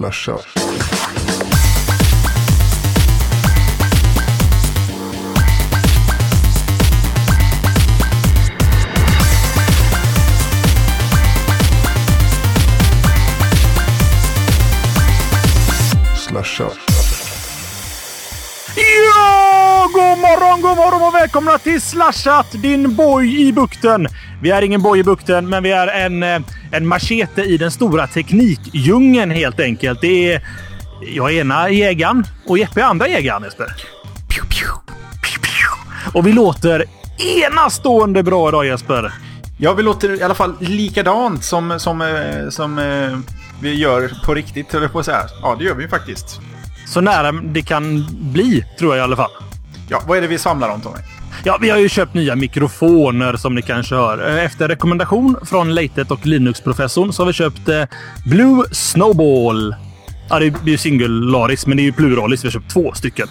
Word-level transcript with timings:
Slasha. 0.00 0.38
Slasha. 16.16 16.70
Ja! 18.76 19.88
God 19.92 20.18
morgon, 20.18 20.60
god 20.60 20.76
morgon 20.76 21.02
och 21.02 21.14
välkomna 21.14 21.58
till 21.58 21.80
Slashat, 21.80 22.46
din 22.52 22.96
boj 22.96 23.48
i 23.48 23.52
bukten. 23.52 24.08
Vi 24.42 24.50
är 24.50 24.62
ingen 24.62 24.82
boj 24.82 24.98
i 24.98 25.04
bukten, 25.04 25.48
men 25.48 25.62
vi 25.62 25.70
är 25.70 25.86
en, 25.88 26.22
eh, 26.22 26.40
en 26.70 26.88
machete 26.88 27.42
i 27.42 27.56
den 27.56 27.70
stora 27.70 28.06
teknikdjungeln 28.06 29.30
helt 29.30 29.60
enkelt. 29.60 30.00
Det 30.00 30.32
är 30.32 30.42
jag 31.02 31.32
är 31.32 31.40
ena 31.40 31.70
jägaren 31.70 32.26
och 32.46 32.58
Jeppe 32.58 32.80
är 32.80 32.84
andra 32.84 33.08
jägaren, 33.08 33.42
Jesper. 33.42 33.66
Pew, 34.28 34.48
pew, 34.48 34.72
pew. 35.22 36.18
Och 36.18 36.26
vi 36.26 36.32
låter 36.32 36.84
enastående 37.18 38.22
bra 38.22 38.48
idag, 38.48 38.66
Jesper. 38.66 39.12
Ja, 39.58 39.72
vi 39.72 39.82
låter 39.82 40.20
i 40.20 40.22
alla 40.22 40.34
fall 40.34 40.54
likadant 40.60 41.44
som, 41.44 41.80
som, 41.80 42.00
eh, 42.00 42.48
som 42.50 42.78
eh, 42.78 43.18
vi 43.62 43.74
gör 43.74 44.12
på 44.24 44.34
riktigt, 44.34 44.72
höll 44.72 44.82
jag 44.82 44.92
på 44.92 44.98
att 44.98 45.04
säga. 45.04 45.22
Ja, 45.42 45.56
det 45.58 45.64
gör 45.64 45.74
vi 45.74 45.82
ju 45.82 45.88
faktiskt. 45.88 46.40
Så 46.86 47.00
nära 47.00 47.32
det 47.32 47.62
kan 47.62 48.06
bli, 48.10 48.64
tror 48.78 48.96
jag 48.96 49.02
i 49.02 49.04
alla 49.04 49.16
fall. 49.16 49.30
Ja, 49.88 50.02
vad 50.06 50.18
är 50.18 50.22
det 50.22 50.28
vi 50.28 50.38
samlar 50.38 50.68
om, 50.68 50.80
Tommy? 50.80 50.98
Ja, 51.44 51.58
vi 51.60 51.70
har 51.70 51.78
ju 51.78 51.88
köpt 51.88 52.14
nya 52.14 52.36
mikrofoner 52.36 53.36
som 53.36 53.54
ni 53.54 53.62
kanske 53.62 53.94
hör. 53.94 54.18
Efter 54.38 54.68
rekommendation 54.68 55.36
från 55.42 55.74
Leitet 55.74 56.10
och 56.10 56.26
Linux-professorn 56.26 57.12
så 57.12 57.22
har 57.22 57.26
vi 57.26 57.32
köpt 57.32 57.68
eh, 57.68 57.84
Blue 58.26 58.64
Snowball. 58.72 59.74
Ja, 60.28 60.38
det 60.38 60.46
är 60.46 60.68
ju 60.68 60.78
singularis, 60.78 61.66
men 61.66 61.76
det 61.76 61.82
är 61.82 61.84
ju 61.84 61.92
pluralis. 61.92 62.44
Vi 62.44 62.48
har 62.48 62.52
köpt 62.52 62.70
två 62.70 62.92
stycken. 62.92 63.28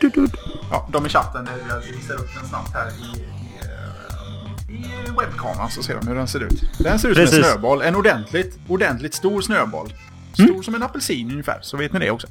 Du, 0.00 0.08
du. 0.08 0.26
Ja, 0.70 0.88
de 0.92 1.06
i 1.06 1.08
chatten, 1.08 1.46
eh, 1.46 1.52
jag 1.68 1.80
visar 1.96 2.14
upp 2.14 2.28
den 2.40 2.48
snabbt 2.48 2.74
här 2.74 2.86
i, 2.88 3.18
i, 3.18 4.78
eh, 4.78 5.08
i 5.08 5.10
webbkameran 5.20 5.70
så 5.70 5.82
ser 5.82 5.94
de 6.00 6.08
hur 6.08 6.14
den 6.14 6.28
ser 6.28 6.40
ut. 6.40 6.62
Den 6.78 6.98
ser 6.98 7.08
ut 7.08 7.16
som 7.16 7.22
en 7.24 7.28
Precis. 7.30 7.46
snöboll. 7.46 7.82
En 7.82 7.96
ordentligt, 7.96 8.58
ordentligt 8.68 9.14
stor 9.14 9.40
snöboll. 9.40 9.92
Stor 10.32 10.62
som 10.62 10.74
en 10.74 10.82
apelsin 10.82 11.30
ungefär, 11.30 11.58
så 11.62 11.76
vet 11.76 11.92
ni 11.92 11.98
det 11.98 12.10
också. 12.10 12.26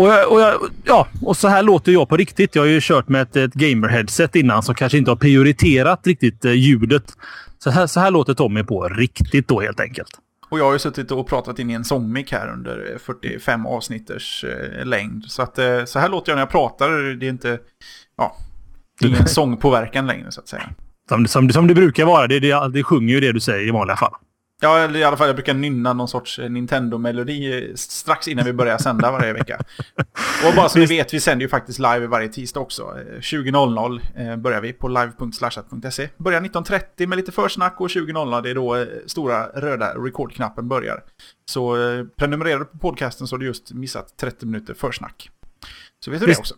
Och, 0.00 0.08
jag, 0.08 0.32
och, 0.32 0.40
jag, 0.40 0.60
ja, 0.84 1.08
och 1.22 1.36
så 1.36 1.48
här 1.48 1.62
låter 1.62 1.92
jag 1.92 2.08
på 2.08 2.16
riktigt. 2.16 2.54
Jag 2.54 2.62
har 2.62 2.66
ju 2.66 2.80
kört 2.82 3.08
med 3.08 3.22
ett, 3.22 3.36
ett 3.36 3.54
gamer-headset 3.54 4.36
innan 4.36 4.62
som 4.62 4.74
kanske 4.74 4.98
inte 4.98 5.10
har 5.10 5.16
prioriterat 5.16 6.06
riktigt 6.06 6.44
eh, 6.44 6.52
ljudet. 6.52 7.12
Så 7.58 7.70
här, 7.70 7.86
så 7.86 8.00
här 8.00 8.10
låter 8.10 8.34
Tommy 8.34 8.62
på 8.62 8.88
riktigt 8.88 9.48
då 9.48 9.60
helt 9.60 9.80
enkelt. 9.80 10.08
Och 10.48 10.58
jag 10.58 10.64
har 10.64 10.72
ju 10.72 10.78
suttit 10.78 11.10
och 11.10 11.28
pratat 11.28 11.58
in 11.58 11.70
i 11.70 11.74
en 11.74 11.84
sångmick 11.84 12.32
här 12.32 12.52
under 12.52 12.98
45 13.00 13.66
avsnitters 13.66 14.44
eh, 14.44 14.84
längd. 14.86 15.24
Så 15.24 15.42
att 15.42 15.58
eh, 15.58 15.84
så 15.84 15.98
här 15.98 16.08
låter 16.08 16.32
jag 16.32 16.36
när 16.36 16.42
jag 16.42 16.50
pratar. 16.50 16.90
Det 17.14 17.26
är 17.26 17.30
inte, 17.30 17.58
ja, 18.16 18.36
det 19.00 19.06
är 19.06 19.08
ingen 19.08 19.28
sångpåverkan 19.28 20.06
längre 20.06 20.32
så 20.32 20.40
att 20.40 20.48
säga. 20.48 20.70
Som, 21.08 21.26
som, 21.26 21.50
som 21.50 21.66
det 21.66 21.74
brukar 21.74 22.04
vara. 22.04 22.26
Det, 22.26 22.40
det, 22.40 22.68
det 22.68 22.82
sjunger 22.82 23.14
ju 23.14 23.20
det 23.20 23.32
du 23.32 23.40
säger 23.40 23.68
i 23.68 23.70
vanliga 23.70 23.96
fall. 23.96 24.14
Ja, 24.60 24.78
eller 24.78 24.98
i 24.98 25.04
alla 25.04 25.16
fall 25.16 25.26
jag 25.26 25.36
brukar 25.36 25.54
nynna 25.54 25.92
någon 25.92 26.08
sorts 26.08 26.38
eh, 26.38 26.50
Nintendo-melodi 26.50 27.68
eh, 27.70 27.74
strax 27.74 28.28
innan 28.28 28.44
vi 28.44 28.52
börjar 28.52 28.78
sända 28.78 29.10
varje 29.10 29.32
vecka. 29.32 29.60
Och 30.48 30.54
bara 30.56 30.68
så 30.68 30.78
ni 30.78 30.86
vet, 30.86 31.14
vi 31.14 31.20
sänder 31.20 31.42
ju 31.42 31.48
faktiskt 31.48 31.78
live 31.78 32.06
varje 32.06 32.28
tisdag 32.28 32.60
också. 32.60 32.82
Eh, 32.82 33.20
20.00 33.20 34.00
eh, 34.16 34.36
börjar 34.36 34.60
vi 34.60 34.72
på 34.72 34.88
live.slashat.se. 34.88 36.08
Börjar 36.16 36.40
19.30 36.40 37.06
med 37.06 37.16
lite 37.16 37.32
försnack 37.32 37.80
och 37.80 37.88
20.00 37.88 38.42
det 38.42 38.50
är 38.50 38.54
då 38.54 38.86
stora 39.06 39.46
röda 39.46 39.94
rekordknappen 39.94 40.68
börjar. 40.68 41.02
Så 41.44 41.76
prenumererar 42.16 42.58
du 42.58 42.64
på 42.64 42.78
podcasten 42.78 43.26
så 43.26 43.34
har 43.36 43.38
du 43.38 43.46
just 43.46 43.72
missat 43.72 44.16
30 44.16 44.46
minuter 44.46 44.74
försnack. 44.74 45.30
Så 46.04 46.10
vet 46.10 46.20
du 46.20 46.26
det 46.26 46.38
också. 46.38 46.54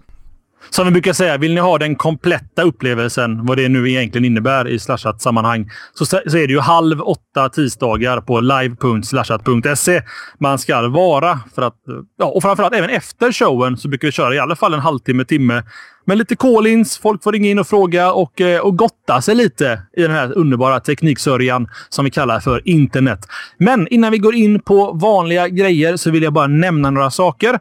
Som 0.70 0.84
vi 0.84 0.90
brukar 0.90 1.12
säga, 1.12 1.36
vill 1.36 1.54
ni 1.54 1.60
ha 1.60 1.78
den 1.78 1.96
kompletta 1.96 2.62
upplevelsen, 2.62 3.46
vad 3.46 3.56
det 3.56 3.68
nu 3.68 3.90
egentligen 3.90 4.24
innebär 4.24 4.68
i 4.68 4.78
slashat-sammanhang, 4.78 5.70
så, 5.94 6.06
så 6.06 6.16
är 6.38 6.46
det 6.46 6.52
ju 6.52 6.60
halv 6.60 7.02
åtta 7.02 7.48
tisdagar 7.48 8.20
på 8.20 8.40
live.slashat.se 8.40 10.02
man 10.38 10.58
ska 10.58 10.88
vara. 10.88 11.40
För 11.54 11.62
att, 11.62 11.76
ja, 12.18 12.26
och 12.26 12.42
framförallt 12.42 12.74
även 12.74 12.90
efter 12.90 13.32
showen 13.32 13.76
så 13.76 13.88
brukar 13.88 14.08
vi 14.08 14.12
köra 14.12 14.34
i 14.34 14.38
alla 14.38 14.56
fall 14.56 14.74
en 14.74 14.80
halvtimme, 14.80 15.24
timme 15.24 15.62
med 16.04 16.18
lite 16.18 16.36
call-ins. 16.36 16.98
Folk 16.98 17.22
får 17.22 17.32
ringa 17.32 17.48
in 17.48 17.58
och 17.58 17.66
fråga 17.66 18.12
och, 18.12 18.40
eh, 18.40 18.60
och 18.60 18.76
gotta 18.76 19.22
sig 19.22 19.34
lite 19.34 19.82
i 19.96 20.02
den 20.02 20.10
här 20.10 20.38
underbara 20.38 20.80
tekniksörjan 20.80 21.68
som 21.88 22.04
vi 22.04 22.10
kallar 22.10 22.40
för 22.40 22.68
internet. 22.68 23.18
Men 23.58 23.88
innan 23.88 24.12
vi 24.12 24.18
går 24.18 24.34
in 24.34 24.60
på 24.60 24.92
vanliga 24.92 25.48
grejer 25.48 25.96
så 25.96 26.10
vill 26.10 26.22
jag 26.22 26.32
bara 26.32 26.46
nämna 26.46 26.90
några 26.90 27.10
saker. 27.10 27.58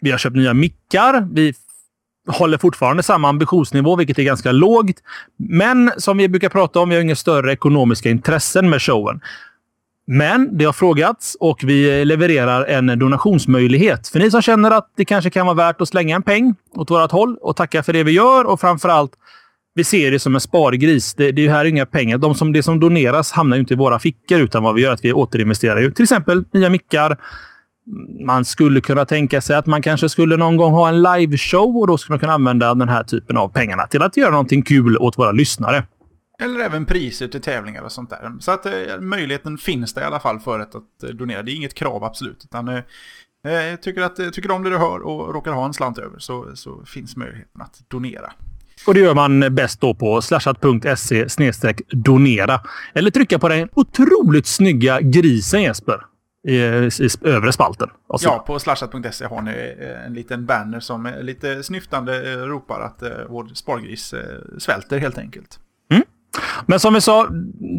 Vi 0.00 0.10
har 0.10 0.18
köpt 0.18 0.36
nya 0.36 0.54
mickar. 0.54 1.28
Vi 1.32 1.54
håller 2.28 2.58
fortfarande 2.58 3.02
samma 3.02 3.28
ambitionsnivå, 3.28 3.96
vilket 3.96 4.18
är 4.18 4.22
ganska 4.22 4.52
lågt. 4.52 4.96
Men 5.36 5.92
som 5.96 6.16
vi 6.16 6.28
brukar 6.28 6.48
prata 6.48 6.80
om, 6.80 6.88
vi 6.88 6.94
har 6.94 7.02
inga 7.02 7.16
större 7.16 7.52
ekonomiska 7.52 8.10
intressen 8.10 8.70
med 8.70 8.82
showen. 8.82 9.20
Men 10.06 10.58
det 10.58 10.64
har 10.64 10.72
frågats 10.72 11.36
och 11.40 11.60
vi 11.64 12.04
levererar 12.04 12.64
en 12.64 12.98
donationsmöjlighet. 12.98 14.08
För 14.08 14.18
ni 14.18 14.30
som 14.30 14.42
känner 14.42 14.70
att 14.70 14.92
det 14.96 15.04
kanske 15.04 15.30
kan 15.30 15.46
vara 15.46 15.56
värt 15.56 15.80
att 15.80 15.88
slänga 15.88 16.16
en 16.16 16.22
peng 16.22 16.54
åt 16.74 16.90
vårt 16.90 17.10
håll 17.10 17.36
och 17.40 17.56
tacka 17.56 17.82
för 17.82 17.92
det 17.92 18.02
vi 18.02 18.12
gör 18.12 18.44
och 18.44 18.60
framför 18.60 18.88
allt 18.88 19.12
vi 19.74 19.84
ser 19.84 20.10
det 20.10 20.18
som 20.18 20.34
en 20.34 20.40
spargris. 20.40 21.14
Det, 21.14 21.32
det 21.32 21.40
är 21.40 21.44
ju 21.44 21.50
här 21.50 21.64
inga 21.64 21.86
pengar. 21.86 22.18
De 22.18 22.34
som, 22.34 22.52
det 22.52 22.62
som 22.62 22.80
doneras 22.80 23.32
hamnar 23.32 23.56
ju 23.56 23.60
inte 23.60 23.74
i 23.74 23.76
våra 23.76 23.98
fickor 23.98 24.40
utan 24.40 24.62
vad 24.62 24.74
vi 24.74 24.82
gör 24.82 24.90
är 24.90 24.94
att 24.94 25.04
vi 25.04 25.12
återinvesterar 25.12 25.80
ju 25.80 25.90
till 25.90 26.02
exempel 26.02 26.44
nya 26.52 26.70
mickar, 26.70 27.16
man 28.26 28.44
skulle 28.44 28.80
kunna 28.80 29.04
tänka 29.04 29.40
sig 29.40 29.56
att 29.56 29.66
man 29.66 29.82
kanske 29.82 30.08
skulle 30.08 30.36
någon 30.36 30.56
gång 30.56 30.72
ha 30.72 30.88
en 30.88 31.02
liveshow 31.02 31.76
och 31.76 31.86
då 31.86 31.98
skulle 31.98 32.12
man 32.12 32.18
kunna 32.18 32.32
använda 32.32 32.74
den 32.74 32.88
här 32.88 33.04
typen 33.04 33.36
av 33.36 33.48
pengarna 33.48 33.86
till 33.86 34.02
att 34.02 34.16
göra 34.16 34.30
någonting 34.30 34.62
kul 34.62 34.98
åt 34.98 35.18
våra 35.18 35.32
lyssnare. 35.32 35.84
Eller 36.40 36.60
även 36.60 36.86
priser 36.86 37.28
till 37.28 37.42
tävlingar 37.42 37.82
och 37.82 37.92
sånt 37.92 38.10
där. 38.10 38.32
Så 38.40 38.50
att 38.52 38.66
eh, 38.66 38.72
möjligheten 39.00 39.58
finns 39.58 39.94
där 39.94 40.02
i 40.02 40.04
alla 40.04 40.20
fall 40.20 40.40
för 40.40 40.60
ett 40.60 40.74
att 40.74 41.02
eh, 41.02 41.08
donera. 41.08 41.42
Det 41.42 41.52
är 41.52 41.56
inget 41.56 41.74
krav 41.74 42.04
absolut. 42.04 42.44
Utan, 42.44 42.68
eh, 42.68 42.74
eh, 42.74 43.76
tycker, 43.80 44.02
att, 44.02 44.18
eh, 44.18 44.28
tycker 44.28 44.50
om 44.50 44.62
det 44.62 44.70
du 44.70 44.78
hör 44.78 45.00
och 45.00 45.34
råkar 45.34 45.52
ha 45.52 45.64
en 45.64 45.74
slant 45.74 45.98
över 45.98 46.18
så, 46.18 46.50
så 46.54 46.84
finns 46.86 47.16
möjligheten 47.16 47.62
att 47.62 47.80
donera. 47.88 48.32
Och 48.86 48.94
det 48.94 49.00
gör 49.00 49.14
man 49.14 49.54
bäst 49.54 49.80
då 49.80 49.94
på 49.94 50.22
slashat.se 50.22 51.26
donera. 51.90 52.60
Eller 52.94 53.10
trycka 53.10 53.38
på 53.38 53.48
den 53.48 53.68
otroligt 53.74 54.46
snygga 54.46 55.00
grisen 55.00 55.62
Jesper. 55.62 56.00
I, 56.44 56.56
i 57.00 57.08
övre 57.22 57.52
spalten. 57.52 57.90
Ja, 58.08 58.44
på 58.46 58.58
slashat.se 58.58 59.24
har 59.24 59.42
ni 59.42 59.76
eh, 59.80 60.06
en 60.06 60.14
liten 60.14 60.46
banner 60.46 60.80
som 60.80 61.06
är 61.06 61.22
lite 61.22 61.62
snyftande 61.62 62.32
eh, 62.32 62.38
ropar 62.38 62.80
att 62.80 63.02
eh, 63.02 63.10
vår 63.28 63.54
spargris 63.54 64.14
svälter 64.58 64.98
helt 64.98 65.18
enkelt. 65.18 65.60
Men 66.66 66.80
som 66.80 66.94
vi 66.94 67.00
sa, 67.00 67.28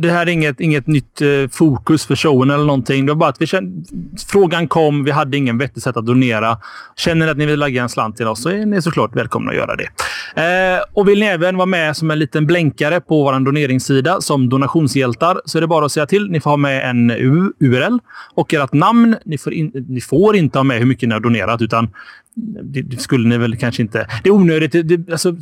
det 0.02 0.12
här 0.12 0.22
är 0.22 0.32
inget, 0.32 0.60
inget 0.60 0.88
nytt 0.88 1.22
eh, 1.22 1.28
fokus 1.52 2.06
för 2.06 2.16
showen 2.16 2.50
eller 2.50 2.66
någonting. 2.66 3.06
Det 3.06 3.12
var 3.12 3.20
bara 3.20 3.30
att 3.30 3.42
vi 3.42 3.48
kände, 3.48 3.86
frågan 4.28 4.68
kom, 4.68 5.04
vi 5.04 5.12
hade 5.12 5.38
ingen 5.38 5.58
vettigt 5.58 5.84
sätt 5.84 5.98
att 5.98 6.06
donera. 6.06 6.58
Känner 6.96 7.26
ni 7.26 7.32
att 7.32 7.38
ni 7.38 7.46
vill 7.46 7.60
lägga 7.60 7.84
en 7.84 7.90
slant 7.90 8.18
till 8.18 8.28
oss 8.28 8.44
så 8.44 8.50
är 8.50 8.66
ni 8.66 8.82
såklart 8.82 9.16
välkomna 9.16 9.52
att 9.52 9.58
göra 9.58 9.76
det. 9.76 9.88
Eh, 10.36 10.82
och 10.94 11.10
vill 11.10 11.20
ni 11.20 11.26
även 11.26 11.58
vara 11.58 11.66
med 11.66 11.98
som 11.98 12.12
en 12.12 12.20
liten 12.20 12.46
blänkare 12.46 13.02
på 13.02 13.24
vår 13.24 13.40
doneringssida 13.46 14.22
som 14.22 14.50
donationshjältar 14.50 15.42
så 15.46 15.58
är 15.58 15.62
det 15.62 15.68
bara 15.68 15.86
att 15.86 15.92
säga 15.92 16.06
till. 16.06 16.32
Ni 16.32 16.40
får 16.40 16.50
ha 16.50 16.58
med 16.58 16.90
en 16.90 17.12
URL 17.60 18.00
och 18.36 18.54
ert 18.54 18.74
namn. 18.74 19.16
Ni 19.26 19.38
får, 19.38 19.54
in, 19.54 19.72
ni 19.90 20.02
får 20.02 20.36
inte 20.36 20.60
ha 20.60 20.64
med 20.64 20.80
hur 20.80 20.86
mycket 20.86 21.10
ni 21.10 21.14
har 21.14 21.20
donerat 21.20 21.62
utan 21.62 21.90
det, 22.36 22.82
det 22.82 22.98
skulle 22.98 23.28
ni 23.28 23.38
väl 23.38 23.58
kanske 23.58 23.82
inte. 23.82 24.08
Det 24.24 24.30
är 24.30 24.34
onödigt. 24.34 24.72
Det, 24.72 24.84
det, 24.84 25.12
alltså, 25.12 25.36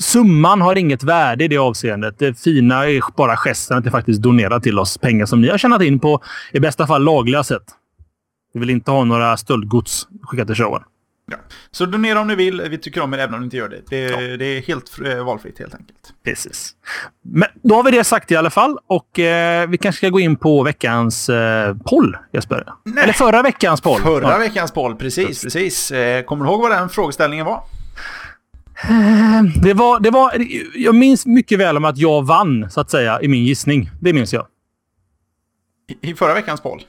summan 0.00 0.60
har 0.60 0.76
inget 0.78 1.02
värde 1.02 1.44
i 1.44 1.48
det 1.48 1.58
avseendet. 1.58 2.18
Det 2.18 2.40
fina 2.40 2.86
är 2.86 3.16
bara 3.16 3.36
gesten 3.36 3.78
att 3.78 3.84
ni 3.84 3.90
faktiskt 3.90 4.22
donerar 4.22 4.60
till 4.60 4.78
oss 4.78 4.98
pengar 4.98 5.26
som 5.26 5.40
ni 5.40 5.48
har 5.48 5.58
tjänat 5.58 5.82
in 5.82 5.98
på 5.98 6.22
i 6.52 6.60
bästa 6.60 6.86
fall 6.86 7.04
lagliga 7.04 7.44
sätt. 7.44 7.62
Vi 8.54 8.60
vill 8.60 8.70
inte 8.70 8.90
ha 8.90 9.04
några 9.04 9.36
stöldgods 9.36 10.08
skickat 10.22 10.46
till 10.46 10.56
showen. 10.56 10.82
Ja. 11.30 11.36
Så 11.70 11.86
donera 11.86 12.20
om 12.20 12.26
ni 12.28 12.34
vill, 12.34 12.62
vi 12.70 12.78
tycker 12.78 13.00
om 13.00 13.14
er 13.14 13.18
även 13.18 13.34
om 13.34 13.40
ni 13.40 13.44
inte 13.44 13.56
gör 13.56 13.68
det. 13.68 13.80
Det, 13.90 14.36
det 14.36 14.44
är 14.44 14.62
helt 14.62 14.98
eh, 15.04 15.24
valfritt 15.24 15.58
helt 15.58 15.74
enkelt. 15.74 16.12
Precis. 16.24 16.70
Men 17.24 17.48
då 17.62 17.74
har 17.74 17.82
vi 17.82 17.90
det 17.90 18.04
sagt 18.04 18.30
i 18.30 18.36
alla 18.36 18.50
fall 18.50 18.78
och 18.86 19.18
eh, 19.18 19.68
vi 19.68 19.78
kanske 19.78 19.96
ska 19.98 20.08
gå 20.08 20.20
in 20.20 20.36
på 20.36 20.62
veckans 20.62 21.28
eh, 21.28 21.76
poll, 21.84 22.16
Jesper. 22.32 22.64
Nej. 22.84 23.04
Eller 23.04 23.12
förra 23.12 23.42
veckans 23.42 23.80
poll. 23.80 24.00
Förra 24.00 24.30
Ja. 24.32 24.38
veckans 24.38 24.72
poll, 24.72 24.96
precis, 24.96 25.42
precis. 25.42 25.90
Eh, 25.90 26.22
kommer 26.24 26.44
du 26.44 26.50
ihåg 26.50 26.60
vad 26.60 26.70
den 26.70 26.88
frågeställningen 26.88 27.46
var? 27.46 27.62
Det 29.62 29.74
var, 29.74 30.00
det 30.00 30.10
var, 30.10 30.32
jag 30.74 30.94
minns 30.94 31.26
mycket 31.26 31.58
väl 31.58 31.76
om 31.76 31.84
att 31.84 31.98
jag 31.98 32.26
vann, 32.26 32.70
så 32.70 32.80
att 32.80 32.90
säga, 32.90 33.20
i 33.22 33.28
min 33.28 33.44
gissning. 33.44 33.90
Det 34.00 34.12
minns 34.12 34.32
jag. 34.32 34.46
I, 36.02 36.10
i 36.10 36.14
förra 36.14 36.34
veckans 36.34 36.60
poll? 36.60 36.82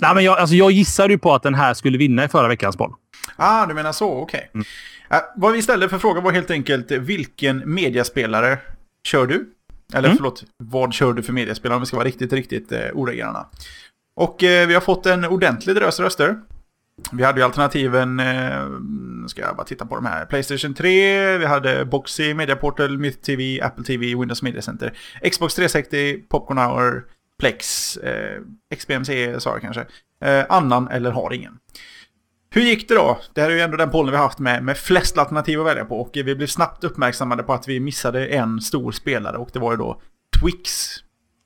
Nej, 0.00 0.14
men 0.14 0.24
jag, 0.24 0.38
alltså, 0.38 0.54
jag 0.56 0.70
gissade 0.70 1.12
ju 1.12 1.18
på 1.18 1.34
att 1.34 1.42
den 1.42 1.54
här 1.54 1.74
skulle 1.74 1.98
vinna 1.98 2.24
i 2.24 2.28
förra 2.28 2.48
veckans 2.48 2.76
poll. 2.76 2.92
Ah, 3.36 3.66
du 3.66 3.74
menar 3.74 3.92
så, 3.92 4.12
okej. 4.18 4.50
Mm. 4.54 4.64
Eh, 5.10 5.20
vad 5.36 5.52
vi 5.52 5.62
ställde 5.62 5.88
för 5.88 5.98
fråga 5.98 6.20
var 6.20 6.32
helt 6.32 6.50
enkelt 6.50 6.90
vilken 6.90 7.62
mediaspelare 7.74 8.58
kör 9.04 9.26
du? 9.26 9.50
Eller 9.94 10.08
Mm. 10.08 10.16
förlåt, 10.16 10.44
vad 10.56 10.94
kör 10.94 11.12
du 11.12 11.22
för 11.22 11.32
mediaspelare 11.32 11.76
om 11.76 11.80
vi 11.82 11.86
ska 11.86 11.96
vara 11.96 12.06
riktigt, 12.06 12.32
riktigt 12.32 12.72
eh, 12.72 12.80
oreglerna. 12.94 13.46
Och 14.14 14.42
eh, 14.42 14.66
vi 14.68 14.74
har 14.74 14.80
fått 14.80 15.06
en 15.06 15.24
ordentlig 15.24 15.76
drös 15.76 16.00
röster. 16.00 16.36
Vi 17.12 17.24
hade 17.24 17.40
ju 17.40 17.44
alternativen, 17.44 18.20
eh, 18.20 18.66
ska 19.26 19.40
jag 19.40 19.56
bara 19.56 19.64
titta 19.66 19.86
på 19.86 19.94
de 19.94 20.06
här, 20.06 20.24
Playstation 20.26 20.74
3, 20.74 21.38
vi 21.38 21.44
hade 21.46 21.84
Boxy, 21.84 22.34
Media 22.34 22.56
Portal, 22.56 22.98
Myth 22.98 23.18
TV, 23.18 23.60
Apple 23.60 23.84
TV, 23.84 24.06
Windows 24.06 24.42
Media 24.42 24.62
Center, 24.62 24.92
Xbox 25.30 25.54
360, 25.54 26.22
Popcorn 26.28 26.58
Hour, 26.58 27.04
Plex, 27.40 27.96
eh, 27.96 28.40
XBMC 28.74 29.40
sa 29.40 29.50
jag 29.50 29.60
kanske, 29.60 29.86
eh, 30.24 30.44
annan 30.48 30.88
eller 30.88 31.10
har 31.10 31.32
ingen. 31.32 31.58
Hur 32.54 32.62
gick 32.62 32.88
det 32.88 32.94
då? 32.94 33.20
Det 33.32 33.40
här 33.40 33.50
är 33.50 33.54
ju 33.54 33.60
ändå 33.60 33.76
den 33.76 33.90
pollen 33.90 34.12
vi 34.12 34.18
haft 34.18 34.38
med, 34.38 34.64
med 34.64 34.76
flest 34.76 35.18
alternativ 35.18 35.60
att 35.60 35.66
välja 35.66 35.84
på 35.84 36.00
och 36.00 36.10
vi 36.12 36.34
blev 36.34 36.46
snabbt 36.46 36.84
uppmärksammade 36.84 37.42
på 37.42 37.52
att 37.52 37.68
vi 37.68 37.80
missade 37.80 38.26
en 38.26 38.60
stor 38.60 38.92
spelare 38.92 39.36
och 39.36 39.50
det 39.52 39.58
var 39.58 39.72
ju 39.72 39.76
då 39.76 40.00
Twix 40.40 40.88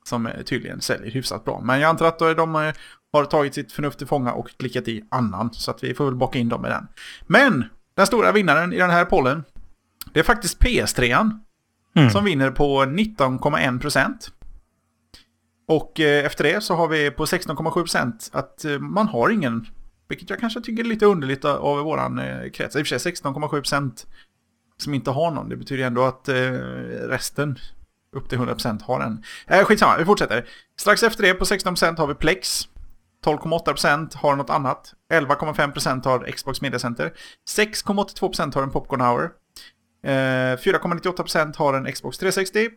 som 0.04 0.28
tydligen 0.46 0.80
säljer 0.80 1.10
hyfsat 1.10 1.44
bra. 1.44 1.60
Men 1.64 1.80
jag 1.80 1.88
antar 1.88 2.06
att 2.06 2.18
de 2.18 2.54
eh, 2.54 2.72
har 3.12 3.24
tagit 3.24 3.54
sitt 3.54 3.72
förnuft 3.72 3.98
till 3.98 4.06
fånga 4.06 4.32
och 4.32 4.50
klickat 4.58 4.88
i 4.88 5.04
annan. 5.08 5.52
Så 5.52 5.70
att 5.70 5.84
vi 5.84 5.94
får 5.94 6.04
väl 6.04 6.14
baka 6.14 6.38
in 6.38 6.48
dem 6.48 6.66
i 6.66 6.68
den. 6.68 6.86
Men 7.26 7.64
den 7.96 8.06
stora 8.06 8.32
vinnaren 8.32 8.72
i 8.72 8.78
den 8.78 8.90
här 8.90 9.04
pollen, 9.04 9.44
det 10.12 10.20
är 10.20 10.24
faktiskt 10.24 10.60
PS3. 10.60 11.30
Mm. 11.96 12.10
Som 12.10 12.24
vinner 12.24 12.50
på 12.50 12.82
19,1%. 12.82 14.12
Och 15.68 16.00
eh, 16.00 16.26
efter 16.26 16.44
det 16.44 16.60
så 16.60 16.74
har 16.74 16.88
vi 16.88 17.10
på 17.10 17.24
16,7% 17.24 18.30
att 18.32 18.64
eh, 18.64 18.78
man 18.78 19.08
har 19.08 19.30
ingen, 19.30 19.66
vilket 20.08 20.30
jag 20.30 20.38
kanske 20.40 20.60
tycker 20.60 20.84
är 20.84 20.88
lite 20.88 21.06
underligt 21.06 21.44
av 21.44 21.84
våran 21.84 22.18
eh, 22.18 22.50
krets. 22.50 22.76
I 22.76 22.82
och 22.82 22.86
för 22.86 22.98
sig 22.98 23.12
16,7% 23.12 24.06
som 24.76 24.94
inte 24.94 25.10
har 25.10 25.30
någon. 25.30 25.48
Det 25.48 25.56
betyder 25.56 25.84
ändå 25.84 26.04
att 26.04 26.28
eh, 26.28 26.34
resten 27.08 27.58
upp 28.12 28.28
till 28.28 28.38
100% 28.38 28.82
har 28.82 29.00
en. 29.00 29.22
Eh, 29.46 29.64
skitsamma, 29.64 29.96
vi 29.98 30.04
fortsätter. 30.04 30.48
Strax 30.78 31.02
efter 31.02 31.22
det 31.22 31.34
på 31.34 31.44
16% 31.44 31.98
har 31.98 32.06
vi 32.06 32.14
Plex. 32.14 32.68
12,8% 33.24 34.16
har 34.16 34.36
något 34.36 34.50
annat. 34.50 34.94
11,5% 35.12 36.04
har 36.04 36.32
Xbox 36.32 36.60
Media 36.60 36.78
Center. 36.78 37.12
6,82% 37.48 38.54
har 38.54 38.62
en 38.62 38.70
Popcorn 38.70 39.00
Hour. 39.00 39.30
Eh, 40.02 40.56
4,98% 40.58 41.56
har 41.56 41.74
en 41.74 41.92
Xbox 41.92 42.18
360. 42.18 42.68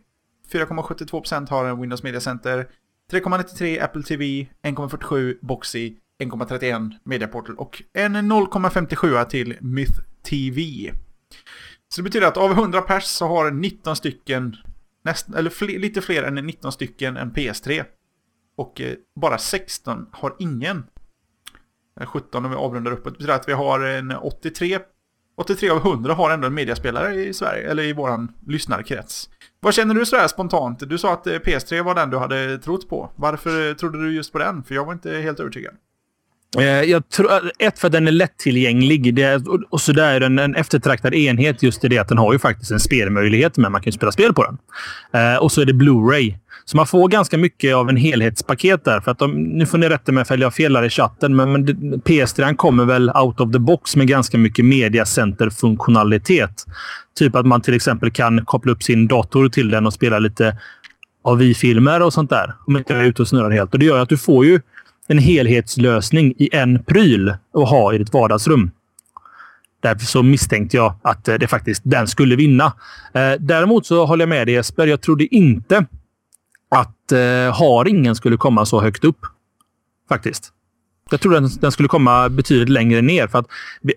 4,72% 0.51 1.49
har 1.49 1.65
en 1.65 1.81
Windows 1.81 2.03
Media 2.03 2.19
Center. 2.19 2.67
3,93 3.11 3.83
Apple 3.83 4.03
TV. 4.03 4.47
1,47 4.63 5.37
Boxy. 5.41 5.95
1,31 6.19 6.91
Mediaportal 7.03 7.55
och 7.55 7.83
en 7.93 8.15
0,57 8.15 9.25
till 9.25 9.57
Myth 9.61 9.99
TV. 10.29 10.91
Så 11.89 12.01
det 12.01 12.03
betyder 12.03 12.27
att 12.27 12.37
av 12.37 12.51
100 12.51 12.81
pers 12.81 13.03
så 13.03 13.27
har 13.27 13.51
19 13.51 13.95
stycken 13.95 14.55
Näst, 15.03 15.35
eller 15.35 15.49
fler, 15.49 15.79
lite 15.79 16.01
fler 16.01 16.23
än 16.23 16.35
19 16.35 16.71
stycken 16.71 17.17
en 17.17 17.31
PS3. 17.31 17.85
Och 18.57 18.81
eh, 18.81 18.93
bara 19.21 19.37
16 19.37 20.05
har 20.11 20.35
ingen. 20.39 20.83
Eh, 21.99 22.07
17 22.07 22.45
om 22.45 22.51
vi 22.51 22.57
avrundar 22.57 22.91
uppåt. 22.91 23.13
Det 23.13 23.17
betyder 23.17 23.33
att 23.33 23.49
vi 23.49 23.53
har 23.53 23.79
en 23.79 24.11
83. 24.11 24.79
83 25.37 25.69
av 25.69 25.77
100 25.77 26.13
har 26.13 26.31
ändå 26.31 26.47
en 26.47 26.53
mediaspelare 26.53 27.15
i 27.15 27.33
Sverige, 27.33 27.71
eller 27.71 27.83
i 27.83 27.93
våran 27.93 28.31
lyssnarkrets. 28.47 29.29
Vad 29.59 29.73
känner 29.73 29.95
du 29.95 30.05
sådär 30.05 30.27
spontant? 30.27 30.79
Du 30.79 30.97
sa 30.97 31.13
att 31.13 31.27
eh, 31.27 31.33
PS3 31.33 31.83
var 31.83 31.95
den 31.95 32.09
du 32.09 32.17
hade 32.17 32.57
trott 32.57 32.89
på. 32.89 33.09
Varför 33.15 33.69
eh, 33.69 33.73
trodde 33.73 34.03
du 34.03 34.15
just 34.15 34.31
på 34.31 34.39
den? 34.39 34.63
För 34.63 34.75
jag 34.75 34.85
var 34.85 34.93
inte 34.93 35.11
helt 35.11 35.39
övertygad. 35.39 35.73
Eh, 36.57 36.63
jag 36.63 37.09
tror, 37.09 37.29
ett, 37.59 37.79
för 37.79 37.87
att 37.87 37.91
den 37.91 38.07
är 38.07 38.11
lättillgänglig. 38.11 39.15
Det, 39.15 39.43
och 39.69 39.81
så 39.81 39.91
där 39.91 40.13
är 40.13 40.19
den 40.19 40.39
en 40.39 40.55
eftertraktad 40.55 41.13
enhet 41.13 41.63
just 41.63 41.85
i 41.85 41.87
det 41.87 41.97
att 41.97 42.07
den 42.07 42.17
har 42.17 42.33
ju 42.33 42.39
faktiskt 42.39 42.71
en 42.71 42.79
spelmöjlighet, 42.79 43.57
men 43.57 43.71
man 43.71 43.81
kan 43.81 43.91
ju 43.91 43.93
spela 43.97 44.11
spel 44.11 44.33
på 44.33 44.43
den. 44.43 44.57
Eh, 45.21 45.37
och 45.37 45.51
så 45.51 45.61
är 45.61 45.65
det 45.65 45.73
Blu-ray. 45.73 46.33
Så 46.65 46.77
man 46.77 46.87
får 46.87 47.07
ganska 47.07 47.37
mycket 47.37 47.75
av 47.75 47.89
en 47.89 47.97
helhetspaket 47.97 48.85
där. 48.85 49.01
För 49.01 49.11
att 49.11 49.19
de, 49.19 49.43
nu 49.43 49.65
får 49.65 49.77
ni 49.77 49.89
rätta 49.89 50.11
mig 50.11 50.21
ifall 50.21 50.41
jag 50.41 50.53
felar 50.53 50.83
i 50.83 50.89
chatten, 50.89 51.35
men, 51.35 51.51
men 51.51 51.67
PS3 52.01 52.55
kommer 52.55 52.85
väl 52.85 53.09
out 53.09 53.39
of 53.39 53.51
the 53.51 53.59
box 53.59 53.95
med 53.95 54.07
ganska 54.07 54.37
mycket 54.37 54.65
mediacenter-funktionalitet. 54.65 56.65
Typ 57.19 57.35
att 57.35 57.45
man 57.45 57.61
till 57.61 57.73
exempel 57.73 58.11
kan 58.11 58.45
koppla 58.45 58.71
upp 58.71 58.83
sin 58.83 59.07
dator 59.07 59.49
till 59.49 59.69
den 59.69 59.85
och 59.85 59.93
spela 59.93 60.19
lite 60.19 60.57
AVI-filmer 61.23 62.01
och 62.01 62.13
sånt 62.13 62.29
där. 62.29 62.53
Om 62.67 62.77
inte 62.77 62.93
jag 62.93 63.01
är 63.01 63.07
ute 63.07 63.21
och 63.21 63.27
snurrar 63.27 63.51
helt. 63.51 63.73
Och 63.73 63.79
det 63.79 63.85
gör 63.85 63.99
att 63.99 64.09
du 64.09 64.17
får 64.17 64.45
ju 64.45 64.61
en 65.09 65.17
helhetslösning 65.17 66.33
i 66.37 66.49
en 66.51 66.83
pryl 66.83 67.29
att 67.29 67.69
ha 67.69 67.93
i 67.93 67.97
ditt 67.97 68.13
vardagsrum. 68.13 68.71
Därför 69.81 70.05
så 70.05 70.23
misstänkte 70.23 70.77
jag 70.77 70.95
att 71.01 71.27
eh, 71.27 71.35
det 71.35 71.47
faktiskt 71.47 71.81
den 71.85 72.07
skulle 72.07 72.35
vinna. 72.35 72.73
Eh, 73.13 73.31
däremot 73.39 73.85
så 73.85 74.05
håller 74.05 74.21
jag 74.21 74.29
med 74.29 74.47
dig 74.47 74.55
Jesper. 74.55 74.87
Jag 74.87 75.01
trodde 75.01 75.35
inte 75.35 75.85
att 76.69 77.11
eh, 77.11 77.53
Haringen 77.53 78.15
skulle 78.15 78.37
komma 78.37 78.65
så 78.65 78.81
högt 78.81 79.03
upp. 79.03 79.19
Faktiskt. 80.09 80.53
Jag 81.11 81.21
trodde 81.21 81.37
att 81.37 81.61
den 81.61 81.71
skulle 81.71 81.89
komma 81.89 82.29
betydligt 82.29 82.69
längre 82.69 83.01
ner. 83.01 83.27
För 83.27 83.39
att 83.39 83.47
vi, 83.81 83.93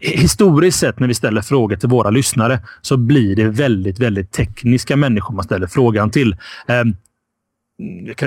historiskt 0.00 0.78
sett 0.78 1.00
när 1.00 1.08
vi 1.08 1.14
ställer 1.14 1.42
frågor 1.42 1.76
till 1.76 1.88
våra 1.88 2.10
lyssnare 2.10 2.60
så 2.82 2.96
blir 2.96 3.36
det 3.36 3.48
väldigt, 3.48 3.98
väldigt 3.98 4.32
tekniska 4.32 4.96
människor 4.96 5.34
man 5.34 5.44
ställer 5.44 5.66
frågan 5.66 6.10
till. 6.10 6.36
Ehm, 6.66 6.94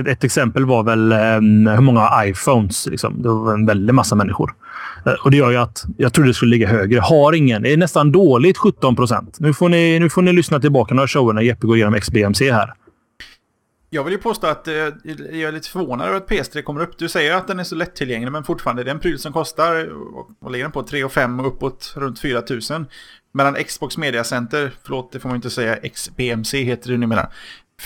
ett 0.08 0.24
exempel 0.24 0.66
var 0.66 0.84
väl 0.84 1.12
ehm, 1.12 1.68
hur 1.68 1.82
många 1.82 2.10
iPhones. 2.26 2.88
Liksom. 2.88 3.22
Det 3.22 3.30
var 3.30 3.54
en 3.54 3.66
väldig 3.66 3.94
massa 3.94 4.16
människor. 4.16 4.54
Eh, 5.06 5.14
och 5.14 5.32
Det 5.32 5.38
gör 5.38 5.52
ju 5.52 5.58
att 5.58 5.86
jag 5.98 6.14
trodde 6.14 6.30
det 6.30 6.34
skulle 6.34 6.52
ligga 6.52 6.68
högre. 6.68 7.00
Har 7.00 7.34
ingen. 7.34 7.62
Det 7.62 7.74
är 7.74 7.78
nästan 7.78 8.12
dåligt 8.12 8.58
17 8.58 8.96
procent. 8.96 9.38
Nu, 9.40 9.54
får 9.54 9.70
ni, 9.70 10.00
nu 10.00 10.10
får 10.10 10.22
ni 10.22 10.34
lyssna 10.34 10.60
tillbaka 10.60 10.96
några 10.96 11.08
shower 11.08 11.34
när 11.34 11.42
Jeppe 11.42 11.68
går 11.68 11.76
igenom 11.76 12.00
XBMC 12.00 12.52
här. 12.52 12.74
Jag 13.90 14.04
vill 14.04 14.14
ju 14.14 14.20
påstå 14.20 14.48
att 14.48 14.68
eh, 14.68 14.74
jag 14.74 15.42
är 15.42 15.52
lite 15.52 15.70
förvånad 15.70 16.08
över 16.08 16.18
att 16.18 16.30
PS3 16.30 16.62
kommer 16.62 16.82
upp. 16.82 16.98
Du 16.98 17.10
säger 17.10 17.34
att 17.36 17.48
den 17.48 17.60
är 17.60 17.64
så 17.64 17.76
lättillgänglig, 17.76 18.32
men 18.32 18.44
fortfarande 18.44 18.84
det 18.84 18.90
är 18.90 18.94
en 18.94 19.00
pryl 19.00 19.20
som 19.20 19.34
kostar, 19.34 19.90
vad 20.40 20.52
ligger 20.52 20.66
den 20.66 20.72
på, 20.72 20.84
3 20.84 21.10
5 21.10 21.40
och 21.40 21.48
uppåt 21.48 21.94
runt 21.98 22.20
4 22.20 22.44
000. 22.70 22.86
Medan 23.34 23.54
Xbox 23.54 23.98
Media 23.98 24.24
Center, 24.24 24.72
förlåt 24.84 25.12
det 25.12 25.20
får 25.20 25.30
man 25.30 25.36
inte 25.36 25.50
säga, 25.50 25.76
XBMC 25.76 26.64
heter 26.64 26.92
det 26.92 26.98
numera, 26.98 27.30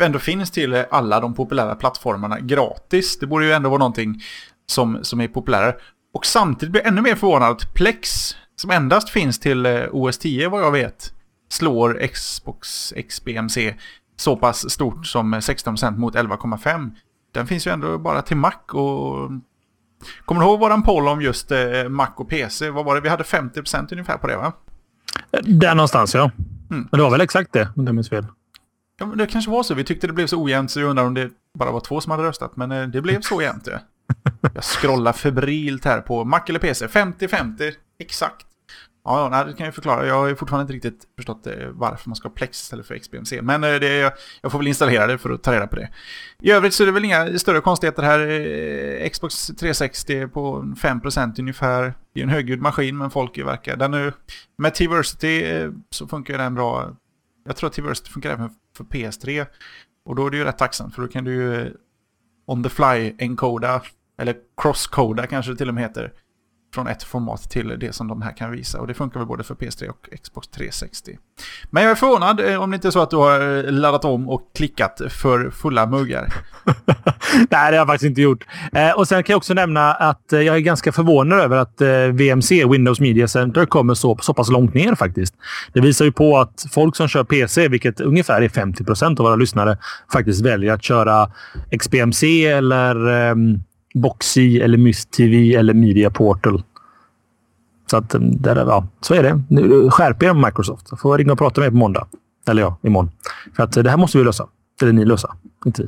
ändå 0.06 0.20
finns 0.20 0.52
till 0.52 0.86
alla 0.92 1.20
de 1.20 1.34
populära 1.34 1.76
plattformarna 1.76 2.40
gratis. 2.40 3.20
Det 3.20 3.28
borde 3.28 3.46
ju 3.46 3.52
ändå 3.52 3.70
vara 3.70 3.80
någonting 3.80 4.22
som, 4.66 5.04
som 5.04 5.22
är 5.22 5.28
populärare. 5.28 5.76
Och 6.14 6.26
samtidigt 6.26 6.72
blir 6.72 6.82
jag 6.82 6.88
ännu 6.88 7.02
mer 7.02 7.16
förvånad 7.16 7.52
att 7.52 7.74
Plex, 7.74 8.36
som 8.56 8.72
endast 8.72 9.10
finns 9.10 9.40
till 9.40 9.66
eh, 9.66 9.84
OS 9.92 10.18
10 10.18 10.50
vad 10.50 10.62
jag 10.62 10.72
vet, 10.72 11.14
slår 11.50 12.08
Xbox 12.08 12.94
XBMC 13.10 13.76
så 14.16 14.36
pass 14.36 14.70
stort 14.70 15.08
som 15.08 15.36
16% 15.36 15.98
mot 15.98 16.16
11,5. 16.16 16.92
Den 17.34 17.48
finns 17.48 17.68
ju 17.68 17.72
ändå 17.72 17.98
bara 17.98 18.22
till 18.22 18.38
Mac 18.38 18.54
och... 18.72 19.32
Kommer 20.26 20.42
du 20.42 20.48
ihåg 20.48 20.60
våran 20.60 20.84
poll 20.84 21.08
om 21.08 21.22
just 21.22 21.52
eh, 21.52 21.90
Mac 21.90 22.10
och 22.16 22.30
PC? 22.30 22.70
Vad 22.70 22.86
var 22.86 22.96
det? 22.96 23.02
Vi 23.02 23.10
hade 23.10 23.24
50% 23.24 23.88
ungefär 23.92 24.18
på 24.18 24.28
det 24.28 24.38
va? 24.38 24.54
Där 25.42 25.76
någonstans 25.76 26.16
ja. 26.16 26.32
Mm. 26.70 26.88
Men 26.92 26.98
det 26.98 27.04
var 27.04 27.12
väl 27.12 27.22
exakt 27.22 27.54
det, 27.54 27.70
om 27.76 27.86
det 27.86 27.94
minns 27.94 28.10
fel. 28.10 28.26
Ja, 29.00 29.06
men 29.06 29.18
det 29.18 29.28
kanske 29.28 29.52
var 29.52 29.64
så. 29.64 29.74
Vi 29.74 29.84
tyckte 29.84 30.08
det 30.08 30.14
blev 30.14 30.28
så 30.28 30.44
ojämnt 30.44 30.72
så 30.72 30.80
jag 30.80 30.90
undrar 30.90 31.06
om 31.06 31.14
det 31.14 31.30
bara 31.54 31.72
var 31.72 31.80
två 31.80 32.02
som 32.02 32.12
hade 32.12 32.24
röstat. 32.24 32.56
Men 32.56 32.72
eh, 32.72 32.88
det 32.88 33.02
blev 33.02 33.22
så 33.22 33.42
jämnt. 33.48 33.68
Ja. 33.68 33.80
Jag 34.54 34.64
scrollar 34.64 35.14
febrilt 35.14 35.86
här 35.86 36.02
på 36.02 36.26
Mac 36.26 36.42
eller 36.48 36.60
PC. 36.60 36.88
50-50, 36.88 37.74
exakt. 38.00 38.46
Ja, 39.04 39.30
nej, 39.30 39.46
det 39.46 39.54
kan 39.54 39.66
jag 39.66 39.76
förklara. 39.76 40.08
Jag 40.08 40.16
har 40.16 40.36
fortfarande 40.36 40.62
inte 40.62 40.88
riktigt 40.88 41.08
förstått 41.16 41.48
eh, 41.48 41.54
varför 41.72 42.10
man 42.10 42.16
ska 42.16 42.28
ha 42.28 42.34
Plex 42.36 42.62
istället 42.62 42.88
för 42.88 42.98
XBMC. 42.98 43.42
Men 43.42 43.64
eh, 43.64 43.74
det, 43.74 44.14
jag 44.42 44.52
får 44.52 44.60
väl 44.60 44.68
installera 44.68 45.08
det 45.08 45.18
för 45.18 45.30
att 45.30 45.44
ta 45.44 45.54
reda 45.54 45.68
på 45.68 45.76
det. 45.76 45.90
I 46.42 46.52
övrigt 46.52 46.74
så 46.74 46.84
är 46.84 46.88
det 46.88 46.92
väl 46.94 47.06
inga 47.06 47.40
större 47.40 47.62
konstigheter 47.62 48.04
här. 48.04 49.10
Xbox 49.10 49.48
360 49.48 50.28
på 50.28 50.62
5% 50.62 51.40
ungefär. 51.40 51.94
Det 52.14 52.20
är 52.20 52.24
en 52.24 52.30
högljudd 52.30 52.62
maskin, 52.62 52.98
men 52.98 53.10
folk 53.10 53.38
verkar... 53.38 53.76
Den 53.76 53.94
är, 53.94 54.14
med 54.58 54.76
T-Versity 54.76 55.44
så 55.90 56.08
funkar 56.08 56.38
den 56.38 56.56
bra. 56.56 56.96
Jag 57.46 57.56
tror 57.56 57.68
att 57.68 57.74
T-Versity 57.74 58.10
funkar 58.12 58.32
även 58.32 58.50
för 58.78 58.84
PS3. 58.84 59.46
Och 60.06 60.16
då 60.16 60.28
är 60.28 60.32
det 60.32 60.38
ju 60.38 60.44
rätt 60.44 60.58
tacksamt 60.58 60.96
för 60.96 61.02
då 61.02 61.08
kan 61.08 61.24
du 61.24 61.34
ju 61.34 61.74
on 62.46 62.64
the 62.64 62.70
fly 62.70 63.16
encoda, 63.18 63.82
eller 64.18 64.36
cross-coda 64.58 65.28
kanske 65.28 65.52
det 65.52 65.58
till 65.58 65.70
och 65.70 65.74
med 65.74 65.84
heter, 65.84 66.14
från 66.74 66.88
ett 66.88 67.04
format 67.04 67.50
till 67.50 67.80
det 67.80 67.96
som 67.96 68.08
de 68.08 68.22
här 68.22 68.38
kan 68.38 68.52
visa. 68.52 68.80
Och 68.80 68.88
det 68.88 68.94
funkar 68.94 69.20
väl 69.20 69.28
både 69.28 69.44
för 69.44 69.56
PS3 69.56 69.90
och 69.90 70.10
Xbox 70.24 70.48
360. 70.48 71.18
Men 71.70 71.84
jag 71.84 71.92
är 71.92 71.96
förvånad 71.96 72.40
eh, 72.40 72.64
om 72.64 72.72
det 72.72 72.76
inte 72.76 72.88
är 72.88 72.92
så 72.92 73.02
att 73.02 73.10
du 73.10 73.16
har 73.16 73.66
eh, 73.66 73.72
laddat 73.72 74.06
om 74.06 74.30
och 74.30 74.42
klickat 74.56 75.02
för 75.10 75.50
fulla 75.50 75.86
muggar. 75.86 76.34
Nej, 77.34 77.48
det 77.50 77.56
har 77.56 77.74
jag 77.74 77.88
faktiskt 77.88 78.10
inte 78.10 78.22
gjort. 78.22 78.46
Eh, 78.74 78.92
och 78.92 79.08
Sen 79.08 79.24
kan 79.24 79.34
jag 79.34 79.38
också 79.38 79.54
nämna 79.54 79.94
att 79.94 80.34
eh, 80.34 80.42
jag 80.42 80.56
är 80.56 80.60
ganska 80.60 80.92
förvånad 80.92 81.40
över 81.40 81.58
att 81.58 81.82
eh, 81.82 81.88
VMC, 81.90 82.66
Windows 82.66 83.00
Media 83.00 83.28
Center, 83.28 83.66
kommer 83.66 83.94
så, 83.94 84.18
så 84.22 84.34
pass 84.34 84.50
långt 84.50 84.74
ner 84.74 84.96
faktiskt. 84.96 85.34
Det 85.74 85.82
visar 85.82 86.06
ju 86.06 86.12
på 86.12 86.38
att 86.38 86.66
folk 86.72 86.96
som 86.96 87.08
kör 87.08 87.24
PC, 87.24 87.68
vilket 87.68 88.02
ungefär 88.02 88.42
är 88.42 88.50
50 88.50 88.84
procent 88.84 89.20
av 89.20 89.26
våra 89.26 89.36
lyssnare, 89.36 89.78
faktiskt 90.14 90.46
väljer 90.46 90.74
att 90.74 90.84
köra 90.84 91.32
XBMC 91.80 92.46
eller 92.46 93.08
eh, 93.30 93.36
Boxy 94.02 94.60
eller 94.60 94.78
Myst 94.78 95.12
TV 95.12 95.56
eller 95.56 95.74
Media 95.74 96.10
Portal. 96.10 96.64
Så 97.92 97.98
att, 97.98 98.14
mm, 98.14 98.42
där, 98.42 98.56
ja, 98.56 98.88
så 99.02 99.14
är 99.14 99.24
det. 99.24 99.42
Nu, 99.50 99.90
skärp 99.90 100.24
er 100.24 100.34
Microsoft. 100.34 100.88
Jag 100.90 101.00
får 101.00 101.18
ringa 101.18 101.32
och 101.32 101.38
prata 101.38 101.62
med 101.62 101.68
er 101.68 101.72
på 101.72 101.78
måndag. 101.78 102.08
Eller 102.48 102.62
ja, 102.62 102.78
imorgon. 102.84 103.12
För 103.56 103.64
att 103.64 103.72
det 103.72 103.90
här 103.90 103.98
måste 103.98 104.18
vi 104.18 104.24
lösa. 104.24 104.48
Eller 104.82 104.94
ni 104.94 105.06
lösa. 105.06 105.36
Inte 105.66 105.82
vi. 105.82 105.88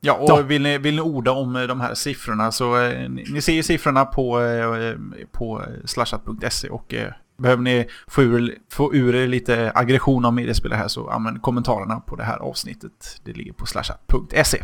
Ja, 0.00 0.12
och 0.12 0.30
ja. 0.30 0.42
Vill, 0.42 0.62
ni, 0.62 0.78
vill 0.78 0.94
ni 0.94 1.00
orda 1.00 1.30
om 1.32 1.56
eh, 1.56 1.62
de 1.62 1.80
här 1.80 1.94
siffrorna 1.94 2.52
så 2.52 2.80
eh, 2.80 3.10
ni, 3.10 3.24
ni 3.32 3.40
ser 3.40 3.52
ju 3.52 3.62
siffrorna 3.62 4.04
på, 4.04 4.40
eh, 4.40 4.94
på 5.32 5.62
slashat.se 5.84 6.68
och 6.68 6.94
eh, 6.94 7.12
behöver 7.38 7.62
ni 7.62 7.88
få 8.06 8.22
ur, 8.22 8.54
få 8.70 8.94
ur 8.94 9.14
er 9.14 9.26
lite 9.26 9.72
aggression 9.74 10.24
av 10.24 10.34
mediespelare 10.34 10.78
här 10.78 10.88
så 10.88 11.08
använd 11.10 11.42
kommentarerna 11.42 12.00
på 12.00 12.16
det 12.16 12.24
här 12.24 12.38
avsnittet. 12.38 13.20
Det 13.24 13.32
ligger 13.32 13.52
på 13.52 13.66
slashat.se. 13.66 14.62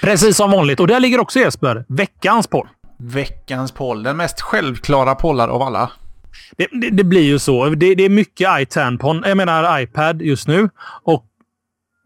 Precis 0.00 0.36
som 0.36 0.50
vanligt. 0.50 0.80
Och 0.80 0.86
där 0.86 1.00
ligger 1.00 1.20
också 1.20 1.38
Jesper, 1.38 1.84
veckans 1.88 2.46
poll. 2.46 2.68
Veckans 2.98 3.72
poll. 3.72 4.02
Den 4.02 4.16
mest 4.16 4.40
självklara 4.40 5.14
pollar 5.14 5.48
av 5.48 5.62
alla. 5.62 5.90
Det, 6.56 6.68
det, 6.72 6.90
det 6.90 7.04
blir 7.04 7.22
ju 7.22 7.38
så. 7.38 7.68
Det, 7.68 7.94
det 7.94 8.04
är 8.04 8.08
mycket 8.08 8.48
iTampon, 8.60 9.24
jag 9.26 9.36
menar 9.36 9.80
iPad 9.80 10.22
just 10.22 10.48
nu. 10.48 10.68
Och 11.02 11.24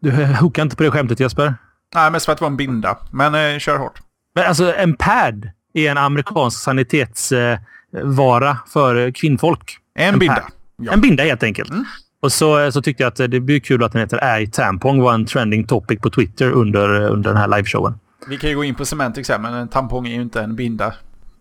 du 0.01 0.11
hookar 0.41 0.61
inte 0.61 0.75
på 0.75 0.83
det 0.83 0.91
skämtet 0.91 1.19
Jesper? 1.19 1.55
Nej, 1.95 2.11
mest 2.11 2.25
för 2.25 2.31
att 2.31 2.37
det 2.37 2.43
var 2.43 2.49
en 2.49 2.57
binda. 2.57 2.97
Men 3.11 3.35
eh, 3.35 3.59
kör 3.59 3.77
hårt. 3.77 3.99
Men 4.35 4.45
alltså 4.47 4.73
en 4.75 4.95
pad 4.95 5.49
är 5.73 5.91
en 5.91 5.97
amerikansk 5.97 6.63
sanitetsvara 6.63 8.49
eh, 8.49 8.55
för 8.67 9.11
kvinnfolk. 9.11 9.77
En, 9.95 10.13
en 10.13 10.19
binda. 10.19 10.43
Ja. 10.77 10.91
En 10.93 11.01
binda 11.01 11.23
helt 11.23 11.43
enkelt. 11.43 11.69
Mm. 11.69 11.85
Och 12.21 12.31
så, 12.31 12.71
så 12.71 12.81
tyckte 12.81 13.03
jag 13.03 13.07
att 13.07 13.31
det 13.31 13.39
blir 13.39 13.59
kul 13.59 13.83
att 13.83 13.91
den 13.91 14.01
heter 14.01 14.41
iTampong 14.41 15.01
var 15.01 15.13
en 15.13 15.25
trending 15.25 15.67
topic 15.67 15.99
på 15.99 16.09
Twitter 16.09 16.51
under, 16.51 17.01
under 17.01 17.29
den 17.29 17.37
här 17.37 17.47
liveshowen. 17.47 17.93
Vi 18.27 18.37
kan 18.37 18.49
ju 18.49 18.55
gå 18.55 18.63
in 18.63 18.75
på 18.75 18.85
semantics 18.85 19.29
här, 19.29 19.39
men 19.39 19.53
en 19.53 19.67
tampong 19.67 20.07
är 20.07 20.15
ju 20.15 20.21
inte 20.21 20.41
en 20.41 20.55
binda. 20.55 20.93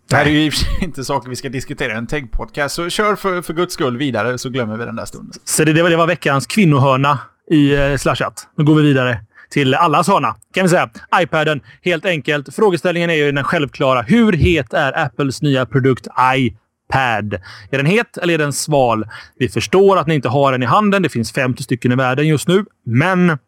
Det 0.08 0.16
här 0.16 0.26
är 0.26 0.30
ju 0.30 0.50
inte 0.80 1.04
saker 1.04 1.28
vi 1.30 1.36
ska 1.36 1.48
diskutera 1.48 1.92
i 1.92 1.96
en 1.96 2.06
tech-podcast, 2.06 2.74
så 2.74 2.88
kör 2.88 3.16
för, 3.16 3.42
för 3.42 3.54
guds 3.54 3.74
skull 3.74 3.96
vidare 3.96 4.38
så 4.38 4.50
glömmer 4.50 4.76
vi 4.76 4.84
den 4.84 4.96
där 4.96 5.04
stunden. 5.04 5.32
Så 5.44 5.64
det, 5.64 5.72
det 5.72 5.96
var 5.96 6.06
veckans 6.06 6.46
kvinnohörna 6.46 7.18
i 7.50 7.74
eh, 7.74 7.96
Slashat. 7.96 8.48
Nu 8.56 8.64
går 8.64 8.74
vi 8.74 8.82
vidare 8.82 9.20
till 9.50 9.74
allas 9.74 10.08
hörna, 10.08 10.36
kan 10.54 10.62
vi 10.62 10.68
säga. 10.68 10.90
iPaden, 11.22 11.60
helt 11.82 12.04
enkelt. 12.04 12.54
Frågeställningen 12.54 13.10
är 13.10 13.14
ju 13.14 13.32
den 13.32 13.44
självklara. 13.44 14.02
Hur 14.02 14.32
het 14.32 14.74
är 14.74 14.98
Apples 15.04 15.42
nya 15.42 15.66
produkt 15.66 16.06
iPad? 16.36 16.60
PAD. 16.90 17.34
Är 17.70 17.76
den 17.76 17.86
het 17.86 18.16
eller 18.16 18.34
är 18.34 18.38
den 18.38 18.52
sval? 18.52 19.06
Vi 19.38 19.48
förstår 19.48 19.96
att 19.96 20.06
ni 20.06 20.14
inte 20.14 20.28
har 20.28 20.52
den 20.52 20.62
i 20.62 20.66
handen. 20.66 21.02
Det 21.02 21.08
finns 21.08 21.32
50 21.32 21.62
stycken 21.62 21.92
i 21.92 21.94
världen 21.94 22.28
just 22.28 22.48
nu, 22.48 22.64
men 22.84 23.38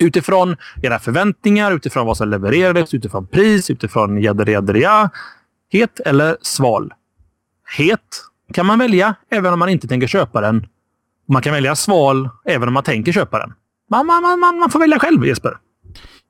utifrån 0.00 0.56
era 0.82 0.98
förväntningar, 0.98 1.72
utifrån 1.72 2.06
vad 2.06 2.16
som 2.16 2.28
levererades, 2.28 2.94
utifrån 2.94 3.26
pris, 3.26 3.70
utifrån 3.70 4.22
jadda 4.22 5.10
Het 5.72 6.00
eller 6.00 6.36
sval? 6.40 6.92
Het 7.76 8.00
kan 8.52 8.66
man 8.66 8.78
välja 8.78 9.14
även 9.30 9.52
om 9.52 9.58
man 9.58 9.68
inte 9.68 9.88
tänker 9.88 10.06
köpa 10.06 10.40
den. 10.40 10.66
Man 11.28 11.42
kan 11.42 11.52
välja 11.52 11.76
sval 11.76 12.28
även 12.44 12.68
om 12.68 12.74
man 12.74 12.82
tänker 12.82 13.12
köpa 13.12 13.38
den. 13.38 13.52
Man, 13.90 14.06
man, 14.06 14.40
man, 14.40 14.58
man 14.58 14.70
får 14.70 14.78
välja 14.78 14.98
själv, 14.98 15.26
Jesper. 15.26 15.56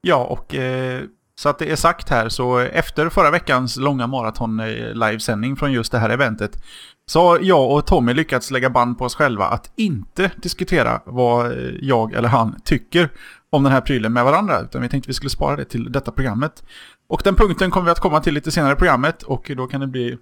Ja, 0.01 0.25
och 0.25 0.55
eh, 0.55 1.03
så 1.43 1.49
att 1.49 1.59
det 1.59 1.71
är 1.71 1.77
sagt 1.77 2.09
här 2.09 2.29
så 2.29 2.59
efter 2.59 3.09
förra 3.09 3.31
veckans 3.31 3.77
långa 3.77 4.07
maraton-livesändning 4.07 5.51
eh, 5.51 5.57
från 5.57 5.73
just 5.73 5.93
det 5.93 5.99
här 5.99 6.11
eventet 6.11 6.63
så 7.07 7.29
har 7.29 7.39
jag 7.43 7.71
och 7.71 7.87
Tommy 7.87 8.15
lyckats 8.15 8.51
lägga 8.51 8.71
band 8.71 8.99
på 8.99 9.05
oss 9.05 9.15
själva 9.15 9.45
att 9.45 9.73
inte 9.77 10.31
diskutera 10.37 11.01
vad 11.05 11.47
eh, 11.47 11.75
jag 11.81 12.13
eller 12.13 12.29
han 12.29 12.61
tycker 12.65 13.09
om 13.51 13.63
den 13.63 13.73
här 13.73 13.81
prylen 13.81 14.13
med 14.13 14.25
varandra. 14.25 14.61
Utan 14.61 14.83
vi 14.83 14.89
tänkte 14.89 15.09
vi 15.09 15.15
skulle 15.15 15.31
spara 15.31 15.57
det 15.57 15.65
till 15.65 15.93
detta 15.93 16.13
programmet. 16.13 16.65
Och 17.09 17.21
den 17.25 17.35
punkten 17.35 17.71
kommer 17.71 17.85
vi 17.85 17.91
att 17.91 18.01
komma 18.01 18.21
till 18.21 18.35
lite 18.35 18.51
senare 18.51 18.73
i 18.73 18.77
programmet 18.77 19.23
och 19.23 19.51
då 19.57 19.67
kan 19.67 19.81
det 19.81 19.87
bli, 19.87 20.19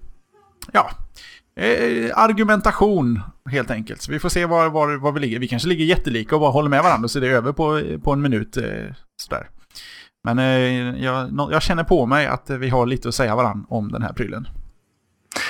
ja, 0.73 0.91
eh, 1.57 2.19
argumentation 2.19 3.21
helt 3.51 3.71
enkelt. 3.71 4.03
Så 4.03 4.13
vi 4.13 4.19
får 4.19 4.29
se 4.29 4.47
var, 4.47 4.69
var, 4.69 4.97
var 4.97 5.13
vi 5.13 5.21
ligger. 5.21 5.39
Vi 5.39 5.49
kanske 5.49 5.69
ligger 5.69 5.85
jättelika 5.85 6.35
och 6.35 6.41
bara 6.41 6.51
håller 6.51 6.69
med 6.69 6.83
varandra 6.83 7.09
så 7.09 7.21
det 7.21 7.27
är 7.27 7.33
över 7.33 7.53
på, 7.53 7.83
på 8.05 8.13
en 8.13 8.23
minut. 8.23 8.57
Eh, 8.57 8.95
sådär. 9.17 9.49
Men 10.25 10.39
eh, 10.39 11.05
jag, 11.05 11.49
jag, 11.53 11.63
känner 11.63 11.85
på 11.85 12.07
mig 12.07 12.27
att 12.27 12.51
vi 12.51 12.69
har 12.69 12.87
lite 12.87 13.09
att 13.09 13.15
säga 13.15 13.37
varandra 13.37 13.67
om 13.69 13.93
den 13.93 14.03
här 14.03 14.13
prylen. 14.13 14.49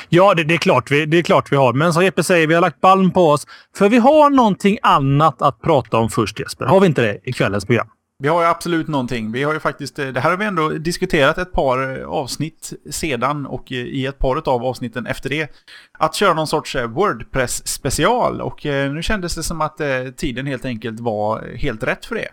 Ja, 0.08 0.34
det, 0.34 0.44
det, 0.44 0.54
är 0.54 0.58
klart 0.58 0.90
vi, 0.90 1.06
det 1.06 1.16
är 1.16 1.22
klart 1.22 1.52
vi 1.52 1.56
har. 1.56 1.72
Men 1.72 1.92
som 1.92 2.04
Jeppe 2.04 2.22
säger, 2.22 2.46
vi 2.46 2.54
har 2.54 2.60
lagt 2.60 2.80
balm 2.80 3.10
på 3.10 3.28
oss. 3.28 3.46
För 3.76 3.88
vi 3.88 3.98
har 3.98 4.30
någonting 4.30 4.78
annat 4.82 5.42
att 5.42 5.60
prata 5.62 5.96
om 5.96 6.10
först 6.10 6.40
Jesper. 6.40 6.66
Har 6.66 6.80
vi 6.80 6.86
inte 6.86 7.02
det 7.02 7.18
i 7.24 7.32
kvällens 7.32 7.64
program? 7.64 7.86
Vi 8.22 8.28
har 8.28 8.42
ju 8.42 8.48
absolut 8.48 8.88
någonting. 8.88 9.32
Vi 9.32 9.42
har 9.42 9.52
ju 9.52 9.60
faktiskt, 9.60 9.98
eh, 9.98 10.06
det 10.06 10.20
här 10.20 10.30
har 10.30 10.36
vi 10.36 10.44
ändå 10.44 10.68
diskuterat 10.68 11.38
ett 11.38 11.52
par 11.52 11.98
eh, 11.98 12.08
avsnitt 12.08 12.72
sedan 12.90 13.46
och 13.46 13.72
i 13.72 14.06
ett 14.06 14.18
par 14.18 14.48
av 14.48 14.64
avsnitten 14.64 15.06
efter 15.06 15.30
det. 15.30 15.50
Att 15.98 16.14
köra 16.14 16.34
någon 16.34 16.46
sorts 16.46 16.76
eh, 16.76 16.86
Wordpress 16.86 17.68
special 17.68 18.40
och 18.40 18.60
nu 18.64 19.02
kändes 19.02 19.34
det 19.34 19.42
som 19.42 19.60
att 19.60 19.80
tiden 20.16 20.46
helt 20.46 20.64
enkelt 20.64 21.00
var 21.00 21.56
helt 21.56 21.82
rätt 21.82 22.06
för 22.06 22.14
det. 22.14 22.28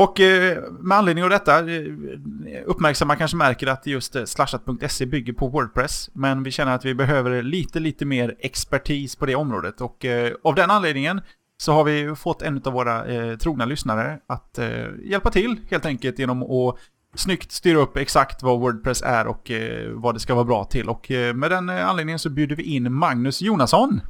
Och 0.00 0.20
med 0.80 0.98
anledning 0.98 1.24
av 1.24 1.30
detta, 1.30 1.62
uppmärksamma 2.64 3.16
kanske 3.16 3.36
märker 3.36 3.66
att 3.66 3.86
just 3.86 4.28
slashat.se 4.28 5.06
bygger 5.06 5.32
på 5.32 5.48
Wordpress. 5.48 6.10
Men 6.12 6.42
vi 6.42 6.50
känner 6.50 6.74
att 6.74 6.84
vi 6.84 6.94
behöver 6.94 7.42
lite, 7.42 7.80
lite 7.80 8.04
mer 8.04 8.34
expertis 8.38 9.16
på 9.16 9.26
det 9.26 9.34
området. 9.34 9.80
Och 9.80 10.04
av 10.42 10.54
den 10.54 10.70
anledningen 10.70 11.20
så 11.56 11.72
har 11.72 11.84
vi 11.84 12.14
fått 12.14 12.42
en 12.42 12.62
av 12.64 12.72
våra 12.72 13.06
eh, 13.06 13.36
trogna 13.36 13.64
lyssnare 13.64 14.18
att 14.26 14.58
eh, 14.58 14.68
hjälpa 15.04 15.30
till 15.30 15.60
helt 15.70 15.86
enkelt 15.86 16.18
genom 16.18 16.42
att 16.42 16.76
snyggt 17.14 17.52
styra 17.52 17.78
upp 17.78 17.96
exakt 17.96 18.42
vad 18.42 18.60
Wordpress 18.60 19.02
är 19.02 19.26
och 19.26 19.50
eh, 19.50 19.90
vad 19.90 20.14
det 20.14 20.20
ska 20.20 20.34
vara 20.34 20.44
bra 20.44 20.64
till. 20.64 20.88
Och 20.88 21.10
eh, 21.10 21.34
med 21.34 21.50
den 21.50 21.68
eh, 21.68 21.88
anledningen 21.88 22.18
så 22.18 22.30
bjuder 22.30 22.56
vi 22.56 22.62
in 22.62 22.92
Magnus 22.92 23.42
Jonasson. 23.42 24.00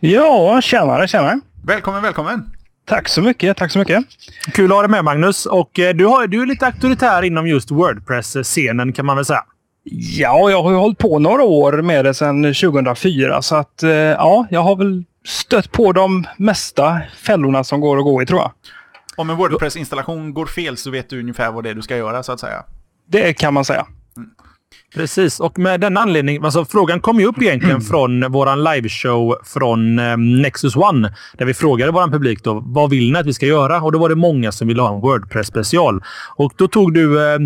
Ja, 0.00 0.60
tjenare, 0.62 1.08
tjenare. 1.08 1.40
Välkommen, 1.64 2.02
välkommen. 2.02 2.59
Tack 2.90 3.08
så 3.08 3.22
mycket, 3.22 3.56
tack 3.56 3.72
så 3.72 3.78
mycket. 3.78 4.04
Kul 4.52 4.72
att 4.72 4.76
ha 4.76 4.82
dig 4.82 4.90
med 4.90 5.04
Magnus. 5.04 5.46
Och 5.46 5.78
eh, 5.78 5.94
du, 5.94 6.06
har, 6.06 6.26
du 6.26 6.42
är 6.42 6.46
lite 6.46 6.66
auktoritär 6.66 7.22
inom 7.22 7.46
just 7.46 7.70
Wordpress-scenen 7.70 8.92
kan 8.92 9.06
man 9.06 9.16
väl 9.16 9.24
säga. 9.24 9.44
Ja, 10.18 10.50
jag 10.50 10.62
har 10.62 10.70
ju 10.70 10.76
hållit 10.76 10.98
på 10.98 11.18
några 11.18 11.42
år 11.42 11.72
med 11.72 12.04
det 12.04 12.14
sedan 12.14 12.42
2004 12.42 13.42
så 13.42 13.56
att 13.56 13.82
ja, 14.16 14.46
jag 14.50 14.60
har 14.60 14.76
väl 14.76 15.04
stött 15.26 15.72
på 15.72 15.92
de 15.92 16.26
mesta 16.36 17.00
fällorna 17.16 17.64
som 17.64 17.80
går 17.80 17.98
att 17.98 18.04
gå 18.04 18.22
i 18.22 18.26
tror 18.26 18.40
jag. 18.40 18.52
Om 19.16 19.30
en 19.30 19.36
Wordpress-installation 19.36 20.34
går 20.34 20.46
fel 20.46 20.76
så 20.76 20.90
vet 20.90 21.10
du 21.10 21.20
ungefär 21.20 21.52
vad 21.52 21.64
det 21.64 21.70
är 21.70 21.74
du 21.74 21.82
ska 21.82 21.96
göra 21.96 22.22
så 22.22 22.32
att 22.32 22.40
säga. 22.40 22.64
Det 23.08 23.32
kan 23.32 23.54
man 23.54 23.64
säga. 23.64 23.86
Mm. 24.16 24.30
Precis, 24.94 25.40
och 25.40 25.58
med 25.58 25.80
den 25.80 25.96
anledningen, 25.96 26.44
alltså 26.44 26.64
frågan 26.64 27.00
kom 27.00 27.20
ju 27.20 27.26
upp 27.26 27.42
egentligen 27.42 27.76
mm. 27.76 27.86
från 27.86 28.32
vår 28.32 28.74
liveshow 28.74 29.36
från 29.44 29.98
eh, 29.98 30.16
Nexus 30.16 30.76
One. 30.76 31.14
Där 31.38 31.46
vi 31.46 31.54
frågade 31.54 31.92
vår 31.92 32.08
publik 32.08 32.44
då, 32.44 32.62
vad 32.66 32.90
vill 32.90 33.12
ni 33.12 33.18
att 33.18 33.26
vi 33.26 33.32
ska 33.32 33.46
göra? 33.46 33.82
Och 33.82 33.92
då 33.92 33.98
var 33.98 34.08
det 34.08 34.14
många 34.14 34.52
som 34.52 34.68
ville 34.68 34.82
ha 34.82 34.94
en 34.94 35.00
Wordpress-special. 35.00 36.02
Och 36.36 36.52
då 36.56 36.68
tog 36.68 36.94
du 36.94 37.32
eh, 37.32 37.38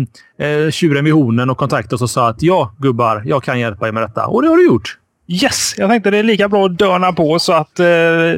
eh, 0.47 0.71
tjuren 0.71 1.05
vid 1.05 1.13
hornen 1.13 1.49
och 1.49 1.57
kontaktade 1.57 1.95
oss 1.95 2.01
och 2.01 2.09
sa 2.09 2.29
att 2.29 2.41
ja, 2.41 2.75
gubbar, 2.77 3.23
jag 3.25 3.43
kan 3.43 3.59
hjälpa 3.59 3.87
er 3.87 3.91
med 3.91 4.03
detta. 4.03 4.25
Och 4.27 4.41
det 4.41 4.47
har 4.47 4.57
du 4.57 4.65
gjort. 4.65 4.97
Yes! 5.27 5.73
Jag 5.77 5.89
tänkte 5.89 6.11
det 6.11 6.17
är 6.17 6.23
lika 6.23 6.49
bra 6.49 6.65
att 6.65 6.77
dörna 6.77 7.13
på 7.13 7.39
så 7.39 7.53
att 7.53 7.79
eh, 7.79 7.85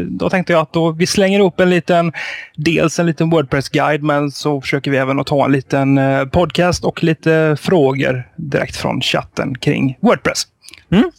då 0.08 0.30
tänkte 0.30 0.54
jag 0.54 0.62
att 0.62 0.74
då 0.74 0.92
vi 0.92 1.08
slänger 1.08 1.40
upp 1.40 1.60
en 1.60 1.70
liten, 1.70 2.12
dels 2.56 3.00
en 3.00 3.06
liten 3.06 3.30
Wordpress-guide 3.30 4.02
men 4.02 4.32
så 4.32 4.62
försöker 4.62 4.92
vi 4.92 4.98
även 4.98 5.20
att 5.20 5.28
ta 5.28 5.46
en 5.46 5.52
liten 5.52 5.98
eh, 5.98 6.26
podcast 6.26 6.86
och 6.86 7.04
lite 7.04 7.58
frågor 7.60 8.30
direkt 8.36 8.76
från 8.76 9.02
chatten 9.02 9.58
kring 9.58 9.98
Wordpress. 10.02 10.44
Mm. 10.92 11.12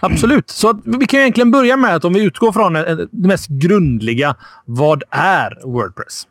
Absolut. 0.00 0.50
Så 0.50 0.80
vi 0.84 1.06
kan 1.06 1.20
egentligen 1.20 1.50
börja 1.50 1.76
med 1.76 1.94
att 1.94 2.04
om 2.04 2.12
vi 2.12 2.22
utgår 2.22 2.52
från 2.52 2.72
det 2.72 3.08
mest 3.10 3.48
grundliga. 3.48 4.36
Vad 4.64 5.02
är 5.10 5.58
Wordpress? 5.64 6.26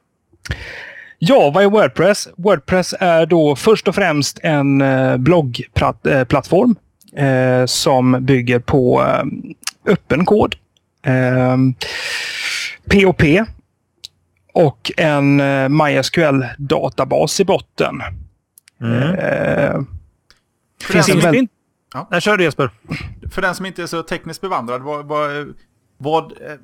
Ja, 1.20 1.52
vad 1.56 1.64
är 1.64 1.70
Wordpress? 1.70 2.28
Wordpress 2.38 2.96
är 3.00 3.26
då 3.26 3.56
först 3.56 3.88
och 3.88 3.96
främst 3.96 4.40
en 4.44 4.82
eh, 4.82 5.18
bloggplattform 5.18 6.76
eh, 7.16 7.66
som 7.66 8.26
bygger 8.26 8.60
på 8.60 9.02
eh, 9.02 9.24
öppen 9.92 10.26
kod. 10.26 10.56
Eh, 11.06 11.58
POP 12.90 13.22
och 14.54 14.92
en 14.98 15.40
eh, 15.40 15.70
MySQL-databas 15.70 17.42
i 17.42 17.46
botten. 17.46 18.02
Mm. 18.82 19.02
Eh, 19.02 19.82
för 20.84 20.94
den 20.94 21.04
som 21.04 21.36
inte... 21.36 21.54
Ja. 21.94 22.20
Kör 22.20 22.38
det 22.38 22.44
Jesper. 22.44 22.70
För 23.32 23.42
den 23.42 23.56
som 23.56 23.66
inte 23.66 23.84
är 23.84 23.88
så 23.88 24.04
tekniskt 24.04 24.42
bevandrad, 24.42 24.82
vad, 24.82 25.06
vad, 25.06 25.54
vad 25.98 26.32
eh, 26.32 26.56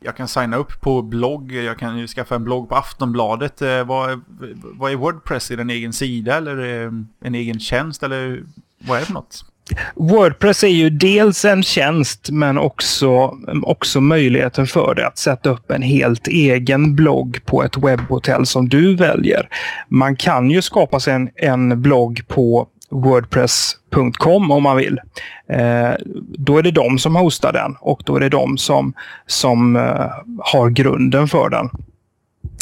jag 0.00 0.16
kan 0.16 0.28
signa 0.28 0.56
upp 0.56 0.80
på 0.80 1.02
blogg, 1.02 1.52
jag 1.52 1.78
kan 1.78 1.98
ju 1.98 2.06
skaffa 2.06 2.34
en 2.34 2.44
blogg 2.44 2.68
på 2.68 2.74
Aftonbladet. 2.74 3.62
Eh, 3.62 3.84
vad, 3.84 4.20
vad 4.62 4.92
är 4.92 4.96
Wordpress? 4.96 5.50
Är 5.50 5.56
det 5.56 5.62
en 5.62 5.70
egen 5.70 5.92
sida 5.92 6.36
eller 6.36 6.84
eh, 6.84 6.92
en 7.20 7.34
egen 7.34 7.60
tjänst 7.60 8.02
eller 8.02 8.42
vad 8.78 8.96
är 8.96 9.00
det 9.00 9.06
för 9.06 9.14
något? 9.14 9.44
Wordpress 9.94 10.64
är 10.64 10.68
ju 10.68 10.90
dels 10.90 11.44
en 11.44 11.62
tjänst 11.62 12.30
men 12.30 12.58
också, 12.58 13.34
också 13.62 14.00
möjligheten 14.00 14.66
för 14.66 14.94
dig 14.94 15.04
att 15.04 15.18
sätta 15.18 15.50
upp 15.50 15.70
en 15.70 15.82
helt 15.82 16.26
egen 16.28 16.94
blogg 16.94 17.40
på 17.44 17.62
ett 17.64 17.76
webbhotell 17.76 18.46
som 18.46 18.68
du 18.68 18.96
väljer. 18.96 19.48
Man 19.88 20.16
kan 20.16 20.50
ju 20.50 20.62
skapa 20.62 21.00
sig 21.00 21.14
en, 21.14 21.30
en 21.36 21.82
blogg 21.82 22.22
på 22.28 22.68
Wordpress.com 22.90 24.50
om 24.50 24.62
man 24.62 24.76
vill. 24.76 25.00
Eh, 25.48 25.92
då 26.38 26.58
är 26.58 26.62
det 26.62 26.70
de 26.70 26.98
som 26.98 27.16
hostar 27.16 27.52
den 27.52 27.76
och 27.80 28.02
då 28.04 28.16
är 28.16 28.20
det 28.20 28.28
de 28.28 28.58
som, 28.58 28.92
som 29.26 29.76
eh, 29.76 30.10
har 30.38 30.70
grunden 30.70 31.28
för 31.28 31.48
den. 31.48 31.70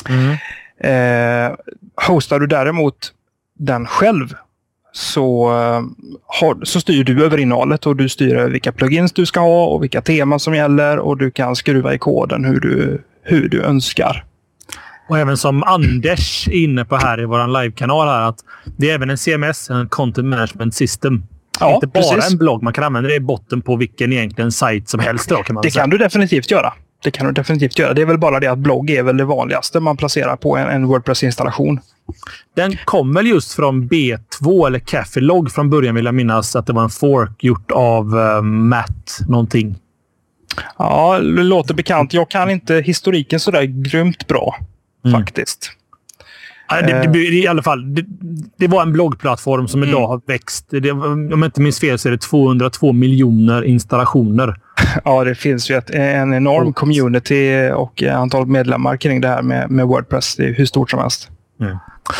Mm. 0.08 0.36
Eh, 0.78 1.56
hostar 2.08 2.40
du 2.40 2.46
däremot 2.46 3.12
den 3.58 3.86
själv 3.86 4.34
så, 4.96 5.48
eh, 5.50 5.82
har, 6.26 6.64
så 6.64 6.80
styr 6.80 7.04
du 7.04 7.24
över 7.24 7.38
innehållet 7.38 7.86
och 7.86 7.96
du 7.96 8.08
styr 8.08 8.34
över 8.36 8.50
vilka 8.50 8.72
plugins 8.72 9.12
du 9.12 9.26
ska 9.26 9.40
ha 9.40 9.66
och 9.66 9.82
vilka 9.82 10.00
teman 10.02 10.40
som 10.40 10.54
gäller 10.54 10.98
och 10.98 11.16
du 11.18 11.30
kan 11.30 11.56
skruva 11.56 11.94
i 11.94 11.98
koden 11.98 12.44
hur 12.44 12.60
du, 12.60 13.02
hur 13.22 13.48
du 13.48 13.62
önskar. 13.62 14.24
Och 15.08 15.18
även 15.18 15.36
som 15.36 15.62
Anders 15.62 16.48
är 16.48 16.52
inne 16.64 16.84
på 16.84 16.96
här 16.96 17.20
i 17.20 17.24
vår 17.24 17.62
livekanal 17.62 18.08
här 18.08 18.28
att 18.28 18.38
det 18.76 18.90
är 18.90 18.94
även 18.94 19.10
en 19.10 19.18
CMS, 19.18 19.70
en 19.70 19.88
Content 19.88 20.28
Management 20.28 20.74
System. 20.74 21.22
Ja, 21.60 21.74
Inte 21.74 21.86
bara 21.86 22.02
precis. 22.14 22.32
en 22.32 22.38
blogg. 22.38 22.62
Man 22.62 22.72
kan 22.72 22.84
använda 22.84 23.08
det 23.08 23.14
i 23.16 23.20
botten 23.20 23.62
på 23.62 23.76
vilken 23.76 24.12
egentligen 24.12 24.52
sajt 24.52 24.88
som 24.88 25.00
helst. 25.00 25.28
Då, 25.28 25.36
kan 25.36 25.54
man 25.54 25.62
Det 25.62 25.70
säga. 25.70 25.82
kan 25.82 25.90
du 25.90 25.98
definitivt 25.98 26.50
göra. 26.50 26.72
Det 27.06 27.10
kan 27.10 27.26
du 27.26 27.32
definitivt 27.32 27.78
göra. 27.78 27.94
Det 27.94 28.02
är 28.02 28.06
väl 28.06 28.18
bara 28.18 28.40
det 28.40 28.46
att 28.46 28.58
blogg 28.58 28.90
är 28.90 29.02
väl 29.02 29.16
det 29.16 29.24
vanligaste 29.24 29.80
man 29.80 29.96
placerar 29.96 30.36
på 30.36 30.56
en, 30.56 30.68
en 30.68 30.86
Wordpress-installation. 30.86 31.80
Den 32.56 32.76
kom 32.84 33.14
väl 33.14 33.26
just 33.26 33.52
från 33.52 33.88
B2 33.88 34.66
eller 34.66 34.78
Café 34.78 35.20
Log 35.20 35.52
från 35.52 35.70
början 35.70 35.94
vill 35.94 36.04
jag 36.04 36.14
minnas 36.14 36.56
att 36.56 36.66
det 36.66 36.72
var 36.72 36.82
en 36.82 36.90
fork 36.90 37.44
gjort 37.44 37.70
av 37.70 38.14
uh, 38.16 38.42
Matt 38.42 39.18
någonting. 39.28 39.76
Ja, 40.78 41.18
det 41.18 41.42
låter 41.42 41.74
bekant. 41.74 42.12
Jag 42.12 42.30
kan 42.30 42.50
inte 42.50 42.74
historiken 42.74 43.40
sådär 43.40 43.62
grymt 43.62 44.26
bra 44.26 44.56
Mm. 45.04 45.20
faktiskt. 45.20 45.70
Ja, 46.68 46.82
Det, 46.82 46.92
Eh. 46.92 47.12
det, 47.12 47.18
I 47.18 47.46
alla 47.46 47.62
fall, 47.62 47.94
det, 47.94 48.04
det 48.58 48.66
var 48.68 48.82
en 48.82 48.92
bloggplattform 48.92 49.68
som 49.68 49.82
idag 49.82 49.98
Mm. 49.98 50.08
har 50.10 50.20
växt. 50.26 50.66
Det, 50.70 50.90
om 50.90 51.28
jag 51.30 51.44
inte 51.44 51.60
minns 51.60 51.80
fel 51.80 51.98
så 51.98 52.08
är 52.08 52.12
det 52.12 52.18
202 52.20 52.92
miljoner 52.92 53.62
installationer. 53.64 54.56
Ja, 55.04 55.24
det 55.24 55.34
finns 55.34 55.70
ju 55.70 55.74
ett, 55.74 55.90
en 55.90 56.34
enorm 56.34 56.72
community 56.72 57.70
och 57.74 58.02
antal 58.02 58.46
medlemmar 58.46 58.96
kring 58.96 59.20
det 59.20 59.28
här 59.28 59.42
med, 59.42 59.70
med 59.70 59.86
Wordpress. 59.86 60.36
Det 60.36 60.44
är 60.44 60.54
hur 60.54 60.66
stort 60.66 60.90
som 60.90 61.00
helst. 61.00 61.30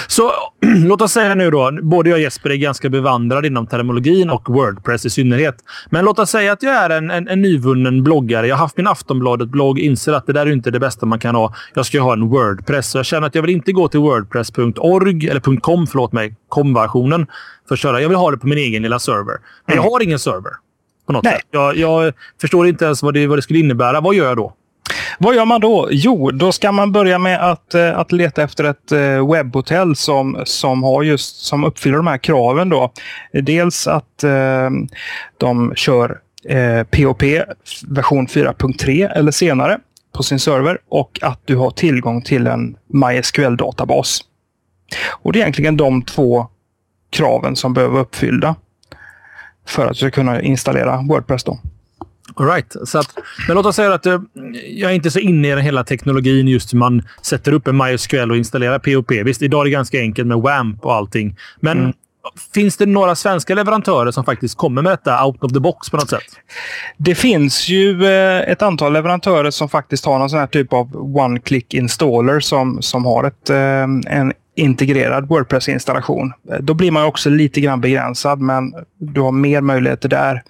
Så 0.06 0.30
låt 0.60 1.02
oss 1.02 1.12
säga 1.12 1.34
nu 1.34 1.50
då, 1.50 1.78
både 1.82 2.10
jag 2.10 2.16
och 2.16 2.22
Jesper 2.22 2.50
är 2.50 2.56
ganska 2.56 2.88
bevandrade 2.88 3.46
inom 3.46 3.66
terminologin 3.66 4.30
och 4.30 4.48
Wordpress 4.48 5.06
i 5.06 5.10
synnerhet. 5.10 5.56
Men 5.90 6.04
låt 6.04 6.18
oss 6.18 6.30
säga 6.30 6.52
att 6.52 6.62
jag 6.62 6.74
är 6.74 6.90
en, 6.90 7.10
en, 7.10 7.28
en 7.28 7.42
nyvunnen 7.42 8.04
bloggare. 8.04 8.46
Jag 8.46 8.56
har 8.56 8.60
haft 8.60 8.76
min 8.76 8.86
Aftonbladet-blogg, 8.86 9.78
inser 9.78 10.12
att 10.12 10.26
det 10.26 10.32
där 10.32 10.46
är 10.46 10.52
inte 10.52 10.70
det 10.70 10.80
bästa 10.80 11.06
man 11.06 11.18
kan 11.18 11.34
ha. 11.34 11.54
Jag 11.74 11.86
ska 11.86 11.96
ju 11.96 12.02
ha 12.02 12.12
en 12.12 12.28
Wordpress. 12.28 12.90
Så 12.90 12.98
jag 12.98 13.06
känner 13.06 13.26
att 13.26 13.34
jag 13.34 13.42
vill 13.42 13.50
inte 13.50 13.72
gå 13.72 13.88
till 13.88 14.00
wordpress.org, 14.00 15.28
eller 15.28 15.60
.com, 15.60 15.86
förlåt 15.86 16.12
mig, 16.12 16.34
com-versionen 16.48 17.26
för 17.68 17.74
att 17.74 17.78
köra. 17.78 18.00
Jag 18.00 18.08
vill 18.08 18.18
ha 18.18 18.30
det 18.30 18.38
på 18.38 18.46
min 18.46 18.58
egen 18.58 18.82
lilla 18.82 18.98
server. 18.98 19.36
Men 19.66 19.76
jag 19.76 19.82
har 19.82 20.02
ingen 20.02 20.18
server. 20.18 20.52
På 21.06 21.12
något 21.12 21.24
Nej. 21.24 21.34
sätt. 21.34 21.46
Jag, 21.50 21.76
jag 21.76 22.12
förstår 22.40 22.68
inte 22.68 22.84
ens 22.84 23.02
vad 23.02 23.14
det, 23.14 23.26
vad 23.26 23.38
det 23.38 23.42
skulle 23.42 23.58
innebära. 23.58 24.00
Vad 24.00 24.14
gör 24.14 24.26
jag 24.28 24.36
då? 24.36 24.52
Vad 25.18 25.34
gör 25.34 25.44
man 25.44 25.60
då? 25.60 25.88
Jo, 25.90 26.30
då 26.30 26.52
ska 26.52 26.72
man 26.72 26.92
börja 26.92 27.18
med 27.18 27.50
att, 27.50 27.74
eh, 27.74 27.98
att 27.98 28.12
leta 28.12 28.42
efter 28.42 28.64
ett 28.64 28.92
eh, 28.92 29.30
webbhotell 29.32 29.96
som, 29.96 30.42
som, 30.44 30.82
har 30.82 31.02
just, 31.02 31.36
som 31.36 31.64
uppfyller 31.64 31.96
de 31.96 32.06
här 32.06 32.18
kraven. 32.18 32.68
Då. 32.68 32.92
Dels 33.32 33.86
att 33.86 34.24
eh, 34.24 34.70
de 35.38 35.72
kör 35.76 36.18
eh, 36.48 36.82
POP 36.82 37.22
version 37.88 38.26
4.3 38.26 39.12
eller 39.12 39.32
senare 39.32 39.78
på 40.12 40.22
sin 40.22 40.40
server 40.40 40.78
och 40.88 41.18
att 41.22 41.40
du 41.44 41.56
har 41.56 41.70
tillgång 41.70 42.22
till 42.22 42.46
en 42.46 42.76
MySQL-databas. 42.86 44.20
Och 45.08 45.32
Det 45.32 45.38
är 45.38 45.40
egentligen 45.40 45.76
de 45.76 46.02
två 46.02 46.46
kraven 47.10 47.56
som 47.56 47.74
behöver 47.74 47.98
uppfyllda 47.98 48.54
för 49.66 49.86
att 49.86 49.92
du 49.92 49.94
ska 49.94 50.10
kunna 50.10 50.42
installera 50.42 51.02
Wordpress. 51.08 51.44
Då. 51.44 51.58
All 52.34 52.46
right. 52.46 52.76
så 52.84 52.98
att, 52.98 53.18
men 53.46 53.56
låt 53.56 53.66
oss 53.66 53.76
säga 53.76 53.94
att 53.94 54.06
eh, 54.06 54.20
jag 54.68 54.90
är 54.90 54.94
inte 54.94 55.10
så 55.10 55.18
inne 55.18 55.48
i 55.48 55.50
den 55.50 55.60
hela 55.60 55.84
teknologin 55.84 56.48
just 56.48 56.72
hur 56.74 56.78
man 56.78 57.02
sätter 57.22 57.52
upp 57.52 57.68
en 57.68 57.76
MySQL 57.76 58.30
och 58.30 58.36
installerar 58.36 58.78
POP. 58.78 59.10
Visst, 59.10 59.42
idag 59.42 59.60
är 59.60 59.64
det 59.64 59.70
ganska 59.70 59.98
enkelt 59.98 60.28
med 60.28 60.38
WAMP 60.38 60.84
och 60.84 60.94
allting. 60.94 61.36
Men 61.60 61.78
Mm. 61.78 61.92
finns 62.54 62.76
det 62.76 62.86
några 62.86 63.14
svenska 63.14 63.54
leverantörer 63.54 64.10
som 64.10 64.24
faktiskt 64.24 64.56
kommer 64.56 64.82
med 64.82 64.92
detta 64.92 65.24
out 65.26 65.44
of 65.44 65.52
the 65.52 65.60
box 65.60 65.90
på 65.90 65.96
något 65.96 66.10
sätt? 66.10 66.22
Det 66.96 67.14
finns 67.14 67.68
ju 67.68 68.06
eh, 68.06 68.50
ett 68.50 68.62
antal 68.62 68.92
leverantörer 68.92 69.50
som 69.50 69.68
faktiskt 69.68 70.04
har 70.04 70.18
någon 70.18 70.30
sån 70.30 70.38
här 70.38 70.46
typ 70.46 70.72
av 70.72 70.92
one-click 70.96 71.74
installer 71.74 72.40
som, 72.40 72.82
som 72.82 73.04
har 73.04 73.24
ett, 73.24 73.50
eh, 73.50 74.16
en 74.16 74.32
integrerad 74.56 75.28
Wordpress-installation. 75.28 76.32
Eh, 76.50 76.58
Då 76.60 76.74
blir 76.74 76.90
man 76.90 77.04
också 77.04 77.30
lite 77.30 77.60
grann 77.60 77.80
begränsad, 77.80 78.40
men 78.40 78.74
du 78.98 79.20
har 79.20 79.32
mer 79.32 79.60
möjligheter 79.60 80.08
där. 80.08 80.42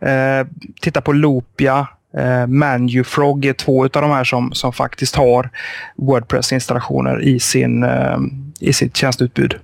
Eh, 0.00 0.46
titta 0.80 1.00
på 1.00 1.12
Loopia. 1.12 1.86
Eh, 2.16 2.46
Manufrog 2.46 3.44
är 3.44 3.52
två 3.52 3.82
av 3.84 3.90
de 3.90 4.10
här 4.10 4.24
som, 4.24 4.52
som 4.52 4.72
faktiskt 4.72 5.16
har 5.16 5.50
Wordpress-installationer 5.96 7.22
i, 7.22 7.40
sin, 7.40 7.82
eh, 7.82 8.18
i 8.60 8.72
sitt 8.72 8.96
tjänstutbud. 8.96 9.54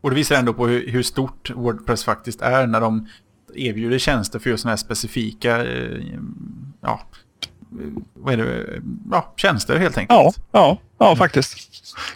Och 0.00 0.10
det 0.10 0.16
visar 0.16 0.36
ändå 0.36 0.54
på 0.54 0.66
hur, 0.66 0.90
hur 0.90 1.02
stort 1.02 1.50
Wordpress 1.54 2.04
faktiskt 2.04 2.42
är 2.42 2.66
när 2.66 2.80
de 2.80 3.08
erbjuder 3.54 3.98
tjänster 3.98 4.38
för 4.38 4.50
just 4.50 4.62
sådana 4.62 4.72
här 4.72 4.76
specifika 4.76 5.64
eh, 5.64 5.98
ja, 6.80 7.00
eh, 7.80 8.02
vad 8.14 8.32
är 8.34 8.36
det? 8.36 8.64
Ja, 9.10 9.32
tjänster 9.36 9.78
helt 9.78 9.98
enkelt. 9.98 10.18
Ja, 10.18 10.32
ja, 10.52 10.78
ja 10.98 11.16
faktiskt. 11.16 11.56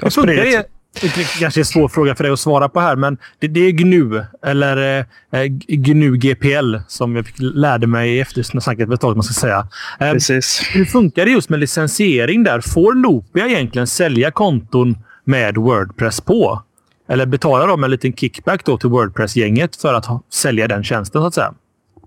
Det 0.01 0.11
funkar. 0.11 0.78
Det? 1.01 1.39
Kanske 1.39 1.61
är 1.61 1.63
en 1.63 1.65
svår 1.65 1.89
fråga 1.89 2.15
för 2.15 2.25
dig 2.25 2.33
att 2.33 2.41
svara 2.41 2.69
på 2.69 2.81
här, 2.81 2.97
men 2.97 3.19
det, 3.39 3.49
det 3.49 3.61
är 3.61 3.73
GNU, 3.73 4.25
eller 4.47 4.99
eh, 5.33 5.45
GNU 5.69 6.17
GPL, 6.17 6.77
som 6.89 7.17
jag 7.17 7.27
fick, 7.27 7.37
lärde 7.39 7.87
mig 7.87 8.17
i 8.17 8.21
eftersnacket 8.21 8.87
för 8.87 8.95
ett 8.95 9.01
tag, 9.01 9.17
man 9.17 9.23
ska 9.23 9.35
säga. 9.35 9.69
Eh, 10.01 10.13
Precis. 10.13 10.63
Hur 10.73 10.85
funkar 10.85 11.25
det 11.25 11.31
just 11.31 11.49
med 11.49 11.61
licensiering 11.61 12.45
där? 12.45 12.61
Får 12.61 12.95
Loopia 12.95 13.47
egentligen 13.47 13.87
sälja 13.87 14.31
konton 14.31 14.99
med 15.25 15.57
Wordpress 15.57 16.21
på? 16.21 16.63
Eller 17.09 17.27
betalar 17.27 17.67
de 17.67 17.85
en 17.85 17.91
liten 17.91 18.13
kickback 18.13 18.65
då 18.65 18.79
till 18.79 18.89
Wordpress-gänget 18.89 19.77
för 19.77 19.95
att 19.95 20.07
ha, 20.07 20.23
sälja 20.33 20.69
den 20.69 20.85
tjänsten, 20.85 21.23
så 21.23 21.27
att 21.27 21.35
säga? 21.35 21.55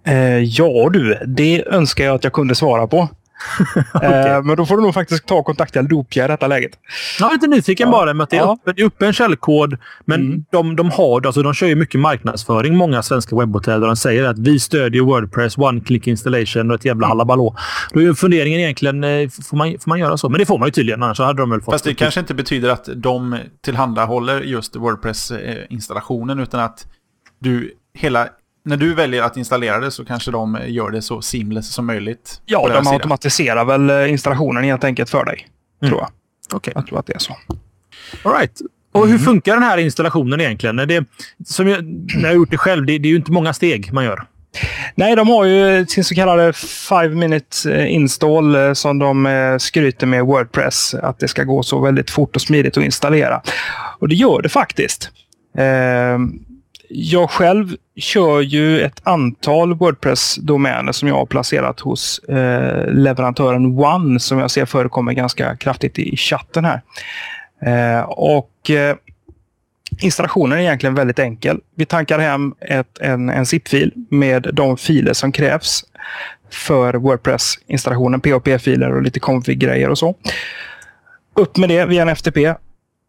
Eh, 0.04 0.40
ja 0.44 0.90
du, 0.90 1.18
det 1.28 1.68
önskar 1.68 2.06
jag 2.06 2.16
att 2.16 2.24
jag 2.24 2.34
kunde 2.34 2.56
svara 2.56 2.88
på. 2.88 3.10
eh, 4.02 4.44
men 4.44 4.56
då 4.56 4.66
får 4.66 4.78
du 4.78 4.84
nog 4.84 4.94
faktiskt 4.94 5.26
ta 5.26 5.36
och 5.36 5.46
kontakta 5.46 5.82
Loopia 5.82 6.26
i 6.26 6.28
detta 6.28 6.48
läget. 6.48 6.72
Jag 7.20 7.30
är 7.30 7.34
lite 7.34 7.48
nyfiken 7.48 7.88
Ja. 7.88 7.92
bara 7.92 8.14
med 8.14 8.24
att 8.24 8.30
det 8.30 8.36
är, 8.38 8.42
Ja. 8.42 8.58
uppe, 8.62 8.74
det 8.74 8.82
är 8.82 8.86
uppe 8.86 9.06
en 9.06 9.14
källkod, 9.14 9.78
men 10.06 10.22
Mm. 10.22 10.46
de, 10.52 10.76
de, 10.76 10.90
har, 10.92 11.26
alltså 11.26 11.42
de 11.44 11.54
kör 11.54 11.68
ju 11.68 11.76
mycket 11.76 12.00
marknadsföring, 12.00 12.76
många 12.76 13.04
svenska 13.04 13.36
webbhotell, 13.36 13.80
där 13.80 13.88
de 13.88 13.96
säger 13.96 14.24
att 14.24 14.40
vi 14.40 14.60
stödjer 14.60 15.02
Wordpress, 15.02 15.58
one-click 15.58 16.08
installation 16.08 16.72
och 16.72 16.76
ett 16.76 16.86
Mm. 16.86 16.90
jävla 16.96 17.08
halabalå. 17.08 17.56
Då 17.94 18.00
är 18.00 18.04
ju 18.04 18.16
funderingen 18.16 18.60
egentligen, 18.60 19.04
eh, 19.04 19.30
får 19.50 19.58
man, 19.58 19.68
får 19.80 19.90
man 19.90 20.00
göra 20.00 20.18
så? 20.18 20.30
Men 20.30 20.40
det 20.40 20.46
får 20.46 20.58
man 20.60 20.68
ju 20.68 20.72
tydligen, 20.72 21.04
annars 21.04 21.20
hade 21.20 21.42
de 21.42 21.50
väl 21.50 21.62
fått... 21.62 21.74
Fast 21.74 21.86
det 21.86 21.94
kanske 21.94 22.20
inte 22.20 22.34
betyder 22.34 22.70
att 22.70 22.90
de 22.96 23.38
tillhandahåller 23.64 24.42
just 24.42 24.76
Wordpress-installationen 24.76 26.40
utan 26.40 26.60
att 26.60 26.88
du 27.40 27.72
hela... 27.94 28.28
När 28.66 28.78
du 28.78 28.94
väljer 28.94 29.24
att 29.24 29.38
installera 29.38 29.80
det 29.80 29.92
så 29.92 30.06
kanske 30.06 30.32
de 30.32 30.58
gör 30.68 30.90
det 30.92 31.02
så 31.02 31.22
seamless 31.22 31.74
som 31.74 31.86
möjligt. 31.86 32.42
Ja, 32.46 32.70
de 32.70 32.88
automatiserar 32.88 33.66
väl 33.66 33.90
eh, 33.90 34.12
installationen 34.12 34.64
helt 34.64 34.84
enkelt 34.84 35.10
för 35.10 35.26
dig. 35.26 35.48
Mm. 35.82 35.90
Tror 35.90 36.02
jag. 36.02 36.10
Okej. 36.54 36.74
Jag 36.76 36.88
tror 36.88 37.00
att 37.00 37.06
det 37.08 37.14
är 37.14 37.20
så. 37.20 37.38
All 38.24 38.34
right. 38.34 38.62
Och 38.92 39.02
Mm. 39.06 39.12
hur 39.12 39.26
funkar 39.26 39.54
den 39.54 39.64
här 39.64 39.78
installationen 39.78 40.42
egentligen? 40.42 40.76
Det, 40.76 41.06
som 41.46 41.68
jag, 41.68 41.84
när 41.86 42.22
jag 42.22 42.28
har 42.30 42.36
gjort 42.36 42.52
det 42.52 42.58
själv, 42.58 42.86
det, 42.86 42.98
det 42.98 43.08
är 43.08 43.10
ju 43.10 43.16
inte 43.16 43.32
många 43.32 43.54
steg 43.54 43.94
man 43.94 44.04
gör. 44.06 44.24
Nej, 44.96 45.16
de 45.16 45.28
har 45.28 45.46
ju 45.46 45.86
sin 45.86 46.04
så 46.04 46.16
kallade 46.16 46.54
5 46.54 47.20
minute 47.20 47.72
eh, 47.74 47.94
install 47.94 48.56
eh, 48.56 48.74
som 48.74 49.00
de 49.00 49.58
skryter 49.62 50.08
med 50.08 50.26
Wordpress. 50.26 50.94
Att 50.94 51.20
det 51.20 51.28
ska 51.28 51.44
gå 51.44 51.64
så 51.64 51.80
väldigt 51.80 52.10
fort 52.12 52.36
och 52.36 52.42
smidigt 52.42 52.78
att 52.78 52.84
installera. 52.84 53.42
Och 54.00 54.08
det 54.08 54.16
gör 54.16 54.42
det 54.42 54.50
faktiskt. 54.50 55.10
Jag 56.94 57.30
själv 57.30 57.76
kör 57.96 58.42
ju 58.42 58.82
ett 58.82 59.02
antal 59.04 59.74
Wordpress-domäner 59.74 60.92
som 60.92 61.08
jag 61.08 61.16
har 61.16 61.26
placerat 61.26 61.80
hos 61.80 62.20
eh, 62.20 62.88
leverantören 62.94 63.80
One 63.80 64.20
som 64.20 64.40
jag 64.40 64.52
ser 64.52 64.66
förekommer 64.66 65.14
ganska 65.14 65.56
kraftigt 65.56 66.00
i 66.00 66.18
chatten 66.18 66.66
här. 66.66 66.82
Eh, 67.66 68.02
och 68.04 68.70
eh, 68.70 68.96
Installationen 70.02 70.58
är 70.58 70.62
egentligen 70.62 70.96
väldigt 70.96 71.20
enkel. 71.20 71.60
Vi 71.76 71.86
tankar 71.86 72.20
hem 72.20 72.54
ett, 72.62 73.00
en, 73.00 73.30
en 73.30 73.46
zip-fil 73.46 73.94
med 74.10 74.50
de 74.54 74.78
filer 74.78 75.14
som 75.14 75.32
krävs 75.32 75.84
för 76.50 76.94
Wordpress-installationen. 76.94 78.22
PHP-filer 78.22 78.96
och 78.96 79.02
lite 79.02 79.20
config-grejer 79.20 79.90
och 79.90 79.98
så. 79.98 80.16
Upp 81.36 81.58
med 81.58 81.70
det 81.70 81.86
via 81.86 82.02
en 82.02 82.10
FTP. 82.10 82.56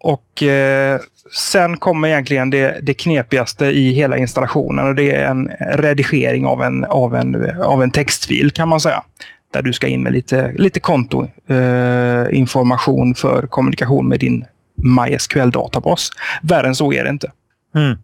Och 0.03 0.43
eh, 0.43 1.01
sen 1.33 1.77
kommer 1.77 2.09
egentligen 2.09 2.51
det, 2.51 2.79
det 2.83 2.95
knepigaste 2.95 3.67
i 3.67 3.93
hela 3.93 4.17
installationen 4.17 4.87
och 4.87 4.95
det 4.95 5.15
är 5.15 5.27
en 5.27 5.51
redigering 5.61 6.47
av 6.47 6.63
en, 6.63 6.85
av 6.85 7.15
en, 7.15 7.61
av 7.61 7.83
en 7.83 7.91
textfil 7.91 8.51
kan 8.51 8.69
man 8.69 8.81
säga. 8.81 9.03
Där 9.53 9.63
du 9.63 9.73
ska 9.73 9.87
in 9.87 10.03
med 10.03 10.13
lite, 10.13 10.53
lite 10.53 10.81
kontoinformation 10.81 13.11
eh, 13.11 13.15
för 13.15 13.47
kommunikation 13.47 14.09
med 14.09 14.21
din 14.21 14.45
MySQL-databas. 14.83 16.11
Värre 16.43 16.67
än 16.67 16.75
så 16.75 16.93
är 16.93 17.05
det 17.05 17.11
inte. 17.11 17.33
Mm. 17.75 17.99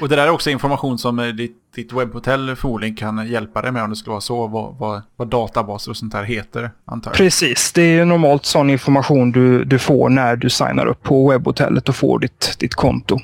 Och 0.00 0.08
det 0.08 0.16
där 0.16 0.26
är 0.26 0.30
också 0.30 0.50
information 0.50 0.98
som 0.98 1.18
eh, 1.18 1.26
ditt, 1.26 1.56
ditt 1.74 1.92
webbhotell 1.92 2.56
förmodligen 2.56 2.96
kan 2.96 3.28
hjälpa 3.28 3.62
dig 3.62 3.72
med 3.72 3.82
om 3.82 3.90
det 3.90 3.96
skulle 3.96 4.12
vara 4.12 4.20
så. 4.20 4.46
Vad, 4.46 4.76
vad, 4.78 5.02
vad 5.16 5.28
databaser 5.28 5.90
och 5.90 5.96
sånt 5.96 6.12
där 6.12 6.22
heter, 6.22 6.70
antar 6.84 7.10
jag. 7.10 7.16
Precis, 7.16 7.72
det 7.72 7.82
är 7.82 8.04
normalt 8.04 8.44
sån 8.44 8.70
information 8.70 9.32
du, 9.32 9.64
du 9.64 9.78
får 9.78 10.08
när 10.08 10.36
du 10.36 10.50
signar 10.50 10.86
upp 10.86 11.02
på 11.02 11.30
webbhotellet 11.30 11.88
och 11.88 11.96
får 11.96 12.18
ditt, 12.18 12.56
ditt 12.58 12.74
konto. 12.74 13.18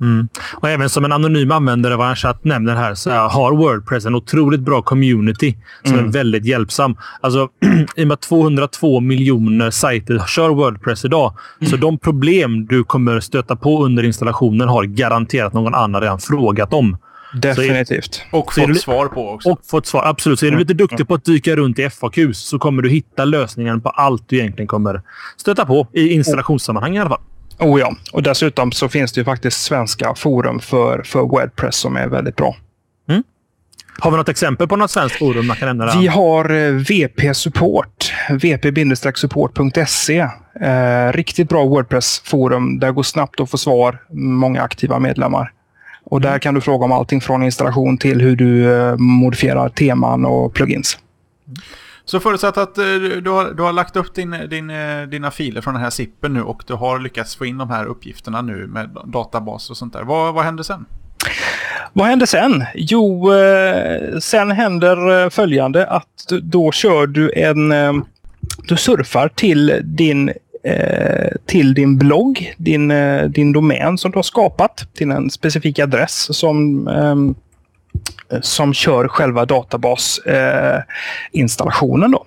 Mm. 0.00 0.28
Och 0.54 0.68
även 0.68 0.88
som 0.88 1.04
en 1.04 1.12
anonym 1.12 1.50
användare 1.50 1.96
vad 1.96 2.18
chatt 2.18 2.44
nämner 2.44 2.74
här 2.74 2.94
så 2.94 3.10
har 3.10 3.52
Wordpress 3.52 4.06
en 4.06 4.14
otroligt 4.14 4.60
bra 4.60 4.82
community 4.82 5.56
som 5.84 5.94
mm. 5.94 6.06
är 6.06 6.12
väldigt 6.12 6.44
hjälpsam. 6.44 6.96
Alltså, 7.20 7.48
I 7.96 8.02
och 8.02 8.08
med 8.08 8.14
att 8.14 8.22
202 8.22 9.00
miljoner 9.00 9.70
sajter 9.70 10.22
kör 10.26 10.48
Wordpress 10.48 11.04
idag, 11.04 11.34
mm. 11.60 11.70
så 11.70 11.76
de 11.76 11.98
problem 11.98 12.66
du 12.66 12.84
kommer 12.84 13.20
stöta 13.20 13.56
på 13.56 13.84
under 13.84 14.02
installationen 14.02 14.68
har 14.68 14.84
garanterat 14.84 15.52
någon 15.52 15.74
annan 15.74 16.00
redan 16.00 16.18
frågat 16.18 16.72
om. 16.72 16.96
Definitivt. 17.34 18.22
Är, 18.32 18.38
och 18.38 18.54
fått 18.54 18.80
svar 18.80 19.08
på 19.08 19.30
också. 19.30 19.50
Och 19.50 19.60
fått 19.66 19.86
svar, 19.86 20.02
absolut. 20.04 20.38
Så 20.38 20.46
är 20.46 20.50
du 20.50 20.58
lite 20.58 20.74
duktig 20.74 21.08
på 21.08 21.14
att 21.14 21.24
dyka 21.24 21.56
runt 21.56 21.78
i 21.78 21.90
FAQs 21.90 22.38
så 22.38 22.58
kommer 22.58 22.82
du 22.82 22.88
hitta 22.88 23.24
lösningen 23.24 23.80
på 23.80 23.88
allt 23.88 24.28
du 24.28 24.36
egentligen 24.36 24.66
kommer 24.66 25.02
stöta 25.36 25.66
på 25.66 25.86
i 25.92 26.12
installationssammanhang 26.12 26.96
i 26.96 27.00
alla 27.00 27.10
fall. 27.10 27.20
Oh 27.58 27.80
ja, 27.80 27.96
och 28.12 28.22
dessutom 28.22 28.72
så 28.72 28.88
finns 28.88 29.12
det 29.12 29.20
ju 29.20 29.24
faktiskt 29.24 29.62
svenska 29.62 30.14
forum 30.14 30.60
för, 30.60 31.02
för 31.02 31.20
Wordpress 31.20 31.76
som 31.76 31.96
är 31.96 32.06
väldigt 32.06 32.36
bra. 32.36 32.56
Mm. 33.08 33.22
Har 33.98 34.10
vi 34.10 34.16
något 34.16 34.28
exempel 34.28 34.68
på 34.68 34.76
något 34.76 34.90
svenskt 34.90 35.16
forum 35.16 35.46
man 35.46 35.56
kan 35.56 35.68
nämna? 35.68 36.00
Vi 36.00 36.06
har 36.06 36.50
eh, 36.50 36.72
VP 36.72 37.34
Support, 37.34 38.12
vp-support.se. 38.30 40.28
Eh, 40.60 41.12
riktigt 41.12 41.48
bra 41.48 41.64
Wordpress-forum. 41.64 42.78
Där 42.78 42.90
går 42.90 43.02
snabbt 43.02 43.40
att 43.40 43.50
få 43.50 43.58
svar. 43.58 43.98
Många 44.12 44.62
aktiva 44.62 44.98
medlemmar. 44.98 45.52
Och 46.04 46.20
där 46.20 46.28
mm. 46.28 46.40
kan 46.40 46.54
du 46.54 46.60
fråga 46.60 46.84
om 46.84 46.92
allting 46.92 47.20
från 47.20 47.42
installation 47.42 47.98
till 47.98 48.20
hur 48.20 48.36
du 48.36 48.74
eh, 48.74 48.96
modifierar 48.96 49.68
teman 49.68 50.24
och 50.24 50.54
plugins. 50.54 50.98
Så 52.06 52.20
förutsatt 52.20 52.58
att 52.58 52.78
eh, 52.78 52.84
du 53.22 53.30
har, 53.30 53.54
du 53.54 53.62
har 53.62 53.72
lagt 53.72 53.96
upp 53.96 54.14
din, 54.14 54.36
din, 54.50 54.70
eh, 54.70 55.02
dina 55.02 55.30
filer 55.30 55.60
från 55.60 55.74
den 55.74 55.82
här 55.82 55.90
sippen 55.90 56.34
nu 56.34 56.42
och 56.42 56.62
du 56.66 56.74
har 56.74 56.98
lyckats 56.98 57.36
få 57.36 57.46
in 57.46 57.58
de 57.58 57.70
här 57.70 57.84
uppgifterna 57.84 58.42
nu 58.42 58.66
med 58.66 58.90
databas 59.04 59.70
och 59.70 59.76
sånt 59.76 59.92
där. 59.92 60.02
Vad, 60.02 60.34
vad 60.34 60.44
händer 60.44 60.62
sen? 60.62 60.84
Vad 61.92 62.06
händer 62.06 62.26
sen? 62.26 62.64
Jo, 62.74 63.32
eh, 63.32 64.18
sen 64.18 64.50
händer 64.50 65.30
följande 65.30 65.86
att 65.86 66.32
då 66.42 66.72
kör 66.72 67.06
du 67.06 67.32
en... 67.32 67.74
Du 68.68 68.76
surfar 68.76 69.28
till 69.28 69.80
din 69.84 70.32
till 71.46 71.74
din 71.74 71.98
blogg, 71.98 72.54
din, 72.56 72.92
din 73.28 73.52
domän 73.52 73.98
som 73.98 74.10
du 74.10 74.18
har 74.18 74.22
skapat 74.22 74.88
till 74.94 75.10
en 75.10 75.30
specifik 75.30 75.78
adress 75.78 76.36
som 76.36 76.88
ehm, 76.88 77.34
som 78.42 78.74
kör 78.74 79.08
själva 79.08 79.44
databasinstallationen. 79.44 82.14
Eh, 82.14 82.20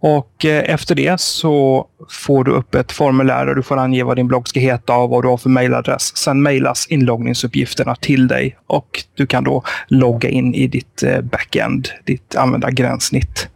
och 0.00 0.44
eh, 0.44 0.70
efter 0.70 0.94
det 0.94 1.20
så 1.20 1.86
får 2.10 2.44
du 2.44 2.50
upp 2.50 2.74
ett 2.74 2.92
formulär 2.92 3.46
där 3.46 3.54
du 3.54 3.62
får 3.62 3.76
ange 3.76 4.04
vad 4.04 4.16
din 4.16 4.26
blogg 4.26 4.48
ska 4.48 4.60
heta 4.60 4.96
och 4.96 5.10
vad 5.10 5.24
du 5.24 5.28
har 5.28 5.36
för 5.36 5.48
mailadress. 5.48 6.16
Sen 6.16 6.42
mailas 6.42 6.86
inloggningsuppgifterna 6.86 7.94
till 7.94 8.28
dig 8.28 8.56
och 8.66 9.04
du 9.14 9.26
kan 9.26 9.44
då 9.44 9.62
logga 9.88 10.28
in 10.28 10.54
i 10.54 10.66
ditt 10.66 11.02
eh, 11.02 11.20
backend, 11.20 11.88
ditt 12.04 12.36
användargränssnitt. 12.36 13.48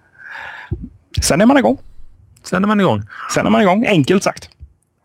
Sen 1.23 1.41
är 1.41 1.47
man 1.47 1.59
igång. 1.59 1.79
Sen 2.43 2.65
är 2.65 2.69
man 2.69 2.81
igång. 2.81 3.03
Sen 3.35 3.47
är 3.47 3.51
man 3.51 3.63
igång, 3.63 3.87
enkelt 3.87 4.23
sagt. 4.23 4.51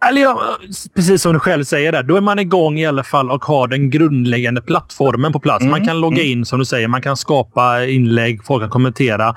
Eller 0.10 0.22
ja, 0.22 0.58
precis 0.96 1.22
som 1.22 1.34
du 1.34 1.40
själv 1.40 1.64
säger 1.64 1.92
där. 1.92 2.04
Då 2.04 2.18
är 2.18 2.22
man 2.22 2.40
igång 2.40 2.80
i 2.80 2.86
alla 2.86 3.04
fall 3.04 3.32
och 3.32 3.46
har 3.46 3.68
den 3.68 3.90
grundläggande 3.90 4.62
plattformen 4.62 5.34
på 5.34 5.40
plats. 5.40 5.62
Mm. 5.62 5.72
Man 5.72 5.86
kan 5.86 6.02
logga 6.02 6.22
mm. 6.22 6.32
in 6.32 6.46
som 6.46 6.60
du 6.60 6.66
säger. 6.66 6.88
Man 6.88 7.02
kan 7.02 7.18
skapa 7.18 7.86
inlägg, 7.86 8.46
folk 8.46 8.64
kan 8.64 8.70
kommentera. 8.70 9.36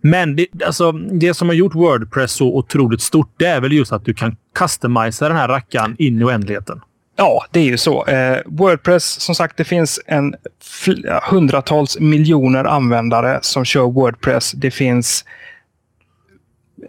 Men 0.00 0.36
det, 0.36 0.46
alltså, 0.66 0.92
det 0.92 1.34
som 1.34 1.48
har 1.48 1.54
gjort 1.54 1.74
Wordpress 1.74 2.32
så 2.32 2.46
otroligt 2.46 3.00
stort, 3.00 3.34
det 3.36 3.46
är 3.46 3.60
väl 3.60 3.72
just 3.72 3.92
att 3.92 4.04
du 4.04 4.14
kan 4.14 4.36
customisa 4.58 5.28
den 5.28 5.36
här 5.36 5.48
rackaren 5.48 5.96
in 5.98 6.20
i 6.20 6.24
oändligheten. 6.24 6.80
Ja, 7.16 7.44
det 7.50 7.60
är 7.60 7.64
ju 7.64 7.78
så. 7.78 8.06
Eh, 8.06 8.38
Wordpress, 8.46 9.20
som 9.20 9.34
sagt, 9.34 9.56
det 9.56 9.64
finns 9.64 10.00
en 10.06 10.34
hundratals 11.30 11.98
miljoner 12.00 12.64
användare 12.64 13.38
som 13.42 13.64
kör 13.64 13.82
Wordpress. 13.82 14.52
Det 14.52 14.70
finns 14.70 15.24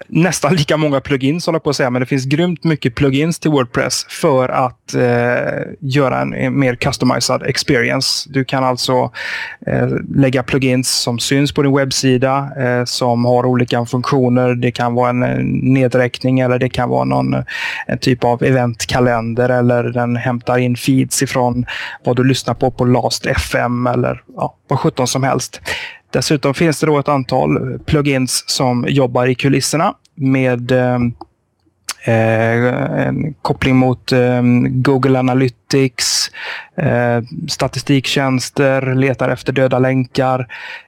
nästan 0.07 0.55
lika 0.55 0.77
många 0.77 1.01
plugins, 1.01 1.45
håller 1.45 1.59
på 1.59 1.69
att 1.69 1.75
säga, 1.75 1.89
men 1.89 1.99
det 1.99 2.05
finns 2.05 2.25
grymt 2.25 2.63
mycket 2.63 2.95
plugins 2.95 3.39
till 3.39 3.51
Wordpress 3.51 4.05
för 4.09 4.49
att 4.49 4.93
eh, 4.93 5.61
göra 5.79 6.21
en, 6.21 6.59
mer 6.59 6.75
customized 6.75 7.41
experience. 7.41 8.29
Du 8.29 8.45
kan 8.45 8.63
alltså 8.63 9.11
eh, 9.67 9.87
lägga 10.15 10.43
plugins 10.43 10.89
som 10.89 11.19
syns 11.19 11.51
på 11.51 11.61
din 11.61 11.75
webbsida, 11.75 12.49
eh, 12.59 12.85
som 12.85 13.25
har 13.25 13.45
olika 13.45 13.85
funktioner. 13.85 14.55
Det 14.55 14.71
kan 14.71 14.93
vara 14.93 15.09
en, 15.09 15.19
nedräkning 15.73 16.39
eller 16.39 16.59
det 16.59 16.69
kan 16.69 16.89
vara 16.89 17.03
någon 17.03 17.35
en 17.87 17.97
typ 17.97 18.23
av 18.23 18.43
eventkalender 18.43 19.49
eller 19.49 19.83
den 19.83 20.15
hämtar 20.15 20.57
in 20.57 20.75
feeds 20.75 21.23
ifrån 21.23 21.65
vad 22.03 22.15
du 22.15 22.23
lyssnar 22.23 22.53
på 22.53 22.71
på 22.71 22.85
Last 22.85 23.25
FM 23.25 23.87
eller 23.87 24.23
ja, 24.35 24.55
vad 24.67 24.79
sjutton 24.79 25.07
som 25.07 25.23
helst. 25.23 25.61
Dessutom 26.11 26.53
finns 26.53 26.79
det 26.79 26.85
då 26.85 26.99
ett 26.99 27.07
antal 27.07 27.79
plugins 27.85 28.43
som 28.47 28.85
jobbar 28.87 29.27
i 29.27 29.35
kulisserna 29.35 29.93
med 30.15 30.71
eh, 30.71 30.99
eh, 32.03 33.07
en 33.07 33.33
koppling 33.41 33.75
mot 33.75 34.11
eh, 34.11 34.41
Google 34.67 35.19
Analytics, 35.19 36.31
eh, 36.77 37.21
statistiktjänster, 37.47 38.95
letar 38.95 39.29
efter 39.29 39.53
döda 39.53 39.79
länkar. 39.79 40.47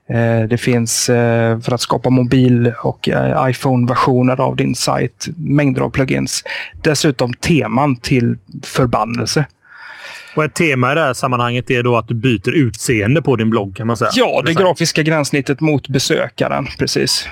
Eh, 0.10 0.41
det 0.49 0.58
finns 0.58 1.10
eh, 1.10 1.60
för 1.60 1.73
att 1.73 1.82
skapa 1.82 2.10
mobil 2.10 2.73
och 2.84 3.10
eh, 3.10 3.49
iPhone-versioner 3.49 4.41
av 4.41 4.55
din 4.55 4.75
sajt, 4.75 5.27
mängder 5.38 5.82
av 5.82 5.89
plugins. 5.89 6.43
Dessutom 6.82 7.34
teman 7.34 7.95
till 7.95 8.38
förbannelse. 8.63 9.45
Och 10.35 10.43
ett 10.43 10.55
tema 10.55 10.91
i 10.91 10.95
det 10.95 11.01
här 11.01 11.13
sammanhanget 11.13 11.71
är 11.71 11.83
då 11.83 11.97
att 11.97 12.07
du 12.07 12.13
byter 12.13 12.49
utseende 12.49 13.21
på 13.21 13.35
din 13.35 13.49
blogg 13.49 13.75
kan 13.75 13.87
man 13.87 13.97
säga. 13.97 14.11
Ja, 14.13 14.41
det 14.45 14.53
grafiska 14.53 15.03
gränssnittet 15.03 15.61
mot 15.61 15.87
besökaren. 15.87 16.67
Precis. 16.79 17.27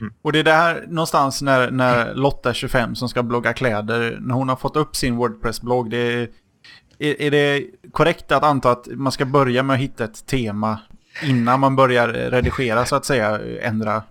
Mm. 0.00 0.12
Och 0.22 0.32
det 0.32 0.38
är 0.38 0.44
där 0.44 0.84
någonstans 0.88 1.42
när, 1.42 1.70
när 1.70 2.14
Lotta 2.14 2.54
25 2.54 2.94
som 2.94 3.08
ska 3.08 3.22
blogga 3.22 3.52
kläder, 3.52 4.18
när 4.20 4.34
hon 4.34 4.48
har 4.48 4.56
fått 4.56 4.76
upp 4.76 4.96
sin 4.96 5.16
Wordpress-blogg, 5.16 5.90
det 5.90 5.96
är, 5.96 6.28
är, 6.98 7.22
är 7.22 7.30
det 7.30 7.64
korrekt 7.92 8.32
att 8.32 8.42
anta 8.42 8.70
att 8.70 8.86
man 8.90 9.12
ska 9.12 9.24
börja 9.24 9.62
med 9.62 9.74
att 9.74 9.80
hitta 9.80 10.04
ett 10.04 10.26
tema 10.26 10.78
innan 11.22 11.60
man 11.60 11.76
börjar 11.76 12.08
redigera 12.08 12.84
så 12.84 12.96
att 12.96 13.04
säga, 13.04 13.40
ändra 13.62 14.02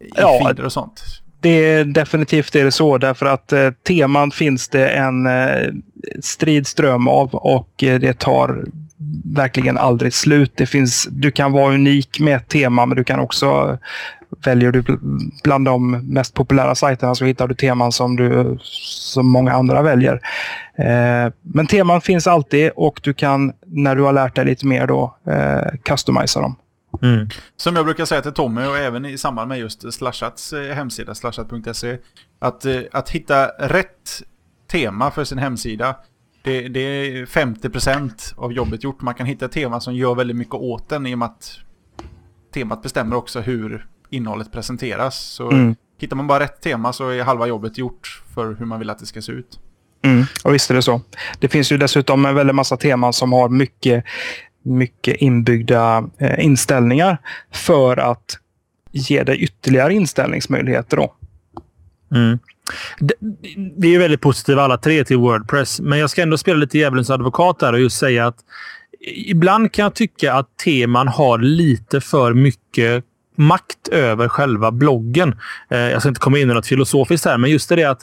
i 0.00 0.10
ja, 0.16 0.40
feeder 0.42 0.64
och 0.64 0.72
sånt? 0.72 1.02
Det 1.40 1.48
är 1.48 1.84
definitivt 1.84 2.56
är 2.56 2.64
det 2.64 2.72
så 2.72 2.98
därför 2.98 3.26
att 3.26 3.52
eh, 3.52 3.70
teman 3.70 4.30
finns 4.30 4.68
det 4.68 4.88
en 4.88 5.26
eh, 5.26 5.72
strid 6.20 6.66
ström 6.66 7.08
av 7.08 7.34
och 7.34 7.70
det 7.76 8.18
tar 8.18 8.64
verkligen 9.24 9.78
aldrig 9.78 10.14
slut. 10.14 10.52
Det 10.54 10.66
finns, 10.66 11.08
du 11.10 11.30
kan 11.30 11.52
vara 11.52 11.74
unik 11.74 12.20
med 12.20 12.36
ett 12.36 12.48
tema 12.48 12.86
men 12.86 12.96
du 12.96 13.04
kan 13.04 13.20
också 13.20 13.78
väljer 14.44 14.72
du 14.72 14.84
bland 15.42 15.64
de 15.64 15.90
mest 15.90 16.34
populära 16.34 16.74
sajterna 16.74 17.14
så 17.14 17.24
hittar 17.24 17.48
du 17.48 17.54
teman 17.54 17.92
som, 17.92 18.16
du, 18.16 18.58
som 18.62 19.26
många 19.26 19.52
andra 19.52 19.82
väljer. 19.82 20.20
Eh, 20.78 21.32
men 21.42 21.66
teman 21.66 22.00
finns 22.00 22.26
alltid 22.26 22.70
och 22.76 23.00
du 23.02 23.14
kan 23.14 23.52
när 23.66 23.96
du 23.96 24.02
har 24.02 24.12
lärt 24.12 24.34
dig 24.34 24.44
lite 24.44 24.66
mer 24.66 24.86
då 24.86 25.16
eh, 25.26 25.78
customisa 25.84 26.40
dem. 26.40 26.56
Mm. 27.02 27.28
Som 27.56 27.76
jag 27.76 27.84
brukar 27.84 28.04
säga 28.04 28.22
till 28.22 28.32
Tommy 28.32 28.66
och 28.66 28.78
även 28.78 29.04
i 29.04 29.18
samband 29.18 29.48
med 29.48 29.58
just 29.58 29.92
Slashats 29.92 30.52
eh, 30.52 30.74
hemsida, 30.74 31.14
slashat.se, 31.14 31.98
att, 32.38 32.64
eh, 32.64 32.80
att 32.92 33.10
hitta 33.10 33.46
rätt 33.46 34.22
tema 34.74 35.10
för 35.10 35.24
sin 35.24 35.38
hemsida, 35.38 35.96
det, 36.42 36.68
det 36.68 36.80
är 36.80 37.26
50% 37.26 38.34
av 38.36 38.52
jobbet 38.52 38.84
gjort. 38.84 39.02
Man 39.02 39.14
kan 39.14 39.26
hitta 39.26 39.44
ett 39.44 39.52
tema 39.52 39.80
som 39.80 39.94
gör 39.94 40.14
väldigt 40.14 40.36
mycket 40.36 40.54
åt 40.54 40.88
den 40.88 41.06
i 41.06 41.14
och 41.14 41.18
med 41.18 41.26
att 41.26 41.58
temat 42.54 42.82
bestämmer 42.82 43.16
också 43.16 43.40
hur 43.40 43.86
innehållet 44.10 44.52
presenteras. 44.52 45.18
Så 45.20 45.50
mm. 45.50 45.74
hittar 45.98 46.16
man 46.16 46.26
bara 46.26 46.40
rätt 46.40 46.60
tema 46.60 46.92
så 46.92 47.08
är 47.08 47.22
halva 47.22 47.46
jobbet 47.46 47.78
gjort 47.78 48.22
för 48.34 48.54
hur 48.54 48.66
man 48.66 48.78
vill 48.78 48.90
att 48.90 48.98
det 48.98 49.06
ska 49.06 49.22
se 49.22 49.32
ut. 49.32 49.60
Mm. 50.02 50.24
Och 50.44 50.54
visst 50.54 50.70
är 50.70 50.74
det 50.74 50.82
så. 50.82 51.00
Det 51.38 51.48
finns 51.48 51.72
ju 51.72 51.78
dessutom 51.78 52.26
en 52.26 52.34
väldigt 52.34 52.56
massa 52.56 52.76
teman 52.76 53.12
som 53.12 53.32
har 53.32 53.48
mycket 53.48 54.04
mycket 54.62 55.16
inbyggda 55.16 56.10
eh, 56.18 56.44
inställningar 56.44 57.18
för 57.52 57.96
att 57.96 58.38
ge 58.90 59.22
dig 59.22 59.38
ytterligare 59.38 59.94
inställningsmöjligheter. 59.94 60.96
Då. 60.96 61.14
Mm. 62.14 62.38
Vi 63.76 63.94
är 63.94 63.98
väldigt 63.98 64.20
positiva 64.20 64.62
alla 64.62 64.78
tre 64.78 65.04
till 65.04 65.16
Wordpress, 65.16 65.80
men 65.80 65.98
jag 65.98 66.10
ska 66.10 66.22
ändå 66.22 66.38
spela 66.38 66.56
lite 66.56 66.78
djävulens 66.78 67.10
advokat 67.10 67.58
där 67.58 67.72
och 67.72 67.80
just 67.80 67.98
säga 67.98 68.26
att 68.26 68.36
ibland 69.06 69.72
kan 69.72 69.82
jag 69.82 69.94
tycka 69.94 70.34
att 70.34 70.56
teman 70.64 71.08
har 71.08 71.38
lite 71.38 72.00
för 72.00 72.34
mycket 72.34 73.04
makt 73.36 73.88
över 73.88 74.28
själva 74.28 74.70
bloggen. 74.70 75.34
Eh, 75.68 75.78
jag 75.78 76.02
ska 76.02 76.08
inte 76.08 76.20
komma 76.20 76.38
in 76.38 76.50
i 76.50 76.54
något 76.54 76.66
filosofiskt 76.66 77.24
här, 77.26 77.38
men 77.38 77.50
just 77.50 77.68
det 77.68 77.84
att 77.84 78.00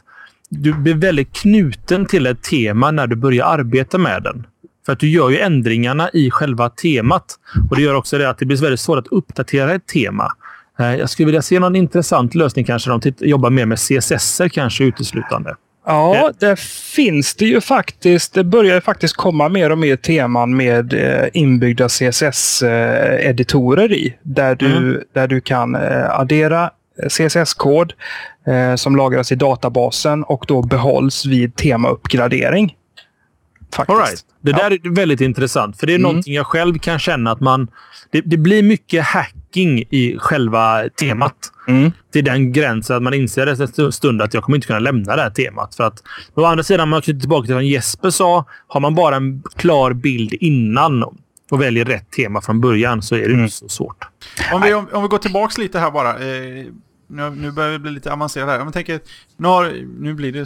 du 0.49 0.73
blir 0.73 0.93
väldigt 0.93 1.33
knuten 1.33 2.05
till 2.05 2.25
ett 2.27 2.43
tema 2.43 2.91
när 2.91 3.07
du 3.07 3.15
börjar 3.15 3.45
arbeta 3.45 3.97
med 3.97 4.23
den. 4.23 4.47
För 4.85 4.93
att 4.93 4.99
du 4.99 5.09
gör 5.09 5.29
ju 5.29 5.39
ändringarna 5.39 6.09
i 6.13 6.31
själva 6.31 6.69
temat. 6.69 7.35
Och 7.69 7.75
Det 7.75 7.81
gör 7.81 7.95
också 7.95 8.17
det 8.17 8.29
att 8.29 8.37
det 8.37 8.45
blir 8.45 8.57
väldigt 8.57 8.79
svårt 8.79 8.97
att 8.97 9.07
uppdatera 9.07 9.73
ett 9.73 9.87
tema. 9.87 10.31
Eh, 10.79 10.95
jag 10.95 11.09
skulle 11.09 11.25
vilja 11.25 11.41
se 11.41 11.59
någon 11.59 11.75
intressant 11.75 12.35
lösning 12.35 12.65
kanske. 12.65 12.89
De 12.89 13.01
jobbar 13.19 13.49
mer 13.49 13.65
med 13.65 13.79
CSS 13.79 14.41
kanske 14.51 14.83
uteslutande. 14.83 15.55
Ja, 15.85 16.31
det 16.39 16.59
finns 16.95 17.35
det 17.35 17.45
ju 17.45 17.61
faktiskt. 17.61 18.33
Det 18.33 18.43
börjar 18.43 18.75
ju 18.75 18.81
faktiskt 18.81 19.15
komma 19.15 19.49
mer 19.49 19.69
och 19.69 19.77
mer 19.77 19.95
teman 19.95 20.55
med 20.55 20.93
eh, 20.93 21.27
inbyggda 21.33 21.87
CSS-editorer 21.87 23.93
i. 23.93 24.17
Där 24.21 24.55
du, 24.55 24.77
mm. 24.77 25.01
där 25.13 25.27
du 25.27 25.41
kan 25.41 25.75
eh, 25.75 26.19
addera 26.19 26.71
CSS-kod 27.09 27.93
som 28.75 28.95
lagras 28.95 29.31
i 29.31 29.35
databasen 29.35 30.23
och 30.23 30.45
då 30.47 30.61
behålls 30.61 31.25
vid 31.25 31.55
temauppgradering. 31.55 32.75
Faktiskt. 33.75 33.99
All 33.99 34.05
right. 34.05 34.25
Det 34.41 34.51
där 34.51 34.71
är 34.71 34.95
väldigt 34.95 35.21
intressant, 35.21 35.79
för 35.79 35.87
det 35.87 35.93
är 35.93 35.95
mm. 35.95 36.09
någonting 36.09 36.33
jag 36.33 36.47
själv 36.47 36.77
kan 36.77 36.99
känna 36.99 37.31
att 37.31 37.39
man... 37.39 37.67
Det, 38.11 38.21
det 38.21 38.37
blir 38.37 38.63
mycket 38.63 39.03
hacking 39.51 39.79
i 39.89 40.17
själva 40.19 40.89
temat. 40.89 41.35
Mm. 41.67 41.91
Till 42.13 42.25
den 42.25 42.51
gränsen 42.53 42.95
att 42.95 43.03
man 43.03 43.13
inser 43.13 43.47
efter 43.47 43.85
en 43.85 43.91
stund 43.91 44.21
att 44.21 44.33
jag 44.33 44.43
kommer 44.43 44.57
inte 44.57 44.67
kunna 44.67 44.79
lämna 44.79 45.15
det 45.15 45.21
här 45.21 45.29
temat. 45.29 45.75
För 45.75 45.83
att, 45.83 46.03
å 46.33 46.45
andra 46.45 46.63
sidan, 46.63 46.89
man 46.89 47.01
knyter 47.01 47.19
tillbaka 47.19 47.45
till 47.45 47.55
vad 47.55 47.63
Jesper 47.63 48.09
sa, 48.09 48.45
har 48.67 48.79
man 48.79 48.95
bara 48.95 49.15
en 49.15 49.43
klar 49.55 49.93
bild 49.93 50.33
innan 50.33 51.03
och 51.51 51.61
väljer 51.61 51.85
rätt 51.85 52.11
tema 52.11 52.41
från 52.41 52.61
början 52.61 53.01
så 53.01 53.15
är 53.15 53.19
det 53.19 53.25
mm. 53.25 53.43
inte 53.43 53.55
så 53.55 53.69
svårt. 53.69 54.07
Om 54.53 54.61
vi, 54.61 54.73
om, 54.73 54.87
om 54.91 55.01
vi 55.01 55.07
går 55.07 55.17
tillbaka 55.17 55.61
lite 55.61 55.79
här 55.79 55.91
bara. 55.91 56.09
Eh, 56.09 56.65
nu, 57.07 57.29
nu 57.29 57.51
börjar 57.51 57.71
vi 57.71 57.79
bli 57.79 57.91
lite 57.91 58.13
avancerade 58.13 58.51
här. 58.51 58.61
Om 58.61 58.71
tänker, 58.71 58.99
nu, 59.37 59.47
har, 59.47 59.73
nu 59.99 60.13
blir 60.13 60.31
det 60.31 60.45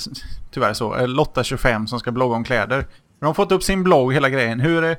tyvärr 0.52 0.74
så. 0.74 0.96
Eh, 0.96 1.08
Lotta 1.08 1.44
25 1.44 1.88
som 1.88 2.00
ska 2.00 2.12
blogga 2.12 2.36
om 2.36 2.44
kläder. 2.44 2.86
De 3.20 3.26
har 3.26 3.34
fått 3.34 3.52
upp 3.52 3.64
sin 3.64 3.84
blogg, 3.84 4.14
hela 4.14 4.30
grejen. 4.30 4.60
Hur 4.60 4.84
är, 4.84 4.98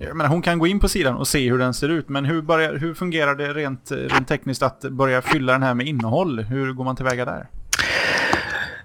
jag 0.00 0.16
menar, 0.16 0.30
hon 0.30 0.42
kan 0.42 0.58
gå 0.58 0.66
in 0.66 0.80
på 0.80 0.88
sidan 0.88 1.16
och 1.16 1.28
se 1.28 1.50
hur 1.50 1.58
den 1.58 1.74
ser 1.74 1.88
ut, 1.88 2.08
men 2.08 2.24
hur, 2.24 2.42
börjar, 2.42 2.74
hur 2.74 2.94
fungerar 2.94 3.34
det 3.34 3.52
rent, 3.52 3.90
rent 3.90 4.28
tekniskt 4.28 4.62
att 4.62 4.80
börja 4.80 5.22
fylla 5.22 5.52
den 5.52 5.62
här 5.62 5.74
med 5.74 5.86
innehåll? 5.86 6.40
Hur 6.40 6.72
går 6.72 6.84
man 6.84 6.96
tillväga 6.96 7.24
där? 7.24 7.46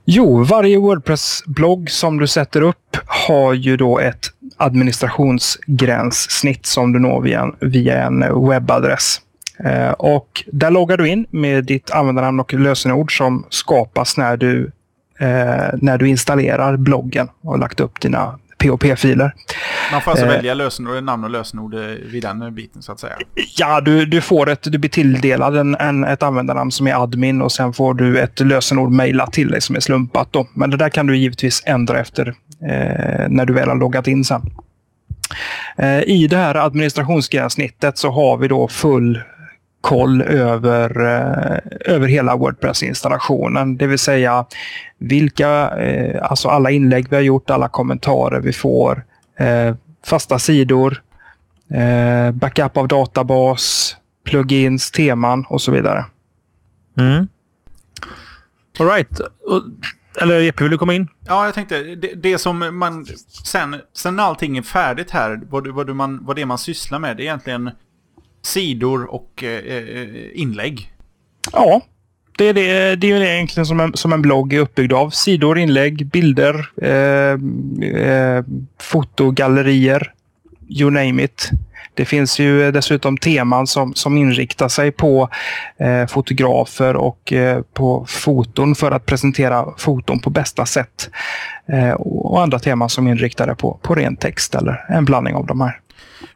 Jo, 0.06 0.44
varje 0.44 0.78
Wordpress-blogg 0.78 1.90
som 1.90 2.18
du 2.18 2.28
sätter 2.28 2.62
upp 2.62 2.98
har 3.06 3.54
ju 3.54 3.78
då 3.78 4.00
ett 4.00 4.26
administrationsgränssnitt 4.58 6.66
som 6.66 6.94
du 6.94 7.00
når 7.00 7.22
via 7.22 7.42
en, 7.42 7.56
via 7.60 8.04
en 8.04 8.48
webbadress. 8.50 9.22
Eh, 9.60 9.92
och 9.92 10.44
där 10.52 10.72
loggar 10.72 10.98
du 10.98 11.08
in 11.08 11.26
med 11.30 11.66
ditt 11.66 11.92
användarnamn 11.92 12.40
och 12.40 12.54
lösenord 12.54 13.18
som 13.18 13.46
skapas 13.50 14.18
när 14.18 14.38
du, 14.38 14.72
eh, 15.20 15.70
när 15.74 15.98
du 15.98 16.08
installerar 16.08 16.78
bloggen 16.78 17.30
och 17.42 17.60
lagt 17.60 17.80
upp 17.80 18.02
dina 18.02 18.40
POP-filer. 18.64 19.34
Man 19.92 20.02
får 20.02 20.12
alltså 20.12 20.26
eh, 20.26 20.32
välja 20.32 20.54
lösenord, 20.54 21.04
namn 21.04 21.24
och 21.24 21.30
lösenord 21.30 21.76
vid 22.12 22.24
den 22.24 22.56
biten 22.56 22.82
så 22.82 22.92
att 22.92 23.00
säga? 23.00 23.14
Ja, 23.58 23.82
du, 23.82 24.06
du, 24.06 24.22
får 24.22 24.50
ett, 24.50 24.64
du 24.64 24.78
blir 24.78 24.90
tilldelad 24.90 25.58
en, 25.58 25.76
en, 25.76 26.04
ett 26.04 26.24
användarnamn 26.24 26.72
som 26.72 26.88
är 26.88 27.04
admin 27.04 27.42
och 27.42 27.52
sen 27.52 27.74
får 27.74 27.94
du 27.94 28.20
ett 28.20 28.40
lösenord 28.40 28.92
mejlat 28.92 29.34
till 29.34 29.52
dig 29.52 29.62
som 29.62 29.76
är 29.76 29.80
slumpat. 29.80 30.28
Då. 30.32 30.48
Men 30.54 30.70
det 30.70 30.78
där 30.78 30.90
kan 30.90 31.08
du 31.08 31.18
givetvis 31.18 31.64
ändra 31.66 32.00
efter 32.00 32.28
eh, 32.70 33.30
när 33.30 33.46
du 33.46 33.54
väl 33.54 33.70
har 33.70 33.76
loggat 33.76 34.08
in 34.08 34.26
sen. 34.26 34.42
Eh, 35.78 36.02
I 36.04 36.28
det 36.28 36.38
här 36.38 36.56
administrationsgränssnittet 36.56 37.98
så 37.98 38.12
har 38.12 38.38
vi 38.38 38.48
då 38.48 38.68
full 38.68 39.22
koll 39.84 40.22
över, 40.22 41.00
eh, 41.00 41.94
över 41.94 42.08
hela 42.08 42.36
Wordpress-installationen. 42.36 43.78
Det 43.78 43.88
vill 43.88 44.00
säga 44.00 44.46
vilka, 44.98 45.70
eh, 45.70 46.32
alltså 46.32 46.50
alla 46.50 46.72
inlägg 46.72 47.08
vi 47.10 47.16
har 47.16 47.24
gjort, 47.24 47.50
alla 47.50 47.70
kommentarer 47.70 48.40
vi 48.40 48.54
får, 48.54 49.06
eh, 49.40 49.76
fasta 50.06 50.40
sidor, 50.40 51.02
backup 52.34 52.78
av 52.78 52.88
databas, 52.88 53.96
plugins, 54.26 54.92
teman 54.92 55.46
och 55.50 55.62
så 55.62 55.72
vidare. 55.72 56.06
Mm. 56.98 57.28
All 58.80 58.88
right. 58.88 59.22
Eller 60.22 60.40
Jeppe, 60.40 60.64
vill 60.64 60.72
du 60.72 60.78
komma 60.78 60.94
in? 60.94 61.08
Ja, 61.28 61.46
jag 61.46 61.54
tänkte 61.54 61.84
det, 61.84 62.14
det, 62.14 62.38
som 62.38 62.80
man 62.80 63.06
sen, 63.46 63.76
sen 63.94 64.16
när 64.16 64.24
allting 64.24 64.58
är 64.58 64.62
färdigt 64.62 65.12
här, 65.12 65.42
vad, 65.50 65.68
vad, 65.68 65.96
man, 65.96 66.26
vad 66.26 66.36
det 66.36 66.46
man 66.46 66.58
sysslar 66.58 67.00
med, 67.00 67.18
det 67.18 67.24
är 67.24 67.26
egentligen 67.26 67.72
sidor 68.44 69.14
och 69.14 69.44
eh, 69.44 69.78
eh, 69.78 70.08
inlägg. 70.34 70.92
Ja, 71.52 71.82
det 72.38 72.46
är, 72.46 72.54
det, 72.54 72.96
det 72.96 73.12
är 73.12 73.22
egentligen 73.22 73.66
som 73.66 73.80
en, 73.80 73.94
som 73.94 74.14
en 74.14 74.22
blogg 74.22 74.54
är 74.54 74.60
uppbyggd 74.60 74.94
av. 74.94 75.10
Sidor, 75.10 75.60
inlägg, 75.60 76.06
bilder, 76.06 76.70
eh, 76.82 77.38
eh, 78.02 78.44
fotogallerier, 78.80 80.14
you 80.70 80.92
name 80.92 81.24
it. 81.24 81.50
Det 81.96 82.06
finns 82.06 82.40
ju 82.40 82.72
dessutom 82.72 83.18
teman 83.18 83.68
som, 83.68 83.94
som 83.94 84.18
inriktar 84.18 84.68
sig 84.68 84.92
på 84.92 85.30
eh, 85.78 86.08
fotografer 86.08 86.96
och 86.96 87.34
eh, 87.34 87.62
på 87.74 88.06
foton 88.08 88.76
för 88.76 88.92
att 88.92 89.06
presentera 89.06 89.66
foton 89.78 90.20
på 90.20 90.30
bästa 90.30 90.66
sätt. 90.66 91.10
Eh, 91.66 91.92
och 91.92 92.42
andra 92.42 92.60
teman 92.60 92.90
som 92.90 93.08
är 93.08 93.12
inriktade 93.12 93.56
på, 93.56 93.80
på 93.82 93.96
ren 93.96 94.16
text 94.16 94.56
eller 94.56 94.86
en 94.90 95.06
blandning 95.06 95.36
av 95.36 95.46
de 95.46 95.62
här. 95.62 95.80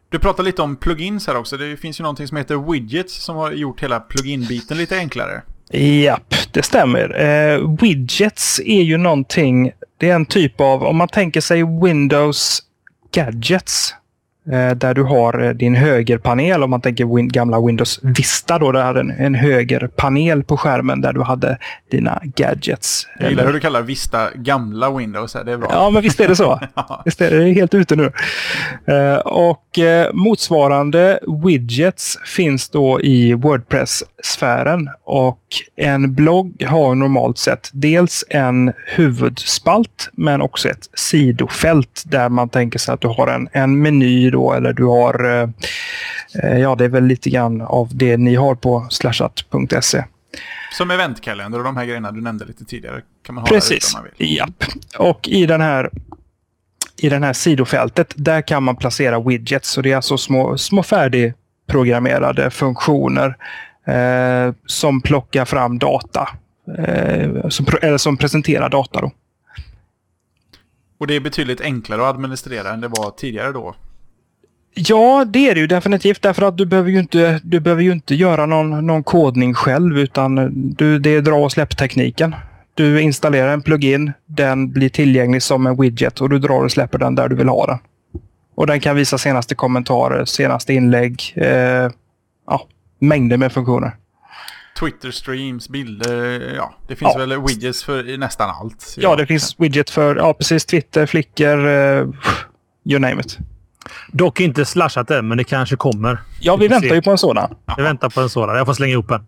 Du 0.10 0.20
pratar 0.20 0.43
lite 0.43 0.62
om 0.62 0.76
plugins 0.76 1.28
här 1.28 1.38
också. 1.38 1.58
Det 1.58 1.78
finns 1.78 2.00
ju 2.00 2.02
någonting 2.02 2.28
som 2.28 2.38
heter 2.38 2.72
widgets 2.72 3.24
som 3.24 3.36
har 3.36 3.52
gjort 3.52 3.84
hela 3.84 4.00
plugin-biten 4.00 4.78
lite 4.78 4.98
enklare. 4.98 5.41
Japp, 5.72 6.36
det 6.52 6.63
stämmer. 6.63 7.22
Eh, 7.22 7.76
widgets 7.82 8.60
är 8.60 8.82
ju 8.82 8.98
någonting, 8.98 9.72
det 9.98 10.10
är 10.10 10.15
en 10.15 10.26
typ 10.26 10.62
av, 10.62 10.84
om 10.84 10.98
man 10.98 11.08
tänker 11.08 11.41
sig 11.41 11.63
Windows 11.84 12.63
Gadgets 13.12 13.93
där 14.53 14.93
du 14.93 15.03
har 15.03 15.43
eh, 15.43 15.49
din 15.49 15.75
högerpanel, 15.75 16.63
om 16.63 16.69
man 16.69 16.81
tänker 16.81 17.27
gamla 17.27 17.62
Windows 17.62 17.99
Vista, 18.03 18.60
då, 18.60 18.71
där 18.71 18.83
hade 18.83 18.99
en, 18.99 19.12
en 19.12 19.36
högerpanel 19.36 20.43
på 20.43 20.57
skärmen 20.57 21.01
där 21.01 21.13
du 21.13 21.21
hade 21.21 21.57
dina 21.91 22.21
gadgets. 22.23 23.07
Jag 23.19 23.29
gillar 23.29 23.45
hur 23.45 23.53
du 23.53 23.60
kallar 23.60 23.81
Vista 23.81 24.29
gamla 24.36 24.91
Windows. 24.91 25.33
Det 25.33 25.51
är 25.51 25.57
bra. 25.57 25.69
Ja, 25.71 25.89
men 25.89 26.01
visst 26.01 26.19
är 26.19 26.27
det 26.27 26.36
så. 26.36 26.60
visst 27.05 27.21
är 27.21 27.31
det 27.31 27.53
helt 27.53 27.73
ute 27.73 27.95
nu. 27.95 28.12
Och 29.25 29.79
motsvarande 30.13 31.19
widgets 31.45 32.19
finns 32.25 32.69
då 32.69 33.01
i 33.01 33.33
Wordpress-sfären. 33.33 34.89
Och 35.03 35.39
en 35.75 36.13
blogg 36.13 36.63
har 36.63 36.95
normalt 36.95 37.38
sett 37.38 37.69
dels 37.73 38.23
en 38.29 38.73
huvudspalt, 38.86 40.10
men 40.13 40.41
också 40.41 40.69
ett 40.69 40.89
sidofält 40.93 42.03
där 42.05 42.29
man 42.29 42.49
tänker 42.49 42.79
sig 42.79 42.93
att 42.93 43.01
du 43.01 43.07
har 43.07 43.27
en, 43.27 43.49
en 43.51 43.81
meny 43.81 44.29
då, 44.29 44.53
eller 44.53 44.73
du 44.73 44.86
har, 44.86 45.43
eh, 46.43 46.57
ja 46.57 46.75
det 46.75 46.86
är 46.86 46.89
väl 46.89 47.05
lite 47.05 47.29
grann 47.29 47.62
av 47.62 47.89
det 47.91 48.17
ni 48.17 48.36
har 48.36 48.55
på 48.55 48.88
slashat.se. 48.89 50.03
Som 50.71 50.91
eventkalender 50.91 51.60
och 51.60 51.65
de 51.65 51.77
här 51.77 51.86
grejerna 51.86 52.12
du 52.12 52.21
nämnde 52.21 52.45
lite 52.45 52.65
tidigare. 52.65 53.01
Kan 53.25 53.36
man 53.36 53.41
ha 53.41 53.47
Precis, 53.47 53.95
om 53.95 54.01
man 54.01 54.10
vill. 54.17 54.38
Japp. 54.38 54.63
Och 54.97 55.27
i 55.27 55.45
den 55.45 55.62
här 55.62 55.89
i 56.97 57.10
den 57.10 57.23
här 57.23 57.33
sidofältet, 57.33 58.13
där 58.15 58.41
kan 58.41 58.63
man 58.63 58.75
placera 58.75 59.19
widgets. 59.19 59.69
Så 59.69 59.81
det 59.81 59.91
är 59.91 59.95
alltså 59.95 60.17
små, 60.17 60.57
små 60.57 60.83
färdigprogrammerade 60.83 62.49
funktioner 62.49 63.36
eh, 63.88 64.54
som 64.65 65.02
plockar 65.02 65.45
fram 65.45 65.80
data. 65.80 66.30
Eh, 66.78 67.47
som, 67.50 67.65
eller 67.82 67.97
som 67.97 68.17
presenterar 68.17 68.69
data. 68.69 69.02
Då. 69.02 69.12
Och 71.00 71.08
det 71.08 71.15
är 71.15 71.19
betydligt 71.19 71.62
enklare 71.62 72.02
att 72.02 72.15
administrera 72.15 72.69
än 72.69 72.82
det 72.82 72.88
var 72.88 73.12
tidigare 73.12 73.52
då? 73.52 73.76
Ja, 74.73 75.26
det 75.26 75.50
är 75.50 75.56
det 75.56 75.62
ju 75.62 75.67
definitivt 75.67 76.21
därför 76.21 76.41
att 76.41 76.58
du 76.58 76.65
behöver 76.65 76.89
ju 76.89 77.00
inte, 77.00 77.39
du 77.43 77.60
behöver 77.60 77.84
ju 77.84 77.91
inte 77.91 78.15
göra 78.15 78.45
någon, 78.45 78.86
någon 78.88 79.04
kodning 79.04 79.54
själv 79.54 79.97
utan 79.97 80.52
du, 80.76 81.00
det 81.00 81.10
är 81.10 81.21
dra 81.21 81.36
och 81.36 81.52
släpp-tekniken. 81.52 82.36
Du 82.73 83.02
installerar 83.02 83.54
en 83.54 83.62
plugin, 83.62 84.12
den 84.26 84.71
blir 84.71 84.89
tillgänglig 84.89 85.43
som 85.43 85.67
en 85.67 85.82
widget 85.82 86.21
och 86.21 86.30
du 86.30 86.39
drar 86.39 86.63
och 86.63 86.71
släpper 86.71 86.97
den 86.97 87.15
där 87.15 87.30
du 87.30 87.36
vill 87.36 87.50
ha 87.50 87.65
den. 87.65 87.78
Och 88.56 88.67
den 88.67 88.80
kan 88.80 88.95
visa 88.95 89.17
senaste 89.17 89.56
kommentarer, 89.56 90.26
senaste 90.26 90.73
inlägg, 90.73 91.34
eh, 91.36 91.91
ja, 92.47 92.67
mängder 92.99 93.38
med 93.38 93.51
funktioner. 93.51 93.97
Twitter-streams, 94.79 95.71
bilder, 95.71 96.55
ja. 96.55 96.73
Det 96.88 96.95
finns 96.95 97.12
ja. 97.15 97.19
väl 97.25 97.41
widgets 97.41 97.83
för 97.83 98.17
nästan 98.17 98.49
allt. 98.49 98.95
Ja, 98.97 99.15
det 99.15 99.25
finns 99.25 99.60
widget 99.60 99.89
för, 99.89 100.15
ja 100.15 100.33
precis, 100.33 100.65
Twitter, 100.65 101.05
Flickr, 101.05 101.67
eh, 101.67 102.07
you 102.83 102.99
name 102.99 103.19
it. 103.19 103.38
Dock 104.12 104.39
inte 104.39 104.65
slashat 104.65 105.12
än, 105.12 105.27
men 105.27 105.38
det 105.38 105.43
kanske 105.43 105.75
kommer. 105.75 106.17
Ja, 106.39 106.55
vi, 106.55 106.62
vi 106.62 106.67
väntar 106.67 106.89
se. 106.89 106.95
ju 106.95 107.01
på 107.01 107.12
en 107.12 107.17
sådan. 107.17 107.55
Vi 107.77 107.83
väntar 107.83 108.10
på 108.10 108.21
en 108.21 108.29
sådan. 108.29 108.57
Jag 108.57 108.65
får 108.65 108.73
slänga 108.73 108.93
ihop 108.93 109.12
en. 109.12 109.25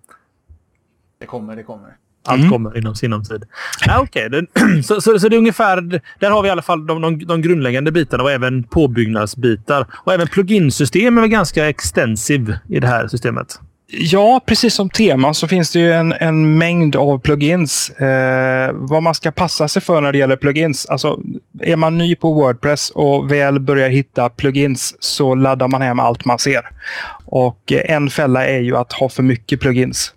Det 1.20 1.26
kommer, 1.26 1.56
det 1.56 1.64
kommer. 1.64 1.96
Allt 2.26 2.40
mm. 2.40 2.52
kommer 2.52 2.78
inom 2.78 2.96
sinom 2.96 3.24
tid. 3.24 3.44
Ja, 3.86 4.02
okay. 4.02 4.30
så, 4.84 5.02
så, 5.02 5.20
så, 5.20 5.30
det 5.30 5.36
är 5.36 5.38
ungefär... 5.38 6.02
Där 6.20 6.32
har 6.32 6.42
vi 6.42 6.48
i 6.48 6.52
alla 6.52 6.62
fall 6.62 6.88
de, 6.88 7.02
de, 7.02 7.26
de 7.26 7.42
grundläggande 7.42 7.92
bitarna 7.92 8.24
och 8.24 8.32
även 8.32 8.64
påbyggnadsbitar. 8.64 9.88
Och 9.94 10.14
även 10.14 10.28
plugin-system 10.28 11.18
är 11.18 11.22
väl 11.22 11.30
ganska 11.30 11.70
extensiv 11.70 12.56
i 12.70 12.80
det 12.80 12.88
här 12.88 13.08
systemet. 13.08 13.60
Ja, 13.92 14.42
precis 14.46 14.76
som 14.76 14.90
teman 14.90 15.34
så 15.34 15.48
finns 15.48 15.72
det 15.72 15.80
ju 15.80 15.92
en, 15.92 16.14
en 16.14 16.58
mängd 16.58 16.96
av 16.96 17.20
plugins. 17.20 17.90
Eh, 17.90 18.72
vad 18.74 19.04
man 19.04 19.16
ska 19.16 19.32
passa 19.32 19.68
sig 19.68 19.82
för 19.82 20.02
när 20.02 20.12
det 20.12 20.18
gäller 20.18 20.36
plugins. 20.36 20.86
Alltså, 20.86 21.20
är 21.62 21.76
man 21.76 21.98
ny 21.98 22.16
på 22.16 22.34
Wordpress 22.34 22.90
och 22.90 23.32
väl 23.32 23.60
börjar 23.60 23.90
hitta 23.90 24.30
plugins 24.30 24.96
så 25.00 25.36
laddar 25.36 25.68
man 25.68 25.82
hem 25.82 26.00
allt 26.00 26.26
man 26.26 26.40
ser. 26.40 26.62
Och 27.26 27.72
eh, 27.72 27.96
en 27.96 28.10
fälla 28.10 28.46
är 28.46 28.60
ju 28.60 28.78
att 28.78 28.94
ha 28.94 29.10
för 29.10 29.24
mycket 29.24 29.60
plugins. 29.60 30.14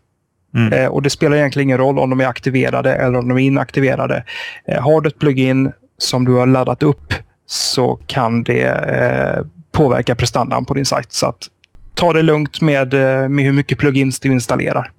Mm. 0.55 0.73
Eh, 0.73 0.87
och 0.87 1.03
Det 1.03 1.11
spelar 1.11 1.37
egentligen 1.37 1.69
ingen 1.69 1.79
roll 1.79 1.99
om 1.99 2.11
de 2.11 2.21
är 2.21 2.27
aktiverade 2.27 2.95
eller 2.95 3.19
om 3.19 3.29
de 3.29 3.39
är 3.39 3.43
inaktiverade. 3.43 4.25
Eh, 4.69 4.83
har 4.83 5.01
du 5.01 5.09
ett 5.09 5.19
plugin 5.19 5.73
som 5.99 6.25
du 6.25 6.33
har 6.33 6.47
laddat 6.47 6.83
upp 6.83 7.15
så 7.47 7.99
kan 8.07 8.43
det 8.43 8.67
eh, 8.67 9.45
påverka 9.73 10.15
prestandan 10.15 10.65
på 10.65 10.75
din 10.75 10.87
sajt. 10.87 11.13
Så 11.13 11.27
att 11.27 11.49
ta 11.95 12.13
det 12.13 12.23
lugnt 12.23 12.61
med, 12.61 12.95
eh, 12.95 13.29
med 13.29 13.45
hur 13.45 13.53
mycket 13.53 13.79
plugins 13.79 14.21
du 14.21 14.33
installerar. 14.33 14.91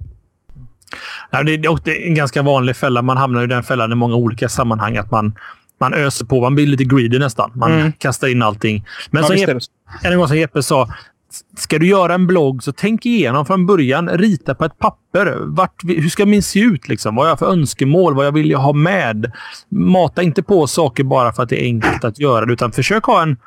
Ja, 1.32 1.44
det, 1.44 1.54
är 1.54 2.08
en 2.08 2.16
ganska 2.16 2.42
vanlig 2.42 2.76
fälla. 2.76 3.02
Man 3.02 3.18
hamnar 3.18 3.44
i 3.44 3.48
den 3.48 3.64
fällan 3.64 3.92
i 3.92 3.96
många 3.96 4.16
olika 4.16 4.50
sammanhang. 4.50 4.98
Att 4.98 5.12
man, 5.12 5.36
man 5.80 5.94
öser 5.94 6.26
på. 6.26 6.42
Man 6.42 6.56
blir 6.56 6.68
lite 6.68 6.84
greedy 6.84 7.20
nästan. 7.20 7.52
Man 7.56 7.72
mm. 7.72 7.92
kastar 7.92 8.28
in 8.28 8.42
allting. 8.42 8.86
Men 9.12 9.22
ja, 9.22 9.28
som 9.28 9.38
Jeppe, 9.38 9.60
en 10.04 10.18
gång 10.18 10.28
som 10.28 10.38
Jeppe 10.38 10.64
sa, 10.64 10.90
ska 11.58 11.80
du 11.80 11.88
göra 11.88 12.14
en 12.14 12.28
blogg 12.28 12.64
så 12.64 12.72
tänk 12.72 13.06
igenom 13.06 13.46
från 13.46 13.66
början. 13.66 14.10
Rita 14.10 14.56
på 14.56 14.66
ett 14.66 14.80
papper. 14.80 15.38
Vart, 15.42 15.84
hur 15.84 16.10
ska 16.10 16.26
min 16.26 16.44
se 16.44 16.60
ut? 16.60 16.88
Liksom? 16.88 17.16
Vad 17.16 17.26
har 17.26 17.30
jag 17.30 17.40
för 17.40 17.52
önskemål? 17.52 18.16
Vad 18.16 18.26
jag 18.26 18.32
vill 18.32 18.50
jag 18.50 18.60
ha 18.60 18.74
med? 18.74 19.32
Mata 19.70 20.24
inte 20.24 20.44
på 20.44 20.68
saker 20.68 21.04
bara 21.04 21.34
för 21.34 21.44
att 21.44 21.50
det 21.50 21.64
är 21.64 21.66
enkelt 21.66 22.04
att 22.04 22.20
göra 22.20 22.46
det, 22.46 22.54
utan 22.54 22.72
försök 22.72 23.04
ha 23.04 23.22
en 23.22 23.38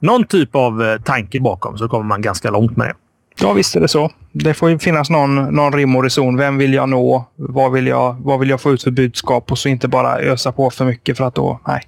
någon 0.00 0.24
typ 0.24 0.54
av 0.54 0.82
eh, 0.82 1.00
tanke 1.00 1.40
bakom 1.40 1.78
så 1.78 1.88
kommer 1.88 2.04
man 2.04 2.22
ganska 2.22 2.50
långt 2.50 2.76
med 2.76 2.86
det. 2.86 2.94
Ja, 3.40 3.52
visst 3.52 3.76
är 3.76 3.80
det 3.80 3.88
så. 3.88 4.10
Det 4.32 4.54
får 4.54 4.70
ju 4.70 4.78
finnas 4.78 5.10
någon, 5.10 5.34
någon 5.34 5.72
rim 5.72 5.96
och 5.96 6.02
reson. 6.02 6.36
Vem 6.36 6.58
vill 6.58 6.74
jag 6.74 6.88
nå? 6.88 7.24
Vad 7.36 7.72
vill 7.72 7.86
jag, 7.86 8.16
vad 8.20 8.40
vill 8.40 8.50
jag 8.50 8.60
få 8.60 8.72
ut 8.72 8.82
för 8.82 8.90
budskap? 8.90 9.52
Och 9.52 9.58
så 9.58 9.68
inte 9.68 9.88
bara 9.88 10.18
ösa 10.18 10.52
på 10.52 10.70
för 10.70 10.84
mycket 10.84 11.16
för 11.16 11.24
att 11.24 11.34
då, 11.34 11.60
nej. 11.66 11.82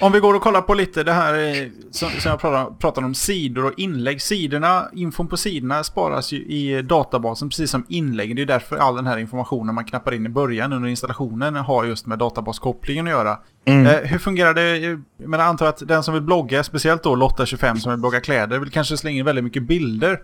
Om 0.00 0.12
vi 0.12 0.20
går 0.20 0.34
och 0.34 0.42
kollar 0.42 0.62
på 0.62 0.74
lite 0.74 1.04
det 1.04 1.12
här 1.12 1.34
eh, 1.34 1.68
som, 1.90 2.10
som 2.10 2.30
jag 2.30 2.40
pratade, 2.78 3.06
om, 3.06 3.14
sidor 3.14 3.64
och 3.64 3.72
inlägg. 3.76 4.22
Sidorna, 4.22 4.88
infon 4.92 5.28
på 5.28 5.36
sidorna 5.36 5.84
sparas 5.84 6.32
ju 6.32 6.36
i 6.36 6.82
databasen 6.82 7.48
precis 7.48 7.70
som 7.70 7.84
inlägg. 7.88 8.36
Det 8.36 8.42
är 8.42 8.46
därför 8.46 8.76
all 8.76 8.96
den 8.96 9.06
här 9.06 9.18
informationen 9.18 9.74
man 9.74 9.84
knappar 9.84 10.14
in 10.14 10.26
i 10.26 10.28
början 10.28 10.72
under 10.72 10.88
installationen 10.88 11.56
har 11.56 11.84
just 11.84 12.06
med 12.06 12.18
databaskopplingen 12.18 13.06
att 13.06 13.10
göra. 13.10 13.38
Mm. 13.64 13.86
Eh, 13.86 13.92
hur 13.92 14.18
fungerar 14.18 14.54
det? 14.54 14.78
Jag 15.16 15.34
antar 15.34 15.66
att 15.66 15.88
den 15.88 16.02
som 16.02 16.14
vill 16.14 16.22
blogga, 16.22 16.64
speciellt 16.64 17.02
då 17.02 17.16
Lotta25 17.16 17.76
som 17.76 17.92
vill 17.92 18.00
blogga 18.00 18.20
kläder, 18.20 18.58
vill 18.58 18.70
kanske 18.70 18.96
slänga 18.96 19.18
in 19.18 19.24
väldigt 19.24 19.44
mycket 19.44 19.62
bilder. 19.62 20.20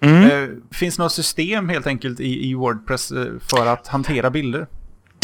Mm. 0.00 0.24
Eh, 0.24 0.48
finns 0.70 0.96
det 0.96 1.02
något 1.02 1.12
system 1.12 1.68
helt 1.68 1.86
enkelt 1.86 2.20
i, 2.20 2.50
i 2.50 2.54
Wordpress 2.54 3.10
eh, 3.10 3.26
för 3.40 3.66
att 3.66 3.88
hantera 3.88 4.30
bilder? 4.30 4.66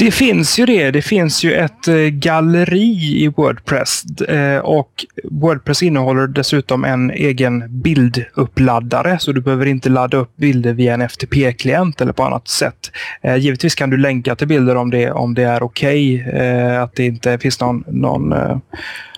Det 0.02 0.10
finns 0.10 0.58
ju 0.58 0.66
det. 0.66 0.90
Det 0.90 1.02
finns 1.02 1.44
ju 1.44 1.54
ett 1.54 1.88
eh, 1.88 1.96
galleri 1.96 3.22
i 3.24 3.28
Wordpress 3.36 4.04
eh, 4.20 4.58
och 4.58 5.04
Wordpress 5.24 5.82
innehåller 5.82 6.26
dessutom 6.26 6.84
en 6.84 7.10
egen 7.10 7.82
bilduppladdare 7.82 9.18
så 9.18 9.32
du 9.32 9.40
behöver 9.40 9.66
inte 9.66 9.88
ladda 9.88 10.16
upp 10.16 10.36
bilder 10.36 10.72
via 10.72 10.94
en 10.94 11.02
FTP-klient 11.02 12.00
eller 12.00 12.12
på 12.12 12.22
annat 12.22 12.48
sätt. 12.48 12.90
Eh, 13.22 13.36
givetvis 13.36 13.74
kan 13.74 13.90
du 13.90 13.96
länka 13.96 14.34
till 14.34 14.48
bilder 14.48 14.76
om 14.76 14.90
det, 14.90 15.10
om 15.10 15.34
det 15.34 15.42
är 15.42 15.62
okej, 15.62 16.24
okay, 16.26 16.76
att 16.76 16.94
det 16.94 17.04
inte 17.04 17.38
finns 17.38 17.60
någon, 17.60 17.84
någon 17.86 18.34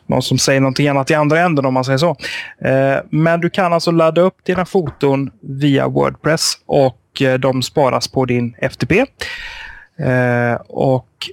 någon 0.06 0.22
som 0.22 0.38
säger 0.38 0.60
någonting 0.60 0.88
annat 0.88 1.10
i 1.10 1.14
andra 1.14 1.40
änden 1.40 1.66
om 1.66 1.74
man 1.74 1.84
säger 1.84 1.98
så. 1.98 2.16
Men 3.10 3.40
du 3.40 3.50
kan 3.50 3.72
alltså 3.72 3.90
ladda 3.90 4.20
upp 4.20 4.36
dina 4.42 4.64
foton 4.64 5.30
via 5.40 5.88
Wordpress 5.88 6.52
och 6.66 7.22
de 7.38 7.62
sparas 7.62 8.08
på 8.08 8.24
din 8.24 8.56
FTP. 8.62 9.04
Eh, 9.96 10.54
och 10.68 11.30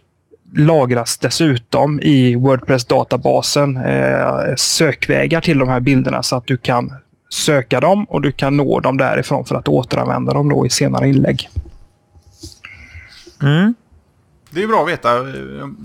lagras 0.56 1.18
dessutom 1.18 2.00
i 2.00 2.36
Wordpress-databasen 2.36 3.78
eh, 3.78 4.56
sökvägar 4.56 5.42
till 5.42 5.60
de 5.60 5.70
här 5.70 5.80
bilderna 5.80 6.24
så 6.24 6.36
att 6.36 6.48
du 6.48 6.58
kan 6.58 6.94
söka 7.30 7.80
dem 7.80 8.06
och 8.06 8.22
du 8.22 8.32
kan 8.32 8.58
nå 8.58 8.80
dem 8.80 8.98
därifrån 8.98 9.46
för 9.46 9.56
att 9.56 9.68
återanvända 9.68 10.34
dem 10.34 10.50
då 10.50 10.66
i 10.66 10.70
senare 10.70 11.10
inlägg. 11.10 11.50
Mm. 13.42 13.74
Det 14.50 14.64
är 14.64 14.68
bra 14.68 14.84
att 14.84 14.90
veta. 14.90 15.10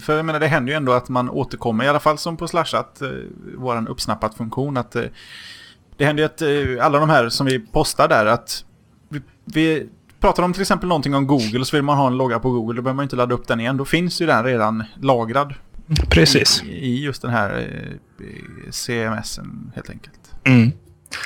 För 0.01 0.17
jag 0.17 0.25
menar, 0.25 0.41
det 0.41 0.47
händer 0.47 0.73
ju 0.73 0.77
ändå 0.77 0.93
att 0.93 1.09
man 1.09 1.31
återkommer, 1.31 1.85
i 1.85 1.89
alla 1.89 2.01
fall 2.01 2.19
som 2.19 2.37
på 2.37 2.49
Slashat, 2.49 3.03
eh, 3.03 3.09
vår 3.57 3.91
uppsnappat-funktion. 3.91 4.77
att 4.77 4.97
Det 5.97 6.05
händer 6.05 6.23
ju 6.23 6.27
att 6.79 6.85
alla 6.85 6.99
de 6.99 7.11
här 7.11 7.29
som 7.29 7.47
vi 7.47 7.59
postar 7.59 8.09
där, 8.09 8.27
att 8.27 8.65
vi, 9.45 9.89
pratar 10.21 10.43
de 10.43 10.53
till 10.53 10.63
exempel 10.63 10.89
någonting 10.89 11.15
om 11.15 11.27
Google 11.27 11.65
så 11.65 11.77
vill 11.77 11.83
man 11.83 11.97
ha 11.97 12.07
en 12.07 12.17
logga 12.17 12.39
på 12.39 12.51
Google, 12.51 12.77
då 12.77 12.83
behöver 12.83 12.97
man 12.97 13.03
inte 13.03 13.17
ladda 13.17 13.35
upp 13.35 13.49
den 13.49 13.61
igen. 13.61 13.77
Då 13.77 13.85
finns 13.85 14.21
ju 14.21 14.27
den 14.27 14.45
redan 14.45 14.85
lagrad. 15.01 15.55
Precis. 16.11 16.63
I, 16.63 16.69
i 16.69 17.05
just 17.05 17.23
den 17.23 17.31
här 17.31 17.69
eh, 18.19 18.71
CMSen 18.71 19.73
helt 19.75 19.91
enkelt. 19.91 20.21
Mm. 20.45 20.73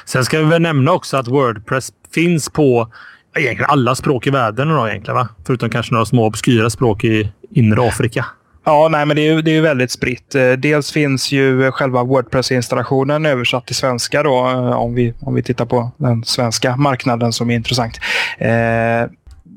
Sen 0.04 0.24
ska 0.24 0.38
vi 0.38 0.44
väl 0.44 0.62
nämna 0.62 0.92
också 0.92 1.16
att 1.16 1.28
Wordpress 1.28 1.92
finns 2.14 2.48
på 2.48 2.92
egentligen 3.36 3.70
alla 3.70 3.94
språk 3.94 4.26
i 4.26 4.30
världen 4.30 4.68
då 4.68 4.88
egentligen, 4.88 5.16
va? 5.16 5.28
Förutom 5.46 5.70
kanske 5.70 5.92
några 5.92 6.06
små 6.06 6.26
obskyra 6.26 6.70
språk 6.70 7.04
i 7.04 7.32
inre 7.50 7.88
Afrika. 7.88 8.26
Ja, 8.64 8.88
nej, 8.90 9.06
men 9.06 9.16
det 9.16 9.28
är, 9.28 9.42
det 9.42 9.56
är 9.56 9.62
väldigt 9.62 9.90
spritt. 9.90 10.34
Eh, 10.34 10.52
dels 10.52 10.92
finns 10.92 11.32
ju 11.32 11.70
själva 11.72 12.04
Wordpress-installationen 12.04 13.26
översatt 13.26 13.66
till 13.66 13.76
svenska 13.76 14.22
då, 14.22 14.48
eh, 14.48 14.72
om 14.72 14.94
vi, 14.94 15.14
om 15.20 15.34
vi 15.34 15.42
tittar 15.42 15.64
på 15.64 15.90
den 15.96 16.24
svenska 16.24 16.76
marknaden 16.76 17.32
som 17.32 17.50
är 17.50 17.54
intressant. 17.54 18.00
Eh, 18.38 19.10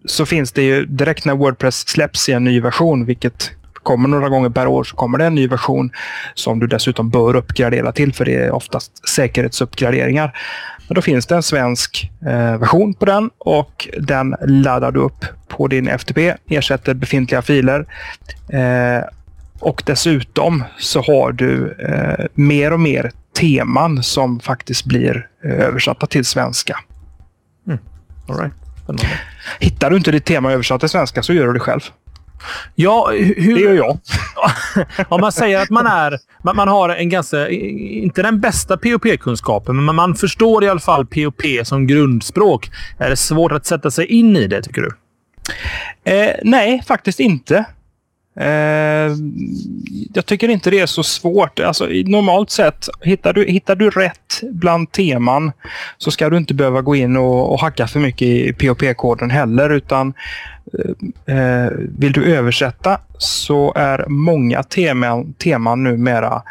så 0.06 0.26
finns 0.26 0.52
det 0.52 0.62
ju 0.64 0.86
direkt 0.86 1.26
när 1.26 1.36
Wordpress 1.36 1.88
släpps 1.88 2.30
i 2.30 2.32
en 2.32 2.44
ny 2.44 2.62
version, 2.62 3.06
vilket 3.06 3.52
kommer 3.74 4.10
några 4.10 4.30
gånger 4.30 4.50
per 4.50 4.68
år, 4.68 4.84
så 4.84 4.96
kommer 4.96 5.18
det 5.18 5.26
en 5.26 5.36
ny 5.36 5.48
version 5.48 5.92
som 6.34 6.60
du 6.60 6.68
dessutom 6.68 7.10
bör 7.10 7.36
uppgradera 7.36 7.92
till, 7.92 8.14
för 8.14 8.26
det 8.26 8.36
är 8.36 8.52
oftast 8.52 9.10
säkerhetsuppgraderingar. 9.10 10.38
Men 10.88 10.96
då 10.96 11.02
finns 11.02 11.26
det 11.26 11.36
en 11.36 11.44
svensk 11.44 12.12
eh, 12.26 12.58
version 12.58 12.94
på 12.94 13.06
den 13.06 13.30
och 13.38 13.88
den 14.00 14.36
laddar 14.42 14.92
du 14.92 15.00
upp 15.00 15.26
på 15.58 15.68
din 15.68 15.88
FTP, 15.88 16.34
ersätter 16.48 16.94
befintliga 16.94 17.42
filer. 17.42 17.86
Eh, 18.50 19.04
och 19.60 19.84
dessutom 19.86 20.64
så 20.78 21.02
har 21.02 21.32
du 21.32 21.76
eh, 21.80 22.26
mer 22.34 22.74
och 22.74 22.80
mer 22.80 23.12
teman 23.40 24.04
som 24.04 24.40
faktiskt 24.40 24.86
blir 24.86 25.28
eh, 25.44 25.52
översatta 25.52 26.06
till 26.06 26.26
svenska. 26.26 26.80
Mm. 27.68 27.80
All 28.30 28.38
right. 28.38 28.54
Hittar 29.60 29.90
du 29.90 29.98
inte 29.98 30.12
ditt 30.12 30.26
tema 30.26 30.52
översatt 30.52 30.80
till 30.80 30.90
svenska 30.90 31.24
så 31.24 31.34
gör 31.34 31.48
du 31.48 31.54
det 31.54 31.60
själv. 31.60 31.82
Ja, 32.76 33.10
hur... 33.12 33.56
Det 33.56 33.62
gör 33.62 33.74
jag. 33.74 34.00
Om 35.10 35.22
man 35.22 35.32
säger 35.32 35.62
att 35.62 35.70
man 35.70 35.88
är... 35.88 36.20
Man, 36.44 36.56
man 36.56 36.68
har 36.68 36.90
en 36.90 37.10
ganska... 37.10 37.50
Inte 37.50 38.22
den 38.22 38.40
bästa 38.40 38.78
POP-kunskapen, 38.78 39.86
men 39.86 39.96
man 39.96 40.16
förstår 40.16 40.64
i 40.64 40.70
alla 40.70 40.80
fall 40.80 41.06
POP 41.06 41.42
som 41.64 41.88
grundspråk. 41.88 42.72
Är 42.98 43.10
det 43.10 43.16
svårt 43.16 43.52
att 43.52 43.66
sätta 43.66 43.92
sig 43.92 44.06
in 44.06 44.38
i 44.38 44.48
det, 44.48 44.62
tycker 44.62 44.82
du? 44.82 44.92
Eh, 46.04 46.36
nej, 46.44 46.82
faktiskt 46.88 47.20
inte. 47.20 47.66
Eh, 48.40 49.16
jag 50.14 50.26
tycker 50.26 50.50
inte 50.50 50.70
det 50.70 50.80
är 50.80 50.86
så 50.86 51.04
svårt. 51.04 51.60
Alltså, 51.60 51.86
normalt 51.86 52.50
sett, 52.50 52.90
hittar 53.02 53.34
du, 53.34 53.46
hittar 53.46 53.76
du 53.76 53.90
rätt 53.90 54.42
bland 54.52 54.92
teman 54.92 55.52
så 55.98 56.12
ska 56.12 56.30
du 56.30 56.38
inte 56.38 56.54
behöva 56.54 56.82
gå 56.82 56.96
in 56.96 57.18
och, 57.18 57.52
och 57.52 57.60
hacka 57.60 57.88
för 57.88 58.00
mycket 58.00 58.28
i 58.28 58.54
POP-koden 58.54 59.30
heller. 59.30 59.70
Utan 59.70 60.14
eh, 61.28 61.36
eh, 61.38 61.72
vill 61.98 62.12
du 62.12 62.36
översätta 62.36 63.00
så 63.18 63.74
är 63.76 64.06
många 64.08 64.64
teman, 64.64 65.34
teman 65.34 65.84
numera 65.84 66.42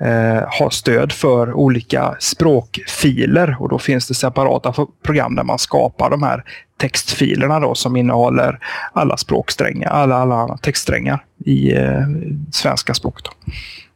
eh, 0.00 0.44
har 0.48 0.70
stöd 0.70 1.12
för 1.12 1.52
olika 1.52 2.16
språkfiler 2.18 3.56
och 3.60 3.68
då 3.68 3.78
finns 3.78 4.08
det 4.08 4.14
separata 4.14 4.86
program 5.04 5.34
där 5.34 5.44
man 5.44 5.58
skapar 5.58 6.10
de 6.10 6.22
här 6.22 6.44
textfilerna 6.80 7.60
då 7.60 7.74
som 7.74 7.96
innehåller 7.96 8.58
alla 8.92 9.16
språksträngar, 9.16 9.90
alla, 9.90 10.16
alla 10.16 10.56
textsträngar 10.56 11.24
i 11.44 11.72
eh, 11.72 12.06
svenska 12.52 12.94
språket. 12.94 13.24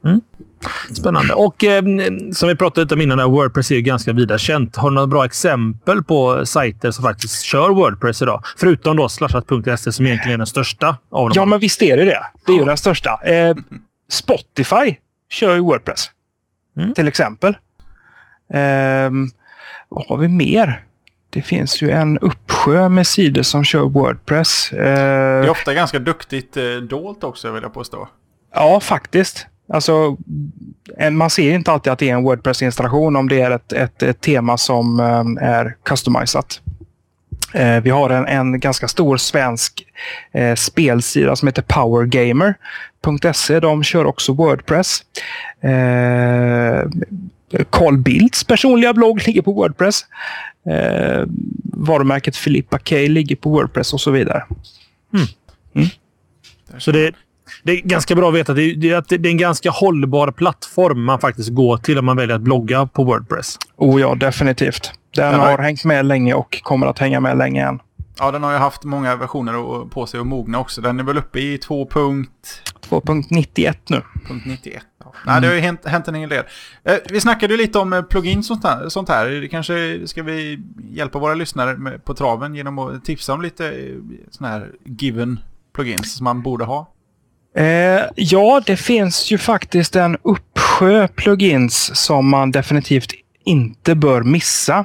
Mm. 0.04 0.20
Spännande. 0.90 1.34
Och 1.34 1.64
eh, 1.64 1.82
som 2.32 2.48
vi 2.48 2.56
pratade 2.56 2.84
lite 2.84 2.94
om 2.94 3.00
innan, 3.00 3.30
Wordpress 3.30 3.70
är 3.70 3.74
ju 3.74 3.80
ganska 3.80 4.12
vida 4.12 4.38
känt. 4.38 4.76
Har 4.76 4.90
du 4.90 4.94
några 4.94 5.06
bra 5.06 5.24
exempel 5.24 6.02
på 6.02 6.46
sajter 6.46 6.90
som 6.90 7.04
faktiskt 7.04 7.42
kör 7.42 7.68
Wordpress 7.68 8.22
idag? 8.22 8.42
Förutom 8.56 8.96
då 8.96 9.08
slashat.se 9.08 9.92
som 9.92 10.06
egentligen 10.06 10.34
är 10.34 10.38
den 10.38 10.46
största 10.46 10.88
av 11.10 11.28
dem. 11.28 11.32
Ja, 11.34 11.44
men 11.44 11.58
visst 11.60 11.82
är 11.82 11.96
det 11.96 12.04
det. 12.04 12.26
Det 12.46 12.52
är 12.52 12.56
ju 12.56 12.64
den 12.64 12.76
största. 12.76 13.20
Eh, 13.24 13.56
Spotify 14.10 14.96
kör 15.30 15.54
ju 15.54 15.60
Wordpress. 15.60 16.10
Mm. 16.78 16.94
Till 16.94 17.08
exempel. 17.08 17.56
Eh, 18.54 19.10
vad 19.88 20.06
har 20.06 20.16
vi 20.16 20.28
mer? 20.28 20.84
Det 21.34 21.42
finns 21.42 21.82
ju 21.82 21.90
en 21.90 22.18
uppsjö 22.18 22.88
med 22.88 23.06
sidor 23.06 23.42
som 23.42 23.64
kör 23.64 23.80
Wordpress. 23.80 24.72
Eh, 24.72 24.78
det 24.78 25.46
är 25.46 25.50
ofta 25.50 25.74
ganska 25.74 25.98
duktigt 25.98 26.56
eh, 26.56 26.64
dolt 26.64 27.24
också 27.24 27.50
vill 27.50 27.62
jag 27.62 27.74
påstå. 27.74 28.08
Ja, 28.54 28.80
faktiskt. 28.80 29.46
Alltså, 29.68 30.16
man 31.10 31.30
ser 31.30 31.54
inte 31.54 31.72
alltid 31.72 31.92
att 31.92 31.98
det 31.98 32.10
är 32.10 32.14
en 32.14 32.22
Wordpress-installation 32.22 33.16
om 33.16 33.28
det 33.28 33.40
är 33.40 33.50
ett, 33.50 33.72
ett, 33.72 34.02
ett 34.02 34.20
tema 34.20 34.58
som 34.58 35.00
um, 35.00 35.38
är 35.38 35.76
customizat. 35.82 36.60
Eh, 37.54 37.80
vi 37.80 37.90
har 37.90 38.10
en, 38.10 38.26
en 38.26 38.60
ganska 38.60 38.88
stor 38.88 39.16
svensk 39.16 39.86
eh, 40.32 40.54
spelsida 40.54 41.36
som 41.36 41.48
heter 41.48 41.62
powergamer.se. 41.62 43.60
De 43.60 43.82
kör 43.82 44.04
också 44.04 44.32
Wordpress. 44.32 45.02
Eh, 45.60 46.84
Carl 47.70 47.96
Bildts 47.98 48.44
personliga 48.44 48.92
blogg 48.92 49.26
ligger 49.26 49.42
på 49.42 49.52
Wordpress. 49.52 50.00
Eh, 50.70 51.26
varumärket 51.64 52.36
Filippa 52.36 52.78
K 52.78 52.96
ligger 52.96 53.36
på 53.36 53.50
Wordpress 53.50 53.92
och 53.92 54.00
så 54.00 54.10
vidare. 54.10 54.44
Så 56.78 56.92
det, 56.92 57.12
det 57.62 57.72
är 57.72 57.76
ganska 57.80 58.14
bra 58.14 58.28
att 58.28 58.34
veta 58.34 58.52
att 58.52 58.56
det, 58.56 58.74
det, 58.74 58.94
att 58.94 59.08
det 59.08 59.14
är 59.14 59.26
en 59.26 59.36
ganska 59.38 59.70
hållbar 59.70 60.30
plattform 60.30 61.04
man 61.04 61.20
faktiskt 61.20 61.48
går 61.50 61.76
till 61.76 61.98
om 61.98 62.04
man 62.04 62.16
väljer 62.16 62.36
att 62.36 62.42
blogga 62.42 62.86
på 62.86 63.04
Wordpress. 63.04 63.58
Oh 63.76 64.00
ja, 64.00 64.14
definitivt. 64.14 64.92
Den 65.16 65.30
Den 65.30 65.40
har- 65.40 65.50
har 65.50 65.58
hängt 65.58 65.84
med 65.84 66.06
länge 66.06 66.34
och 66.34 66.62
kommer 66.62 66.86
att 66.86 66.98
hänga 66.98 67.20
med 67.20 67.38
länge 67.38 67.66
än. 67.68 67.78
Ja, 68.18 68.30
den 68.30 68.42
har 68.42 68.52
ju 68.52 68.58
haft 68.58 68.84
många 68.84 69.16
versioner 69.16 69.84
på 69.88 70.06
sig 70.06 70.20
och 70.20 70.26
mogna 70.26 70.58
också. 70.60 70.80
Den 70.80 71.00
är 71.00 71.04
väl 71.04 71.18
uppe 71.18 71.40
i 71.40 71.58
2.91 73.00 73.74
2.91 73.88 73.90
nu. 73.90 74.02
Ja. 75.04 75.12
Nej, 75.26 75.40
det 75.40 75.46
har 75.46 75.54
ju 75.54 75.60
hänt, 75.60 75.80
hänt 75.84 76.08
en 76.08 76.14
hel 76.14 76.28
del. 76.28 76.44
Eh, 76.84 76.96
vi 77.10 77.20
snackade 77.20 77.54
ju 77.54 77.58
lite 77.58 77.78
om 77.78 77.92
eh, 77.92 78.02
plugins 78.02 78.50
och 78.50 78.58
sånt 78.88 79.08
här. 79.08 79.26
Det 79.26 79.48
Kanske 79.48 80.00
ska 80.08 80.22
vi 80.22 80.60
hjälpa 80.90 81.18
våra 81.18 81.34
lyssnare 81.34 81.76
med, 81.76 82.04
på 82.04 82.14
traven 82.14 82.54
genom 82.54 82.78
att 82.78 83.04
tipsa 83.04 83.32
om 83.32 83.42
lite 83.42 83.68
eh, 83.68 83.94
såna 84.30 84.48
här 84.48 84.70
given 84.84 85.40
plugins 85.74 86.16
som 86.16 86.24
man 86.24 86.42
borde 86.42 86.64
ha. 86.64 86.90
Eh, 87.56 88.02
ja, 88.16 88.62
det 88.66 88.76
finns 88.76 89.30
ju 89.30 89.38
faktiskt 89.38 89.96
en 89.96 90.16
uppsjö 90.22 91.08
plugins 91.08 91.96
som 91.96 92.28
man 92.28 92.50
definitivt 92.50 93.12
inte 93.44 93.94
bör 93.94 94.22
missa. 94.22 94.84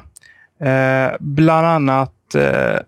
Eh, 0.62 1.16
bland 1.20 1.68
annat 1.68 2.36
eh, 2.36 2.80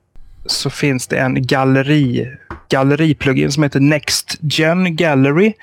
så 0.46 0.70
finns 0.70 1.08
det 1.08 1.18
en 1.18 1.42
galleri, 1.48 2.28
galleriplugin 2.70 3.52
som 3.52 3.64
heter 3.64 3.80
Next 3.80 4.38
Gen 4.42 4.96
Gallery 4.96 5.54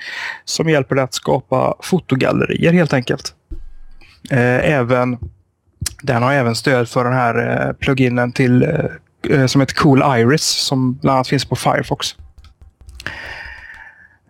som 0.45 0.69
hjälper 0.69 0.95
dig 0.95 1.03
att 1.03 1.13
skapa 1.13 1.75
fotogallerier 1.83 2.73
helt 2.73 2.93
enkelt. 2.93 3.33
Eh, 4.31 4.69
även, 4.71 5.17
den 6.01 6.23
har 6.23 6.33
även 6.33 6.55
stöd 6.55 6.89
för 6.89 7.03
den 7.03 7.13
här 7.13 7.67
eh, 7.67 7.73
pluginen 7.73 8.31
till, 8.31 8.63
eh, 8.63 9.39
eh, 9.39 9.45
som 9.45 9.61
heter 9.61 9.75
Cool 9.75 10.03
Iris 10.19 10.43
som 10.43 10.93
bland 10.93 11.15
annat 11.15 11.27
finns 11.27 11.45
på 11.45 11.55
Firefox. 11.55 12.15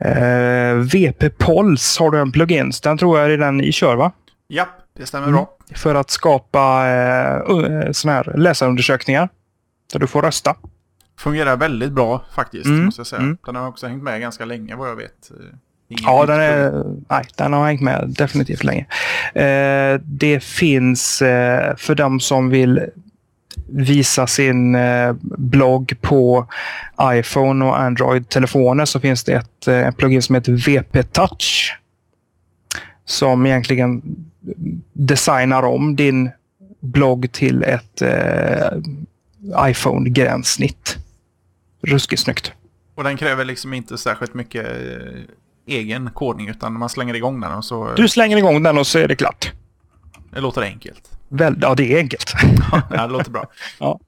Eh, 0.01 0.73
VP 0.93 1.29
Pols 1.29 1.97
har 1.99 2.11
du 2.11 2.19
en 2.19 2.31
plugin. 2.31 2.71
Den 2.83 2.97
tror 2.97 3.19
jag 3.19 3.31
är 3.31 3.37
den 3.37 3.57
ni 3.57 3.71
kör 3.71 3.95
va? 3.95 4.11
Ja, 4.47 4.65
det 4.97 5.05
stämmer 5.05 5.27
Mm. 5.27 5.35
bra. 5.35 5.49
För 5.75 5.95
att 5.95 6.09
skapa 6.09 6.87
eh, 6.89 7.91
såna 7.91 8.13
här 8.13 8.33
läsarundersökningar. 8.37 9.29
Där 9.93 9.99
du 9.99 10.07
får 10.07 10.21
rösta. 10.21 10.55
Fungerar 11.19 11.57
väldigt 11.57 11.91
bra 11.91 12.23
faktiskt, 12.35 12.65
Mm, 12.65 12.85
måste 12.85 12.99
jag 12.99 13.07
säga. 13.07 13.21
mm. 13.21 13.37
Den 13.45 13.55
har 13.55 13.67
också 13.67 13.87
hängt 13.87 14.03
med 14.03 14.21
ganska 14.21 14.45
länge 14.45 14.75
vad 14.75 14.89
jag 14.89 14.95
vet. 14.95 15.31
Eh, 15.31 15.45
ingen 15.87 16.03
Ja, 16.03 16.25
den, 16.25 16.39
är, 16.39 16.83
nej, 17.09 17.25
den 17.37 17.53
har 17.53 17.65
hängt 17.65 17.81
med 17.81 18.13
definitivt 18.17 18.63
länge. 18.63 18.85
Eh, 19.33 20.01
det 20.03 20.43
finns 20.43 21.21
eh, 21.21 21.75
för 21.75 21.95
de 21.95 22.19
som 22.19 22.49
vill 22.49 22.85
visa 23.71 24.27
sin 24.27 24.75
eh, 24.75 25.13
blogg 25.21 25.93
på 26.01 26.47
iPhone 27.03 27.65
och 27.65 27.79
Android-telefoner 27.79 28.85
så 28.85 28.99
finns 28.99 29.23
det 29.23 29.33
ett 29.33 29.67
eh, 29.67 29.87
en 29.87 29.93
plugin 29.93 30.21
som 30.21 30.35
heter 30.35 30.51
VP 30.51 31.03
Touch. 31.03 31.77
Som 33.05 33.45
egentligen 33.45 34.01
designar 34.93 35.63
om 35.63 35.95
din 35.95 36.29
blogg 36.79 37.31
till 37.31 37.63
ett 37.63 38.01
eh, 38.01 38.77
iPhone-gränssnitt. 39.69 40.97
Ruskigt 41.81 42.21
snyggt. 42.21 42.53
Och 42.95 43.03
den 43.03 43.17
kräver 43.17 43.45
liksom 43.45 43.73
inte 43.73 43.97
särskilt 43.97 44.33
mycket 44.33 44.65
eh, 44.65 45.21
egen 45.67 46.09
kodning 46.13 46.47
utan 46.49 46.73
man 46.73 46.89
slänger 46.89 47.13
igång 47.13 47.41
den 47.41 47.51
och 47.51 47.65
så 47.65 47.93
Du 47.95 48.07
slänger 48.09 48.37
igång 48.37 48.63
den 48.63 48.77
och 48.77 48.87
så 48.87 48.99
är 48.99 49.07
det 49.07 49.15
klart. 49.15 49.51
det 50.33 50.39
låter 50.41 50.61
enkelt. 50.61 51.11
Väl, 51.29 51.57
ja, 51.61 51.75
det 51.75 51.93
är 51.93 51.97
enkelt. 51.97 52.33
ja, 52.71 53.07
det 53.07 53.13
låter 53.13 53.31
bra. 53.31 53.45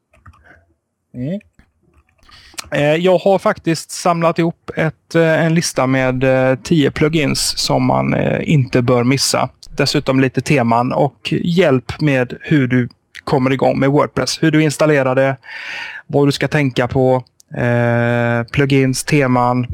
Eh, 2.71 2.95
Jag 2.95 3.17
har 3.17 3.39
faktiskt 3.39 3.91
samlat 3.91 4.39
ihop 4.39 4.71
ett, 4.75 5.15
eh, 5.15 5.45
en 5.45 5.53
lista 5.55 5.87
med 5.87 6.23
10 6.63 6.91
plugins 6.91 7.57
som 7.57 7.85
man 7.85 8.15
inte 8.41 8.81
bör 8.81 9.03
missa. 9.03 9.49
Dessutom 9.77 10.19
lite 10.19 10.41
teman 10.41 10.93
och 10.93 11.33
hjälp 11.43 12.01
med 12.01 12.37
hur 12.41 12.67
du 12.67 12.89
kommer 13.31 13.53
igång 13.53 13.79
med 13.79 13.89
Wordpress. 13.89 14.43
Hur 14.43 14.51
du 14.51 14.61
installerar 14.63 15.15
det, 15.15 15.37
vad 16.07 16.27
du 16.27 16.31
ska 16.31 16.47
tänka 16.47 16.87
på, 16.87 17.23
eh, 17.57 18.43
plugins, 18.51 19.03
teman, 19.03 19.67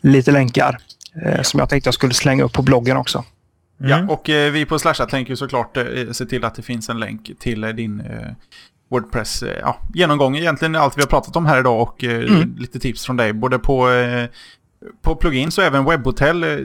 lite 0.00 0.30
länkar 0.32 0.78
eh, 1.24 1.42
som 1.42 1.60
jag 1.60 1.68
tänkte 1.68 1.88
jag 1.88 1.94
skulle 1.94 2.14
slänga 2.14 2.44
upp 2.44 2.52
på 2.52 2.62
bloggen 2.62 2.96
också. 2.96 3.24
Ja, 3.78 4.06
och 4.08 4.30
eh, 4.30 4.52
vi 4.52 4.64
på 4.64 4.78
Slashat 4.78 5.08
tänker 5.08 5.34
såklart 5.34 5.76
eh, 5.76 5.84
se 6.12 6.26
till 6.26 6.44
att 6.44 6.54
det 6.54 6.62
finns 6.62 6.88
en 6.88 7.00
länk 7.00 7.30
till 7.38 7.64
eh, 7.64 7.70
din 7.70 8.00
eh, 8.00 8.30
Wordpress 8.90 9.42
eh, 9.42 9.58
ja, 9.60 9.78
genomgång. 9.94 10.36
Egentligen 10.36 10.76
allt 10.76 10.96
vi 10.96 11.02
har 11.02 11.08
pratat 11.08 11.36
om 11.36 11.46
här 11.46 11.60
idag 11.60 11.82
och 11.82 12.04
eh, 12.04 12.24
Mm. 12.34 12.56
lite 12.58 12.78
tips 12.78 13.06
från 13.06 13.16
dig. 13.16 13.32
Både 13.32 13.58
på, 13.58 13.90
eh, 13.90 14.26
på 15.02 15.16
plugins 15.16 15.58
och 15.58 15.64
även 15.64 15.84
webbhotell. 15.84 16.44
Eh, 16.44 16.58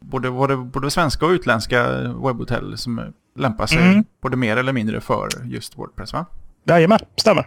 både, 0.00 0.30
både, 0.30 0.56
både 0.56 0.90
svenska 0.90 1.26
och 1.26 1.30
utländska 1.30 1.82
webbhotell 2.24 2.78
som 2.78 3.12
lämpar 3.36 3.66
sig 3.66 3.78
Mm. 3.78 4.04
både 4.22 4.36
mer 4.36 4.56
eller 4.56 4.72
mindre 4.72 5.00
för 5.00 5.28
just 5.44 5.78
Wordpress 5.78 6.12
va? 6.12 6.26
Jajamän, 6.64 6.98
stämmer. 7.16 7.46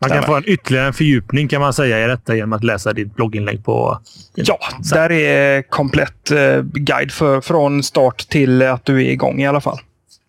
Man 0.00 0.10
kan 0.10 0.22
få 0.22 0.36
en 0.36 0.42
ytterligare 0.46 0.86
en 0.86 0.92
fördjupning 0.92 1.48
kan 1.48 1.60
man 1.60 1.72
säga 1.72 2.04
i 2.04 2.08
detta 2.08 2.34
genom 2.36 2.52
att 2.52 2.64
läsa 2.64 2.92
ditt 2.92 3.14
blogginlägg 3.16 3.64
på... 3.64 4.00
Ja, 4.34 4.58
där 4.92 5.12
är 5.12 5.62
komplett 5.62 6.30
eh, 6.30 6.62
guide 6.62 7.12
för, 7.12 7.40
från 7.40 7.82
start 7.82 8.28
till 8.28 8.62
att 8.62 8.84
du 8.84 9.06
är 9.06 9.10
igång 9.10 9.40
i 9.40 9.46
alla 9.46 9.60
fall. 9.60 9.78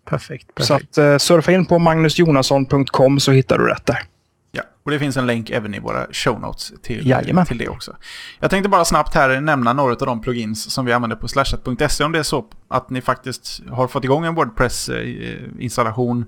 Perfekt. 0.09 0.47
Så 0.59 0.73
perfekt. 0.73 0.89
att, 0.91 0.97
eh, 0.97 1.17
surfa 1.17 1.51
in 1.51 1.65
på 1.65 1.79
magnusjonasson.com 1.79 3.19
så 3.19 3.31
hittar 3.31 3.57
du 3.57 3.67
rätt 3.67 3.85
där. 3.85 3.99
Och 4.89 4.93
det 4.93 4.99
finns 4.99 5.17
en 5.17 5.27
länk 5.27 5.49
även 5.49 5.73
i 5.75 5.79
våra 5.79 6.07
show 6.11 6.41
notes 6.41 6.73
till, 6.81 7.07
Jajamän. 7.07 7.45
till 7.45 7.57
det 7.57 7.67
också. 7.67 7.95
Jag 8.39 8.49
tänkte 8.49 8.69
bara 8.69 8.85
snabbt 8.85 9.15
här 9.15 9.41
nämna 9.41 9.73
några 9.73 9.91
av 9.91 9.97
de 9.97 10.21
plugins 10.21 10.71
som 10.71 10.85
vi 10.85 10.93
använder 10.93 11.17
på 11.17 11.27
slashat.se 11.27 12.03
om 12.03 12.11
det 12.11 12.19
är 12.19 12.23
så 12.23 12.45
att 12.67 12.89
ni 12.89 13.01
faktiskt 13.01 13.61
har 13.69 13.87
fått 13.87 14.03
igång 14.03 14.25
en 14.25 14.35
Wordpress-installation, 14.35 16.25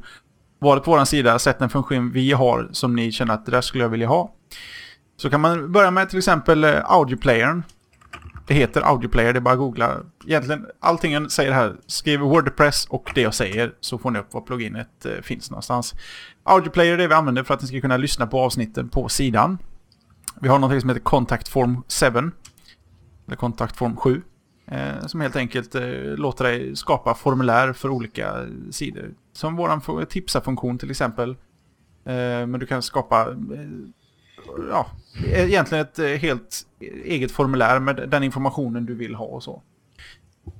varit 0.59 0.84
på 0.84 0.91
vår 0.91 1.05
sida, 1.05 1.39
sett 1.39 1.62
en 1.62 1.70
funktion 1.70 2.12
vi 2.12 2.32
har 2.32 2.70
som 2.72 2.95
ni 2.95 3.12
känner 3.12 3.34
att 3.34 3.45
det 3.45 3.51
där 3.51 3.62
skulle 3.62 3.84
jag 3.84 3.89
vilja 3.89 4.07
ha. 4.07 4.34
Så 5.18 5.30
kan 5.30 5.41
man 5.41 5.72
börja 5.72 5.91
med 5.91 6.09
till 6.09 6.18
exempel 6.18 6.64
eh, 6.64 6.91
audioplayern. 6.91 7.64
Det 8.47 8.53
heter 8.53 8.82
audioplayer, 8.82 9.34
det 9.34 9.39
är 9.39 9.41
bara 9.41 9.53
att 9.53 9.59
googla. 9.59 9.97
Egentligen 10.28 10.66
allting 10.80 11.14
jag 11.14 11.32
säger 11.32 11.51
här, 11.51 11.76
skriv 11.88 12.20
Wordpress 12.20 12.86
och 12.86 13.12
det 13.16 13.22
jag 13.22 13.34
säger 13.34 13.74
så 13.80 13.97
får 13.97 14.12
ni 14.12 14.20
upp 14.20 14.34
var 14.34 14.41
pluginet 14.41 15.05
eh, 15.05 15.22
finns 15.22 15.51
någonstans. 15.51 15.95
Audioplayer 16.44 16.94
är 16.94 16.98
det 16.98 17.08
vi 17.08 17.14
använder 17.14 17.44
för 17.44 17.54
att 17.54 17.62
ni 17.62 17.68
ska 17.68 17.82
kunna 17.82 17.98
lyssna 17.98 18.28
på 18.28 18.39
avsnitten 18.39 18.89
på 18.89 19.10
sidan. 19.10 19.58
Vi 20.42 20.48
har 20.48 20.60
något 20.60 20.82
som 20.82 20.89
heter 20.89 21.02
Contact 21.02 21.48
Form 21.50 21.84
7. 21.88 22.32
Eller 23.28 23.36
Contact 23.36 23.76
Form 23.76 23.98
7. 23.98 24.22
Eh, 24.68 25.06
som 25.08 25.22
helt 25.22 25.36
enkelt 25.36 25.76
eh, 25.76 25.84
låter 26.02 26.44
dig 26.44 26.76
skapa 26.76 27.16
formulär 27.16 27.74
för 27.74 27.89
olika 27.89 28.48
sidor. 28.72 29.12
Som 29.34 29.56
vår 29.56 30.06
tipsa-funktion 30.06 30.78
till 30.78 30.92
exempel. 30.92 31.30
Eh, 32.06 32.46
men 32.48 32.60
du 32.60 32.66
kan 32.66 32.82
skapa 32.82 33.22
eh, 33.30 33.70
ja, 34.70 34.88
egentligen 35.26 35.86
ett 35.86 36.00
eh, 36.00 36.06
helt 36.06 36.66
eget 37.06 37.32
formulär 37.32 37.80
med 37.80 38.10
den 38.10 38.24
informationen 38.24 38.86
du 38.86 38.96
vill 38.96 39.16
ha 39.16 39.26
och 39.26 39.44
så. 39.44 39.62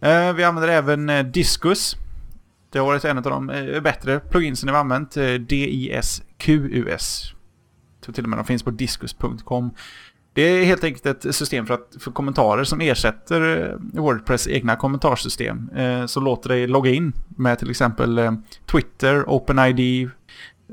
Eh, 0.02 0.34
vi 0.34 0.44
använder 0.44 0.68
även 0.68 1.32
Discus. 1.32 1.96
Det 2.72 2.80
har 2.80 2.86
varit 2.86 3.06
en 3.06 3.18
av 3.18 3.24
de 3.24 3.50
eh, 3.50 3.82
bättre 3.82 4.20
pluginsen 4.20 4.68
vi 4.68 4.74
har 4.74 4.80
använt. 4.80 5.18
Eh, 5.18 5.34
DISQUS. 5.34 7.34
Så 8.06 8.12
till 8.12 8.24
och 8.24 8.30
med 8.30 8.40
de 8.40 8.46
finns 8.46 8.64
på 8.64 8.72
diskus.com. 8.72 9.72
Det 10.34 10.42
är 10.42 10.66
helt 10.66 10.84
enkelt 10.84 11.06
ett 11.06 11.36
system 11.36 11.66
för, 11.66 11.74
att, 11.74 11.96
för 12.00 12.12
kommentarer 12.12 12.64
som 12.64 12.82
ersätter 12.82 13.72
eh, 13.72 14.02
Wordpress 14.02 14.48
egna 14.48 14.76
kommentarsystem. 14.76 15.70
Så 16.08 16.20
låter 16.20 16.50
dig 16.50 16.68
logga 16.68 16.92
in 16.92 17.14
med 17.28 17.60
till 17.60 17.70
exempel 17.70 18.38
Twitter, 18.72 19.24
OpenID, 19.28 20.10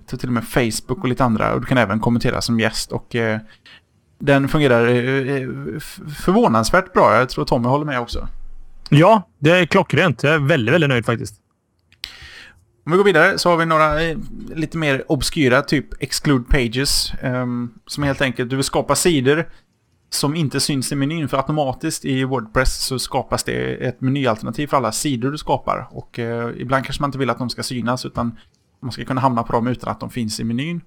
till 0.07 0.29
och 0.29 0.33
med 0.33 0.49
Facebook 0.49 0.99
och 0.99 1.09
lite 1.09 1.25
andra. 1.25 1.55
Och 1.55 1.61
du 1.61 1.67
kan 1.67 1.79
även 1.79 2.01
kommentera 2.01 2.41
som 2.41 2.61
gäst 2.61 2.93
och 2.93 3.17
den 4.19 4.49
fungerar 4.49 4.87
förvånansvärt 6.11 6.93
bra. 6.93 7.17
Jag 7.17 7.29
tror 7.29 7.45
Tommy 7.45 7.69
håller 7.69 7.85
med 7.85 8.01
också. 8.01 8.29
Ja, 8.89 9.23
det 9.39 9.51
är 9.51 9.67
klockrent. 9.67 10.23
Jag 10.23 10.35
är 10.35 10.39
väldigt, 10.39 10.75
väldigt 10.75 10.89
nöjd 10.89 11.07
faktiskt. 11.07 11.41
Om 12.89 12.93
vi 12.93 12.97
går 12.97 13.05
vidare 13.05 13.39
så 13.39 13.51
har 13.51 13.57
vi 13.57 13.67
några 13.67 14.03
eh, 14.03 14.19
lite 14.55 14.79
mer 14.79 15.05
obskyra, 15.13 15.63
typ 15.63 16.03
exclude 16.03 16.45
pages. 16.45 17.13
ehm, 17.23 17.71
som 17.87 18.03
helt 18.03 18.21
enkelt, 18.21 18.51
du 18.51 18.57
vill 18.57 18.65
skapa 18.65 18.95
sidor 18.95 19.49
som 20.11 20.35
inte 20.35 20.61
syns 20.61 20.93
i 20.93 20.95
menyn. 20.95 21.29
För 21.29 21.37
automatiskt 21.37 22.05
i 22.05 22.25
Wordpress 22.25 22.85
så 22.85 22.99
skapas 22.99 23.45
det 23.45 23.87
ett 23.87 24.01
menyalternativ 24.01 24.67
för 24.67 24.77
alla 24.77 24.93
sidor 24.93 25.31
du 25.31 25.39
skapar. 25.39 25.89
Och 25.91 26.19
eh, 26.19 26.51
ibland 26.57 26.85
kanske 26.85 27.03
man 27.03 27.09
inte 27.09 27.19
vill 27.19 27.31
att 27.31 27.39
de 27.39 27.51
ska 27.51 27.63
synas 27.63 28.07
utan 28.07 28.39
man 28.81 28.93
ska 28.93 29.05
kunna 29.05 29.21
hamna 29.21 29.43
på 29.43 29.53
dem 29.53 29.67
utan 29.67 29.91
att 29.91 30.01
de 30.01 30.11
finns 30.11 30.41
i 30.41 30.45
menyn. 30.45 30.81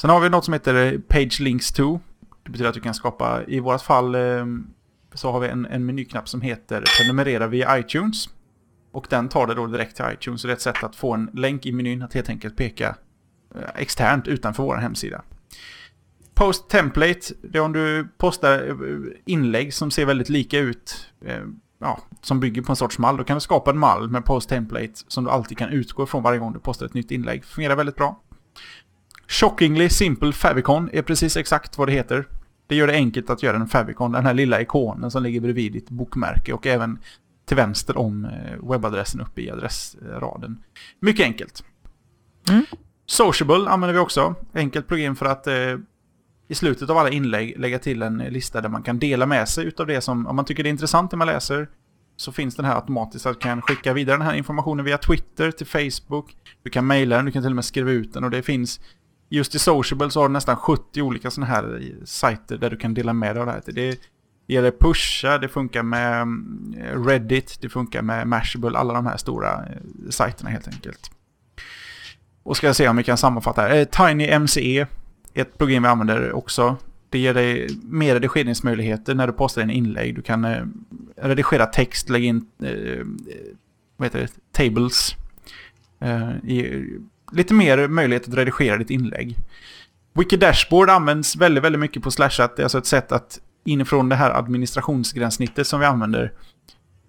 Sen 0.00 0.10
har 0.10 0.20
vi 0.20 0.28
något 0.28 0.44
som 0.44 0.54
heter 0.54 0.92
eh, 0.92 0.98
Page 1.00 1.40
Links 1.40 1.72
to. 1.72 2.00
Det 2.44 2.50
betyder 2.50 2.68
att 2.68 2.74
du 2.74 2.80
kan 2.80 2.94
skapa, 2.94 3.40
i 3.48 3.60
vårt 3.60 3.82
fall 3.82 4.14
ehm, 4.14 4.66
så 5.14 5.32
har 5.32 5.40
vi 5.40 5.48
en, 5.48 5.66
en 5.66 5.86
menyknapp 5.86 6.28
som 6.28 6.40
heter 6.40 6.84
prenumerera 6.98 7.46
via 7.46 7.78
iTunes. 7.78 8.28
Och 8.92 9.06
den 9.10 9.28
tar 9.28 9.46
det 9.46 9.54
då 9.54 9.66
direkt 9.66 9.96
till 9.96 10.04
iTunes. 10.12 10.40
Så 10.40 10.46
det 10.46 10.52
är 10.52 10.56
ett 10.56 10.62
sätt 10.62 10.84
att 10.84 10.96
få 10.96 11.14
en 11.14 11.30
länk 11.32 11.66
i 11.66 11.72
menyn 11.72 12.02
att 12.02 12.14
helt 12.14 12.28
enkelt 12.28 12.56
peka 12.56 12.96
eh, 13.54 13.60
externt 13.74 14.28
utanför 14.28 14.62
vår 14.62 14.76
hemsida. 14.76 15.22
Post 16.34 16.68
template, 16.68 17.20
det 17.42 17.58
är 17.58 17.62
om 17.62 17.72
du 17.72 18.08
postar 18.18 18.68
eh, 18.68 18.98
inlägg 19.24 19.74
som 19.74 19.90
ser 19.90 20.06
väldigt 20.06 20.28
lika 20.28 20.58
ut. 20.58 21.10
Eh, 21.24 21.42
ja, 21.78 22.00
som 22.20 22.40
bygger 22.40 22.62
på 22.62 22.72
en 22.72 22.76
sorts 22.76 22.98
mall. 22.98 23.16
Då 23.16 23.24
kan 23.24 23.36
du 23.36 23.40
skapa 23.40 23.70
en 23.70 23.78
mall 23.78 24.10
med 24.10 24.24
post 24.24 24.48
template 24.48 24.92
som 25.08 25.24
du 25.24 25.30
alltid 25.30 25.58
kan 25.58 25.68
utgå 25.68 26.06
från 26.06 26.22
varje 26.22 26.38
gång 26.38 26.52
du 26.52 26.58
postar 26.58 26.86
ett 26.86 26.94
nytt 26.94 27.10
inlägg. 27.10 27.44
Fungerar 27.44 27.76
väldigt 27.76 27.96
bra. 27.96 28.20
Shockingly 29.28 29.88
Simple 29.88 30.32
Favicon 30.32 30.90
är 30.92 31.02
precis 31.02 31.36
exakt 31.36 31.78
vad 31.78 31.88
det 31.88 31.92
heter. 31.92 32.26
Det 32.66 32.76
gör 32.76 32.86
det 32.86 32.92
enkelt 32.92 33.30
att 33.30 33.42
göra 33.42 33.56
en 33.56 33.68
favicon, 33.68 34.12
den 34.12 34.26
här 34.26 34.34
lilla 34.34 34.60
ikonen 34.60 35.10
som 35.10 35.22
ligger 35.22 35.40
bredvid 35.40 35.72
ditt 35.72 35.90
bokmärke 35.90 36.52
och 36.52 36.66
även 36.66 36.98
till 37.52 37.56
vänster 37.56 37.96
om 37.96 38.24
eh, 38.24 38.70
webbadressen 38.70 39.20
uppe 39.20 39.40
i 39.40 39.50
adressraden. 39.50 40.62
Mycket 41.00 41.24
enkelt. 41.24 41.64
Mm. 42.50 42.66
Sociable 43.06 43.70
använder 43.70 43.92
vi 43.92 43.98
också. 43.98 44.34
Enkelt 44.54 44.88
plugin 44.88 45.16
för 45.16 45.26
att 45.26 45.46
eh, 45.46 45.54
i 46.48 46.54
slutet 46.54 46.90
av 46.90 46.98
alla 46.98 47.10
inlägg 47.10 47.58
lägga 47.58 47.78
till 47.78 48.02
en 48.02 48.18
lista 48.18 48.60
där 48.60 48.68
man 48.68 48.82
kan 48.82 48.98
dela 48.98 49.26
med 49.26 49.48
sig 49.48 49.66
utav 49.66 49.86
det 49.86 50.00
som, 50.00 50.26
om 50.26 50.36
man 50.36 50.44
tycker 50.44 50.62
det 50.62 50.68
är 50.68 50.70
intressant 50.70 51.10
det 51.10 51.16
man 51.16 51.26
läser, 51.26 51.68
så 52.16 52.32
finns 52.32 52.56
den 52.56 52.64
här 52.64 52.74
automatiskt 52.74 53.26
att 53.26 53.34
du 53.34 53.40
kan 53.40 53.62
skicka 53.62 53.92
vidare 53.92 54.16
den 54.16 54.26
här 54.26 54.34
informationen 54.34 54.84
via 54.84 54.98
Twitter 54.98 55.50
till 55.50 55.66
Facebook. 55.66 56.36
Du 56.62 56.70
kan 56.70 56.86
mejla 56.86 57.16
den, 57.16 57.24
du 57.24 57.32
kan 57.32 57.42
till 57.42 57.52
och 57.52 57.56
med 57.56 57.64
skriva 57.64 57.90
ut 57.90 58.12
den 58.12 58.24
och 58.24 58.30
det 58.30 58.42
finns 58.42 58.80
just 59.28 59.54
i 59.54 59.58
Sociable 59.58 60.10
så 60.10 60.20
har 60.20 60.28
du 60.28 60.32
nästan 60.32 60.56
70 60.56 61.02
olika 61.02 61.30
sådana 61.30 61.52
här 61.52 61.94
sajter 62.04 62.58
där 62.58 62.70
du 62.70 62.76
kan 62.76 62.94
dela 62.94 63.12
med 63.12 63.36
dig 63.36 63.40
av 63.40 63.46
det 63.46 63.52
här. 63.52 63.62
Det 63.66 63.98
det 64.46 64.54
gäller 64.54 64.70
Pusha, 64.70 65.38
det 65.38 65.48
funkar 65.48 65.82
med 65.82 66.20
eh, 66.78 67.04
Reddit, 67.04 67.58
det 67.60 67.68
funkar 67.68 68.02
med 68.02 68.26
Mashable, 68.26 68.78
alla 68.78 68.94
de 68.94 69.06
här 69.06 69.16
stora 69.16 69.52
eh, 69.52 70.10
sajterna 70.10 70.50
helt 70.50 70.68
enkelt. 70.68 71.10
Och 72.42 72.56
ska 72.56 72.66
jag 72.66 72.76
se 72.76 72.88
om 72.88 72.96
vi 72.96 73.02
kan 73.02 73.16
sammanfatta 73.18 73.62
här. 73.62 73.76
Eh, 73.76 73.84
Tiny 73.84 74.38
MCE, 74.38 74.86
ett 75.34 75.58
program 75.58 75.82
vi 75.82 75.88
använder 75.88 76.32
också. 76.32 76.76
Det 77.08 77.18
ger 77.18 77.34
dig 77.34 77.68
mer 77.82 78.14
redigeringsmöjligheter 78.14 79.14
när 79.14 79.26
du 79.26 79.32
postar 79.32 79.62
en 79.62 79.70
inlägg. 79.70 80.14
Du 80.14 80.22
kan 80.22 80.44
eh, 80.44 80.64
redigera 81.16 81.66
text, 81.66 82.08
lägga 82.08 82.26
in 82.26 82.46
vad 83.96 84.06
heter 84.06 84.20
det, 84.20 84.52
tables. 84.52 85.16
I, 86.44 86.84
lite 87.32 87.54
mer 87.54 87.88
möjlighet 87.88 88.28
att 88.28 88.34
redigera 88.34 88.76
ditt 88.76 88.90
inlägg. 88.90 89.36
Wiki 90.14 90.36
Dashboard 90.36 90.90
används 90.90 91.36
väldigt, 91.36 91.64
väldigt 91.64 91.80
mycket 91.80 92.02
på 92.02 92.10
Slashat. 92.10 92.56
Det 92.56 92.62
är 92.62 92.64
alltså 92.64 92.78
ett 92.78 92.86
sätt 92.86 93.12
att 93.12 93.40
inifrån 93.64 94.08
det 94.08 94.16
här 94.16 94.30
administrationsgränssnittet 94.30 95.66
som 95.66 95.80
vi 95.80 95.86
använder 95.86 96.32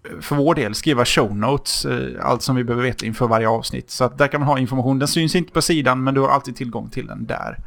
eh, 0.10 0.20
för 0.20 0.36
vår 0.36 0.56
del 0.56 0.76
skriva 0.76 1.06
show 1.06 1.36
notes, 1.36 1.86
eh, 1.86 2.26
allt 2.26 2.42
som 2.42 2.56
vi 2.56 2.64
behöver 2.64 2.84
veta 2.84 3.06
inför 3.06 3.28
varje 3.28 3.48
avsnitt. 3.48 3.92
Så 3.92 4.04
att 4.04 4.18
där 4.18 4.28
kan 4.28 4.42
man 4.42 4.48
ha 4.48 4.60
information. 4.60 5.00
Den 5.00 5.08
syns 5.08 5.36
inte 5.36 5.54
på 5.54 5.62
sidan 5.62 6.04
men 6.04 6.14
du 6.14 6.22
har 6.22 6.30
alltid 6.30 6.56
tillgång 6.56 6.90
till 6.90 7.08
den 7.08 7.26
där. 7.26 7.60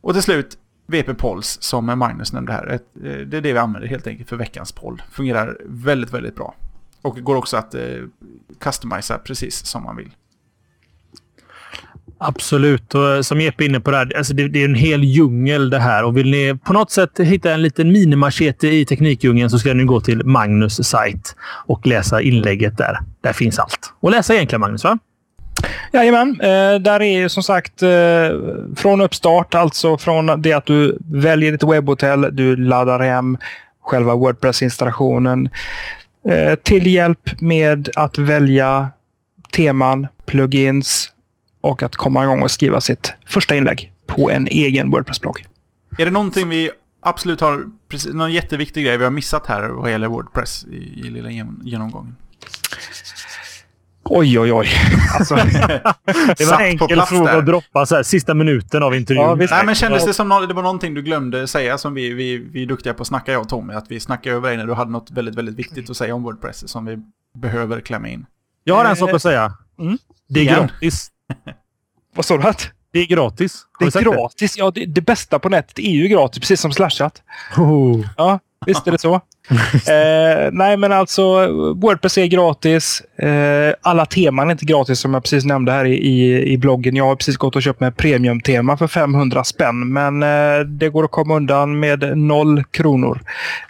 Och 0.00 0.12
till 0.12 0.22
slut 0.22 0.58
VP 0.86 1.14
Polls 1.14 1.58
som 1.60 1.98
Magnus 1.98 2.32
nämnde 2.32 2.52
här. 2.52 2.72
Eh, 2.72 2.78
det 3.02 3.36
är 3.36 3.40
det 3.40 3.52
vi 3.52 3.58
använder 3.58 3.88
helt 3.88 4.06
enkelt 4.06 4.28
för 4.28 4.36
veckans 4.36 4.72
poll. 4.72 5.02
Fungerar 5.10 5.58
väldigt, 5.64 6.12
väldigt 6.14 6.36
bra. 6.36 6.54
Och 7.02 7.16
går 7.16 7.36
också 7.36 7.56
att 7.56 7.74
eh, 7.74 7.82
customisa 8.60 9.18
precis 9.18 9.66
som 9.66 9.82
man 9.82 9.96
vill. 9.96 10.10
Absolut. 12.24 12.94
Och 12.94 13.14
eh, 13.14 13.20
som 13.20 13.40
Jeppe 13.40 13.64
är 13.64 13.68
inne 13.68 13.80
på, 13.80 13.90
det, 13.90 13.96
här, 13.96 14.16
alltså 14.16 14.34
det, 14.34 14.48
det, 14.48 14.60
är 14.60 14.64
en 14.64 14.74
hel 14.74 15.04
djungel 15.04 15.70
det 15.70 15.78
här. 15.78 16.04
Och 16.04 16.16
vill 16.16 16.30
ni 16.30 16.58
på 16.64 16.72
något 16.72 16.90
sätt 16.90 17.20
hitta 17.20 17.52
en 17.52 17.62
liten 17.62 17.92
minimachete 17.92 18.68
i 18.68 18.84
teknikdjungeln 18.84 19.50
så 19.50 19.58
ska 19.58 19.74
ni 19.74 19.84
gå 19.84 20.00
till 20.00 20.26
Magnus 20.26 20.88
sajt 20.88 21.36
och 21.66 21.86
läsa 21.86 22.20
inlägget 22.20 22.78
där. 22.78 22.98
Där 23.20 23.32
finns 23.32 23.58
allt. 23.58 23.92
Och 24.00 24.10
läsa 24.10 24.34
egentligen, 24.34 24.60
Magnus, 24.60 24.84
va? 24.84 24.98
Jajamän. 25.92 26.40
Eh, 26.40 26.74
där 26.80 27.02
är 27.02 27.18
ju 27.18 27.28
som 27.28 27.42
sagt 27.42 27.82
eh, 27.82 27.88
från 28.76 29.00
uppstart, 29.00 29.54
alltså 29.54 29.98
från 29.98 30.42
det 30.42 30.52
att 30.52 30.66
du 30.66 30.98
väljer 31.10 31.52
ditt 31.52 31.62
webbhotell, 31.62 32.28
du 32.32 32.56
laddar 32.56 33.00
hem 33.00 33.38
själva 33.82 34.14
Wordpress-installationen 34.14 35.48
eh, 36.28 36.54
till 36.54 36.86
hjälp 36.86 37.40
med 37.40 37.88
att 37.96 38.18
välja 38.18 38.88
teman, 39.52 40.06
plugins, 40.26 41.11
och 41.62 41.82
att 41.82 41.96
komma 41.96 42.24
igång 42.24 42.42
och 42.42 42.50
skriva 42.50 42.80
sitt 42.80 43.12
första 43.26 43.54
inlägg 43.54 43.92
på 44.06 44.30
en 44.30 44.46
egen 44.46 44.90
Wordpress-blogg. 44.90 45.46
Är 45.98 46.04
det 46.04 46.10
någonting 46.10 46.48
vi 46.48 46.70
absolut 47.02 47.40
har, 47.40 47.64
precis, 47.88 48.14
någon 48.14 48.32
jätteviktig 48.32 48.84
grej 48.84 48.98
vi 48.98 49.04
har 49.04 49.10
missat 49.10 49.46
här 49.46 49.68
vad 49.68 49.90
gäller 49.90 50.08
Wordpress 50.08 50.64
i, 50.64 50.76
i 50.76 51.10
lilla 51.10 51.30
genomgången? 51.64 52.16
Oj, 54.04 54.38
oj, 54.38 54.52
oj. 54.52 54.68
Alltså, 55.18 55.34
det 56.36 56.44
var 56.44 56.60
en 56.60 56.66
enkel 56.66 57.02
fråga 57.02 57.32
att 57.32 57.46
droppa 57.46 57.86
så 57.86 57.94
här, 57.94 58.02
sista 58.02 58.34
minuten 58.34 58.82
av 58.82 58.94
intervjun. 58.94 59.24
Ja, 59.24 59.34
Nej, 59.50 59.66
men 59.66 59.74
kändes 59.74 60.04
det 60.04 60.14
som 60.14 60.28
no 60.28 60.46
det 60.46 60.54
var 60.54 60.62
någonting 60.62 60.94
du 60.94 61.02
glömde 61.02 61.46
säga 61.46 61.78
som 61.78 61.94
vi, 61.94 62.14
vi, 62.14 62.36
vi 62.36 62.62
är 62.62 62.66
duktiga 62.66 62.94
på 62.94 63.02
att 63.02 63.06
snacka, 63.06 63.32
jag 63.32 63.40
och 63.40 63.48
Tommy. 63.48 63.74
Att 63.74 63.90
vi 63.90 64.00
snackade 64.00 64.36
över 64.36 64.48
dig 64.48 64.56
när 64.56 64.66
du 64.66 64.74
hade 64.74 64.90
något 64.90 65.10
väldigt, 65.10 65.34
väldigt 65.34 65.54
viktigt 65.54 65.90
att 65.90 65.96
säga 65.96 66.14
om 66.14 66.22
Wordpress 66.22 66.68
som 66.68 66.84
vi 66.84 66.98
behöver 67.34 67.80
klämma 67.80 68.08
in. 68.08 68.26
Jag 68.64 68.74
har 68.74 68.84
en 68.84 68.96
sak 68.96 69.10
att 69.10 69.22
säga. 69.22 69.52
Mm. 69.78 69.98
Det 70.28 70.40
är 70.40 70.44
gratis. 70.44 71.11
Vad 72.14 72.24
sa 72.24 72.36
du? 72.36 72.52
Det 72.92 73.00
är 73.00 73.06
gratis. 73.06 73.62
det 73.78 73.84
är 73.84 74.02
gratis. 74.02 74.54
Det? 74.54 74.60
Ja, 74.60 74.70
det, 74.70 74.86
det, 74.86 75.00
bästa 75.00 75.38
på 75.38 75.48
nätet 75.48 75.78
är 75.78 75.90
ju 75.90 76.08
gratis, 76.08 76.40
precis 76.40 76.60
som 76.60 76.72
Slashat. 76.72 77.22
Oh. 77.56 78.06
Ja, 78.16 78.38
visst 78.66 78.86
är 78.86 78.92
det 78.92 78.98
så. 78.98 79.14
eh, 79.92 80.50
nej, 80.52 80.76
men 80.76 80.92
alltså 80.92 81.46
Wordpress 81.74 82.18
är 82.18 82.26
gratis. 82.26 83.00
Eh, 83.00 83.74
alla 83.82 84.06
teman 84.06 84.48
är 84.48 84.52
inte 84.52 84.64
gratis 84.64 84.98
som 84.98 85.14
jag 85.14 85.22
precis 85.22 85.44
nämnde 85.44 85.72
här 85.72 85.84
i, 85.84 85.94
i, 85.94 86.52
i 86.52 86.58
bloggen. 86.58 86.96
Jag 86.96 87.04
har 87.04 87.16
precis 87.16 87.36
gått 87.36 87.56
och 87.56 87.62
köpt 87.62 87.80
med 87.80 87.96
premiumtema 87.96 88.76
för 88.76 88.86
500 88.86 89.44
spänn. 89.44 89.92
Men 89.92 90.22
eh, 90.22 90.60
det 90.66 90.88
går 90.88 91.04
att 91.04 91.10
komma 91.10 91.36
undan 91.36 91.80
med 91.80 92.18
noll 92.18 92.64
kronor. 92.64 93.20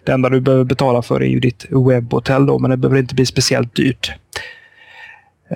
Det 0.04 0.12
enda 0.12 0.28
du 0.28 0.40
behöver 0.40 0.64
betala 0.64 1.02
för 1.02 1.22
är 1.22 1.26
ju 1.26 1.40
ditt 1.40 1.66
webbhotell 1.70 2.46
då, 2.46 2.58
men 2.58 2.70
det 2.70 2.76
behöver 2.76 2.98
inte 2.98 3.14
bli 3.14 3.26
speciellt 3.26 3.74
dyrt. 3.74 4.12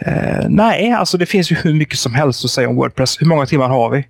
Uh, 0.06 0.48
nej, 0.48 0.92
alltså 0.92 1.18
det 1.18 1.26
finns 1.26 1.52
ju 1.52 1.56
hur 1.56 1.74
mycket 1.74 1.98
som 1.98 2.14
helst 2.14 2.44
att 2.44 2.50
säga 2.50 2.68
om 2.68 2.76
Wordpress. 2.76 3.20
Hur 3.20 3.26
många 3.26 3.46
timmar 3.46 3.68
har 3.68 3.90
vi? 3.90 4.06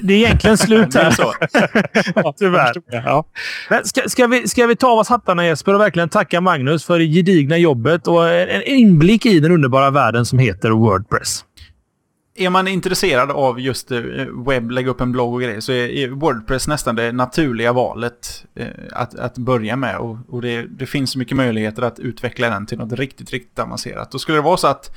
Det 0.00 0.14
är 0.14 0.18
egentligen 0.18 0.58
slut 0.58 0.94
här. 0.94 1.10
så. 1.10 1.34
ja, 2.14 2.34
tyvärr. 2.38 2.72
Ja. 2.86 3.24
Men 3.70 3.84
ska, 3.84 4.02
ska, 4.08 4.26
vi, 4.26 4.48
ska 4.48 4.66
vi 4.66 4.76
ta 4.76 4.88
av 4.88 4.98
oss 4.98 5.08
hattarna 5.08 5.46
Jesper 5.46 5.74
och 5.74 5.80
verkligen 5.80 6.08
tacka 6.08 6.40
Magnus 6.40 6.84
för 6.84 6.98
det 6.98 7.04
gedigna 7.04 7.56
jobbet 7.56 8.08
och 8.08 8.28
en 8.30 8.62
inblick 8.62 9.26
i 9.26 9.40
den 9.40 9.52
underbara 9.52 9.90
världen 9.90 10.26
som 10.26 10.38
heter 10.38 10.70
Wordpress 10.70 11.44
är 12.44 12.50
man 12.50 12.68
intresserad 12.68 13.30
av 13.30 13.60
just 13.60 13.90
eh, 13.90 14.00
webb, 14.46 14.70
lägga 14.70 14.90
upp 14.90 15.00
en 15.00 15.12
blogg 15.12 15.34
och 15.34 15.40
grejer 15.40 15.60
så 15.60 15.72
är 15.72 16.08
Wordpress 16.08 16.68
nästan 16.68 16.96
det 16.96 17.12
naturliga 17.12 17.72
valet 17.72 18.44
eh, 18.54 18.66
att, 18.92 19.18
att 19.18 19.38
börja 19.38 19.76
med. 19.76 19.98
Och, 19.98 20.16
och 20.28 20.42
det, 20.42 20.62
det, 20.62 20.86
finns 20.86 21.10
så 21.10 21.18
mycket 21.18 21.36
möjligheter 21.36 21.82
att 21.82 21.98
utveckla 21.98 22.50
den 22.50 22.66
till 22.66 22.78
något 22.78 22.92
riktigt, 22.92 23.30
riktigt 23.30 23.58
avancerat. 23.58 24.14
Och 24.14 24.20
skulle 24.20 24.38
det 24.38 24.42
vara 24.42 24.56
så 24.56 24.66
att 24.66 24.96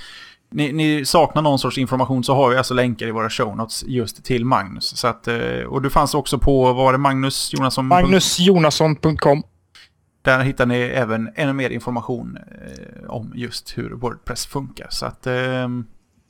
ni, 0.51 0.73
ni, 0.73 1.05
saknar 1.05 1.41
någon 1.41 1.59
sorts 1.59 1.77
information 1.77 2.23
så 2.23 2.35
har 2.35 2.49
vi 2.49 2.57
alltså 2.57 2.73
länkar 2.73 3.07
i 3.07 3.11
våra 3.11 3.29
show 3.29 3.57
notes 3.57 3.83
just 3.87 4.25
till 4.25 4.45
Magnus. 4.45 4.97
Så 4.97 5.07
att, 5.07 5.27
eh, 5.27 5.63
och 5.67 5.81
du 5.81 5.89
fanns 5.89 6.13
också 6.13 6.39
på, 6.39 6.73
var 6.73 6.91
det 6.91 6.97
Magnus 6.97 7.53
Jonasson? 7.53 7.87
Magnusjonasson.com 7.87 9.43
Där 10.21 10.39
hittar 10.39 10.65
ni 10.65 10.79
även 10.79 11.29
ännu 11.35 11.53
mer 11.53 11.69
information 11.69 12.37
om 13.07 13.31
just 13.35 13.77
hur 13.77 13.89
Wordpress 13.89 14.45
funkar. 14.45 14.87
Så 14.89 15.05
att 15.05 15.23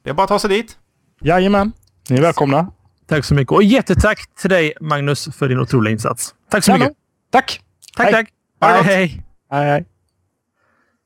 det 0.05 0.09
är 0.09 0.13
bara 0.13 0.23
att 0.23 0.29
ta 0.29 0.39
sig 0.39 0.49
dit. 0.49 0.77
Jajamän. 1.21 1.71
Ni 2.09 2.17
är 2.17 2.21
välkomna. 2.21 2.71
Tack 3.07 3.25
så 3.25 3.33
mycket. 3.33 3.51
Och 3.51 3.63
jättetack 3.63 4.19
till 4.41 4.49
dig, 4.49 4.73
Magnus, 4.81 5.35
för 5.35 5.49
din 5.49 5.59
otroliga 5.59 5.91
insats. 5.91 6.35
Tack 6.49 6.63
så 6.63 6.73
mycket. 6.73 6.93
Tack. 7.31 7.61
Tack, 7.97 8.05
hej. 8.05 8.13
tack. 8.13 8.29
Hej, 8.61 8.83
hej. 8.83 9.23
hej, 9.51 9.65
hej. 9.65 9.85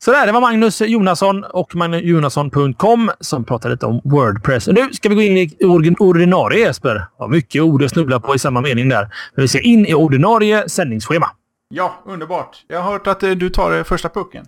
Sådär, 0.02 0.26
det 0.26 0.32
var 0.32 0.42
Magnus 0.42 0.82
Jonasson 0.82 1.44
och 1.44 1.76
magnusjonasson.com 1.76 3.12
som 3.20 3.44
pratade 3.44 3.74
lite 3.74 3.86
om 3.86 4.02
Wordpress. 4.04 4.68
Nu 4.68 4.94
ska 4.94 5.10
vi 5.10 5.16
gå 5.16 5.22
in 5.22 5.38
i 5.38 5.56
ordinarie, 6.00 6.60
Jesper. 6.60 7.06
Ja, 7.20 7.28
mycket 7.28 7.62
ord 7.62 7.84
att 7.84 7.92
snubbla 7.92 8.20
på 8.20 8.36
i 8.36 8.40
samma 8.40 8.62
mening 8.62 8.90
där. 8.90 9.10
Men 9.36 9.42
vi 9.42 9.48
ska 9.48 9.60
in 9.60 9.86
i 9.86 9.94
ordinarie 9.94 10.70
sändningsschema. 10.70 11.32
Ja, 11.70 12.04
underbart. 12.06 12.66
Jag 12.68 12.82
har 12.82 12.92
hört 12.92 13.08
att 13.08 13.24
eh, 13.24 13.32
du 13.32 13.50
tar 13.50 13.78
eh, 13.78 13.84
första 13.84 14.10
pucken. 14.10 14.46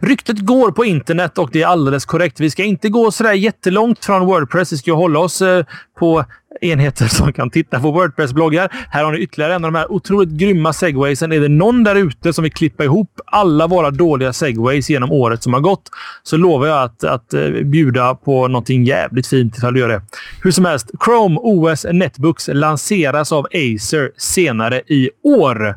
Ryktet 0.00 0.38
går 0.38 0.70
på 0.70 0.84
internet 0.84 1.38
och 1.38 1.50
det 1.52 1.62
är 1.62 1.66
alldeles 1.66 2.04
korrekt. 2.04 2.40
Vi 2.40 2.50
ska 2.50 2.64
inte 2.64 2.88
gå 2.88 3.10
sådär 3.10 3.32
jättelångt 3.32 4.04
från 4.04 4.26
Wordpress. 4.26 4.72
Vi 4.72 4.76
ska 4.76 4.92
hålla 4.92 5.18
oss 5.18 5.42
eh, 5.42 5.64
på 5.98 6.24
enheter 6.60 7.06
som 7.08 7.32
kan 7.32 7.50
titta 7.50 7.80
på 7.80 7.90
Wordpress-bloggar. 7.90 8.68
Här 8.90 9.04
har 9.04 9.12
ni 9.12 9.18
ytterligare 9.18 9.54
en 9.54 9.64
av 9.64 9.72
de 9.72 9.78
här 9.78 9.92
otroligt 9.92 10.28
grymma 10.28 10.72
segwaysen. 10.72 11.32
Är 11.32 11.40
det 11.40 11.48
någon 11.48 11.84
där 11.84 11.94
ute 11.94 12.32
som 12.32 12.42
vill 12.42 12.52
klippa 12.52 12.84
ihop 12.84 13.20
alla 13.24 13.66
våra 13.66 13.90
dåliga 13.90 14.32
segways 14.32 14.90
genom 14.90 15.12
året 15.12 15.42
som 15.42 15.52
har 15.52 15.60
gått 15.60 15.90
så 16.22 16.36
lovar 16.36 16.66
jag 16.66 16.82
att, 16.82 17.04
att 17.04 17.34
eh, 17.34 17.48
bjuda 17.50 18.14
på 18.14 18.48
någonting 18.48 18.84
jävligt 18.84 19.26
fint 19.26 19.58
ifall 19.58 19.74
du 19.74 19.80
gör 19.80 19.88
det. 19.88 20.02
Hur 20.42 20.50
som 20.50 20.64
helst, 20.64 20.90
Chrome 21.04 21.38
OS 21.42 21.86
Netbooks 21.92 22.48
lanseras 22.52 23.32
av 23.32 23.46
Acer 23.46 24.12
senare 24.16 24.82
i 24.86 25.10
år. 25.22 25.74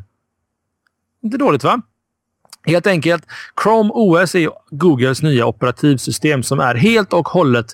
Inte 1.22 1.36
dåligt, 1.38 1.64
va? 1.64 1.82
Helt 2.64 2.86
enkelt, 2.86 3.24
Chrome 3.62 3.90
OS 3.94 4.34
är 4.34 4.48
Googles 4.70 5.22
nya 5.22 5.46
operativsystem 5.46 6.42
som 6.42 6.60
är 6.60 6.74
helt 6.74 7.12
och 7.12 7.28
hållet 7.28 7.66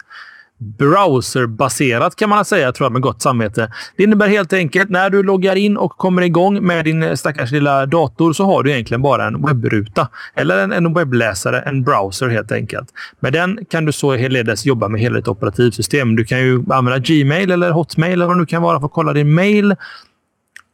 browserbaserat 0.60 2.16
kan 2.16 2.30
man 2.30 2.44
säga, 2.44 2.72
tror 2.72 2.84
jag 2.84 2.92
med 2.92 3.02
gott 3.02 3.22
samvete. 3.22 3.72
Det 3.96 4.02
innebär 4.02 4.28
helt 4.28 4.52
enkelt 4.52 4.90
när 4.90 5.10
du 5.10 5.22
loggar 5.22 5.56
in 5.56 5.76
och 5.76 5.90
kommer 5.90 6.22
igång 6.22 6.66
med 6.66 6.84
din 6.84 7.16
stackars 7.16 7.50
lilla 7.50 7.86
dator 7.86 8.32
så 8.32 8.44
har 8.44 8.62
du 8.62 8.70
egentligen 8.70 9.02
bara 9.02 9.26
en 9.26 9.46
webbruta 9.46 10.08
eller 10.34 10.58
en, 10.58 10.72
en 10.72 10.94
webbläsare, 10.94 11.60
en 11.60 11.82
browser 11.82 12.28
helt 12.28 12.52
enkelt. 12.52 12.88
Med 13.20 13.32
den 13.32 13.64
kan 13.70 13.84
du 13.84 13.92
således 13.92 14.66
jobba 14.66 14.88
med 14.88 15.00
hela 15.00 15.16
ditt 15.16 15.28
operativsystem. 15.28 16.16
Du 16.16 16.24
kan 16.24 16.38
ju 16.38 16.64
använda 16.70 16.98
Gmail 16.98 17.50
eller 17.50 17.70
Hotmail 17.70 18.12
eller 18.12 18.26
vad 18.26 18.36
det 18.36 18.40
nu 18.40 18.46
kan 18.46 18.62
vara 18.62 18.80
för 18.80 18.86
att 18.86 18.92
kolla 18.92 19.12
din 19.12 19.34
mail. 19.34 19.76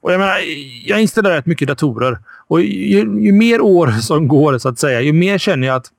Och 0.03 0.13
jag 0.13 0.19
menar, 0.19 0.37
jag 0.85 1.01
installerar 1.01 1.35
rätt 1.35 1.47
mycket 1.47 1.69
datorer 1.69 2.19
och 2.49 2.61
ju, 2.61 2.99
ju 3.21 3.33
mer 3.33 3.61
år 3.61 3.87
som 4.01 4.29
går 4.29 4.59
så 4.59 4.69
att 4.69 4.79
säga, 4.79 5.01
ju 5.01 5.13
mer 5.13 5.39
känner 5.39 5.67
jag 5.67 5.77
att 5.77 5.91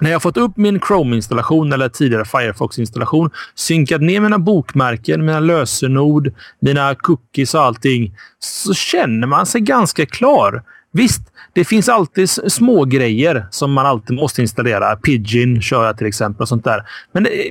när 0.00 0.10
jag 0.10 0.22
fått 0.22 0.36
upp 0.36 0.56
min 0.56 0.80
Chrome-installation 0.80 1.72
eller 1.72 1.88
tidigare 1.88 2.24
Firefox-installation, 2.24 3.30
synkat 3.54 4.02
ner 4.02 4.20
mina 4.20 4.38
bokmärken, 4.38 5.24
mina 5.24 5.40
lösenord, 5.40 6.32
mina 6.60 6.94
cookies 6.94 7.54
och 7.54 7.62
allting, 7.62 8.14
så 8.38 8.74
känner 8.74 9.26
man 9.26 9.46
sig 9.46 9.60
ganska 9.60 10.06
klar. 10.06 10.62
Visst, 10.92 11.22
det 11.52 11.64
finns 11.64 11.88
alltid 11.88 12.30
små 12.30 12.84
grejer 12.84 13.46
som 13.50 13.72
man 13.72 13.86
alltid 13.86 14.16
måste 14.16 14.42
installera. 14.42 14.96
Pidgin 14.96 15.62
kör 15.62 15.86
jag 15.86 15.98
till 15.98 16.06
exempel 16.06 16.42
och 16.42 16.48
sånt 16.48 16.64
där. 16.64 16.82
Men 17.12 17.22
det, 17.22 17.50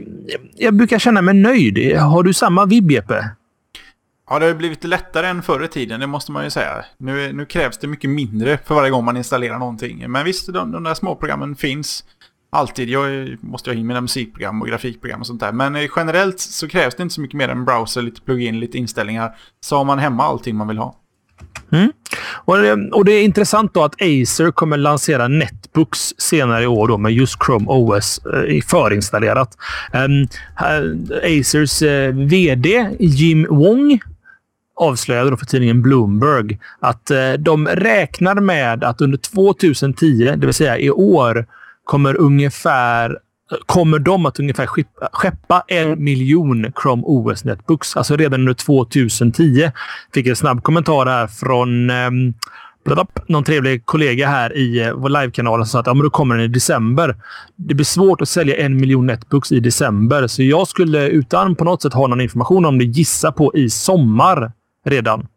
jag 0.55 0.73
brukar 0.73 0.99
känna 0.99 1.21
mig 1.21 1.33
nöjd. 1.33 1.97
Har 1.97 2.23
du 2.23 2.33
samma 2.33 2.65
vibb, 2.65 2.91
Jeppe? 2.91 3.29
Ja, 4.29 4.39
det 4.39 4.45
har 4.45 4.53
blivit 4.53 4.83
lättare 4.83 5.27
än 5.27 5.43
förr 5.43 5.63
i 5.63 5.67
tiden, 5.67 5.99
det 5.99 6.07
måste 6.07 6.31
man 6.31 6.43
ju 6.43 6.49
säga. 6.49 6.85
Nu, 6.97 7.33
nu 7.33 7.45
krävs 7.45 7.77
det 7.77 7.87
mycket 7.87 8.09
mindre 8.09 8.59
för 8.65 8.75
varje 8.75 8.89
gång 8.89 9.05
man 9.05 9.17
installerar 9.17 9.59
någonting. 9.59 10.11
Men 10.11 10.25
visst, 10.25 10.53
de, 10.53 10.71
de 10.71 10.83
där 10.83 10.93
småprogrammen 10.93 11.55
finns 11.55 12.03
alltid. 12.49 12.89
Jag 12.89 13.37
måste 13.41 13.69
ha 13.69 13.75
in 13.75 13.87
mina 13.87 14.01
musikprogram 14.01 14.61
och 14.61 14.67
grafikprogram 14.67 15.19
och 15.19 15.27
sånt 15.27 15.39
där. 15.39 15.51
Men 15.51 15.75
eh, 15.75 15.89
generellt 15.95 16.39
så 16.39 16.67
krävs 16.67 16.95
det 16.95 17.03
inte 17.03 17.15
så 17.15 17.21
mycket 17.21 17.37
mer 17.37 17.49
än 17.49 17.65
browser, 17.65 18.01
lite 18.01 18.21
plugin, 18.21 18.59
lite 18.59 18.77
inställningar. 18.77 19.35
Så 19.59 19.77
har 19.77 19.85
man 19.85 19.99
hemma 19.99 20.23
allting 20.23 20.55
man 20.55 20.67
vill 20.67 20.77
ha. 20.77 20.95
Mm. 21.71 21.91
Och, 22.45 22.57
det, 22.57 22.73
och, 22.91 23.05
det, 23.05 23.11
är 23.11 23.23
intressant 23.23 23.73
då 23.73 23.83
att 23.83 24.01
Acer 24.01 24.51
kommer 24.51 24.77
lansera 24.77 25.27
Netbooks 25.27 26.13
senare 26.17 26.63
i 26.63 26.67
år 26.67 26.87
då 26.87 26.97
med 26.97 27.11
just 27.11 27.43
Chrome 27.45 27.65
OS 27.67 28.19
eh, 28.25 28.61
förinstallerat. 28.61 29.57
Um, 29.93 30.27
Acers 31.23 31.81
eh, 31.81 32.09
uh, 32.09 32.27
VD 32.27 32.89
Jim 32.99 33.47
Wong 33.49 33.99
avslöjade 34.77 35.29
då 35.29 35.37
för 35.37 35.45
tidningen 35.45 35.81
Bloomberg 35.81 36.59
att 36.79 37.11
eh, 37.11 37.33
de 37.33 37.67
räknar 37.67 38.35
med 38.35 38.83
att 38.83 39.01
under 39.01 39.17
2010, 39.17 40.35
det 40.37 40.45
vill 40.45 40.53
säga 40.53 40.77
i 40.77 40.89
år, 40.89 41.45
kommer 41.83 42.15
ungefär 42.15 43.17
kommer 43.65 43.99
de 43.99 44.25
att 44.25 44.39
ungefär 44.39 44.67
skeppa 45.11 45.63
en 45.67 46.03
miljon 46.03 46.71
Chrome 46.81 47.03
OS 47.05 47.43
Netbooks. 47.43 47.97
Alltså 47.97 48.15
redan 48.15 48.39
under 48.39 48.53
2010. 48.53 49.71
Fick 50.13 50.27
en 50.27 50.35
snabb 50.35 50.63
kommentar 50.63 51.05
här 51.05 51.27
från 51.27 51.89
um, 51.89 52.33
någon 53.27 53.43
trevlig 53.43 53.85
kollega 53.85 54.27
här 54.27 54.57
i 54.57 54.79
eh, 54.79 54.93
vår 54.93 55.09
livekanal 55.09 55.59
som 55.59 55.65
sa 55.65 55.79
att 55.79 55.87
ja, 55.87 55.93
men 55.93 56.03
då 56.03 56.09
kommer 56.09 56.35
den 56.35 56.45
i 56.45 56.47
december. 56.47 57.15
Det 57.55 57.73
blir 57.73 57.85
svårt 57.85 58.21
att 58.21 58.29
sälja 58.29 58.55
en 58.55 58.77
miljon 58.77 59.05
Netbooks 59.05 59.51
i 59.51 59.59
december, 59.59 60.27
så 60.27 60.43
jag 60.43 60.67
skulle 60.67 61.07
utan 61.09 61.55
på 61.55 61.63
något 61.63 61.81
sätt 61.81 61.93
ha 61.93 62.07
någon 62.07 62.21
information 62.21 62.65
om 62.65 62.77
det 62.77 62.85
gissa 62.85 63.31
på 63.31 63.55
i 63.55 63.69
sommar 63.69 64.51
redan. 64.87 65.27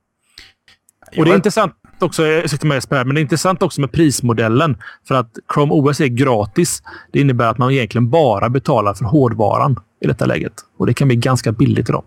Och 1.16 1.24
det 1.24 1.30
är 1.30 1.34
intressant 1.34 1.74
också, 1.98 2.26
jag 2.26 2.50
sitter 2.50 2.66
med 2.66 2.74
Jesper 2.74 3.04
men 3.04 3.14
det 3.14 3.20
är 3.20 3.22
intressant 3.22 3.62
också 3.62 3.80
med 3.80 3.92
prismodellen. 3.92 4.76
För 5.08 5.14
att 5.14 5.30
Chrome 5.54 5.72
OS 5.72 6.00
är 6.00 6.06
gratis. 6.06 6.82
Det 7.12 7.20
innebär 7.20 7.46
att 7.46 7.58
man 7.58 7.70
egentligen 7.70 8.10
bara 8.10 8.48
betalar 8.48 8.94
för 8.94 9.04
hårdvaran 9.04 9.80
i 10.00 10.06
detta 10.06 10.26
läget. 10.26 10.52
Och 10.76 10.86
det 10.86 10.94
kan 10.94 11.08
bli 11.08 11.16
ganska 11.16 11.52
billigt 11.52 11.88
idag. 11.88 12.04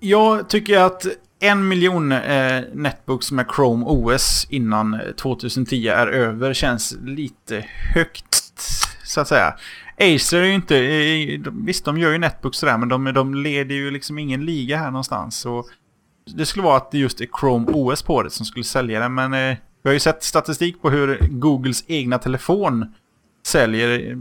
Jag 0.00 0.48
tycker 0.48 0.78
att 0.78 1.06
en 1.40 1.68
miljon 1.68 2.12
eh, 2.12 2.62
netbooks 2.74 3.32
med 3.32 3.46
Chrome 3.56 3.84
OS 3.86 4.46
innan 4.50 5.00
2010 5.16 5.88
är 5.88 6.06
över 6.06 6.54
känns 6.54 6.96
lite 7.04 7.64
högt, 7.94 8.34
så 9.04 9.20
att 9.20 9.28
säga. 9.28 9.54
Acer 10.00 10.40
är 10.42 10.46
ju 10.46 10.54
inte... 10.54 10.76
Eh, 10.76 11.52
visst, 11.52 11.84
de 11.84 11.98
gör 11.98 12.12
ju 12.12 12.18
netbooks 12.18 12.58
sådär, 12.58 12.78
men 12.78 12.88
de, 12.88 13.04
de 13.04 13.34
leder 13.34 13.74
ju 13.74 13.90
liksom 13.90 14.18
ingen 14.18 14.44
liga 14.44 14.76
här 14.76 14.90
någonstans. 14.90 15.36
Så 15.36 15.64
det 16.36 16.46
skulle 16.46 16.64
vara 16.64 16.76
att 16.76 16.90
det 16.90 16.98
just 16.98 17.20
är 17.20 17.28
Chrome 17.40 17.66
OS 17.72 18.02
på 18.02 18.22
det 18.22 18.30
som 18.30 18.46
skulle 18.46 18.64
sälja 18.64 19.00
det. 19.00 19.08
Men 19.08 19.34
eh, 19.34 19.56
vi 19.82 19.88
har 19.88 19.92
ju 19.92 20.00
sett 20.00 20.22
statistik 20.22 20.82
på 20.82 20.90
hur 20.90 21.18
Googles 21.30 21.84
egna 21.86 22.18
telefon 22.18 22.94
säljer. 23.46 24.10
Eh, 24.10 24.16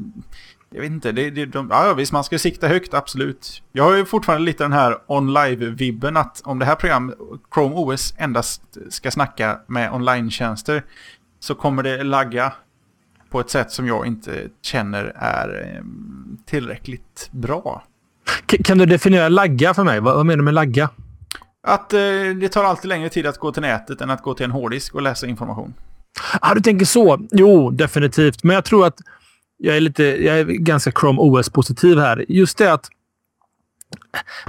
jag 0.72 0.82
vet 0.82 0.92
inte, 0.92 1.12
det, 1.12 1.30
det, 1.30 1.46
de, 1.46 1.68
ja 1.72 1.94
visst 1.94 2.12
man 2.12 2.24
ska 2.24 2.40
sikta 2.40 2.68
högt, 2.68 2.94
absolut. 2.94 3.64
Jag 3.72 3.84
har 3.84 3.96
ju 3.96 4.06
fortfarande 4.06 4.46
lite 4.46 4.64
den 4.64 4.74
här 4.74 4.98
online-vibben 5.08 6.18
att 6.18 6.42
om 6.46 6.60
det 6.60 6.66
här 6.66 6.76
programmet, 6.76 7.16
Chrome 7.54 7.76
OS, 7.76 8.14
endast 8.18 8.62
ska 8.90 9.12
snacka 9.12 9.60
med 9.68 9.94
online-tjänster 9.94 10.84
så 11.40 11.56
kommer 11.56 11.84
det 11.84 12.04
lagga 12.04 12.54
på 13.30 13.40
ett 13.40 13.50
sätt 13.50 13.72
som 13.72 13.88
jag 13.88 14.08
inte 14.08 14.48
känner 14.62 15.14
är 15.16 15.76
eh, 15.76 15.84
tillräckligt 16.46 17.30
bra. 17.32 17.84
Kan 18.64 18.78
du 18.78 18.86
definiera 18.86 19.30
lagga 19.30 19.74
för 19.74 19.84
mig? 19.84 20.00
Vad 20.00 20.26
menar 20.26 20.38
du 20.38 20.44
med 20.44 20.54
lagga? 20.54 20.90
Att 21.68 21.94
eh, 21.94 22.00
det 22.40 22.50
tar 22.50 22.64
alltid 22.64 22.90
längre 22.90 23.10
tid 23.10 23.26
att 23.28 23.38
gå 23.38 23.52
till 23.52 23.62
nätet 23.62 24.02
än 24.02 24.10
att 24.10 24.24
gå 24.24 24.34
till 24.34 24.44
en 24.44 24.52
hårddisk 24.52 24.96
och 24.96 25.02
läsa 25.02 25.28
information. 25.28 25.74
Ah, 26.42 26.54
du 26.54 26.62
tänker 26.62 26.86
så. 26.86 27.28
Jo, 27.32 27.72
definitivt. 27.72 28.44
Men 28.44 28.54
jag 28.54 28.66
tror 28.66 28.86
att 28.86 28.98
jag 29.58 29.76
är, 29.78 29.80
lite, 29.80 30.04
jag 30.04 30.40
är 30.40 30.44
ganska 30.44 30.92
Chrome 30.92 31.20
OS-positiv 31.22 32.00
här. 32.00 32.26
Just 32.30 32.58
det 32.58 32.74
att 32.74 32.90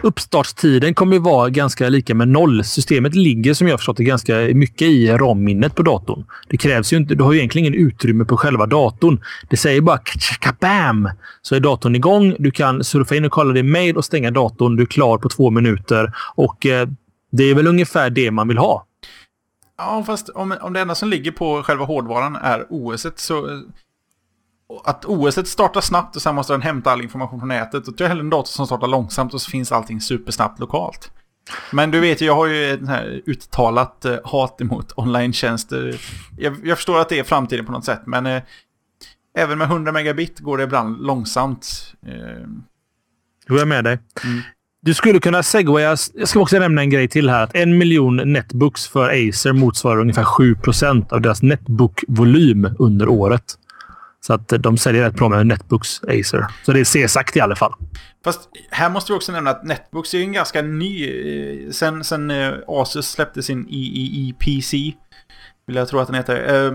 uppstartstiden 0.03 0.95
kommer 0.95 1.12
ju 1.12 1.18
vara 1.18 1.51
ganska 1.51 1.88
lika 1.88 2.14
med 2.14 2.28
noll. 2.28 2.64
Systemet 2.64 3.14
ligger 3.14 3.55
som 3.55 3.68
jag 3.68 3.78
förstått 3.78 3.97
det 3.97 4.05
ganska 4.05 4.34
mycket 4.36 4.88
i 4.88 5.11
RAM-minnet 5.11 5.74
på 5.74 5.82
datorn. 5.82 6.24
Det 6.49 6.57
krävs 6.57 6.93
ju 6.93 6.97
inte. 6.97 7.14
Du 7.14 7.24
har 7.24 7.32
ju 7.32 7.38
egentligen 7.38 7.74
ingen 7.74 7.86
utrymme 7.86 8.24
på 8.24 8.36
själva 8.36 8.66
datorn. 8.66 9.20
Det 9.51 9.57
säger 9.57 9.80
bara 9.80 9.99
kabam! 10.41 11.11
Så 11.43 11.55
är 11.55 11.61
datorn 11.61 11.97
igång. 11.97 12.34
Du 12.38 12.51
kan 12.51 12.84
surfa 12.84 13.16
in 13.16 13.24
och 13.24 13.32
kolla 13.32 13.53
din 13.53 13.70
mail 13.70 13.97
och 13.97 14.05
stänga 14.05 14.30
datorn. 14.30 14.76
Du 14.76 14.82
är 14.82 14.86
klar 14.86 15.18
på 15.18 15.28
två 15.28 15.51
minuter 15.51 16.12
och 16.34 16.66
eh, 16.66 16.88
det 17.32 17.45
är 17.45 17.55
väl 17.55 17.66
ungefär 17.66 18.11
det 18.11 18.30
man 18.30 18.49
vill 18.49 18.59
ha. 18.59 18.86
Ja, 19.78 20.05
fast 20.07 20.28
om, 20.28 20.55
om 20.61 20.72
det 20.72 20.80
enda 20.80 20.95
som 20.95 21.09
ligger 21.09 21.30
på 21.30 21.62
själva 21.62 21.84
hårdvaran 21.84 22.36
är 22.36 22.66
OS 22.70 23.07
så... 23.16 23.51
Eh, 23.51 23.59
att 24.85 25.05
OS 25.05 25.49
startar 25.49 25.81
snabbt 25.81 26.16
och 26.16 26.23
sen 26.23 26.35
måste 26.35 26.53
den 26.53 26.62
hämta 26.62 26.91
all 26.91 27.03
information 27.03 27.39
från 27.39 27.49
nätet. 27.49 27.85
Tror 27.85 27.95
jag 27.99 28.09
hellre 28.09 28.21
en 28.21 28.31
dator 28.31 28.49
som 28.49 28.66
startar 28.66 28.87
långsamt 28.87 29.35
och 29.35 29.41
så 29.41 29.51
finns 29.51 29.73
allting 29.73 30.01
supersnabbt 30.01 30.61
lokalt. 30.61 31.11
Men 31.73 31.91
du 31.91 32.01
vet 32.01 32.21
ju, 32.21 32.27
jag 32.27 32.35
har 32.35 32.47
ju 32.47 32.71
ett 32.71 32.89
här 32.89 33.23
uttalat 33.27 34.05
eh, 34.05 34.16
hat 34.25 34.61
emot 34.61 34.93
online-tjänster. 34.97 36.01
Jag, 36.39 36.57
jag, 36.64 36.79
förstår 36.79 37.01
att 37.01 37.09
det 37.09 37.18
är 37.18 37.25
framtiden 37.25 37.66
på 37.66 37.73
något 37.73 37.85
sätt, 37.85 38.03
men 38.07 38.27
eh, 38.27 38.43
även 39.39 39.59
med 39.59 39.64
100 39.64 39.93
megabit 39.93 40.39
går 40.39 40.59
det 40.59 40.64
ibland 40.64 41.07
långsamt. 41.07 41.95
Eh. 42.07 42.12
Är 43.49 43.59
jag 43.59 43.68
med 43.68 43.85
dig. 43.85 43.99
Mm. 44.25 44.43
Du 44.83 44.95
skulle 44.95 45.21
kunna 45.21 45.43
segwaya... 45.43 45.97
Jag 46.14 46.29
ska 46.29 46.41
också 46.41 46.59
nämna 46.59 46.81
en 46.81 46.91
grej 46.91 47.09
till 47.09 47.31
här. 47.31 47.43
Att 47.43 47.55
en 47.55 47.79
miljon 47.79 48.33
netbooks 48.33 48.89
för 48.89 49.29
Acer 49.29 49.53
motsvarar 49.53 50.01
ungefär 50.01 50.25
7% 50.25 51.12
av 51.12 51.21
deras 51.21 51.43
netbook-volym 51.43 52.75
under 52.79 53.09
året. 53.09 53.55
Så 54.21 54.33
att 54.33 54.49
de 54.49 54.79
säljer 54.79 55.05
rätt 55.05 55.14
bra 55.14 55.29
med 55.29 55.47
netbooks, 55.47 56.01
Acer. 56.03 56.47
Så 56.62 56.73
det 56.73 56.81
är 56.81 56.85
C-sagt 56.85 57.37
i 57.37 57.41
alla 57.41 57.57
fall. 57.57 57.73
Fast 58.25 58.41
här 58.71 58.91
måste 58.91 59.12
vi 59.12 59.18
också 59.18 59.33
nämna 59.33 59.51
att 59.51 59.64
netbooks 59.64 60.14
är 60.14 60.21
en 60.21 60.33
ganska 60.33 60.62
ny... 60.62 61.07
Eh, 61.07 61.71
sen, 61.71 62.05
sen 62.05 62.31
eh, 62.31 62.53
Asus 62.68 63.11
släppte 63.11 63.43
sin 63.43 63.66
EEE-PC, 63.71 64.77
vill 65.66 65.77
jag 65.77 65.89
tro 65.89 65.99
att 65.99 66.07
den 66.07 66.16
heter, 66.16 66.66
eh, 66.66 66.73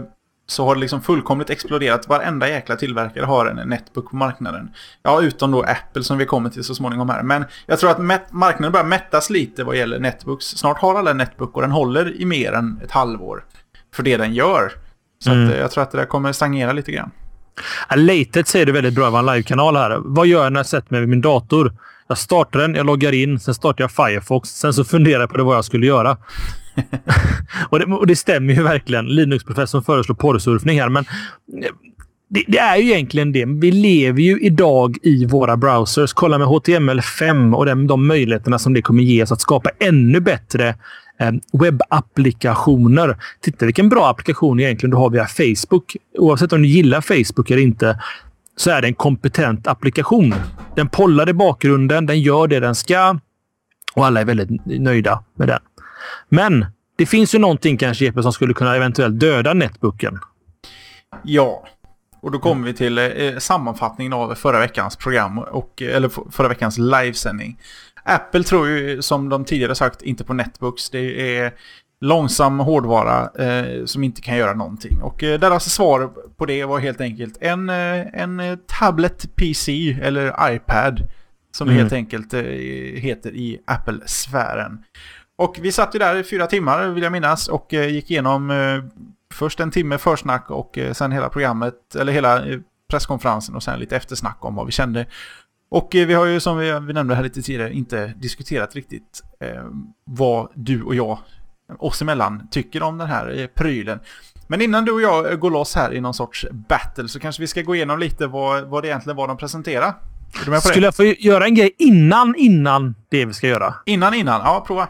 så 0.47 0.65
har 0.65 0.75
det 0.75 0.81
liksom 0.81 1.01
fullkomligt 1.01 1.49
exploderat. 1.49 2.07
Varenda 2.07 2.49
jäkla 2.49 2.75
tillverkare 2.75 3.25
har 3.25 3.45
en 3.45 3.69
netbook 3.69 4.09
på 4.09 4.15
marknaden. 4.15 4.71
Ja, 5.03 5.21
utom 5.21 5.51
då 5.51 5.61
Apple 5.61 6.03
som 6.03 6.17
vi 6.17 6.25
kommer 6.25 6.49
till 6.49 6.63
så 6.63 6.75
småningom 6.75 7.09
här. 7.09 7.23
Men 7.23 7.45
jag 7.65 7.79
tror 7.79 7.91
att 7.91 8.31
marknaden 8.31 8.71
börjar 8.71 8.85
mättas 8.85 9.29
lite 9.29 9.63
vad 9.63 9.75
gäller 9.75 9.99
netbooks. 9.99 10.45
Snart 10.45 10.77
har 10.77 10.95
alla 10.95 11.13
netbook 11.13 11.55
och 11.55 11.61
den 11.61 11.71
håller 11.71 12.21
i 12.21 12.25
mer 12.25 12.53
än 12.53 12.81
ett 12.83 12.91
halvår 12.91 13.45
för 13.93 14.03
det 14.03 14.17
den 14.17 14.33
gör. 14.33 14.71
Så 15.23 15.31
mm. 15.31 15.57
jag 15.57 15.71
tror 15.71 15.83
att 15.83 15.91
det 15.91 15.97
där 15.97 16.05
kommer 16.05 16.31
stagnera 16.31 16.73
lite 16.73 16.91
grann. 16.91 17.11
Latet 17.95 18.47
säger 18.47 18.65
det 18.65 18.71
väldigt 18.71 18.93
bra 18.93 19.09
vad 19.09 19.29
en 19.29 19.35
live-kanal 19.35 19.75
här. 19.75 19.97
Vad 20.03 20.27
gör 20.27 20.43
jag 20.43 20.53
när 20.53 20.59
jag 20.59 20.65
sätter 20.65 20.91
mig 20.91 20.99
vid 20.99 21.09
min 21.09 21.21
dator? 21.21 21.73
Jag 22.07 22.17
startar 22.17 22.59
den, 22.59 22.75
jag 22.75 22.85
loggar 22.85 23.11
in, 23.11 23.39
sen 23.39 23.53
startar 23.53 23.83
jag 23.83 23.91
Firefox. 23.91 24.49
Sen 24.49 24.73
så 24.73 24.83
funderar 24.83 25.19
jag 25.19 25.29
på 25.29 25.37
det 25.37 25.43
vad 25.43 25.57
jag 25.57 25.65
skulle 25.65 25.85
göra. 25.85 26.17
och, 27.69 27.79
det, 27.79 27.85
och, 27.85 28.07
det, 28.07 28.15
stämmer 28.15 28.53
ju 28.53 28.63
verkligen. 28.63 29.05
Linux-professorn 29.05 29.83
föreslår 29.83 30.15
porrsurfning 30.15 30.81
här, 30.81 30.89
men 30.89 31.05
det, 32.29 32.43
det, 32.47 32.57
är 32.57 32.77
ju 32.77 32.91
egentligen 32.91 33.31
det. 33.31 33.45
Vi 33.45 33.71
lever 33.71 34.21
ju 34.21 34.39
idag 34.39 34.97
i 35.03 35.25
våra 35.25 35.57
browsers. 35.57 36.13
Kolla 36.13 36.37
med 36.37 36.47
HTML5 36.47 37.55
och 37.55 37.65
de, 37.65 37.87
de 37.87 38.07
möjligheterna 38.07 38.59
som 38.59 38.73
det 38.73 38.81
kommer 38.81 39.03
ge 39.03 39.23
oss 39.23 39.31
att 39.31 39.41
skapa 39.41 39.69
ännu 39.79 40.19
bättre 40.19 40.67
eh, 40.69 40.75
Eh, 41.19 41.31
webbapplikationer. 41.53 43.17
Titta 43.41 43.65
vilken 43.65 43.89
bra 43.89 44.09
applikation 44.09 44.59
egentligen 44.59 44.91
du 44.91 44.97
har 44.97 45.09
via 45.09 45.27
Facebook. 45.27 45.95
Oavsett 46.17 46.53
om 46.53 46.61
du 46.61 46.67
gillar 46.67 47.01
Facebook 47.01 47.51
eller 47.51 47.61
inte 47.61 47.99
så 48.55 48.71
är 48.71 48.81
det 48.81 48.87
en 48.87 48.93
kompetent 48.93 49.67
applikation. 49.67 50.35
Den 50.75 50.89
pollar 50.89 51.29
i 51.29 51.33
bakgrunden, 51.33 52.05
den 52.05 52.21
gör 52.21 52.47
det 52.47 52.59
den 52.59 52.75
ska 52.75 53.19
och 53.95 54.05
alla 54.05 54.21
är 54.21 54.25
väldigt 54.25 54.65
nöjda 54.65 55.23
med 55.35 55.47
den. 55.47 55.59
Men 56.29 56.65
det 56.95 57.05
finns 57.05 57.35
ju 57.35 57.39
någonting 57.39 57.77
kanske 57.77 58.05
Jeppe 58.05 58.23
som 58.23 58.33
skulle 58.33 58.53
kunna 58.53 58.75
eventuellt 58.75 59.19
döda 59.19 59.53
netbooken. 59.53 60.19
Ja, 61.23 61.65
och 62.21 62.31
då 62.31 62.39
kommer 62.39 62.65
vi 62.65 62.73
till 62.73 62.97
eh, 62.97 63.37
sammanfattningen 63.37 64.13
av 64.13 64.35
förra 64.35 64.59
veckans 64.59 64.95
program, 64.95 65.39
och, 65.39 65.81
eller 65.81 66.31
förra 66.31 66.47
veckans 66.47 66.77
livesändning. 66.77 67.57
Apple 68.05 68.43
tror 68.43 68.67
ju, 68.67 69.01
som 69.01 69.29
de 69.29 69.45
tidigare 69.45 69.75
sagt, 69.75 70.01
inte 70.01 70.23
på 70.23 70.33
netbooks. 70.33 70.89
Det 70.89 71.37
är 71.37 71.53
långsam 72.01 72.59
hårdvara 72.59 73.29
eh, 73.45 73.85
som 73.85 74.03
inte 74.03 74.21
kan 74.21 74.37
göra 74.37 74.53
någonting. 74.53 75.01
Och 75.01 75.23
eh, 75.23 75.39
deras 75.39 75.73
svar 75.73 76.11
på 76.37 76.45
det 76.45 76.65
var 76.65 76.79
helt 76.79 77.01
enkelt 77.01 77.37
en, 77.41 77.69
eh, 77.69 78.21
en 78.21 78.59
tablet 78.67 79.35
PC 79.35 79.97
eller 80.01 80.53
iPad. 80.55 81.07
Som 81.51 81.67
mm. 81.67 81.79
helt 81.79 81.93
enkelt 81.93 82.33
eh, 82.33 82.41
heter 82.41 83.35
i 83.35 83.59
Apple-sfären. 83.65 84.83
Och 85.37 85.57
vi 85.61 85.71
satt 85.71 85.95
ju 85.95 85.99
där 85.99 86.15
i 86.15 86.23
fyra 86.23 86.47
timmar 86.47 86.87
vill 86.87 87.03
jag 87.03 87.11
minnas 87.11 87.47
och 87.47 87.73
eh, 87.73 87.89
gick 87.89 88.11
igenom 88.11 88.51
eh, 88.51 88.83
först 89.33 89.59
en 89.59 89.71
timme 89.71 89.97
försnack 89.97 90.51
och 90.51 90.79
sen 90.93 91.11
hela 91.11 91.29
programmet, 91.29 91.95
eller 91.95 92.13
hela 92.13 92.43
presskonferensen 92.89 93.55
och 93.55 93.63
sen 93.63 93.79
lite 93.79 93.95
eftersnack 93.95 94.37
om 94.39 94.55
vad 94.55 94.65
vi 94.65 94.71
kände. 94.71 95.05
Och 95.69 95.87
vi 95.91 96.13
har 96.13 96.25
ju 96.25 96.39
som 96.39 96.57
vi, 96.57 96.79
vi 96.79 96.93
nämnde 96.93 97.15
här 97.15 97.23
lite 97.23 97.41
tidigare 97.41 97.73
inte 97.73 98.13
diskuterat 98.17 98.75
riktigt 98.75 99.23
eh, 99.39 99.63
vad 100.03 100.49
du 100.53 100.83
och 100.83 100.95
jag 100.95 101.17
oss 101.79 102.01
emellan 102.01 102.47
tycker 102.51 102.83
om 102.83 102.97
den 102.97 103.07
här 103.07 103.39
eh, 103.39 103.47
prylen. 103.47 103.99
Men 104.47 104.61
innan 104.61 104.85
du 104.85 104.91
och 104.91 105.01
jag 105.01 105.39
går 105.39 105.51
loss 105.51 105.75
här 105.75 105.93
i 105.93 106.01
någon 106.01 106.13
sorts 106.13 106.45
battle 106.51 107.07
så 107.07 107.19
kanske 107.19 107.41
vi 107.41 107.47
ska 107.47 107.61
gå 107.61 107.75
igenom 107.75 107.99
lite 107.99 108.27
vad, 108.27 108.63
vad 108.63 108.83
det 108.83 108.87
egentligen 108.87 109.17
var 109.17 109.27
de 109.27 109.37
presenterade. 109.37 109.93
Skulle 110.61 110.85
jag 110.85 110.95
få 110.95 111.03
göra 111.03 111.45
en 111.45 111.55
grej 111.55 111.75
innan, 111.77 112.35
innan 112.35 112.95
det 113.09 113.25
vi 113.25 113.33
ska 113.33 113.47
göra? 113.47 113.75
Innan, 113.85 114.13
innan? 114.13 114.41
Ja, 114.41 114.63
prova. 114.67 114.87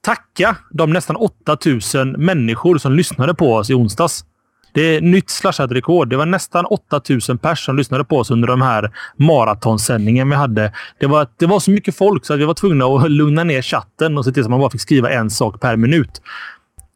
Tacka 0.00 0.56
de 0.70 0.92
nästan 0.92 1.16
8000 1.16 2.10
människor 2.10 2.78
som 2.78 2.92
lyssnade 2.92 3.34
på 3.34 3.54
oss 3.54 3.70
i 3.70 3.74
onsdags. 3.74 4.24
Det 4.72 4.96
är 4.96 5.00
nytt 5.00 5.30
slashat-rekord. 5.30 6.08
Det 6.08 6.16
var 6.16 6.26
nästan 6.26 6.64
8000 6.64 7.38
personer 7.38 7.64
som 7.64 7.76
lyssnade 7.76 8.04
på 8.04 8.18
oss 8.18 8.30
under 8.30 8.48
de 8.48 8.62
här 8.62 8.90
maratonsändningen 9.16 10.30
vi 10.30 10.36
hade. 10.36 10.72
Det 11.00 11.06
var, 11.06 11.26
det 11.36 11.46
var 11.46 11.60
så 11.60 11.70
mycket 11.70 11.96
folk 11.96 12.26
så 12.26 12.34
att 12.34 12.40
vi 12.40 12.44
var 12.44 12.54
tvungna 12.54 12.84
att 12.84 13.10
lugna 13.10 13.44
ner 13.44 13.62
chatten 13.62 14.18
och 14.18 14.24
se 14.24 14.32
till 14.32 14.42
att 14.42 14.50
man 14.50 14.60
bara 14.60 14.70
fick 14.70 14.80
skriva 14.80 15.10
en 15.10 15.30
sak 15.30 15.60
per 15.60 15.76
minut. 15.76 16.22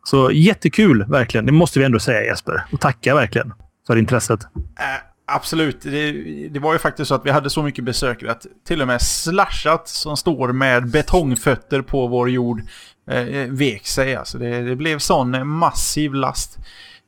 Så 0.04 0.30
jättekul, 0.30 1.04
verkligen. 1.08 1.46
Det 1.46 1.52
måste 1.52 1.78
vi 1.78 1.84
ändå 1.84 1.98
säga 1.98 2.24
Jesper. 2.24 2.64
Och 2.72 2.80
tacka 2.80 3.14
verkligen 3.14 3.52
för 3.86 3.96
intresset. 3.96 4.40
Äh, 4.54 5.34
absolut. 5.34 5.80
Det, 5.82 6.12
det, 6.48 6.60
var 6.60 6.72
ju 6.72 6.78
faktiskt 6.78 7.08
så 7.08 7.14
att 7.14 7.26
vi 7.26 7.30
hade 7.30 7.50
så 7.50 7.62
mycket 7.62 7.84
besökare 7.84 8.30
att 8.30 8.46
till 8.66 8.82
och 8.82 8.86
med 8.86 9.02
Slashat 9.02 9.88
som 9.88 10.16
står 10.16 10.52
med 10.52 10.90
betongfötter 10.90 11.82
på 11.82 12.06
vår 12.06 12.30
jord 12.30 12.62
eh, 13.10 13.22
vek 13.48 13.86
sig. 13.86 14.16
Alltså 14.16 14.38
det, 14.38 14.62
det 14.62 14.76
blev 14.76 14.98
sån 14.98 15.48
massiv 15.48 16.14
last. 16.14 16.58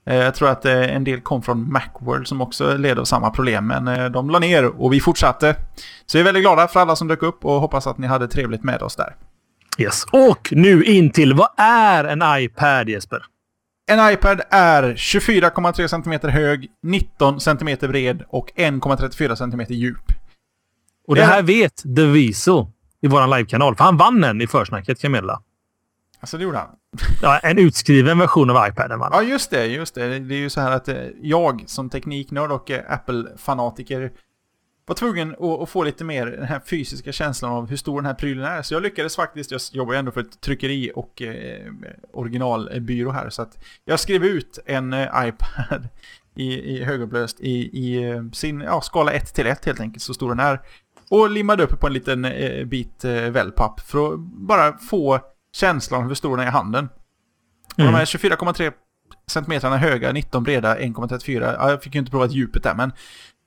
Eh, 0.07 0.17
jag 0.17 0.35
tror 0.35 0.49
att 0.49 0.65
eh, 0.65 0.95
en 0.95 1.05
del 1.05 1.21
kom 1.21 1.43
från 1.43 1.73
Macworld 1.73 2.29
som 2.29 2.41
också 2.41 2.77
led 2.77 2.99
av 2.99 3.05
samma 3.05 3.31
problem, 3.31 3.67
men 3.67 3.89
eh, 3.89 4.05
de 4.05 4.31
la 4.31 4.39
ner 4.39 4.65
och 4.65 4.93
vi 4.93 5.01
fortsatte. 5.01 5.57
Så 6.07 6.19
vi 6.19 6.21
är 6.21 6.25
väldigt 6.25 6.43
glada 6.43 6.69
för 6.69 6.81
alla 6.81 6.97
som 6.97 7.09
dök 7.09 7.23
upp 7.23 7.45
och 7.45 7.61
hoppas 7.61 7.87
att 7.87 7.99
ni 7.99 8.07
hade 8.07 8.29
trevligt 8.29 8.65
med 8.65 8.83
oss 8.83 8.97
där. 8.97 9.17
Yes. 9.79 10.05
Och 10.13 10.49
nu 10.53 10.85
in 10.85 11.11
till 11.11 11.35
vad 11.35 11.49
är 11.57 12.05
en 12.05 12.23
iPad 12.43 12.89
Jesper? 12.89 13.23
En 13.87 14.13
iPad 14.13 14.41
är 14.51 14.83
24,3 14.83 15.89
cm 15.89 16.33
hög, 16.33 16.71
19 16.83 17.41
cm 17.41 17.77
bred 17.81 18.23
och 18.29 18.53
1,34 18.57 19.35
cm 19.35 19.67
djup. 19.69 20.13
Och 21.09 21.15
det 21.15 21.25
här 21.25 21.43
vet 21.43 21.83
The 21.97 22.07
Viso 22.07 22.71
i 23.03 23.09
vår 23.09 23.37
livekanal, 23.37 23.77
för 23.77 23.85
han 23.85 23.97
vann 23.97 24.21
den 24.21 24.41
i 24.41 24.47
försnacket 24.47 25.01
kan 25.01 25.09
jag 25.09 25.13
meddela. 25.13 25.43
Alltså 26.25 26.39
det 26.39 26.45
gjorde 26.45 26.59
han. 26.59 26.69
Ja, 27.23 27.39
en 27.39 27.59
utskriven 27.59 28.19
version 28.19 28.51
av 28.51 28.69
iPaden 28.69 28.99
va? 28.99 29.09
Ja, 29.13 29.23
just 29.23 29.51
det. 29.51 29.67
Just 29.67 29.95
det. 29.95 30.19
Det 30.19 30.35
är 30.35 30.39
ju 30.39 30.51
så 30.51 30.61
här 30.61 30.71
att 30.71 30.89
eh, 30.89 30.97
jag 31.23 31.65
som 31.67 31.91
tekniknörd 31.91 32.53
och 32.53 32.71
eh, 32.71 32.93
Apple-fanatiker 32.93 34.13
var 34.87 34.95
tvungen 34.95 35.35
att, 35.63 35.69
få 35.69 35.83
lite 35.85 36.05
mer 36.05 36.27
den 36.27 36.45
här 36.45 36.61
fysiska 36.67 37.13
känslan 37.13 37.53
av 37.53 37.69
hur 37.69 37.77
stor 37.77 38.01
den 38.01 38.07
här 38.07 38.15
prylen 38.15 38.45
är. 38.45 38.63
Så 38.63 38.75
jag 38.75 38.83
lyckades 38.83 39.17
faktiskt, 39.17 39.51
jag 39.51 39.61
jobbar 39.73 39.93
ju 39.93 39.99
ändå 39.99 40.11
för 40.11 40.21
ett 40.21 40.41
tryckeri 40.41 40.93
och 40.95 41.23
eh, 41.23 41.73
originalbyrå 42.13 43.11
här, 43.11 43.31
så 43.31 43.43
att 43.43 43.65
jag 43.85 44.01
skrev 44.01 44.25
ut 44.25 44.59
en 44.67 44.93
eh, 44.93 45.09
iPad 45.17 45.89
i, 46.35 46.77
i 46.77 46.85
högupplöst 46.85 47.41
i, 47.41 47.55
i 47.55 48.15
sin 48.33 48.61
ja, 48.61 48.81
skala 48.81 49.13
1 49.13 49.35
till 49.35 49.47
1 49.47 49.65
helt 49.67 49.81
enkelt, 49.81 50.03
så 50.03 50.15
stor 50.15 50.29
den 50.29 50.41
är. 50.41 50.61
Och 51.09 51.31
limmade 51.31 51.63
upp 51.63 51.81
på 51.81 51.87
en 51.87 51.93
liten 51.93 52.25
eh, 52.25 52.65
bit 52.65 53.05
eh, 53.05 53.13
wellpapp 53.13 53.81
för 53.81 54.15
att 54.15 54.19
bara 54.21 54.79
få 54.79 55.21
känslan 55.55 56.07
hur 56.07 56.15
stor 56.15 56.37
den 56.37 56.47
är 56.47 56.51
i 56.51 56.53
handen. 56.53 56.89
Mm. 57.77 57.93
de 57.93 58.01
är 58.01 58.05
24,3 58.05 58.73
cm 59.27 59.73
höga, 59.73 60.13
19 60.13 60.43
breda, 60.43 60.79
1,34. 60.79 61.57
Ja, 61.59 61.71
jag 61.71 61.83
fick 61.83 61.95
ju 61.95 61.99
inte 61.99 62.11
prova 62.11 62.27
djupet 62.27 62.63
där, 62.63 62.75
men 62.75 62.93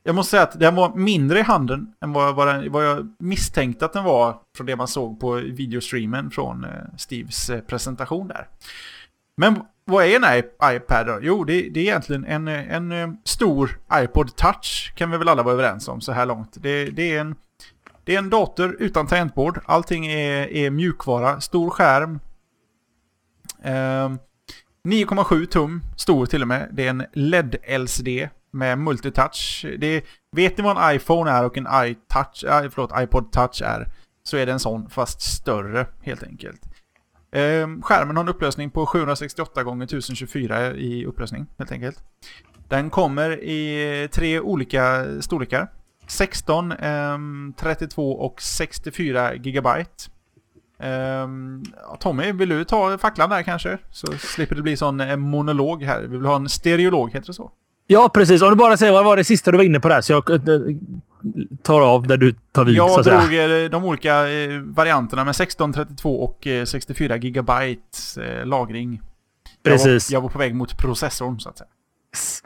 jag 0.03 0.15
måste 0.15 0.31
säga 0.31 0.43
att 0.43 0.59
den 0.59 0.75
var 0.75 0.95
mindre 0.95 1.39
i 1.39 1.41
handen 1.41 1.93
än 2.01 2.13
vad, 2.13 2.47
den, 2.47 2.71
vad 2.71 2.85
jag 2.85 3.15
misstänkte 3.19 3.85
att 3.85 3.93
den 3.93 4.03
var 4.03 4.37
från 4.57 4.67
det 4.67 4.75
man 4.75 4.87
såg 4.87 5.19
på 5.19 5.33
videostreamen 5.33 6.31
från 6.31 6.63
eh, 6.63 6.69
Steves 6.97 7.49
eh, 7.49 7.59
presentation 7.61 8.27
där. 8.27 8.47
Men 9.37 9.61
vad 9.85 10.05
är 10.05 10.15
en 10.15 10.43
iPad 10.75 11.07
då? 11.07 11.19
Jo, 11.21 11.43
det, 11.43 11.53
det, 11.53 11.79
är 11.79 11.83
egentligen 11.83 12.25
en, 12.25 12.47
en, 12.47 12.91
en 12.91 12.91
eh, 12.91 13.15
stor 13.23 13.79
iPod 13.93 14.35
Touch 14.35 14.93
kan 14.95 15.11
vi 15.11 15.17
väl 15.17 15.29
alla 15.29 15.43
vara 15.43 15.53
överens 15.53 15.87
om 15.87 16.01
så 16.01 16.11
här 16.11 16.25
långt. 16.25 16.57
Det, 16.61 16.85
det 16.85 17.15
är 17.15 17.21
en 17.21 17.35
det 18.07 18.15
är 18.15 18.19
en 18.19 18.29
dator 18.29 18.75
utan 18.79 19.07
tangentbord. 19.07 19.59
Allting 19.65 20.07
är, 20.07 20.47
är 20.47 20.69
mjukvara. 20.69 21.41
Stor 21.41 21.69
skärm. 21.69 22.19
Eh, 23.63 24.09
9,7 24.83 25.45
tum 25.45 25.81
stor 25.95 26.25
till 26.25 26.41
och 26.41 26.47
med. 26.47 26.69
Det 26.71 26.85
är 26.85 26.89
en 26.89 27.05
LED-LCD 27.13 28.29
med 28.51 28.77
multitouch. 28.77 29.65
Det, 29.77 30.05
vet 30.31 30.57
ni 30.57 30.63
vad 30.63 30.77
en 30.77 30.95
iPhone 30.95 31.31
är 31.31 31.45
och 31.45 31.57
en 31.57 31.67
iTouch, 31.73 32.43
äh, 32.43 32.69
förlåt, 32.69 32.91
iPod 32.99 33.31
Touch 33.31 33.61
är 33.61 33.91
så 34.23 34.37
är 34.37 34.45
det 34.45 34.51
en 34.51 34.59
sån 34.59 34.89
fast 34.89 35.21
större 35.21 35.87
helt 36.01 36.23
enkelt. 36.23 36.61
Eh, 37.31 37.67
skärmen 37.81 38.15
har 38.15 38.23
en 38.23 38.29
upplösning 38.29 38.69
på 38.69 38.85
768 38.85 39.61
x 39.61 39.93
1024 39.93 40.71
i 40.71 41.05
upplösning 41.05 41.45
helt 41.57 41.71
enkelt. 41.71 42.03
Den 42.67 42.89
kommer 42.89 43.43
i 43.43 44.07
tre 44.11 44.39
olika 44.39 45.05
storlekar. 45.21 45.67
16, 46.07 46.71
um, 46.71 47.53
32 47.57 48.11
och 48.11 48.41
64 48.41 49.35
gigabyte. 49.35 50.09
Um, 50.79 51.63
Tommy, 51.99 52.31
vill 52.31 52.49
du 52.49 52.63
ta 52.63 52.97
facklan 52.97 53.29
där 53.29 53.43
kanske? 53.43 53.77
Så 53.91 54.07
slipper 54.17 54.55
det 54.55 54.61
bli 54.61 54.77
sån 54.77 54.99
eh, 54.99 55.15
monolog 55.15 55.83
här. 55.83 56.01
Vi 56.01 56.17
vill 56.17 56.25
ha 56.25 56.35
en 56.35 56.49
stereolog, 56.49 57.13
heter 57.13 57.27
det 57.27 57.33
så? 57.33 57.51
Ja, 57.87 58.09
precis. 58.13 58.41
Om 58.41 58.49
du 58.49 58.55
bara 58.55 58.77
säger 58.77 58.93
vad 58.93 59.05
var 59.05 59.17
det 59.17 59.23
sista 59.23 59.51
du 59.51 59.57
var 59.57 59.63
inne 59.63 59.79
på 59.79 59.89
där, 59.89 60.01
så 60.01 60.13
jag 60.13 60.29
eh, 60.29 60.37
tar 61.63 61.81
av 61.81 62.07
där 62.07 62.17
du 62.17 62.35
tar 62.51 62.65
vid. 62.65 62.75
Jag 62.75 63.03
drog 63.03 63.63
eh, 63.63 63.69
de 63.69 63.83
olika 63.83 64.23
varianterna 64.63 65.23
med 65.23 65.35
16, 65.35 65.73
32 65.73 66.23
och 66.23 66.47
64 66.65 67.17
gigabyte 67.17 68.45
lagring. 68.45 69.01
Precis. 69.63 70.11
Jag 70.11 70.19
var, 70.19 70.21
jag 70.21 70.21
var 70.21 70.29
på 70.29 70.39
väg 70.39 70.55
mot 70.55 70.77
processorn, 70.77 71.39
så 71.39 71.49
att 71.49 71.57
säga. 71.57 71.67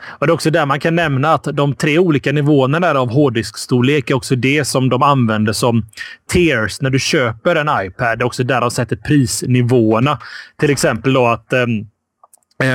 Och 0.08 0.28
det 0.28 0.32
är 0.32 0.34
också 0.34 0.50
där 0.50 0.66
man 0.66 0.80
kan 0.80 0.96
nämna 0.96 1.34
att 1.34 1.44
de 1.44 1.76
tre 1.76 2.00
olika 2.00 2.32
nivåerna 2.32 2.80
där 2.80 2.96
av 2.96 3.10
hårddiskstorlek 3.10 4.10
är 4.10 4.14
också 4.14 4.36
det 4.36 4.66
som 4.66 4.90
de 4.90 5.04
använder 5.04 5.54
som 5.54 5.86
tiers 6.30 6.82
när 6.82 6.90
du 6.90 7.00
köper 7.00 7.56
en 7.56 7.86
iPad. 7.86 8.20
Det 8.20 8.24
är 8.24 8.26
också 8.26 8.44
där 8.44 8.62
de 8.62 8.72
sätter 8.72 8.96
prisnivåerna. 8.96 10.20
Till 10.60 10.70
exempel 10.70 11.14
då 11.14 11.28
att 11.28 11.54
um, 11.54 11.88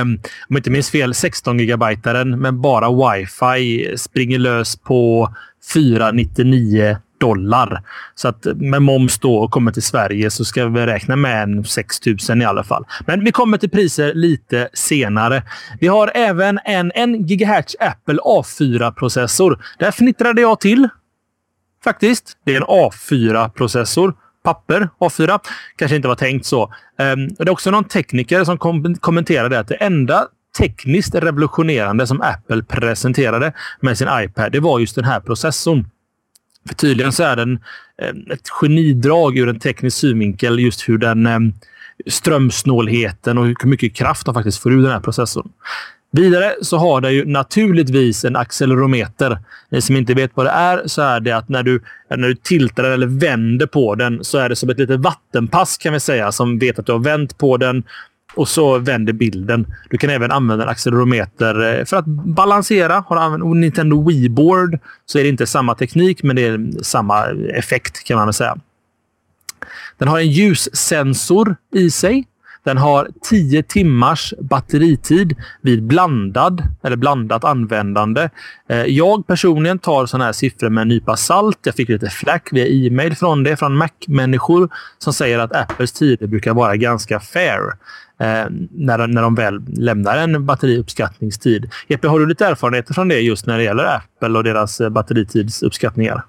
Um, 0.01 0.13
om 0.13 0.19
jag 0.49 0.59
inte 0.59 0.69
minns 0.69 0.91
fel, 0.91 1.13
16 1.13 1.59
gigabyte 1.59 2.25
men 2.25 2.61
bara 2.61 3.13
wifi 3.13 3.93
springer 3.97 4.39
lös 4.39 4.75
på 4.75 5.33
499 5.73 6.97
dollar. 7.19 7.83
Så 8.15 8.27
att 8.27 8.45
med 8.45 8.81
moms 8.81 9.19
då 9.19 9.35
och 9.35 9.51
kommer 9.51 9.71
till 9.71 9.83
Sverige 9.83 10.29
så 10.29 10.45
ska 10.45 10.67
vi 10.67 10.85
räkna 10.85 11.15
med 11.15 11.43
en 11.43 11.63
6 11.63 12.05
000 12.29 12.41
i 12.41 12.45
alla 12.45 12.63
fall. 12.63 12.85
Men 13.07 13.23
vi 13.23 13.31
kommer 13.31 13.57
till 13.57 13.69
priser 13.69 14.13
lite 14.13 14.69
senare. 14.73 15.43
Vi 15.79 15.87
har 15.87 16.11
även 16.15 16.59
en 16.65 16.91
1 16.91 17.09
GHz 17.09 17.75
Apple 17.79 18.17
A4-processor. 18.17 19.59
Där 19.79 19.91
fnittrade 19.91 20.41
jag 20.41 20.59
till. 20.59 20.89
Faktiskt. 21.83 22.37
Det 22.45 22.55
är 22.55 22.57
en 22.57 22.63
A4-processor 22.63 24.13
papper, 24.43 24.89
A4. 24.99 25.39
Kanske 25.75 25.95
inte 25.95 26.07
var 26.07 26.15
tänkt 26.15 26.45
så. 26.45 26.63
Um, 26.63 27.27
det 27.27 27.43
är 27.43 27.49
också 27.49 27.71
någon 27.71 27.83
tekniker 27.83 28.43
som 28.43 28.57
kom 28.57 28.95
kommenterade 28.95 29.59
att 29.59 29.67
det 29.67 29.75
enda 29.75 30.27
tekniskt 30.57 31.15
revolutionerande 31.15 32.07
som 32.07 32.21
Apple 32.21 32.63
presenterade 32.63 33.53
med 33.81 33.97
sin 33.97 34.07
iPad, 34.11 34.51
det 34.51 34.59
var 34.59 34.79
just 34.79 34.95
den 34.95 35.05
här 35.05 35.19
processorn. 35.19 35.89
För 36.67 36.75
tydligen 36.75 37.11
så 37.11 37.23
är 37.23 37.35
den 37.35 37.59
eh, 38.01 38.33
ett 38.33 38.49
genidrag 38.49 39.37
ur 39.37 39.49
en 39.49 39.59
teknisk 39.59 39.97
synvinkel, 39.97 40.59
just 40.59 40.89
hur 40.89 40.97
den 40.97 41.25
eh, 41.25 41.39
strömsnålheten 42.07 43.37
och 43.37 43.45
hur 43.45 43.65
mycket 43.65 43.95
kraft 43.95 44.25
de 44.25 44.33
faktiskt 44.35 44.61
får 44.61 44.73
ur 44.73 44.81
den 44.81 44.91
här 44.91 44.99
processorn. 44.99 45.49
Vidare 46.11 46.55
så 46.61 46.77
har 46.77 47.01
den 47.01 47.13
ju 47.13 47.25
naturligtvis 47.25 48.25
en 48.25 48.35
accelerometer. 48.35 49.39
Ni 49.69 49.81
som 49.81 49.95
inte 49.95 50.13
vet 50.13 50.31
vad 50.33 50.45
det 50.45 50.49
är 50.49 50.81
så 50.85 51.01
är 51.01 51.19
det 51.19 51.31
att 51.31 51.49
när 51.49 51.63
du, 51.63 51.81
när 52.09 52.27
du 52.27 52.35
tiltar 52.35 52.83
eller 52.83 53.07
vänder 53.07 53.65
på 53.65 53.95
den 53.95 54.23
så 54.23 54.37
är 54.37 54.49
det 54.49 54.55
som 54.55 54.69
ett 54.69 54.79
litet 54.79 54.99
vattenpass 54.99 55.77
kan 55.77 55.93
vi 55.93 55.99
säga 55.99 56.31
som 56.31 56.59
vet 56.59 56.79
att 56.79 56.85
du 56.85 56.91
har 56.91 56.99
vänt 56.99 57.37
på 57.37 57.57
den 57.57 57.83
och 58.37 58.47
så 58.47 58.79
vänder 58.79 59.13
bilden. 59.13 59.67
Du 59.89 59.97
kan 59.97 60.09
även 60.09 60.31
använda 60.31 60.63
en 60.63 60.69
accelerometer 60.69 61.79
eh, 61.79 61.85
för 61.85 61.97
att 61.97 62.05
balansera. 62.05 63.03
Har 63.07 63.15
du 63.15 63.21
använt 63.21 63.55
Nintendo 63.55 64.09
Wii-board 64.09 64.79
så 65.05 65.19
är 65.19 65.23
det 65.23 65.29
inte 65.29 65.47
samma 65.47 65.75
teknik, 65.75 66.23
men 66.23 66.35
det 66.35 66.47
är 66.47 66.83
samma 66.83 67.25
effekt 67.53 68.03
kan 68.03 68.17
man 68.17 68.27
väl 68.27 68.33
säga. 68.33 68.57
Den 69.97 70.07
har 70.07 70.19
en 70.19 70.31
ljussensor 70.31 71.55
i 71.75 71.91
sig. 71.91 72.27
Den 72.63 72.77
har 72.77 73.07
10 73.21 73.63
timmars 73.63 74.33
batteritid 74.39 75.35
vid 75.61 75.83
blandad 75.83 76.63
eller 76.83 76.95
blandat 76.95 77.43
användande. 77.43 78.29
Eh, 78.69 78.83
jag 78.83 79.27
personligen 79.27 79.79
tar 79.79 80.05
sådana 80.05 80.25
här 80.25 80.31
siffror 80.31 80.69
med 80.69 80.81
en 80.81 80.87
nypa 80.87 81.17
salt. 81.17 81.59
Jag 81.63 81.75
fick 81.75 81.89
lite 81.89 82.09
flack 82.09 82.49
via 82.51 82.67
e-mail 82.67 83.15
från 83.15 83.43
det, 83.43 83.57
från 83.57 83.77
Mac-människor 83.77 84.69
som 84.97 85.13
säger 85.13 85.39
att 85.39 85.55
Apples 85.55 85.91
tider 85.91 86.27
brukar 86.27 86.53
vara 86.53 86.75
ganska 86.75 87.19
fair 87.19 87.61
Eh, 88.19 88.45
när, 88.71 89.07
när 89.07 89.21
de 89.21 89.35
väl 89.35 89.61
lämnar 89.67 90.17
en 90.17 90.45
batteriuppskattningstid. 90.45 91.71
Jeppe, 91.87 92.07
har 92.07 92.19
du 92.19 92.25
lite 92.25 92.45
erfarenheter 92.45 92.93
från 92.93 93.07
det 93.07 93.19
just 93.19 93.45
när 93.45 93.57
det 93.57 93.63
gäller 93.63 93.95
Apple 93.95 94.37
och 94.37 94.43
deras 94.43 94.81
eh, 94.81 94.89
batteritidsuppskattningar? 94.89 96.23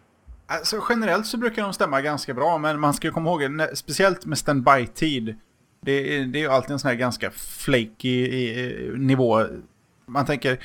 Alltså, 0.47 0.76
generellt 0.89 1.26
så 1.26 1.36
brukar 1.36 1.62
de 1.62 1.72
stämma 1.72 2.01
ganska 2.01 2.34
bra, 2.34 2.59
men 2.59 2.80
man 2.80 2.95
ska 2.95 3.11
komma 3.11 3.30
ihåg, 3.30 3.43
speciellt 3.74 4.26
med 4.26 4.39
standby-tid, 4.39 5.36
det, 5.82 5.93
är, 5.93 6.26
det 6.26 6.39
är 6.39 6.41
ju 6.41 6.49
alltid 6.49 6.70
en 6.70 6.78
sån 6.78 6.89
här 6.89 6.97
ganska 6.97 7.30
flaky 7.30 8.28
nivå. 8.97 9.45
Man 10.07 10.26
tänker, 10.26 10.59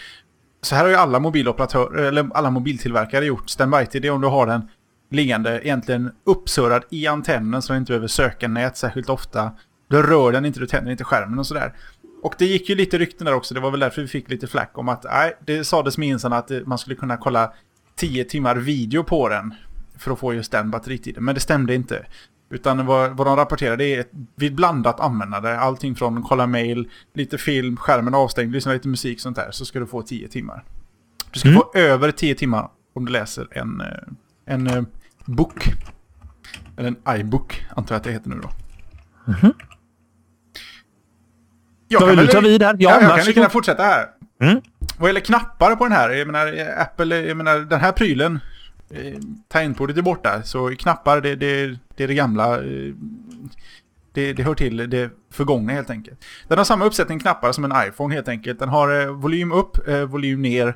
så 0.61 0.75
här 0.75 0.83
har 0.83 0.89
ju 0.89 0.95
alla 0.95 1.19
mobiloperatörer, 1.19 2.03
eller 2.03 2.29
alla 2.33 2.49
mobiltillverkare 2.49 3.25
gjort. 3.25 3.49
Standby-tid 3.49 4.01
det 4.01 4.07
är 4.07 4.11
om 4.11 4.21
du 4.21 4.27
har 4.27 4.47
den 4.47 4.69
liggande 5.11 5.67
egentligen 5.67 6.11
uppsurrad 6.25 6.83
i 6.89 7.07
antennen 7.07 7.61
så 7.61 7.73
du 7.73 7.79
inte 7.79 7.89
behöver 7.89 8.07
söka 8.07 8.47
nät 8.47 8.77
särskilt 8.77 9.09
ofta. 9.09 9.51
Du 9.93 10.01
rör 10.01 10.31
den 10.31 10.45
inte, 10.45 10.59
du 10.59 10.67
tänder 10.67 10.91
inte 10.91 11.03
skärmen 11.03 11.39
och 11.39 11.47
sådär. 11.47 11.73
Och 12.21 12.35
det 12.37 12.45
gick 12.45 12.69
ju 12.69 12.75
lite 12.75 12.97
rykten 12.97 13.25
där 13.25 13.33
också, 13.33 13.53
det 13.53 13.59
var 13.59 13.71
väl 13.71 13.79
därför 13.79 14.01
vi 14.01 14.07
fick 14.07 14.29
lite 14.29 14.47
flack 14.47 14.77
om 14.77 14.89
att 14.89 15.03
nej, 15.03 15.37
det 15.45 15.63
sades 15.63 15.97
minsann 15.97 16.33
att 16.33 16.51
man 16.65 16.77
skulle 16.77 16.95
kunna 16.95 17.17
kolla 17.17 17.53
10 17.95 18.23
timmar 18.23 18.55
video 18.55 19.03
på 19.03 19.29
den 19.29 19.53
för 19.97 20.11
att 20.11 20.19
få 20.19 20.33
just 20.33 20.51
den 20.51 20.71
batteritiden. 20.71 21.23
Men 21.23 21.35
det 21.35 21.41
stämde 21.41 21.75
inte. 21.75 22.05
Utan 22.49 22.85
vad, 22.85 23.17
vad 23.17 23.27
de 23.27 23.35
rapporterade 23.35 23.85
är 23.85 23.99
ett, 23.99 24.11
vid 24.35 24.55
blandat 24.55 24.99
användande, 24.99 25.49
allting 25.49 25.95
från 25.95 26.23
kolla 26.23 26.47
mail, 26.47 26.89
lite 27.13 27.37
film, 27.37 27.77
skärmen 27.77 28.15
avstängd, 28.15 28.51
lyssna 28.51 28.73
lite 28.73 28.87
musik 28.87 29.19
sånt 29.19 29.35
där, 29.35 29.51
så 29.51 29.65
ska 29.65 29.79
du 29.79 29.85
få 29.85 30.01
10 30.01 30.27
timmar. 30.27 30.63
Du 31.31 31.39
ska 31.39 31.49
mm. 31.49 31.61
få 31.61 31.71
över 31.79 32.11
10 32.11 32.35
timmar 32.35 32.69
om 32.93 33.05
du 33.05 33.11
läser 33.11 33.47
en, 33.51 33.81
eh, 33.81 33.87
en, 34.45 34.67
en 34.67 34.77
eh, 34.77 34.83
bok. 35.25 35.73
Eller 36.77 36.87
en 36.87 37.19
iBook, 37.19 37.65
antar 37.75 37.95
jag 37.95 37.97
att 37.97 38.03
det 38.03 38.11
heter 38.11 38.29
nu 38.29 38.39
då. 38.41 38.49
Mm 39.27 39.39
-hmm. 39.39 39.53
Jag 41.99 42.07
vill 42.07 42.17
du 42.17 42.27
ta 42.27 42.39
vid 42.39 42.63
här? 42.63 42.75
Ja, 42.79 42.89
ja 43.01 43.01
jag 43.01 43.17
kan 43.17 43.25
lika 43.25 43.49
fortsätta 43.49 43.83
här. 43.83 44.07
Mm. 44.41 44.61
Vad 44.97 45.09
gäller 45.09 45.19
knappar 45.19 45.75
på 45.75 45.83
den 45.83 45.93
här, 45.93 46.09
jag 46.09 46.27
menar 46.27 46.67
Apple, 46.77 47.21
jag 47.21 47.37
menar 47.37 47.59
den 47.59 47.79
här 47.79 47.91
prylen, 47.91 48.39
eh, 48.91 49.19
tangentbordet 49.47 49.97
är 49.97 50.01
borta, 50.01 50.43
så 50.43 50.69
knappar 50.69 51.21
det, 51.21 51.35
det, 51.35 51.77
det 51.95 52.03
är 52.03 52.07
det 52.07 52.13
gamla, 52.13 52.57
eh, 52.57 52.93
det, 54.13 54.33
det 54.33 54.43
hör 54.43 54.55
till 54.55 54.89
det 54.89 55.11
förgångna 55.31 55.73
helt 55.73 55.89
enkelt. 55.89 56.25
Den 56.47 56.57
har 56.57 56.65
samma 56.65 56.85
uppsättning 56.85 57.19
knappar 57.19 57.51
som 57.51 57.63
en 57.63 57.87
iPhone 57.87 58.15
helt 58.15 58.27
enkelt. 58.27 58.59
Den 58.59 58.69
har 58.69 59.01
eh, 59.01 59.07
volym 59.07 59.51
upp, 59.51 59.87
eh, 59.87 60.01
volym 60.01 60.41
ner, 60.41 60.75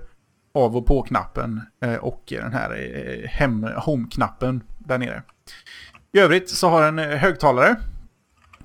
av 0.53 0.77
och 0.77 0.85
på-knappen 0.85 1.61
eh, 1.83 1.95
och 1.95 2.23
den 2.27 2.53
här 2.53 2.69
eh, 2.71 3.29
hem, 3.29 3.63
home-knappen 3.63 4.63
där 4.77 4.97
nere. 4.97 5.23
I 6.11 6.19
övrigt 6.19 6.49
så 6.49 6.69
har 6.69 6.91
den 6.91 6.97
högtalare 6.97 7.75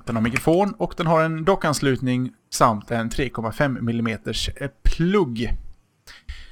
den 0.06 0.16
har 0.16 0.22
mikrofon 0.22 0.74
och 0.78 0.94
den 0.96 1.06
har 1.06 1.22
en 1.22 1.44
dockanslutning 1.44 2.32
samt 2.50 2.90
en 2.90 3.10
3,5 3.10 3.78
mm 3.78 4.06
eh, 4.56 4.70
plugg. 4.82 5.52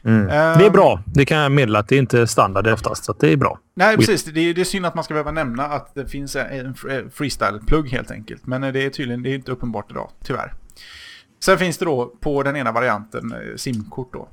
Mm. 0.05 0.21
Um, 0.21 0.29
det 0.29 0.67
är 0.67 0.71
bra. 0.71 1.03
Det 1.07 1.25
kan 1.25 1.39
jag 1.39 1.53
meddela 1.53 1.79
att 1.79 1.89
det 1.89 1.95
är 1.95 1.99
inte 1.99 2.27
standard 2.27 2.67
oftast, 2.67 3.05
så 3.05 3.13
det 3.13 3.33
är 3.33 3.37
bra. 3.37 3.59
Nej, 3.75 3.97
precis. 3.97 4.25
Det 4.25 4.41
är, 4.41 4.55
det 4.55 4.61
är 4.61 4.65
synd 4.65 4.87
att 4.87 4.95
man 4.95 5.05
ska 5.05 5.15
behöva 5.15 5.33
nämna 5.33 5.65
att 5.65 5.95
det 5.95 6.07
finns 6.07 6.37
en 6.37 6.75
freestyle-plugg 7.15 7.89
helt 7.89 8.11
enkelt. 8.11 8.47
Men 8.47 8.61
det 8.61 8.83
är 8.83 8.91
tydligen 8.91 9.23
det 9.23 9.31
är 9.31 9.35
inte 9.35 9.53
uppenbart 9.53 9.91
idag, 9.91 10.11
tyvärr. 10.25 10.55
Sen 11.45 11.59
finns 11.59 11.79
det 11.79 11.85
då 11.85 12.07
på 12.21 12.43
den 12.43 12.57
ena 12.57 12.73
varianten 12.73 13.33
eh, 13.33 13.57
simkort 13.57 14.13
då. 14.13 14.29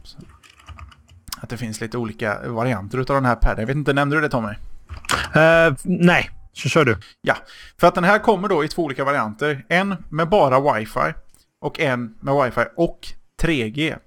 Att 1.41 1.49
det 1.49 1.57
finns 1.57 1.81
lite 1.81 1.97
olika 1.97 2.49
varianter 2.49 2.97
av 2.99 3.05
den 3.05 3.25
här 3.25 3.35
padden. 3.35 3.59
Jag 3.59 3.67
vet 3.67 3.75
inte, 3.75 3.93
nämnde 3.93 4.15
du 4.15 4.21
det 4.21 4.29
Tommy? 4.29 4.49
Uh, 4.49 5.75
nej, 5.83 6.29
så 6.57 6.69
kör 6.69 6.85
du. 6.85 6.97
Ja, 7.21 7.37
för 7.79 7.87
att 7.87 7.95
den 7.95 8.03
här 8.03 8.19
kommer 8.19 8.47
då 8.47 8.63
i 8.63 8.67
två 8.67 8.83
olika 8.83 9.03
varianter. 9.03 9.65
En 9.69 9.95
med 10.09 10.29
bara 10.29 10.73
wifi 10.73 11.13
och 11.61 11.79
en 11.79 12.15
med 12.19 12.43
wifi 12.43 12.61
och 12.75 13.07
3G. 13.41 13.97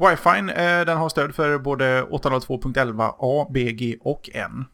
Wifi 0.00 0.38
eh, 0.38 0.84
den 0.84 0.98
har 0.98 1.08
stöd 1.08 1.34
för 1.34 1.58
både 1.58 2.02
802.11a, 2.02 3.52
BG 3.52 3.96
och 4.00 4.30
N. 4.34 4.64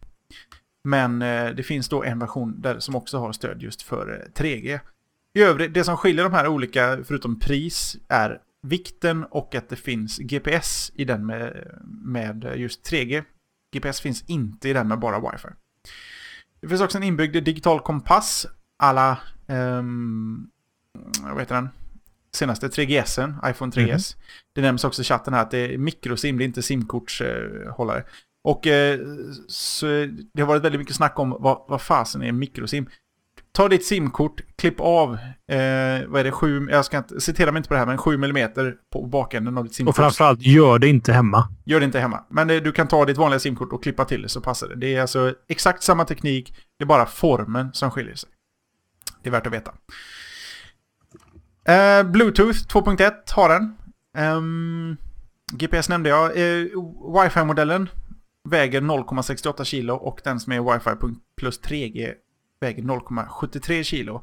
Men 0.84 1.22
eh, 1.22 1.51
det 1.51 1.62
finns 1.62 1.88
då 1.88 2.05
en 2.05 2.18
version 2.18 2.61
där 2.61 2.78
som 2.78 2.97
också 2.97 3.18
har 3.18 3.32
stöd 3.32 3.62
just 3.62 3.82
för 3.82 4.12
eh, 4.12 4.43
3G. 4.43 4.80
I 5.34 5.43
övrigt, 5.43 5.74
det 5.74 5.84
som 5.84 5.97
skiljer 5.97 6.24
de 6.24 6.32
här 6.32 6.47
olika, 6.47 6.99
förutom 7.05 7.41
pris, 7.41 7.97
är 8.09 8.41
vikten 8.62 9.24
och 9.24 9.55
att 9.55 9.68
det 9.68 9.76
finns 9.76 10.18
GPS 10.18 10.93
i 10.95 11.05
den 11.05 11.26
med, 11.26 11.66
med 12.05 12.53
just 12.57 12.91
3G. 12.91 13.24
GPS 13.74 14.01
finns 14.01 14.24
inte 14.26 14.68
i 14.68 14.72
den 14.72 14.88
med 14.88 14.99
bara 14.99 15.18
wifi. 15.18 15.49
Det 16.61 16.68
finns 16.68 16.80
också 16.80 16.98
en 16.98 17.04
inbyggd 17.04 17.44
digital 17.44 17.80
kompass 17.80 18.46
alla, 18.78 19.18
um, 19.46 20.50
vad 21.22 21.38
heter 21.38 21.54
den? 21.54 21.68
Senaste 22.32 22.68
3GSen, 22.68 23.50
iPhone 23.50 23.72
3GS. 23.72 23.86
Mm 23.86 23.96
-hmm. 23.98 24.16
Det 24.52 24.61
nämns 24.61 24.84
också 24.84 25.02
i 25.02 25.04
chatten 25.04 25.34
här 25.34 25.42
att 25.42 25.50
det 25.50 25.74
är 25.74 25.78
mikrosim, 25.78 26.38
det 26.38 26.44
är 26.44 26.46
inte 26.46 26.62
simkortshållare. 26.62 28.04
Och 28.44 28.66
eh, 28.66 29.00
så 29.48 29.86
det 30.34 30.42
har 30.42 30.46
varit 30.46 30.62
väldigt 30.62 30.78
mycket 30.78 30.96
snack 30.96 31.18
om 31.18 31.30
vad, 31.30 31.64
vad 31.68 31.82
fasen 31.82 32.22
är 32.22 32.32
mikrosim. 32.32 32.88
Ta 33.53 33.68
ditt 33.68 33.84
simkort, 33.84 34.40
klipp 34.57 34.80
av, 34.80 35.12
eh, 35.12 35.59
vad 36.09 36.20
är 36.20 36.24
det, 36.24 36.32
sju, 36.32 36.68
jag 36.70 36.84
ska 36.84 36.98
inte, 36.98 37.20
citera 37.20 37.53
mig 37.53 37.59
inte 37.59 37.68
på 37.68 37.74
det 37.74 37.78
här, 37.78 37.86
men 37.86 37.98
7 37.98 38.14
mm 38.14 38.51
på 38.92 39.07
bakänden 39.07 39.59
av 39.59 39.64
ditt 39.64 39.74
simkort. 39.74 39.92
Och 39.92 39.96
framförallt, 39.96 40.42
gör 40.42 40.78
det 40.78 40.88
inte 40.88 41.12
hemma. 41.12 41.48
Gör 41.64 41.80
det 41.80 41.86
inte 41.86 42.01
hemma. 42.01 42.24
Men 42.28 42.51
eh, 42.51 42.57
du 42.57 42.72
kan 42.72 42.88
ta 42.88 43.05
ditt 43.05 43.16
vanliga 43.16 43.40
simkort 43.40 43.72
och 43.72 43.82
klippa 43.82 44.05
till 44.05 44.22
det 44.22 44.28
så 44.28 44.40
passar 44.40 44.68
det. 44.68 44.76
Det 44.76 44.94
är 44.94 45.01
alltså 45.01 45.34
exakt 45.48 45.82
samma 45.82 46.05
teknik, 46.05 46.55
det 46.78 46.84
är 46.84 46.86
bara 46.86 47.07
formen 47.07 47.72
som 47.72 47.90
skiljer 47.90 48.14
sig. 48.14 48.30
Det 49.22 49.28
är 49.28 49.32
värt 49.32 49.46
att 49.46 49.53
veta. 49.53 49.72
Eh, 51.64 52.03
Bluetooth 52.03 52.59
2.1 52.59 53.12
har 53.32 53.48
den. 53.48 53.76
Um, 54.18 54.96
GPS 55.53 55.88
nämnde 55.88 56.09
jag. 56.09 56.26
Eh, 56.26 56.66
Wifi-modellen 57.22 57.88
väger 58.48 58.80
0,68 58.80 59.64
kilo 59.64 59.94
och 59.94 60.20
den 60.24 60.40
som 60.40 60.53
är 60.53 60.72
Wifi 60.72 60.90
plus 61.36 61.61
3G 61.61 62.14
väger 62.61 62.82
0,73 62.82 63.82
kilo. 63.82 64.22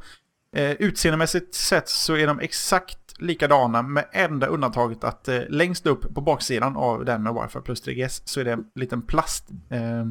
Eh, 0.56 0.72
utseendemässigt 0.72 1.56
sett 1.56 1.90
så 1.90 2.16
är 2.16 2.28
de 2.28 2.40
exakt 2.40 3.22
likadana 3.22 3.82
med 3.82 4.06
enda 4.12 4.48
undantaget 4.48 5.04
att 5.04 5.28
eh, 5.28 5.42
längst 5.50 5.86
upp 5.86 6.14
på 6.16 6.22
baksidan 6.22 6.76
av 6.78 7.06
den 7.06 7.24
med 7.24 7.34
Wi-Fi 7.34 7.62
plus 7.62 7.88
3GS 7.88 8.22
så 8.26 8.40
är 8.40 8.46
det 8.46 8.52
en 8.52 8.66
liten 8.76 9.02
plast... 9.02 9.50
Eh, 9.70 10.06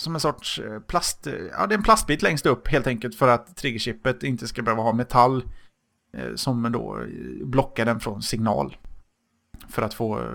som 0.00 0.14
en 0.14 0.20
sorts 0.20 0.58
eh, 0.58 0.80
plast... 0.80 1.26
Eh, 1.26 1.34
ja, 1.34 1.66
det 1.66 1.74
är 1.74 1.76
en 1.76 1.82
plastbit 1.82 2.22
längst 2.22 2.46
upp 2.46 2.68
helt 2.68 2.86
enkelt 2.86 3.14
för 3.14 3.28
att 3.28 3.56
triggerchippet 3.56 4.22
inte 4.22 4.48
ska 4.48 4.62
behöva 4.62 4.82
ha 4.82 4.92
metall 4.92 5.44
eh, 6.16 6.34
som 6.34 6.72
då 6.72 6.98
eh, 7.00 7.46
blockar 7.46 7.84
den 7.84 8.00
från 8.00 8.22
signal. 8.22 8.76
För 9.68 9.82
att 9.82 9.94
få, 9.94 10.26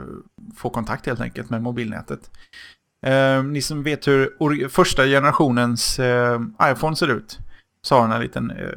få 0.55 0.69
kontakt 0.69 1.05
helt 1.05 1.21
enkelt 1.21 1.49
med 1.49 1.61
mobilnätet. 1.61 2.31
Eh, 3.05 3.43
ni 3.43 3.61
som 3.61 3.83
vet 3.83 4.07
hur 4.07 4.67
första 4.67 5.05
generationens 5.05 5.99
eh, 5.99 6.41
iPhone 6.63 6.95
ser 6.95 7.07
ut. 7.07 7.39
Så 7.81 7.95
har 7.95 8.01
den 8.01 8.11
en 8.11 8.21
liten, 8.21 8.51
eh, 8.51 8.69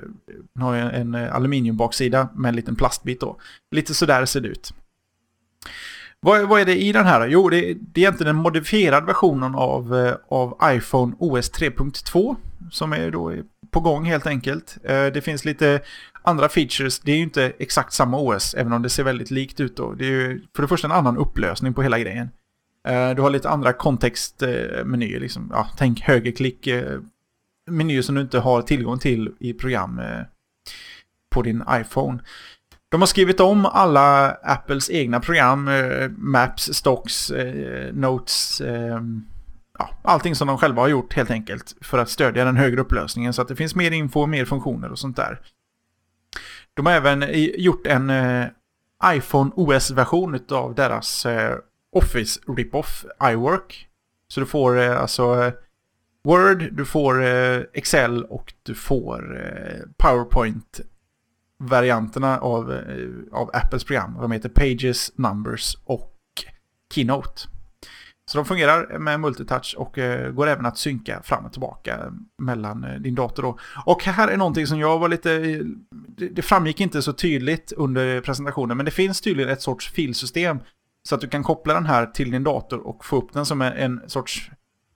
den 0.55 0.63
har 0.63 0.75
en, 0.75 0.91
en 0.91 1.15
eh, 1.15 1.35
aluminiumbaksida 1.35 2.29
med 2.35 2.49
en 2.49 2.57
liten 2.57 2.77
plastbit 2.77 3.21
då. 3.21 3.37
Lite 3.71 3.95
sådär 3.95 4.25
ser 4.25 4.41
det 4.41 4.49
ut. 4.49 4.73
Vad, 6.21 6.49
vad 6.49 6.61
är 6.61 6.65
det 6.65 6.83
i 6.83 6.93
den 6.93 7.07
här? 7.07 7.27
Jo, 7.27 7.49
det, 7.49 7.61
det 7.61 8.01
är 8.01 8.03
egentligen 8.03 8.37
en 8.37 8.43
modifierad 8.43 9.07
version 9.07 9.55
av, 9.55 9.97
eh, 9.97 10.15
av 10.29 10.59
iPhone 10.65 11.15
OS 11.19 11.53
3.2 11.53 12.37
som 12.71 12.93
är 12.93 13.11
då 13.11 13.35
på 13.71 13.81
gång 13.81 14.05
helt 14.05 14.27
enkelt. 14.27 14.77
Eh, 14.85 15.07
det 15.07 15.25
finns 15.25 15.45
lite 15.45 15.81
andra 16.23 16.49
features. 16.49 16.99
Det 16.99 17.13
är 17.13 17.17
ju 17.17 17.23
inte 17.23 17.53
exakt 17.59 17.93
samma 17.93 18.19
OS, 18.19 18.55
även 18.55 18.73
om 18.73 18.83
det 18.83 18.89
ser 18.89 19.05
väldigt 19.05 19.31
likt 19.31 19.61
ut 19.61 19.77
då. 19.77 19.93
Det 19.93 20.05
är 20.05 20.11
ju 20.11 20.43
för 20.57 20.63
det 20.63 20.69
första 20.69 20.87
en 20.87 20.93
annan 20.93 21.17
upplösning 21.17 21.75
på 21.75 21.83
hela 21.83 21.99
grejen. 21.99 22.29
Eh, 22.89 23.15
du 23.15 23.23
har 23.23 23.31
lite 23.31 23.49
andra 23.49 23.73
kontextmenyer, 23.73 25.15
eh, 25.15 25.21
liksom. 25.21 25.51
ja, 25.53 25.69
tänk 25.77 26.01
högerklick, 26.01 26.67
eh, 26.67 27.01
menyer 27.71 28.03
som 28.03 28.15
du 28.15 28.21
inte 28.21 28.39
har 28.39 28.63
tillgång 28.63 28.99
till 28.99 29.33
i 29.39 29.53
program 29.53 30.01
på 31.31 31.43
din 31.43 31.65
iPhone. 31.71 32.19
De 32.89 33.03
har 33.03 33.07
skrivit 33.07 33.41
om 33.41 33.67
alla 33.67 34.31
Apples 34.31 34.91
egna 34.91 35.21
program, 35.21 35.71
Maps, 36.19 36.75
Stocks, 36.75 37.33
Notes, 37.93 38.63
ja, 39.79 39.91
allting 40.03 40.35
som 40.35 40.49
de 40.49 40.59
själva 40.59 40.83
har 40.83 40.89
gjort 40.89 41.15
helt 41.15 41.31
enkelt 41.31 41.77
för 41.81 41.99
att 41.99 42.11
stödja 42.11 42.45
den 42.45 42.57
högre 42.57 42.81
upplösningen 42.81 43.33
så 43.33 43.43
att 43.43 43.49
det 43.49 43.57
finns 43.57 43.75
mer 43.75 43.91
info, 43.91 44.27
mer 44.27 44.45
funktioner 44.45 44.91
och 44.91 44.99
sånt 44.99 45.17
där. 45.17 45.41
De 46.75 46.87
har 46.87 46.93
även 46.93 47.25
gjort 47.59 47.87
en 47.87 48.13
iPhone 49.05 49.51
OS-version 49.55 50.39
av 50.51 50.75
deras 50.75 51.27
Office 51.99 52.41
Rip-Off 52.47 53.05
iWork. 53.33 53.89
Så 54.29 54.41
du 54.41 54.47
får 54.47 54.79
eh, 54.79 55.01
alltså 55.01 55.43
eh, 55.43 55.53
Word, 56.25 56.69
du 56.73 56.85
får 56.85 57.25
eh, 57.25 57.63
Excel 57.75 58.25
och 58.25 58.55
du 58.63 58.75
får 58.75 59.43
eh, 59.45 59.81
PowerPoint 59.97 60.81
varianterna 61.59 62.39
av, 62.39 62.81
av 63.33 63.51
Apples 63.53 63.85
program. 63.85 64.17
De 64.21 64.33
heter 64.33 64.49
Pages, 64.49 65.13
Numbers 65.15 65.77
och 65.85 66.15
Keynote. 66.95 67.41
Så 68.31 68.39
de 68.39 68.45
fungerar 68.45 68.99
med 68.99 69.21
multitouch 69.21 69.75
och 69.79 69.99
går 70.35 70.47
även 70.47 70.67
att 70.67 70.79
synka 70.79 71.23
fram 71.23 71.45
och 71.45 71.53
tillbaka 71.53 72.13
mellan 72.43 73.03
din 73.03 73.15
dator. 73.15 73.43
Då. 73.43 73.59
Och 73.87 74.05
här 74.05 74.29
är 74.29 74.37
någonting 74.37 74.67
som 74.67 74.79
jag 74.79 74.99
var 74.99 75.09
lite... 75.09 75.63
Det 76.31 76.43
framgick 76.43 76.81
inte 76.81 77.03
så 77.03 77.13
tydligt 77.13 77.73
under 77.77 78.21
presentationen, 78.21 78.77
men 78.77 78.87
det 78.87 78.93
finns 78.93 79.21
tydligen 79.21 79.53
ett 79.53 79.63
sorts 79.63 79.91
filsystem 79.91 80.59
så 81.09 81.15
att 81.15 81.21
du 81.21 81.29
kan 81.29 81.43
koppla 81.43 81.75
den 81.75 81.87
här 81.87 82.07
till 82.07 82.31
din 82.31 82.45
dator 82.45 82.87
och 82.87 83.05
få 83.05 83.17
upp 83.17 83.33
den 83.33 83.47
som 83.47 83.63
en, 83.63 84.01
sorts... 84.07 84.51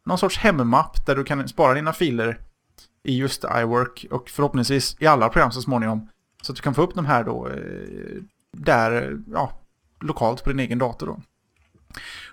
Någon 0.05 0.19
sorts 0.19 0.39
hemmapp 0.39 1.07
där 1.07 1.17
du 1.17 1.25
kan 1.25 1.49
spara 1.49 1.75
dina 1.75 1.93
filer 1.93 2.39
i 3.03 3.17
just 3.17 3.45
iWork 3.45 4.07
och 4.11 4.31
förhoppningsvis 4.31 4.97
i 5.01 5.07
alla 5.07 5.29
program 5.29 5.53
så 5.53 5.63
småningom. 5.63 6.09
Så 6.43 6.53
att 6.53 6.57
du 6.57 6.63
kan 6.63 6.75
få 6.75 6.83
upp 6.83 6.95
de 6.95 7.07
här 7.07 7.25
då 7.25 7.49
eh, 7.49 8.23
där, 8.57 9.19
ja, 9.33 9.53
lokalt 10.01 10.45
på 10.45 10.51
din 10.51 10.61
egen 10.61 10.79
dator 10.79 11.07
då. 11.07 11.21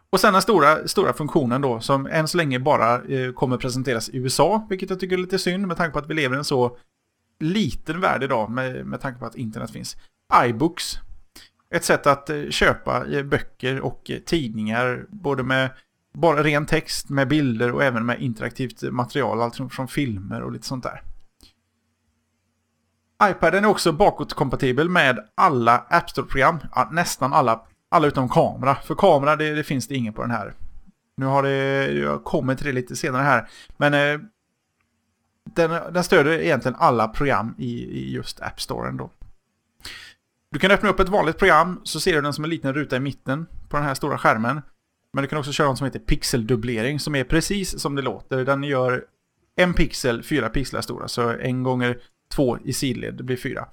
Och 0.09 0.19
sen 0.19 0.33
den 0.33 0.41
stora, 0.41 0.87
stora 0.87 1.13
funktionen 1.13 1.61
då 1.61 1.79
som 1.79 2.07
än 2.07 2.27
så 2.27 2.37
länge 2.37 2.59
bara 2.59 3.01
eh, 3.01 3.31
kommer 3.33 3.57
presenteras 3.57 4.09
i 4.09 4.17
USA, 4.17 4.67
vilket 4.69 4.89
jag 4.89 4.99
tycker 4.99 5.15
är 5.15 5.21
lite 5.21 5.39
synd 5.39 5.67
med 5.67 5.77
tanke 5.77 5.93
på 5.93 5.99
att 5.99 6.09
vi 6.09 6.13
lever 6.13 6.35
i 6.35 6.37
en 6.37 6.45
så 6.45 6.77
liten 7.39 8.01
värld 8.01 8.23
idag 8.23 8.49
med, 8.49 8.85
med 8.85 9.01
tanke 9.01 9.19
på 9.19 9.25
att 9.25 9.35
internet 9.35 9.71
finns. 9.71 9.97
iBooks. 10.45 10.99
Ett 11.71 11.83
sätt 11.83 12.07
att 12.07 12.29
eh, 12.29 12.49
köpa 12.49 13.05
eh, 13.05 13.23
böcker 13.23 13.79
och 13.79 14.11
eh, 14.11 14.19
tidningar 14.19 15.05
både 15.09 15.43
med 15.43 15.69
bara 16.13 16.43
ren 16.43 16.65
text 16.65 17.09
med 17.09 17.27
bilder 17.27 17.71
och 17.71 17.83
även 17.83 18.05
med 18.05 18.21
interaktivt 18.21 18.81
material, 18.81 19.41
allt 19.41 19.55
från 19.55 19.87
filmer 19.87 20.41
och 20.41 20.51
lite 20.51 20.65
sånt 20.65 20.83
där 20.83 21.01
iPaden 23.23 23.65
är 23.65 23.69
också 23.69 23.91
bakåtkompatibel 23.91 24.89
med 24.89 25.19
alla 25.35 25.85
App 25.89 26.09
Store-program. 26.09 26.59
Ja, 26.75 26.89
nästan 26.91 27.33
alla. 27.33 27.61
Alla 27.89 28.07
utom 28.07 28.29
kamera. 28.29 28.75
För 28.75 28.95
kamera 28.95 29.35
det, 29.35 29.55
det, 29.55 29.63
finns 29.63 29.87
det 29.87 29.95
ingen 29.95 30.13
på 30.13 30.21
den 30.21 30.31
här. 30.31 30.53
Nu 31.17 31.25
har 31.25 31.43
det, 31.43 31.91
jag 31.91 32.23
kommer 32.23 32.55
till 32.55 32.65
det 32.65 32.71
lite 32.71 32.95
senare 32.95 33.23
här. 33.23 33.49
Men 33.77 33.93
eh, 33.93 34.19
den, 35.55 35.93
den 35.93 36.03
stöder 36.03 36.31
egentligen 36.31 36.75
alla 36.79 37.07
program 37.07 37.55
i, 37.57 37.71
i 37.71 38.13
just 38.13 38.41
App 38.41 38.61
Store 38.61 38.91
då. 38.91 39.09
Du 40.51 40.59
kan 40.59 40.71
öppna 40.71 40.89
upp 40.89 40.99
ett 40.99 41.09
vanligt 41.09 41.37
program 41.37 41.81
så 41.83 41.99
ser 41.99 42.13
du 42.13 42.21
den 42.21 42.33
som 42.33 42.43
en 42.43 42.49
liten 42.49 42.73
ruta 42.73 42.95
i 42.95 42.99
mitten 42.99 43.45
på 43.69 43.77
den 43.77 43.85
här 43.85 43.93
stora 43.93 44.17
skärmen. 44.17 44.61
Men 45.13 45.21
du 45.21 45.27
kan 45.27 45.39
också 45.39 45.51
köra 45.51 45.67
något 45.67 45.77
som 45.77 45.85
heter 45.85 45.99
pixeldubblering 45.99 46.99
som 46.99 47.15
är 47.15 47.23
precis 47.23 47.79
som 47.79 47.95
det 47.95 48.01
låter. 48.01 48.45
Den 48.45 48.63
gör 48.63 49.05
en 49.55 49.73
pixel, 49.73 50.23
fyra 50.23 50.49
pixlar 50.49 50.81
stora. 50.81 51.07
Så 51.07 51.29
en 51.29 51.63
gånger 51.63 51.97
två 52.33 52.57
i 52.63 52.73
sidled, 52.73 53.15
det 53.15 53.23
blir 53.23 53.37
fyra. 53.37 53.65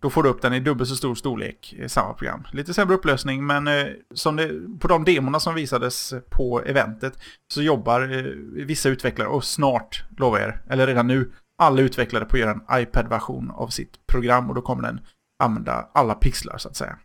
Då 0.00 0.10
får 0.10 0.22
du 0.22 0.28
upp 0.28 0.42
den 0.42 0.52
i 0.52 0.60
dubbelt 0.60 0.90
så 0.90 0.96
stor 0.96 1.14
storlek 1.14 1.74
i 1.78 1.88
samma 1.88 2.12
program. 2.12 2.42
Lite 2.52 2.74
sämre 2.74 2.94
upplösning 2.94 3.46
men 3.46 3.68
eh, 3.68 3.86
som 4.14 4.36
det, 4.36 4.50
på 4.80 4.88
de 4.88 5.04
demorna 5.04 5.40
som 5.40 5.54
visades 5.54 6.14
på 6.30 6.62
eventet 6.62 7.18
så 7.54 7.62
jobbar 7.62 8.00
eh, 8.00 8.24
vissa 8.66 8.88
utvecklare 8.88 9.28
och 9.28 9.44
snart, 9.44 10.04
lovar 10.18 10.38
jag 10.38 10.48
er, 10.48 10.62
eller 10.70 10.86
redan 10.86 11.06
nu, 11.06 11.32
alla 11.58 11.80
utvecklare 11.80 12.24
på 12.24 12.36
att 12.36 12.40
göra 12.40 12.50
en 12.50 12.82
iPad-version 12.82 13.50
av 13.50 13.68
sitt 13.68 14.06
program 14.06 14.48
och 14.48 14.54
då 14.54 14.62
kommer 14.62 14.82
den 14.82 15.00
använda 15.38 15.88
alla 15.92 16.14
pixlar 16.14 16.58
så 16.58 16.68
att 16.68 16.76
säga. 16.76 16.98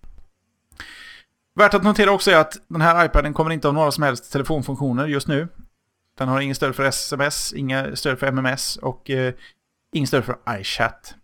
Värt 1.56 1.74
att 1.74 1.84
notera 1.84 2.12
också 2.12 2.32
är 2.32 2.38
att 2.38 2.58
den 2.68 2.82
här 2.82 3.06
iPaden 3.06 3.34
kommer 3.34 3.52
inte 3.52 3.68
ha 3.68 3.74
några 3.74 3.92
som 3.92 4.04
helst 4.04 4.32
telefonfunktioner 4.32 5.08
just 5.08 5.28
nu. 5.28 5.48
Den 6.18 6.28
har 6.28 6.42
ingen 6.42 6.56
stöd 6.56 6.76
för 6.76 6.84
sms, 6.84 7.54
inga 7.54 7.96
stöd 7.96 8.20
för 8.20 8.28
MMS 8.28 8.76
och 8.76 9.10
eh, 9.10 9.34
Ingen 9.92 10.08
stöd 10.08 10.26
för 10.26 10.38
iChat. 10.50 11.16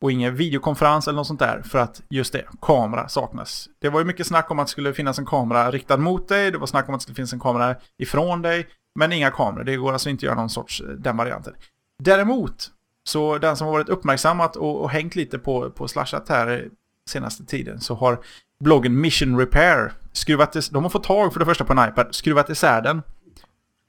Och 0.00 0.12
ingen 0.12 0.36
videokonferens 0.36 1.08
eller 1.08 1.16
något 1.16 1.26
sånt 1.26 1.40
där 1.40 1.62
för 1.62 1.78
att 1.78 2.02
just 2.08 2.32
det, 2.32 2.44
kamera 2.62 3.08
saknas. 3.08 3.68
Det 3.78 3.88
var 3.88 4.00
ju 4.00 4.06
mycket 4.06 4.26
snack 4.26 4.50
om 4.50 4.58
att 4.58 4.66
det 4.66 4.70
skulle 4.70 4.94
finnas 4.94 5.18
en 5.18 5.26
kamera 5.26 5.70
riktad 5.70 5.96
mot 5.96 6.28
dig, 6.28 6.50
det 6.50 6.58
var 6.58 6.66
snack 6.66 6.88
om 6.88 6.94
att 6.94 7.00
det 7.00 7.02
skulle 7.02 7.16
finnas 7.16 7.32
en 7.32 7.40
kamera 7.40 7.76
ifrån 7.98 8.42
dig, 8.42 8.66
men 8.94 9.12
inga 9.12 9.30
kameror. 9.30 9.64
Det 9.64 9.76
går 9.76 9.92
alltså 9.92 10.10
inte 10.10 10.20
att 10.20 10.22
göra 10.22 10.34
någon 10.34 10.50
sorts 10.50 10.80
eh, 10.80 10.86
den 10.88 11.16
varianten. 11.16 11.54
Däremot, 12.02 12.70
så 13.04 13.38
den 13.38 13.56
som 13.56 13.66
har 13.66 13.72
varit 13.72 13.88
uppmärksammat 13.88 14.56
och, 14.56 14.80
och 14.80 14.90
hängt 14.90 15.16
lite 15.16 15.38
på, 15.38 15.70
på 15.70 15.88
Slashat 15.88 16.28
här 16.28 16.68
senaste 17.08 17.44
tiden 17.44 17.80
så 17.80 17.94
har 17.94 18.20
bloggen 18.64 19.00
Mission 19.00 19.38
Repair 19.38 19.92
skruvat, 20.12 20.56
de 20.70 20.82
har 20.82 20.90
fått 20.90 21.04
tag 21.04 21.32
för 21.32 21.40
det 21.40 21.46
första 21.46 21.64
på 21.64 21.72
en 21.72 21.88
iPad, 21.88 22.08
skruvat 22.10 22.50
isär 22.50 22.82
den 22.82 23.02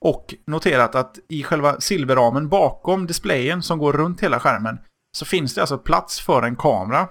och 0.02 0.36
noterat 0.48 0.96
att 0.96 1.20
i 1.30 1.44
själva 1.44 1.80
silverramen 1.80 2.50
bakom 2.50 3.08
displayen 3.08 3.64
som 3.64 3.80
går 3.80 3.94
runt 3.94 4.22
hela 4.22 4.40
skärmen 4.40 4.80
så 5.12 5.26
finns 5.26 5.56
det 5.56 5.62
alltså 5.62 5.78
plats 5.78 6.20
för 6.22 6.44
en 6.44 6.56
kamera 6.56 7.08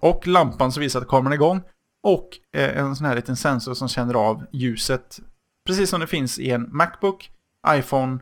och 0.00 0.26
lampan 0.26 0.72
som 0.72 0.80
visar 0.80 1.00
att 1.00 1.08
kameran 1.08 1.32
är 1.32 1.36
igång 1.36 1.62
och 2.02 2.28
eh, 2.56 2.78
en 2.78 2.96
sån 2.96 3.06
här 3.06 3.16
liten 3.16 3.36
sensor 3.36 3.74
som 3.74 3.88
känner 3.88 4.14
av 4.14 4.46
ljuset. 4.52 5.18
Precis 5.66 5.90
som 5.90 6.00
det 6.00 6.06
finns 6.06 6.38
i 6.38 6.50
en 6.50 6.68
Macbook, 6.76 7.30
iPhone, 7.68 8.18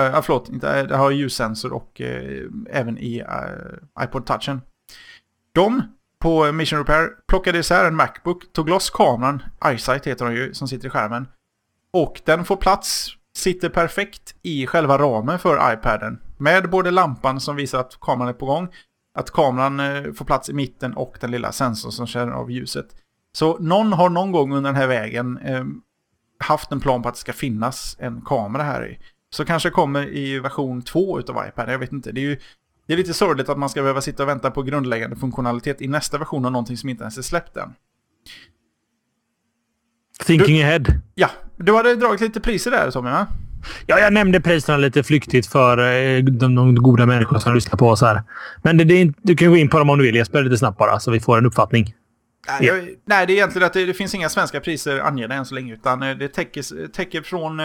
Uh, 0.00 0.20
förlåt, 0.22 0.48
inte, 0.48 0.80
eh, 0.80 0.86
det 0.86 0.96
har 0.96 1.10
ljussensor 1.10 1.72
och 1.72 2.00
uh, 2.00 2.50
även 2.70 2.98
i 2.98 3.22
uh, 3.22 4.04
iPod 4.04 4.26
touchen. 4.26 4.60
De 5.52 5.82
på 6.18 6.52
Mission 6.52 6.78
Repair 6.78 7.08
plockade 7.28 7.58
isär 7.58 7.84
en 7.84 7.96
Macbook, 7.96 8.52
tog 8.52 8.68
loss 8.68 8.90
kameran, 8.90 9.42
iSight 9.66 10.06
heter 10.06 10.24
den 10.24 10.34
ju, 10.34 10.54
som 10.54 10.68
sitter 10.68 10.86
i 10.86 10.90
skärmen. 10.90 11.28
Och 11.92 12.20
den 12.24 12.44
får 12.44 12.56
plats 12.56 13.08
sitter 13.36 13.68
perfekt 13.68 14.34
i 14.42 14.66
själva 14.66 14.98
ramen 14.98 15.38
för 15.38 15.72
iPaden. 15.72 16.20
Med 16.38 16.70
både 16.70 16.90
lampan 16.90 17.40
som 17.40 17.56
visar 17.56 17.80
att 17.80 18.00
kameran 18.00 18.28
är 18.28 18.32
på 18.32 18.46
gång, 18.46 18.68
att 19.14 19.30
kameran 19.30 19.80
uh, 19.80 20.12
får 20.12 20.24
plats 20.24 20.48
i 20.50 20.52
mitten 20.52 20.94
och 20.94 21.16
den 21.20 21.30
lilla 21.30 21.52
sensorn 21.52 21.92
som 21.92 22.06
känner 22.06 22.32
av 22.32 22.50
ljuset. 22.50 22.86
Så 23.32 23.58
någon 23.58 23.92
har 23.92 24.08
någon 24.08 24.32
gång 24.32 24.52
under 24.52 24.70
den 24.70 24.80
här 24.80 24.86
vägen 24.86 25.38
haft 26.42 26.72
en 26.72 26.80
plan 26.80 27.02
på 27.02 27.08
att 27.08 27.14
det 27.14 27.20
ska 27.20 27.32
finnas 27.32 27.96
en 27.98 28.20
kamera 28.20 28.62
här 28.62 28.86
i. 28.86 28.98
Så 29.34 29.44
kanske 29.44 29.70
kommer 29.70 30.16
i 30.16 30.38
version 30.38 30.82
2 30.82 31.18
utav 31.18 31.46
iPad, 31.48 31.68
jag 31.68 31.78
vet 31.78 31.92
inte. 31.92 32.12
Det 32.12 32.20
är 32.20 32.22
ju 32.22 32.38
det 32.86 32.92
är 32.92 32.96
lite 32.96 33.14
sorgligt 33.14 33.48
att 33.48 33.58
man 33.58 33.68
ska 33.68 33.80
behöva 33.82 34.00
sitta 34.00 34.22
och 34.22 34.28
vänta 34.28 34.50
på 34.50 34.62
grundläggande 34.62 35.16
funktionalitet 35.16 35.82
i 35.82 35.88
nästa 35.88 36.18
version 36.18 36.44
av 36.44 36.52
någonting 36.52 36.76
som 36.76 36.88
inte 36.88 37.02
ens 37.02 37.18
är 37.18 37.22
släppt 37.22 37.56
än. 37.56 37.74
Thinking 40.26 40.56
du, 40.56 40.62
ahead. 40.62 40.82
Ja, 41.14 41.30
du 41.56 41.74
hade 41.74 41.94
dragit 41.94 42.20
lite 42.20 42.40
priser 42.40 42.70
där 42.70 42.90
Tommy 42.90 43.10
va? 43.10 43.26
Ja, 43.86 43.98
jag 43.98 44.12
nämnde 44.12 44.40
priserna 44.40 44.78
lite 44.78 45.02
flyktigt 45.02 45.46
för 45.46 45.78
eh, 45.78 46.24
de, 46.24 46.54
de 46.54 46.74
goda 46.74 47.06
människor 47.06 47.38
som 47.38 47.54
lyssnar 47.54 47.76
på 47.76 47.88
oss 47.88 48.00
här. 48.00 48.22
Men 48.62 48.76
det, 48.76 48.84
det, 48.84 49.12
du 49.22 49.36
kan 49.36 49.50
gå 49.50 49.56
in 49.56 49.68
på 49.68 49.78
dem 49.78 49.90
om 49.90 49.98
du 49.98 50.04
vill 50.04 50.14
Jesper, 50.14 50.42
lite 50.42 50.56
snabbt 50.56 50.78
bara, 50.78 51.00
så 51.00 51.10
vi 51.10 51.20
får 51.20 51.38
en 51.38 51.46
uppfattning. 51.46 51.94
Nej, 52.48 52.66
jag, 52.66 52.88
nej 53.04 53.26
det 53.26 53.32
är 53.32 53.34
egentligen 53.34 53.66
att 53.66 53.72
det, 53.72 53.86
det, 53.86 53.94
finns 53.94 54.14
inga 54.14 54.28
svenska 54.28 54.60
priser 54.60 54.98
angivna 54.98 55.34
än 55.34 55.46
så 55.46 55.54
länge, 55.54 55.74
utan 55.74 56.02
eh, 56.02 56.16
det 56.16 56.28
täcker, 56.28 56.88
täcker 56.88 57.22
från... 57.22 57.60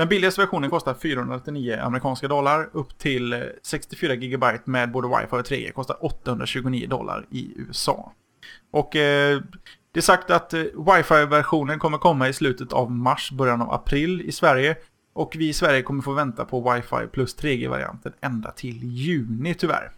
Eh, 0.00 0.02
den 0.02 0.08
billigaste 0.08 0.40
versionen 0.40 0.70
kostar 0.70 0.94
489 0.94 1.78
amerikanska 1.82 2.28
dollar 2.28 2.68
upp 2.72 2.98
till 2.98 3.50
64 3.62 4.16
GB 4.16 4.46
med 4.64 4.92
både 4.92 5.08
wifi 5.08 5.36
och 5.36 5.46
3G 5.46 5.72
kostar 5.72 6.04
829 6.04 6.88
dollar 6.88 7.26
i 7.30 7.52
USA. 7.56 8.12
Och 8.72 8.96
eh, 8.96 9.40
Det 9.92 10.00
är 10.00 10.02
sagt 10.02 10.30
att 10.30 10.54
eh, 10.54 10.60
Wi-Fi-versionen 10.60 11.78
kommer 11.78 11.98
komma 11.98 12.28
i 12.28 12.32
slutet 12.32 12.72
av 12.72 12.90
mars, 12.90 13.30
början 13.30 13.62
av 13.62 13.72
april 13.72 14.20
i 14.20 14.32
Sverige. 14.32 14.76
Och 15.12 15.34
vi 15.38 15.48
i 15.48 15.52
Sverige 15.52 15.82
kommer 15.82 16.02
få 16.02 16.12
vänta 16.12 16.44
på 16.44 16.60
Wi-Fi 16.70 17.06
plus 17.06 17.36
3G-varianten 17.38 18.12
ända 18.20 18.50
till 18.50 18.84
juni 18.84 19.54
tyvärr. 19.54 19.92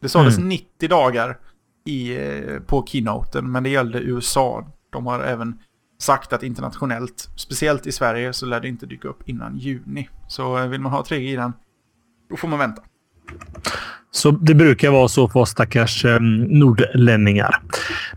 Det 0.00 0.08
sades 0.08 0.36
Mm. 0.36 0.48
90 0.48 0.88
dagar 0.88 1.38
i, 1.86 2.16
eh, 2.16 2.60
på 2.66 2.86
keynoten, 2.86 3.52
men 3.52 3.62
det 3.62 3.70
gällde 3.70 4.00
USA. 4.00 4.66
De 4.92 5.06
har 5.06 5.20
även 5.20 5.58
sagt 6.00 6.32
att 6.32 6.42
internationellt, 6.42 7.28
speciellt 7.36 7.86
i 7.86 7.92
Sverige, 7.92 8.32
så 8.32 8.46
lär 8.46 8.60
det 8.60 8.68
inte 8.68 8.86
dyka 8.86 9.08
upp 9.08 9.28
innan 9.28 9.58
juni. 9.58 10.08
Så 10.28 10.58
eh, 10.58 10.66
vill 10.66 10.80
man 10.80 10.92
ha 10.92 11.02
3G 11.02 11.18
i 11.18 11.36
den, 11.36 11.52
då 12.30 12.36
får 12.36 12.48
man 12.48 12.58
vänta. 12.58 12.82
Så 14.10 14.30
det 14.30 14.54
brukar 14.54 14.90
vara 14.90 15.08
så 15.08 15.28
för 15.28 15.40
oss 15.40 15.50
stackars 15.50 16.04
eh, 16.04 16.20
nordlänningar. 16.20 17.62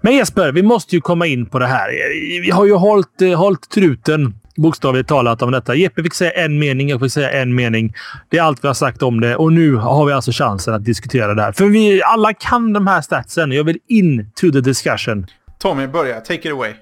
Men 0.02 0.16
Jesper, 0.16 0.52
vi 0.52 0.64
måste 0.64 0.96
ju 0.96 1.02
komma 1.02 1.28
in 1.28 1.46
på 1.46 1.60
det 1.60 1.68
här. 1.68 1.90
Vi 2.42 2.52
har 2.52 2.66
ju 2.66 2.74
hållit, 2.74 3.22
eh, 3.22 3.40
hållit 3.40 3.70
truten 3.70 4.34
bokstavligt 4.56 5.10
talat 5.10 5.42
om 5.42 5.52
detta. 5.52 5.76
Jeppe 5.76 6.04
fick 6.04 6.14
säga 6.14 6.32
en 6.32 6.60
mening, 6.60 6.90
jag 6.90 7.00
fick 7.00 7.12
säga 7.12 7.32
en 7.32 7.56
mening. 7.56 7.94
Det 8.30 8.38
är 8.38 8.42
allt 8.42 8.64
vi 8.64 8.68
har 8.68 8.76
sagt 8.76 9.04
om 9.04 9.22
det 9.22 9.36
och 9.36 9.54
nu 9.54 9.76
har 9.76 10.06
vi 10.06 10.14
alltså 10.14 10.32
chansen 10.32 10.74
att 10.74 10.86
diskutera 10.86 11.34
det 11.34 11.42
här. 11.42 11.52
För 11.52 11.66
vi 11.66 12.04
alla 12.04 12.34
kan 12.34 12.74
de 12.74 12.88
här 12.88 13.02
statsen. 13.02 13.52
Jag 13.52 13.64
vill 13.64 13.80
in 13.88 14.32
to 14.36 14.52
the 14.52 14.62
discussion. 14.62 15.28
Tommy, 15.60 15.88
börja. 15.88 16.22
Take 16.22 16.48
it 16.50 16.54
away. 16.54 16.74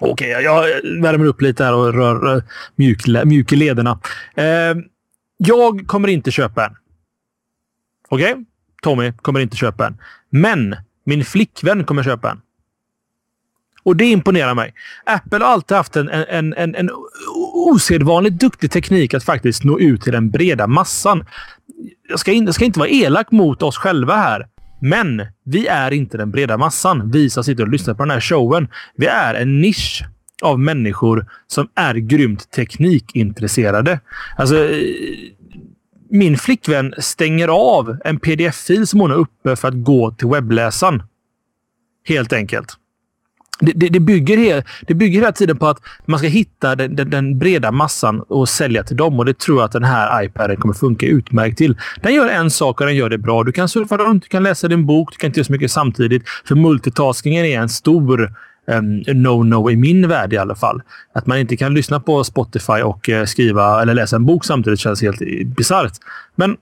Okej, 0.00 0.30
jag 0.30 0.62
värmer 1.02 1.26
upp 1.26 1.42
lite 1.42 1.64
här 1.64 1.74
och 1.74 1.94
rör, 1.94 2.14
rör 2.14 2.42
mjuk, 2.76 3.06
mjuk 3.24 3.52
i 3.52 3.56
lederna. 3.56 4.00
Eh, 4.34 4.74
jag 5.36 5.86
kommer 5.86 6.08
inte 6.08 6.30
köpa 6.30 6.66
en. 6.66 6.76
Okej? 8.08 8.36
Tommy 8.82 9.12
kommer 9.12 9.40
inte 9.40 9.56
köpa 9.56 9.86
en. 9.86 9.98
Men 10.30 10.76
min 11.04 11.24
flickvän 11.24 11.84
kommer 11.84 12.02
köpa 12.02 12.30
en. 12.30 12.40
Och 13.82 13.96
det 13.96 14.04
imponerar 14.04 14.54
mig. 14.54 14.74
Apple 15.06 15.38
har 15.38 15.52
alltid 15.52 15.76
haft 15.76 15.96
en, 15.96 16.08
en, 16.08 16.54
en, 16.54 16.74
en 16.74 16.90
osedvanligt 17.54 18.40
duktig 18.40 18.70
teknik 18.70 19.14
att 19.14 19.24
faktiskt 19.24 19.64
nå 19.64 19.78
ut 19.78 20.02
till 20.02 20.12
den 20.12 20.30
breda 20.30 20.66
massan. 20.66 21.24
Jag 22.08 22.20
ska, 22.20 22.32
in, 22.32 22.44
jag 22.44 22.54
ska 22.54 22.64
inte 22.64 22.78
vara 22.78 22.88
elak 22.88 23.30
mot 23.30 23.62
oss 23.62 23.76
själva 23.76 24.16
här. 24.16 24.46
Men 24.80 25.22
vi 25.44 25.66
är 25.66 25.90
inte 25.90 26.16
den 26.16 26.30
breda 26.30 26.56
massan. 26.56 27.10
Vi 27.10 27.30
som 27.30 27.44
sitter 27.44 27.62
och 27.62 27.70
lyssnar 27.70 27.94
på 27.94 28.02
den 28.02 28.10
här 28.10 28.20
showen. 28.20 28.68
Vi 28.96 29.06
är 29.06 29.34
en 29.34 29.60
nisch 29.60 30.04
av 30.42 30.60
människor 30.60 31.26
som 31.46 31.68
är 31.74 31.94
grymt 31.94 32.50
teknikintresserade. 32.50 34.00
Alltså, 34.36 34.64
eh, 34.64 34.82
min 36.10 36.38
flickvän 36.38 36.94
stänger 36.98 37.48
av 37.48 37.96
en 38.04 38.20
pdf-fil 38.20 38.86
som 38.86 39.00
hon 39.00 39.10
har 39.10 39.18
uppe 39.18 39.56
för 39.56 39.68
att 39.68 39.84
gå 39.84 40.10
till 40.10 40.28
webbläsaren. 40.28 41.02
Helt 42.08 42.32
enkelt. 42.32 42.76
Det, 43.60 43.72
det, 43.72 43.88
det, 43.88 44.00
bygger 44.00 44.62
det 44.86 44.94
bygger 44.94 45.20
hela 45.20 45.32
tiden 45.32 45.56
på 45.56 45.66
att 45.66 45.78
man 46.06 46.18
ska 46.18 46.28
hitta 46.28 46.76
den, 46.76 46.96
den, 46.96 47.10
den, 47.10 47.38
breda 47.38 47.70
massan 47.70 48.20
och 48.20 48.48
sälja 48.48 48.84
till 48.84 48.96
dem. 48.96 49.18
Och 49.18 49.24
Det 49.24 49.38
tror 49.38 49.58
jag 49.58 49.64
att 49.64 49.72
den 49.72 49.84
här 49.84 50.24
iPaden 50.24 50.56
kommer 50.56 50.74
funka 50.74 51.06
utmärkt 51.06 51.58
till. 51.58 51.76
Den 52.02 52.14
gör 52.14 52.28
en 52.28 52.50
sak 52.50 52.80
och 52.80 52.86
den 52.86 52.96
gör 52.96 53.08
det 53.08 53.18
bra. 53.18 53.44
Du 53.44 53.52
kan 53.52 53.68
surfa 53.68 53.96
runt, 53.96 54.22
du 54.22 54.28
kan 54.28 54.42
läsa 54.42 54.68
din 54.68 54.86
bok, 54.86 55.12
du 55.12 55.18
kan 55.18 55.28
inte 55.28 55.40
göra 55.40 55.44
så 55.44 55.52
mycket 55.52 55.70
samtidigt. 55.70 56.22
För 56.44 56.54
multitaskingen 56.54 57.44
är 57.44 57.60
en 57.60 57.68
stor 57.68 58.34
um, 58.66 59.00
no-no 59.00 59.70
i 59.70 59.76
min 59.76 60.08
värld 60.08 60.32
i 60.32 60.36
alla 60.36 60.54
fall. 60.54 60.82
Att 61.14 61.26
man 61.26 61.38
inte 61.38 61.56
kan 61.56 61.74
lyssna 61.74 62.00
på 62.00 62.24
Spotify 62.24 62.82
och 62.82 63.08
uh, 63.08 63.24
skriva 63.24 63.82
eller 63.82 63.94
läsa 63.94 64.16
en 64.16 64.26
bok 64.26 64.44
samtidigt 64.44 64.80
känns 64.80 65.02
helt 65.02 65.20
bisarrt. 65.56 65.92
Men 66.34 66.56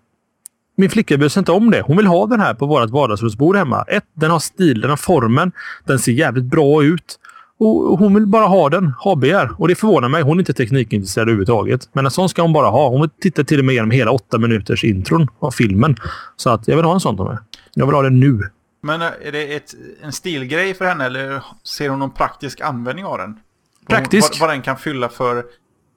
min 0.79 0.91
flicka 0.91 1.17
bryr 1.17 1.29
sig 1.29 1.41
inte 1.41 1.53
om 1.53 1.71
det. 1.71 1.81
Hon 1.81 1.97
vill 1.97 2.07
ha 2.07 2.27
den 2.27 2.41
här 2.41 2.55
på 2.55 2.67
vårt 2.67 2.91
vardagsrumsbord 2.91 3.57
hemma. 3.57 3.83
Ett, 3.83 4.05
den 4.15 4.31
har 4.31 4.39
stil, 4.39 4.81
den 4.81 4.91
har 4.91 4.97
formen. 4.97 5.53
Den 5.85 5.99
ser 5.99 6.13
jävligt 6.13 6.45
bra 6.45 6.83
ut. 6.85 7.19
Och 7.59 7.99
hon 7.99 8.15
vill 8.15 8.27
bara 8.27 8.47
ha 8.47 8.69
den. 8.69 8.87
Ha-begär. 8.87 9.51
Och 9.59 9.69
det 9.69 9.75
förvånar 9.75 10.09
mig. 10.09 10.23
Hon 10.23 10.37
är 10.37 10.41
inte 10.41 10.53
teknikintresserad 10.53 11.29
överhuvudtaget. 11.29 11.89
Men 11.93 12.05
en 12.05 12.11
sån 12.11 12.29
ska 12.29 12.43
hon 12.43 12.53
bara 12.53 12.69
ha. 12.69 12.89
Hon 12.89 13.01
vill 13.01 13.11
titta 13.21 13.45
till 13.45 13.59
och 13.59 13.65
med 13.65 13.73
igenom 13.73 13.91
hela 13.91 14.11
åtta 14.11 14.39
minuters 14.39 14.85
intron 14.85 15.29
av 15.39 15.51
filmen. 15.51 15.97
Så 16.37 16.51
att 16.51 16.69
jag 16.69 16.77
vill 16.77 16.85
ha 16.85 16.95
en 16.95 17.01
sån 17.01 17.17
mig. 17.17 17.39
Jag 17.75 17.87
vill 17.87 17.95
ha 17.95 18.03
den 18.03 18.21
nu. 18.21 18.51
Men 18.83 19.03
eh, 19.03 19.09
är 19.23 19.33
det 19.33 19.55
ett, 19.55 19.75
en 20.03 20.13
stilgrej 20.13 20.75
för 20.75 20.85
henne 20.85 21.05
eller 21.05 21.43
ser 21.65 21.89
hon 21.89 21.99
någon 21.99 22.11
praktisk 22.11 22.61
användning 22.61 23.05
av 23.05 23.19
den? 23.19 23.41
Praktisk? 23.89 24.33
Vad, 24.33 24.41
vad 24.41 24.57
den 24.57 24.63
kan 24.63 24.77
fylla 24.77 25.09
för, 25.09 25.45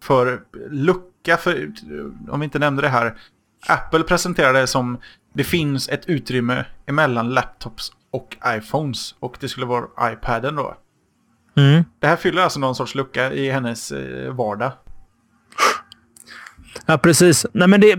för 0.03 0.39
lucka. 0.69 1.37
För, 1.37 1.71
om 2.29 2.39
vi 2.39 2.43
inte 2.43 2.59
nämnde 2.59 2.81
det 2.81 2.89
här. 2.89 3.13
Apple 3.67 4.03
presenterade 4.03 4.59
det 4.59 4.67
som 4.67 4.97
det 5.33 5.43
finns 5.43 5.89
ett 5.89 6.05
utrymme 6.05 6.65
emellan 6.85 7.29
laptops 7.29 7.91
och 8.11 8.37
iPhones. 8.47 9.15
Och 9.19 9.37
det 9.39 9.49
skulle 9.49 9.65
vara 9.65 10.13
iPaden 10.13 10.55
då. 10.55 10.77
Mm. 11.57 11.83
Det 11.99 12.07
här 12.07 12.15
fyller 12.15 12.41
alltså 12.41 12.59
någon 12.59 12.75
sorts 12.75 12.95
lucka 12.95 13.33
i 13.33 13.51
hennes 13.51 13.91
eh, 13.91 14.33
vardag. 14.33 14.71
Ja, 16.85 16.97
precis. 16.97 17.45
Nej, 17.53 17.67
men 17.67 17.81
det... 17.81 17.95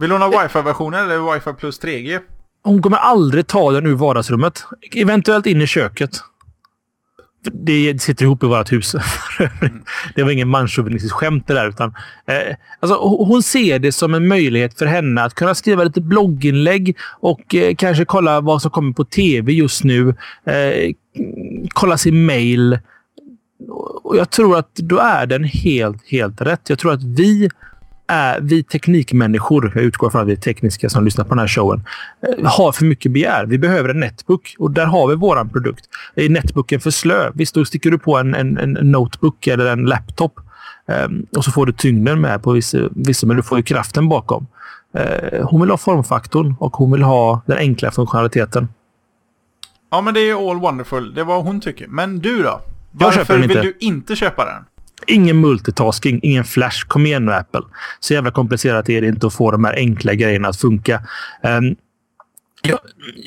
Vill 0.00 0.10
hon 0.10 0.22
ha 0.22 0.42
wifi-versionen 0.42 1.04
eller 1.04 1.34
wifi 1.34 1.52
plus 1.52 1.80
3G? 1.80 2.20
Hon 2.64 2.82
kommer 2.82 2.96
aldrig 2.96 3.46
ta 3.46 3.70
den 3.70 3.86
ur 3.86 3.94
vardagsrummet. 3.94 4.64
Eventuellt 4.94 5.46
in 5.46 5.62
i 5.62 5.66
köket. 5.66 6.20
Det 7.52 8.02
sitter 8.02 8.24
ihop 8.24 8.42
i 8.42 8.46
vårt 8.46 8.72
hus. 8.72 8.94
det 10.14 10.22
var 10.22 10.30
ingen 10.30 10.48
manschauvinistiskt 10.48 11.14
skämt 11.14 11.46
det 11.46 11.54
där. 11.54 11.68
Utan, 11.68 11.94
eh, 12.26 12.56
alltså, 12.80 12.96
hon 12.98 13.42
ser 13.42 13.78
det 13.78 13.92
som 13.92 14.14
en 14.14 14.28
möjlighet 14.28 14.78
för 14.78 14.86
henne 14.86 15.22
att 15.22 15.34
kunna 15.34 15.54
skriva 15.54 15.84
lite 15.84 16.00
blogginlägg 16.00 16.96
och 17.20 17.54
eh, 17.54 17.74
kanske 17.74 18.04
kolla 18.04 18.40
vad 18.40 18.62
som 18.62 18.70
kommer 18.70 18.92
på 18.92 19.04
tv 19.04 19.52
just 19.52 19.84
nu. 19.84 20.14
Eh, 20.44 20.92
kolla 21.68 21.98
sin 21.98 22.26
mail. 22.26 22.78
Och 24.02 24.16
jag 24.16 24.30
tror 24.30 24.58
att 24.58 24.74
då 24.74 24.98
är 24.98 25.26
den 25.26 25.44
helt, 25.44 26.06
helt 26.06 26.40
rätt. 26.40 26.68
Jag 26.68 26.78
tror 26.78 26.92
att 26.92 27.04
vi 27.04 27.48
är 28.06 28.40
vi 28.40 28.62
teknikmänniskor, 28.62 29.72
jag 29.74 29.84
utgår 29.84 30.10
från 30.10 30.20
att 30.20 30.28
vi 30.28 30.32
är 30.32 30.36
tekniska 30.36 30.88
som 30.88 31.04
lyssnar 31.04 31.24
på 31.24 31.28
den 31.28 31.38
här 31.38 31.48
showen, 31.48 31.84
har 32.44 32.72
för 32.72 32.84
mycket 32.84 33.12
begär. 33.12 33.46
Vi 33.46 33.58
behöver 33.58 33.88
en 33.88 34.00
netbook 34.00 34.54
och 34.58 34.70
där 34.70 34.86
har 34.86 35.08
vi 35.08 35.14
våran 35.14 35.48
produkt. 35.48 35.84
Är 36.14 36.28
netbooken 36.28 36.80
för 36.80 36.90
slö? 36.90 37.30
Visst, 37.34 37.54
då 37.54 37.64
sticker 37.64 37.90
du 37.90 37.98
på 37.98 38.18
en, 38.18 38.34
en, 38.34 38.58
en 38.58 38.72
notebook 38.72 39.46
eller 39.46 39.66
en 39.66 39.84
laptop 39.84 40.40
um, 40.86 41.26
och 41.36 41.44
så 41.44 41.50
får 41.50 41.66
du 41.66 41.72
tyngden 41.72 42.20
med 42.20 42.42
på 42.42 42.52
vissa, 42.52 42.78
vissa, 42.90 43.26
men 43.26 43.36
du 43.36 43.42
får 43.42 43.58
ju 43.58 43.62
kraften 43.62 44.08
bakom. 44.08 44.46
Uh, 44.98 45.44
hon 45.44 45.60
vill 45.60 45.70
ha 45.70 45.76
formfaktorn 45.76 46.54
och 46.60 46.76
hon 46.76 46.92
vill 46.92 47.02
ha 47.02 47.40
den 47.46 47.58
enkla 47.58 47.90
funktionaliteten. 47.90 48.68
Ja, 49.90 50.00
men 50.00 50.14
det 50.14 50.20
är 50.20 50.50
all 50.50 50.60
wonderful. 50.60 51.14
Det 51.14 51.24
var 51.24 51.42
hon 51.42 51.60
tycker. 51.60 51.86
Men 51.86 52.18
du 52.18 52.42
då? 52.42 52.60
Varför 52.92 53.38
vill 53.38 53.50
inte. 53.50 53.62
du 53.62 53.76
inte 53.80 54.16
köpa 54.16 54.44
den? 54.44 54.64
Ingen 55.06 55.40
multitasking, 55.40 56.20
ingen 56.22 56.44
flash. 56.44 56.86
Kom 56.86 57.06
igen 57.06 57.24
nu 57.24 57.32
Apple. 57.32 57.62
Så 58.00 58.14
jävla 58.14 58.30
komplicerat 58.30 58.88
är 58.88 59.00
det 59.00 59.08
inte 59.08 59.26
att 59.26 59.34
få 59.34 59.50
de 59.50 59.64
här 59.64 59.74
enkla 59.74 60.14
grejerna 60.14 60.48
att 60.48 60.56
funka. 60.56 61.02
Um, 61.42 61.76
jag 62.68 62.78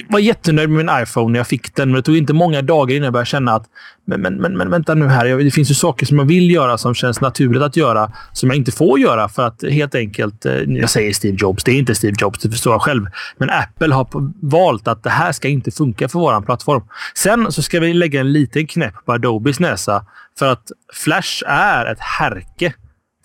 var 0.09 0.19
jättenöjd 0.19 0.69
med 0.69 0.85
min 0.85 1.03
iPhone 1.03 1.31
när 1.31 1.39
jag 1.39 1.47
fick 1.47 1.75
den, 1.75 1.89
men 1.89 1.95
det 1.95 2.01
tog 2.01 2.17
inte 2.17 2.33
många 2.33 2.61
dagar 2.61 2.95
innan 2.95 3.03
jag 3.03 3.13
började 3.13 3.29
känna 3.29 3.53
att 3.53 3.65
men, 4.05 4.21
men, 4.21 4.35
men, 4.35 4.57
men 4.57 4.69
vänta 4.69 4.95
nu 4.95 5.07
här. 5.07 5.37
Det 5.43 5.51
finns 5.51 5.71
ju 5.71 5.75
saker 5.75 6.05
som 6.05 6.19
jag 6.19 6.25
vill 6.25 6.51
göra 6.51 6.77
som 6.77 6.95
känns 6.95 7.21
naturligt 7.21 7.61
att 7.61 7.75
göra 7.75 8.11
som 8.33 8.49
jag 8.49 8.57
inte 8.57 8.71
får 8.71 8.99
göra 8.99 9.29
för 9.29 9.47
att 9.47 9.63
helt 9.69 9.95
enkelt... 9.95 10.45
Eh, 10.45 10.53
jag 10.53 10.89
säger 10.89 11.13
Steve 11.13 11.37
Jobs. 11.39 11.63
Det 11.63 11.71
är 11.71 11.75
inte 11.75 11.95
Steve 11.95 12.15
Jobs, 12.19 12.39
det 12.39 12.49
förstår 12.49 12.73
jag 12.73 12.81
själv. 12.81 13.05
Men 13.37 13.49
Apple 13.49 13.93
har 13.93 14.07
valt 14.41 14.87
att 14.87 15.03
det 15.03 15.09
här 15.09 15.31
ska 15.31 15.47
inte 15.47 15.71
funka 15.71 16.09
för 16.09 16.19
vår 16.19 16.41
plattform. 16.41 16.83
Sen 17.15 17.51
så 17.51 17.61
ska 17.61 17.79
vi 17.79 17.93
lägga 17.93 18.19
en 18.19 18.31
liten 18.31 18.67
knäpp 18.67 19.05
på 19.05 19.13
Adobes 19.13 19.59
näsa 19.59 20.05
för 20.39 20.51
att 20.51 20.71
Flash 20.93 21.43
är 21.47 21.85
ett 21.85 21.99
härke 21.99 22.73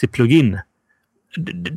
till 0.01 0.09
plugin 0.09 0.59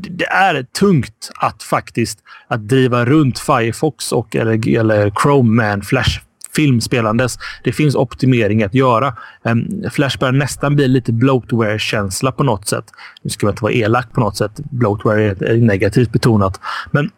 det 0.10 0.26
är 0.26 0.64
tungt 0.64 1.32
att 1.36 1.64
faktiskt 1.64 2.20
att 2.48 2.68
driva 2.68 3.06
runt 3.06 3.40
Firefox 3.40 4.12
och 4.12 4.36
eller, 4.36 4.78
eller 4.78 5.12
Chrome 5.22 5.56
med 5.56 5.74
en 5.74 5.82
Flash 5.82 6.20
filmspelandes. 6.56 7.38
Det 7.64 7.72
finns 7.72 7.96
optimering 7.96 8.64
att 8.64 8.74
göra. 8.74 9.16
Ehm, 9.44 9.68
Flash 9.92 10.20
börjar 10.20 10.32
nästan 10.32 10.76
bli 10.76 10.88
lite 10.88 11.14
bloatware-känsla 11.14 12.32
på 12.32 12.44
något 12.44 12.68
sätt. 12.68 12.86
Nu 13.22 13.30
ska 13.30 13.46
man 13.46 13.54
inte 13.54 13.64
vara 13.64 13.74
elak 13.74 14.14
på 14.14 14.20
något 14.20 14.38
sätt. 14.38 14.52
Bloatware 14.72 15.24
är 15.24 15.58
negativt 15.58 16.12
betonat. 16.12 16.60
Men 16.92 17.12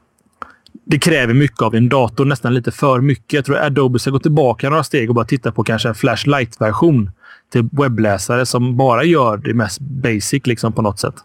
det 0.85 0.99
kräver 0.99 1.33
mycket 1.33 1.61
av 1.61 1.75
en 1.75 1.89
dator, 1.89 2.25
nästan 2.25 2.53
lite 2.53 2.71
för 2.71 3.01
mycket. 3.01 3.33
Jag 3.33 3.45
tror 3.45 3.57
Adobe 3.57 3.99
ska 3.99 4.11
gå 4.11 4.19
tillbaka 4.19 4.69
några 4.69 4.83
steg 4.83 5.09
och 5.09 5.15
bara 5.15 5.25
titta 5.25 5.51
på 5.51 5.63
kanske 5.63 5.89
en 5.89 5.95
Flash 5.95 6.27
Lite-version 6.27 7.11
till 7.51 7.69
webbläsare 7.71 8.45
som 8.45 8.77
bara 8.77 9.03
gör 9.03 9.37
det 9.37 9.53
mest 9.53 9.79
basic 9.79 10.47
liksom 10.47 10.73
på 10.73 10.81
något 10.81 10.99
sätt. 10.99 11.15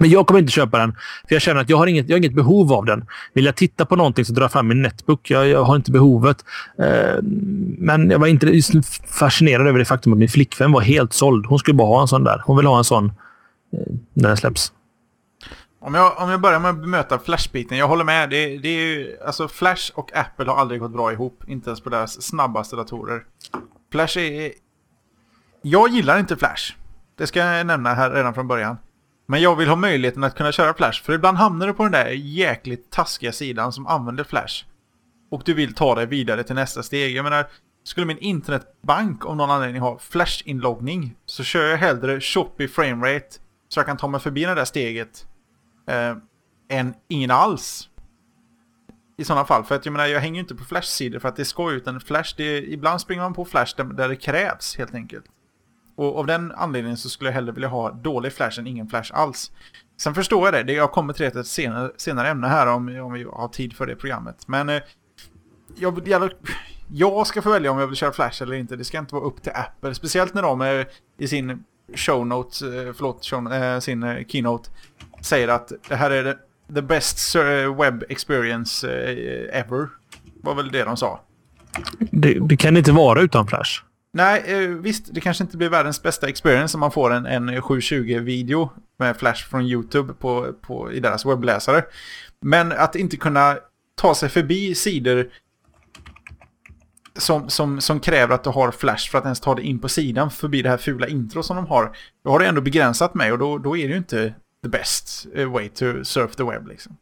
Men 0.00 0.10
jag 0.10 0.26
kommer 0.26 0.40
inte 0.40 0.52
köpa 0.52 0.78
den, 0.78 0.92
för 1.28 1.34
jag 1.34 1.42
känner 1.42 1.60
att 1.60 1.68
jag 1.68 1.76
har 1.76 1.86
inget, 1.86 2.08
jag 2.08 2.14
har 2.14 2.18
inget 2.18 2.34
behov 2.34 2.72
av 2.72 2.84
den. 2.84 3.06
Vill 3.32 3.44
jag 3.44 3.56
titta 3.56 3.86
på 3.86 3.96
någonting 3.96 4.24
så 4.24 4.32
drar 4.32 4.42
jag 4.42 4.52
fram 4.52 4.68
min 4.68 4.82
netbook. 4.82 5.30
Jag, 5.30 5.48
jag 5.48 5.64
har 5.64 5.76
inte 5.76 5.90
behovet. 5.90 6.44
Eh, 6.78 7.22
men 7.78 8.10
jag 8.10 8.18
var 8.18 8.26
inte 8.26 8.46
just 8.46 8.72
fascinerad 9.08 9.66
över 9.66 9.78
det 9.78 9.84
faktum 9.84 10.12
att 10.12 10.18
min 10.18 10.28
flickvän 10.28 10.72
var 10.72 10.80
helt 10.80 11.12
såld. 11.12 11.46
Hon 11.46 11.58
skulle 11.58 11.74
bara 11.74 11.88
ha 11.88 12.00
en 12.00 12.08
sån 12.08 12.24
där. 12.24 12.42
Hon 12.46 12.56
vill 12.56 12.66
ha 12.66 12.78
en 12.78 12.84
sån 12.84 13.06
eh, 13.72 13.94
när 14.14 14.28
den 14.28 14.36
släpps. 14.36 14.72
Om 15.80 15.94
jag, 15.94 16.12
om 16.18 16.30
jag 16.30 16.40
börjar 16.40 16.60
med 16.60 16.70
att 16.70 16.80
bemöta 16.80 17.18
Flash-biten. 17.18 17.78
Jag 17.78 17.88
håller 17.88 18.04
med. 18.04 18.30
Det, 18.30 18.58
det 18.58 18.68
är 18.68 18.86
ju, 18.86 19.16
alltså 19.26 19.48
Flash 19.48 19.92
och 19.94 20.16
Apple 20.16 20.50
har 20.50 20.56
aldrig 20.56 20.80
gått 20.80 20.92
bra 20.92 21.12
ihop. 21.12 21.44
Inte 21.46 21.70
ens 21.70 21.80
på 21.80 21.90
deras 21.90 22.22
snabbaste 22.22 22.76
datorer. 22.76 23.22
Flash 23.92 24.18
är... 24.18 24.52
Jag 25.62 25.88
gillar 25.88 26.18
inte 26.18 26.36
Flash. 26.36 26.72
Det 27.18 27.26
ska 27.26 27.38
jag 27.38 27.66
nämna 27.66 27.94
här 27.94 28.10
redan 28.10 28.34
från 28.34 28.48
början. 28.48 28.76
Men 29.26 29.42
jag 29.42 29.56
vill 29.56 29.68
ha 29.68 29.76
möjligheten 29.76 30.24
att 30.24 30.34
kunna 30.34 30.52
köra 30.52 30.74
Flash. 30.74 31.02
För 31.02 31.12
ibland 31.12 31.36
hamnar 31.36 31.66
du 31.66 31.72
på 31.72 31.82
den 31.82 31.92
där 31.92 32.08
jäkligt 32.08 32.90
taskiga 32.90 33.32
sidan 33.32 33.72
som 33.72 33.86
använder 33.86 34.24
Flash. 34.24 34.64
Och 35.30 35.42
du 35.44 35.54
vill 35.54 35.74
ta 35.74 35.94
dig 35.94 36.06
vidare 36.06 36.42
till 36.42 36.54
nästa 36.54 36.82
steg. 36.82 37.16
Jag 37.16 37.22
menar, 37.22 37.46
skulle 37.84 38.06
min 38.06 38.18
internetbank 38.18 39.26
om 39.26 39.36
någon 39.36 39.50
anledning 39.50 39.82
ha 39.82 39.98
Flash-inloggning 39.98 41.14
så 41.26 41.44
kör 41.44 41.66
jag 41.66 41.78
hellre 41.78 42.20
choppy 42.20 42.68
framerate 42.68 43.28
så 43.68 43.80
jag 43.80 43.86
kan 43.86 43.96
ta 43.96 44.08
mig 44.08 44.20
förbi 44.20 44.44
det 44.44 44.54
där 44.54 44.64
steget 44.64 45.26
eh, 45.88 46.16
än 46.68 46.94
ingen 47.08 47.30
alls. 47.30 47.88
I 49.16 49.24
sådana 49.24 49.44
fall, 49.44 49.64
för 49.64 49.74
att 49.74 49.86
jag 49.86 49.92
menar 49.92 50.06
jag 50.06 50.20
hänger 50.20 50.34
ju 50.34 50.40
inte 50.40 50.54
på 50.54 50.64
Flash-sidor 50.64 51.18
för 51.18 51.28
att 51.28 51.36
det 51.36 51.44
ska 51.44 51.72
ut 51.72 51.86
en 51.86 52.00
Flash. 52.00 52.34
Det, 52.36 52.58
ibland 52.58 53.00
springer 53.00 53.22
man 53.22 53.34
på 53.34 53.44
Flash 53.44 53.76
där, 53.76 53.84
där 53.84 54.08
det 54.08 54.16
krävs 54.16 54.76
helt 54.76 54.94
enkelt. 54.94 55.24
Och 55.96 56.18
av 56.18 56.26
den 56.26 56.52
anledningen 56.52 56.96
så 56.96 57.08
skulle 57.08 57.30
jag 57.30 57.34
hellre 57.34 57.52
vilja 57.52 57.68
ha 57.68 57.90
dålig 57.90 58.32
Flash 58.32 58.60
än 58.60 58.66
ingen 58.66 58.88
Flash 58.88 59.10
alls. 59.14 59.52
Sen 59.96 60.14
förstår 60.14 60.54
jag 60.54 60.66
det, 60.66 60.72
jag 60.72 60.92
kommer 60.92 61.12
till 61.12 61.26
ett 61.26 61.46
senare, 61.46 61.90
senare 61.96 62.28
ämne 62.28 62.48
här 62.48 62.66
om, 62.66 63.00
om 63.00 63.12
vi 63.12 63.24
har 63.24 63.48
tid 63.48 63.72
för 63.76 63.86
det 63.86 63.96
programmet. 63.96 64.48
Men 64.48 64.68
eh, 64.68 64.82
jag, 65.76 66.08
jag, 66.08 66.30
jag 66.92 67.26
ska 67.26 67.42
få 67.42 67.50
välja 67.50 67.70
om 67.70 67.78
jag 67.78 67.86
vill 67.86 67.96
köra 67.96 68.12
Flash 68.12 68.42
eller 68.42 68.54
inte. 68.54 68.76
Det 68.76 68.84
ska 68.84 68.98
inte 68.98 69.14
vara 69.14 69.24
upp 69.24 69.42
till 69.42 69.52
Apple. 69.54 69.94
Speciellt 69.94 70.34
när 70.34 70.42
de 70.42 70.60
är 70.60 70.86
i 71.18 71.28
sin 71.28 71.64
shownote, 71.94 72.66
eh, 72.66 72.92
förlåt, 72.96 73.24
show, 73.24 73.52
eh, 73.52 73.80
sin 73.80 74.02
eh, 74.02 74.24
keynote 74.28 74.70
säger 75.20 75.48
att 75.48 75.72
det 75.88 75.96
här 75.96 76.10
är 76.10 76.36
the 76.74 76.82
best 76.82 77.36
web 77.78 78.04
experience 78.08 78.88
ever. 79.52 79.88
Var 80.42 80.54
väl 80.54 80.72
det 80.72 80.84
de 80.84 80.96
sa. 80.96 81.20
Det, 81.98 82.38
det 82.48 82.56
kan 82.56 82.76
inte 82.76 82.92
vara 82.92 83.20
utan 83.20 83.46
Flash. 83.46 83.82
Nej, 84.16 84.42
eh, 84.46 84.68
visst, 84.68 85.14
det 85.14 85.20
kanske 85.20 85.44
inte 85.44 85.56
blir 85.56 85.68
världens 85.68 86.02
bästa 86.02 86.28
experience 86.28 86.76
om 86.76 86.80
man 86.80 86.90
får 86.90 87.12
en, 87.12 87.26
en 87.26 87.50
720-video 87.50 88.70
med 88.98 89.16
Flash 89.16 89.48
från 89.50 89.62
YouTube 89.62 90.12
på, 90.12 90.52
på, 90.60 90.92
i 90.92 91.00
deras 91.00 91.26
webbläsare. 91.26 91.84
Men 92.40 92.72
att 92.72 92.96
inte 92.96 93.16
kunna 93.16 93.56
ta 93.94 94.14
sig 94.14 94.28
förbi 94.28 94.74
sidor 94.74 95.30
som, 97.16 97.48
som, 97.48 97.80
som 97.80 98.00
kräver 98.00 98.34
att 98.34 98.44
du 98.44 98.50
har 98.50 98.70
Flash 98.70 99.10
för 99.10 99.18
att 99.18 99.24
ens 99.24 99.40
ta 99.40 99.54
dig 99.54 99.64
in 99.64 99.78
på 99.78 99.88
sidan 99.88 100.30
förbi 100.30 100.62
det 100.62 100.68
här 100.68 100.76
fula 100.76 101.08
intro 101.08 101.42
som 101.42 101.56
de 101.56 101.66
har. 101.66 101.96
Då 102.24 102.30
har 102.30 102.38
det 102.38 102.46
ändå 102.46 102.60
begränsat 102.60 103.14
mig 103.14 103.32
och 103.32 103.38
då, 103.38 103.58
då 103.58 103.76
är 103.76 103.82
det 103.82 103.92
ju 103.92 103.98
inte 103.98 104.34
the 104.62 104.68
best 104.68 105.26
eh, 105.34 105.52
way 105.52 105.68
to 105.68 106.04
surf 106.04 106.36
the 106.36 106.44
web 106.44 106.68
liksom. 106.68 106.96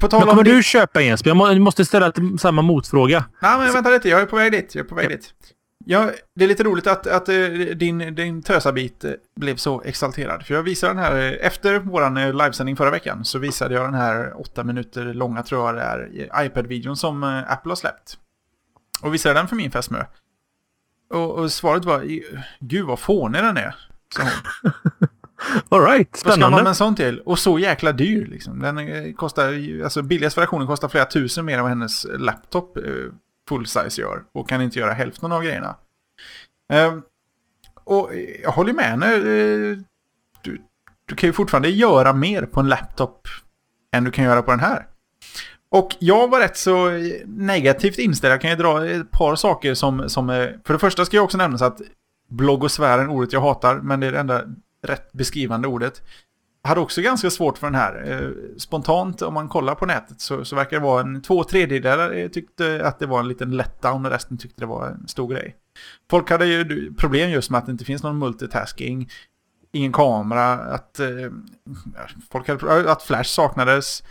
På 0.00 0.08
tal 0.08 0.20
men 0.20 0.28
kommer 0.28 0.42
du 0.42 0.62
köpa 0.62 1.02
en 1.02 1.16
Jag 1.24 1.60
måste 1.60 1.84
ställa 1.84 2.12
samma 2.38 2.62
motfråga. 2.62 3.24
Nej, 3.42 3.58
men 3.58 3.72
vänta 3.72 3.90
lite. 3.90 4.08
Jag 4.08 4.20
är 4.20 4.26
på 4.26 4.36
väg 4.36 4.52
dit. 4.52 4.74
Jag 4.74 4.84
är 4.84 4.88
på 4.88 4.94
väg 4.94 5.08
dit. 5.08 5.34
Ja, 5.84 6.10
det 6.34 6.44
är 6.44 6.48
lite 6.48 6.64
roligt 6.64 6.86
att, 6.86 7.06
att 7.06 7.28
eh, 7.28 7.34
din, 7.76 8.14
din 8.14 8.42
tösabit 8.42 9.04
eh, 9.04 9.12
blev 9.36 9.56
så 9.56 9.82
exalterad. 9.82 10.46
För 10.46 10.54
jag 10.54 10.62
visade 10.62 10.94
den 10.94 11.02
här, 11.02 11.16
eh, 11.16 11.46
efter 11.46 11.78
vår 11.78 12.32
livesändning 12.32 12.76
förra 12.76 12.90
veckan, 12.90 13.24
så 13.24 13.38
visade 13.38 13.74
jag 13.74 13.84
den 13.84 13.94
här 13.94 14.40
åtta 14.40 14.64
minuter 14.64 15.14
långa, 15.14 15.42
tror 15.42 15.66
jag 15.66 15.74
det 15.74 15.82
är, 15.82 16.44
iPad-videon 16.44 16.96
som 16.96 17.22
Apple 17.48 17.70
har 17.70 17.76
släppt. 17.76 18.18
Och 19.02 19.14
visade 19.14 19.34
den 19.34 19.48
för 19.48 19.56
min 19.56 19.70
fästmö. 19.70 20.04
Och, 21.10 21.30
och 21.30 21.52
svaret 21.52 21.84
var, 21.84 22.04
gud 22.60 22.86
vad 22.86 22.98
fånig 22.98 23.42
den 23.42 23.56
är, 23.56 23.74
sa 25.52 25.60
hon. 25.68 25.82
Alright, 25.82 26.16
spännande. 26.16 26.40
Vad 26.40 26.48
ska 26.48 26.50
man 26.50 26.62
med 26.62 26.68
en 26.68 26.74
sån 26.74 26.96
till? 26.96 27.20
Och 27.20 27.38
så 27.38 27.58
jäkla 27.58 27.92
dyr 27.92 28.26
liksom. 28.26 28.60
Den 28.60 29.14
kostar, 29.14 29.80
alltså 29.84 30.02
billigaste 30.02 30.40
versionen 30.40 30.66
kostar 30.66 30.88
flera 30.88 31.04
tusen 31.04 31.44
mer 31.44 31.56
än 31.56 31.62
vad 31.62 31.70
hennes 31.70 32.06
laptop 32.10 32.78
full 33.50 33.66
size 33.66 34.00
gör. 34.00 34.22
Och 34.32 34.48
kan 34.48 34.62
inte 34.62 34.78
göra 34.78 34.92
hälften 34.92 35.32
av 35.32 35.42
grejerna. 35.42 35.76
Eh, 36.72 36.94
och 37.84 38.10
jag 38.42 38.50
håller 38.50 38.72
med 38.72 38.84
henne. 38.84 39.14
Eh, 39.14 39.78
du, 40.42 40.62
du 41.06 41.14
kan 41.14 41.28
ju 41.28 41.32
fortfarande 41.32 41.68
göra 41.68 42.12
mer 42.12 42.42
på 42.42 42.60
en 42.60 42.68
laptop 42.68 43.28
än 43.92 44.04
du 44.04 44.10
kan 44.10 44.24
göra 44.24 44.42
på 44.42 44.50
den 44.50 44.60
här. 44.60 44.86
Och 45.70 45.96
jag 45.98 46.30
var 46.30 46.40
rätt 46.40 46.56
så 46.56 46.90
negativt 47.26 47.98
inställd. 47.98 48.32
Jag 48.32 48.40
kan 48.40 48.50
ju 48.50 48.56
dra 48.56 48.86
ett 48.86 49.10
par 49.10 49.36
saker 49.36 49.74
som, 49.74 50.08
som... 50.08 50.26
För 50.64 50.72
det 50.72 50.78
första 50.78 51.04
ska 51.04 51.16
jag 51.16 51.24
också 51.24 51.38
nämna 51.38 51.58
så 51.58 51.64
att 51.64 51.80
bloggosfären, 52.28 53.08
ordet 53.08 53.32
jag 53.32 53.40
hatar, 53.40 53.74
men 53.76 54.00
det 54.00 54.06
är 54.06 54.12
det 54.12 54.18
enda 54.18 54.44
rätt 54.82 55.12
beskrivande 55.12 55.68
ordet 55.68 56.02
hade 56.62 56.80
också 56.80 57.02
ganska 57.02 57.30
svårt 57.30 57.58
för 57.58 57.66
den 57.66 57.74
här. 57.74 58.12
Eh, 58.12 58.30
spontant 58.58 59.22
om 59.22 59.34
man 59.34 59.48
kollar 59.48 59.74
på 59.74 59.86
nätet 59.86 60.20
så, 60.20 60.44
så 60.44 60.56
verkar 60.56 60.76
det 60.76 60.82
vara 60.82 61.00
en 61.00 61.22
två 61.22 61.44
tredjedelar 61.44 62.16
eh, 62.16 62.28
tyckte 62.28 62.86
att 62.86 62.98
det 62.98 63.06
var 63.06 63.20
en 63.20 63.28
liten 63.28 63.56
letdown 63.56 64.06
och 64.06 64.12
resten 64.12 64.38
tyckte 64.38 64.60
det 64.60 64.66
var 64.66 64.86
en 64.86 65.08
stor 65.08 65.28
grej. 65.28 65.56
Folk 66.10 66.30
hade 66.30 66.46
ju 66.46 66.94
problem 66.94 67.30
just 67.30 67.50
med 67.50 67.58
att 67.58 67.66
det 67.66 67.72
inte 67.72 67.84
finns 67.84 68.02
någon 68.02 68.18
multitasking, 68.18 69.10
ingen 69.72 69.92
kamera, 69.92 70.52
att, 70.52 71.00
eh, 71.00 71.06
folk 72.30 72.48
hade, 72.48 72.92
att 72.92 73.02
Flash 73.02 73.30
saknades, 73.30 74.02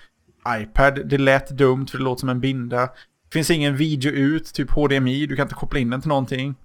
iPad, 0.61 1.07
det 1.09 1.17
lät 1.17 1.49
dumt 1.49 1.87
för 1.87 1.97
det 1.97 2.03
låter 2.03 2.19
som 2.19 2.29
en 2.29 2.39
binda. 2.39 2.81
Det 2.81 3.33
finns 3.33 3.51
ingen 3.51 3.75
video 3.75 4.11
ut, 4.11 4.53
typ 4.53 4.71
HDMI, 4.71 5.25
du 5.25 5.35
kan 5.35 5.45
inte 5.45 5.55
koppla 5.55 5.79
in 5.79 5.89
den 5.89 6.01
till 6.01 6.09
någonting. 6.09 6.55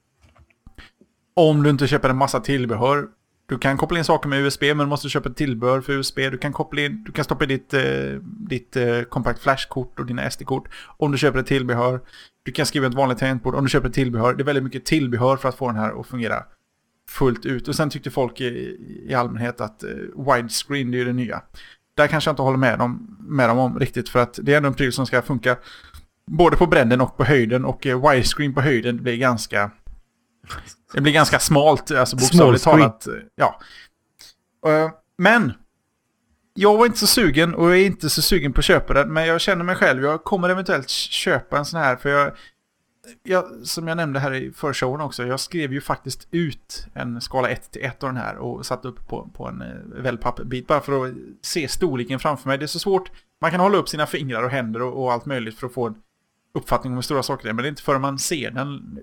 Om 1.36 1.62
du 1.62 1.70
inte 1.70 1.86
köper 1.86 2.08
en 2.08 2.16
massa 2.16 2.40
tillbehör 2.40 3.08
du 3.46 3.58
kan 3.58 3.76
koppla 3.76 3.98
in 3.98 4.04
saker 4.04 4.28
med 4.28 4.40
USB 4.40 4.62
men 4.62 4.78
du 4.78 4.86
måste 4.86 5.08
köpa 5.08 5.28
ett 5.28 5.36
tillbehör 5.36 5.80
för 5.80 5.92
USB. 5.92 6.16
Du 6.16 6.38
kan, 6.38 6.52
koppla 6.52 6.80
in, 6.82 7.04
du 7.04 7.12
kan 7.12 7.24
stoppa 7.24 7.44
in 7.44 7.48
ditt, 7.48 7.74
eh, 7.74 7.82
ditt 8.22 8.76
eh, 8.76 9.02
Compact 9.02 9.42
Flash-kort 9.42 9.98
och 9.98 10.06
dina 10.06 10.30
SD-kort 10.30 10.68
om 10.96 11.12
du 11.12 11.18
köper 11.18 11.38
ett 11.38 11.46
tillbehör. 11.46 12.00
Du 12.42 12.52
kan 12.52 12.66
skriva 12.66 12.86
ett 12.86 12.94
vanligt 12.94 13.18
tangentbord 13.18 13.54
om 13.54 13.64
du 13.64 13.70
köper 13.70 13.88
ett 13.88 13.94
tillbehör. 13.94 14.34
Det 14.34 14.42
är 14.42 14.44
väldigt 14.44 14.64
mycket 14.64 14.84
tillbehör 14.84 15.36
för 15.36 15.48
att 15.48 15.54
få 15.54 15.66
den 15.66 15.76
här 15.76 16.00
att 16.00 16.06
fungera 16.06 16.44
fullt 17.08 17.46
ut. 17.46 17.68
Och 17.68 17.74
sen 17.74 17.90
tyckte 17.90 18.10
folk 18.10 18.40
i, 18.40 18.76
i 19.08 19.14
allmänhet 19.14 19.60
att 19.60 19.82
eh, 19.82 19.90
widescreen 20.34 20.90
det 20.90 21.00
är 21.00 21.04
det 21.04 21.12
nya. 21.12 21.42
Där 21.96 22.06
kanske 22.06 22.28
jag 22.28 22.32
inte 22.32 22.42
håller 22.42 22.58
med 22.58 22.78
dem, 22.78 23.16
med 23.20 23.48
dem 23.48 23.58
om 23.58 23.78
riktigt 23.78 24.08
för 24.08 24.18
att 24.18 24.38
det 24.42 24.52
är 24.52 24.56
ändå 24.56 24.66
en 24.66 24.74
pryl 24.74 24.92
som 24.92 25.06
ska 25.06 25.22
funka 25.22 25.56
både 26.26 26.56
på 26.56 26.66
bredden 26.66 27.00
och 27.00 27.16
på 27.16 27.24
höjden 27.24 27.64
och 27.64 27.86
eh, 27.86 28.10
widescreen 28.10 28.54
på 28.54 28.60
höjden 28.60 29.02
blir 29.02 29.16
ganska 29.16 29.70
det 30.92 31.00
blir 31.00 31.12
ganska 31.12 31.38
smalt, 31.38 31.90
alltså 31.90 32.16
bokstavligt 32.16 32.64
talat. 32.64 33.06
Ja. 33.34 33.60
Uh, 34.66 34.90
men, 35.18 35.52
jag 36.54 36.76
var 36.76 36.86
inte 36.86 36.98
så 36.98 37.06
sugen 37.06 37.54
och 37.54 37.70
jag 37.70 37.78
är 37.78 37.86
inte 37.86 38.10
så 38.10 38.22
sugen 38.22 38.52
på 38.52 38.58
att 38.58 38.64
köpa 38.64 38.94
den. 38.94 39.12
Men 39.12 39.26
jag 39.26 39.40
känner 39.40 39.64
mig 39.64 39.76
själv, 39.76 40.02
jag 40.02 40.24
kommer 40.24 40.48
eventuellt 40.48 40.88
köpa 40.90 41.58
en 41.58 41.64
sån 41.64 41.80
här. 41.80 41.96
För 41.96 42.08
jag, 42.08 42.32
jag 43.22 43.44
som 43.64 43.88
jag 43.88 43.96
nämnde 43.96 44.20
här 44.20 44.34
i 44.34 44.52
förshowen 44.52 45.00
också, 45.00 45.26
jag 45.26 45.40
skrev 45.40 45.72
ju 45.72 45.80
faktiskt 45.80 46.28
ut 46.30 46.86
en 46.94 47.20
skala 47.20 47.48
1 47.48 47.70
till 47.70 47.84
1 47.84 48.02
av 48.02 48.08
den 48.08 48.22
här 48.22 48.36
och 48.36 48.66
satte 48.66 48.88
upp 48.88 49.08
på, 49.08 49.30
på 49.34 49.48
en 49.48 49.62
eh, 49.62 50.02
wellpappbit 50.02 50.66
bara 50.66 50.80
för 50.80 51.06
att 51.06 51.14
se 51.42 51.68
storleken 51.68 52.18
framför 52.18 52.48
mig. 52.48 52.58
Det 52.58 52.64
är 52.64 52.66
så 52.66 52.78
svårt, 52.78 53.10
man 53.40 53.50
kan 53.50 53.60
hålla 53.60 53.78
upp 53.78 53.88
sina 53.88 54.06
fingrar 54.06 54.42
och 54.42 54.50
händer 54.50 54.82
och, 54.82 55.02
och 55.02 55.12
allt 55.12 55.26
möjligt 55.26 55.58
för 55.58 55.66
att 55.66 55.74
få 55.74 55.86
en 55.86 55.94
uppfattning 56.54 56.92
om 56.92 56.96
hur 56.96 57.02
stora 57.02 57.22
saker 57.22 57.48
är. 57.48 57.52
Men 57.52 57.62
det 57.62 57.68
är 57.68 57.70
inte 57.70 57.82
förrän 57.82 58.00
man 58.00 58.18
ser 58.18 58.50
den 58.50 58.98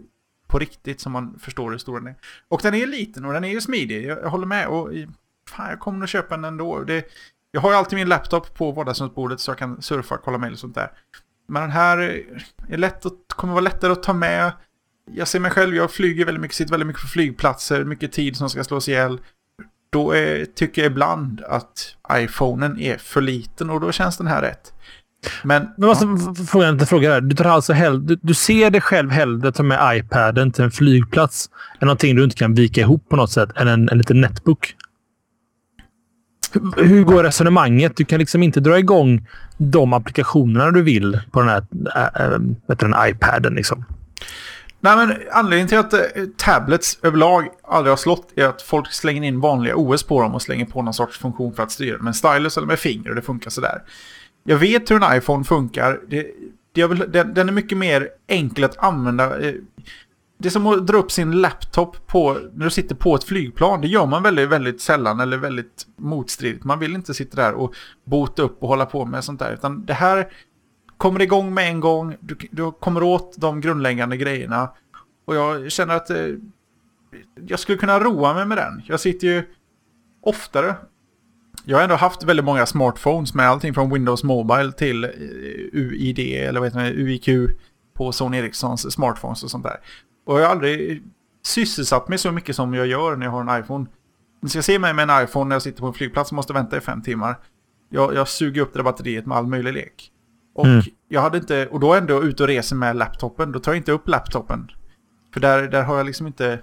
på 0.51 0.59
riktigt 0.59 1.01
som 1.01 1.11
man 1.11 1.39
förstår 1.39 1.71
hur 1.71 1.77
stor 1.77 1.99
den 1.99 2.07
är. 2.07 2.15
Och 2.47 2.59
den 2.63 2.73
är 2.73 2.87
liten 2.87 3.25
och 3.25 3.33
den 3.33 3.43
är 3.43 3.49
ju 3.49 3.61
smidig, 3.61 4.05
jag, 4.05 4.17
jag 4.17 4.29
håller 4.29 4.47
med. 4.47 4.67
Och 4.67 4.89
fan, 5.49 5.69
jag 5.69 5.79
kommer 5.79 5.99
nog 5.99 6.09
köpa 6.09 6.35
den 6.35 6.45
ändå. 6.45 6.79
Det, 6.79 7.05
jag 7.51 7.61
har 7.61 7.71
ju 7.71 7.77
alltid 7.77 7.99
min 7.99 8.09
laptop 8.09 8.53
på 8.53 8.71
vardagsrumsbordet 8.71 9.39
så 9.39 9.51
jag 9.51 9.57
kan 9.57 9.81
surfa, 9.81 10.17
kolla 10.17 10.37
mejl 10.37 10.53
och 10.53 10.59
sånt 10.59 10.75
där. 10.75 10.91
Men 11.47 11.61
den 11.61 11.71
här 11.71 11.97
är 12.67 12.77
lätt 12.77 13.05
att, 13.05 13.13
kommer 13.27 13.53
vara 13.53 13.63
lättare 13.63 13.91
att 13.91 14.03
ta 14.03 14.13
med. 14.13 14.51
Jag 15.11 15.27
ser 15.27 15.39
mig 15.39 15.51
själv, 15.51 15.75
jag 15.75 15.91
flyger 15.91 16.25
väldigt 16.25 16.41
mycket, 16.41 16.55
sitter 16.55 16.71
väldigt 16.71 16.87
mycket 16.87 17.01
på 17.01 17.07
flygplatser, 17.07 17.83
mycket 17.83 18.11
tid 18.11 18.37
som 18.37 18.49
ska 18.49 18.63
slås 18.63 18.89
ihjäl. 18.89 19.21
Då 19.89 20.11
är, 20.11 20.45
tycker 20.45 20.81
jag 20.81 20.91
ibland 20.91 21.41
att 21.41 21.95
iPhonen 22.11 22.79
är 22.79 22.97
för 22.97 23.21
liten 23.21 23.69
och 23.69 23.81
då 23.81 23.91
känns 23.91 24.17
den 24.17 24.27
här 24.27 24.41
rätt. 24.41 24.73
Men, 25.43 25.67
Men 25.77 25.87
måste 25.87 26.05
ja. 26.05 26.45
fråga 26.45 26.67
en 26.67 26.79
fråga 26.79 27.09
där. 27.09 27.21
Du, 27.21 27.35
tar 27.35 27.45
alltså 27.45 27.73
hell, 27.73 28.07
du, 28.07 28.19
du 28.21 28.33
ser 28.33 28.69
dig 28.69 28.81
själv 28.81 29.11
hellre 29.11 29.51
ta 29.51 29.63
med 29.63 29.97
iPaden 29.97 30.51
till 30.51 30.63
en 30.63 30.71
flygplats 30.71 31.49
än 31.79 31.85
någonting 31.85 32.15
du 32.15 32.23
inte 32.23 32.35
kan 32.35 32.53
vika 32.53 32.81
ihop 32.81 33.09
på 33.09 33.15
något 33.15 33.31
sätt, 33.31 33.49
än 33.55 33.67
en, 33.67 33.89
en 33.89 33.97
liten 33.97 34.21
netbook? 34.21 34.75
Hur, 36.53 36.83
hur 36.83 37.03
går 37.03 37.23
resonemanget? 37.23 37.97
Du 37.97 38.05
kan 38.05 38.19
liksom 38.19 38.43
inte 38.43 38.59
dra 38.59 38.79
igång 38.79 39.27
de 39.57 39.93
applikationerna 39.93 40.71
du 40.71 40.81
vill 40.81 41.19
på 41.31 41.39
den 41.39 41.49
här 41.49 41.63
äh, 41.95 42.25
äh, 42.25 42.77
den 42.77 42.95
iPaden. 43.09 43.53
Liksom. 43.53 43.85
Nej, 44.79 44.95
men 44.95 45.17
anledningen 45.31 45.67
till 45.67 45.77
att 45.77 45.93
äh, 45.93 45.99
tablets 46.37 46.99
överlag 47.03 47.47
aldrig 47.63 47.91
har 47.91 47.97
slått 47.97 48.27
är 48.35 48.45
att 48.45 48.61
folk 48.61 48.91
slänger 48.91 49.23
in 49.23 49.39
vanliga 49.39 49.75
OS 49.75 50.03
på 50.03 50.21
dem 50.21 50.35
och 50.35 50.41
slänger 50.41 50.65
på 50.65 50.81
någon 50.81 50.93
sorts 50.93 51.19
funktion 51.19 51.53
för 51.53 51.63
att 51.63 51.71
styra 51.71 51.97
med 51.97 52.07
en 52.07 52.13
stylus 52.13 52.57
eller 52.57 52.67
med 52.67 52.79
finger 52.79 53.09
och 53.09 53.15
det 53.15 53.21
funkar 53.21 53.49
sådär. 53.49 53.81
Jag 54.43 54.57
vet 54.57 54.91
hur 54.91 55.03
en 55.03 55.17
iPhone 55.17 55.43
funkar. 55.43 56.01
Det, 56.07 56.27
det 56.73 56.87
vill, 56.87 57.11
den, 57.11 57.33
den, 57.33 57.49
är 57.49 57.53
mycket 57.53 57.77
mer 57.77 58.09
enkel 58.27 58.63
att 58.63 58.77
använda. 58.77 59.39
Eh, 59.39 59.53
det 60.37 60.47
är 60.47 60.49
som 60.49 60.67
att 60.67 60.87
dra 60.87 60.97
upp 60.97 61.11
sin 61.11 61.41
laptop 61.41 62.07
på, 62.07 62.37
när 62.53 62.65
du 62.65 62.71
sitter 62.71 62.95
på 62.95 63.15
ett 63.15 63.23
flygplan. 63.23 63.81
Det 63.81 63.87
gör 63.87 64.05
man 64.05 64.23
väldigt, 64.23 64.49
väldigt 64.49 64.81
sällan 64.81 65.19
eller 65.19 65.37
väldigt 65.37 65.87
motstridigt. 65.95 66.63
Man 66.63 66.79
vill 66.79 66.95
inte 66.95 67.13
sitta 67.13 67.41
där 67.41 67.53
och 67.53 67.73
bota 68.03 68.41
upp 68.41 68.63
och 68.63 68.69
hålla 68.69 68.85
på 68.85 69.05
med 69.05 69.23
sånt 69.23 69.39
där. 69.39 69.53
Utan 69.53 69.85
det 69.85 69.93
här 69.93 70.27
kommer 70.97 71.21
igång 71.21 71.53
med 71.53 71.67
en 71.67 71.79
gång. 71.79 72.15
Du, 72.19 72.37
du 72.51 72.71
kommer 72.71 73.03
åt 73.03 73.35
de 73.37 73.61
grundläggande 73.61 74.17
grejerna. 74.17 74.69
Och 75.25 75.35
jag 75.35 75.71
känner 75.71 75.95
att 75.95 76.09
eh, 76.09 76.25
jag 77.47 77.59
skulle 77.59 77.77
kunna 77.77 77.99
roa 77.99 78.33
mig 78.33 78.45
med 78.45 78.57
den. 78.57 78.81
Jag 78.85 78.99
sitter 78.99 79.27
ju 79.27 79.43
oftare. 80.21 80.75
Jag 81.65 81.77
har 81.77 81.83
ändå 81.83 81.95
haft 81.95 82.23
väldigt 82.23 82.45
många 82.45 82.65
smartphones 82.65 83.33
med 83.33 83.49
allting 83.49 83.73
från 83.73 83.93
Windows 83.93 84.23
Mobile 84.23 84.71
till 84.71 85.03
eh, 85.03 85.09
UID 85.73 86.19
eller 86.19 86.59
vad 86.59 86.67
heter 86.69 86.83
det, 86.83 86.91
UIQ 86.91 87.29
på 87.93 88.11
Sony 88.11 88.37
Ericssons 88.37 88.93
smartphones 88.93 89.43
och 89.43 89.51
sånt 89.51 89.63
där. 89.63 89.77
Och 90.25 90.39
jag 90.39 90.45
har 90.45 90.51
aldrig 90.51 91.03
sysselsatt 91.45 92.07
mig 92.09 92.17
så 92.17 92.31
mycket 92.31 92.55
som 92.55 92.73
jag 92.73 92.87
gör 92.87 93.15
när 93.15 93.25
jag 93.25 93.31
har 93.31 93.41
en 93.53 93.63
iPhone. 93.63 93.85
Ni 94.41 94.49
ska 94.49 94.61
se 94.61 94.79
mig 94.79 94.93
med 94.93 95.09
en 95.09 95.23
iPhone 95.23 95.47
när 95.49 95.55
jag 95.55 95.61
sitter 95.61 95.79
på 95.79 95.87
en 95.87 95.93
flygplats 95.93 96.31
och 96.31 96.35
måste 96.35 96.53
vänta 96.53 96.77
i 96.77 96.81
fem 96.81 97.01
timmar. 97.01 97.35
Jag, 97.89 98.15
jag 98.15 98.27
suger 98.27 98.61
upp 98.61 98.73
det 98.73 98.79
där 98.79 98.83
batteriet 98.83 99.25
med 99.25 99.37
all 99.37 99.47
möjlig 99.47 99.73
lek. 99.73 100.11
Och 100.55 100.65
Mm. 100.65 100.81
jag 101.07 101.21
hade 101.21 101.37
inte, 101.37 101.67
och 101.67 101.79
då 101.79 101.93
ändå 101.93 102.23
ute 102.23 102.43
och 102.43 102.47
reser 102.49 102.75
med 102.75 102.95
laptopen, 102.95 103.51
då 103.51 103.59
tar 103.59 103.71
jag 103.71 103.77
inte 103.77 103.91
upp 103.91 104.07
laptopen. 104.07 104.71
För 105.33 105.39
där, 105.39 105.67
där 105.67 105.83
har 105.83 105.97
jag 105.97 106.05
liksom 106.05 106.27
inte... 106.27 106.59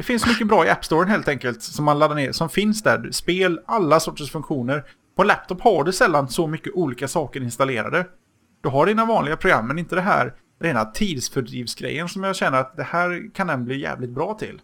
Det 0.00 0.04
finns 0.04 0.26
mycket 0.26 0.46
bra 0.46 0.66
i 0.66 0.70
App 0.70 0.84
Store 0.84 1.08
helt 1.08 1.28
enkelt 1.28 1.62
som 1.62 1.84
man 1.84 1.98
laddar 1.98 2.14
ner, 2.14 2.32
som 2.32 2.48
finns 2.48 2.82
där. 2.82 3.10
Spel, 3.12 3.60
alla 3.66 4.00
sorters 4.00 4.30
funktioner. 4.30 4.84
På 5.16 5.24
laptop 5.24 5.60
har 5.60 5.84
du 5.84 5.92
sällan 5.92 6.28
så 6.28 6.46
mycket 6.46 6.72
olika 6.74 7.08
saker 7.08 7.40
installerade. 7.40 8.06
Du 8.62 8.68
har 8.68 8.86
dina 8.86 9.04
vanliga 9.04 9.36
program, 9.36 9.66
men 9.66 9.78
inte 9.78 9.94
det 9.94 10.00
här 10.00 10.34
rena 10.60 10.84
tidsfördrivsgrejen 10.84 12.08
som 12.08 12.24
jag 12.24 12.36
känner 12.36 12.58
att 12.58 12.76
det 12.76 12.82
här 12.82 13.34
kan 13.34 13.46
den 13.46 13.64
bli 13.64 13.80
jävligt 13.80 14.10
bra 14.10 14.34
till. 14.34 14.60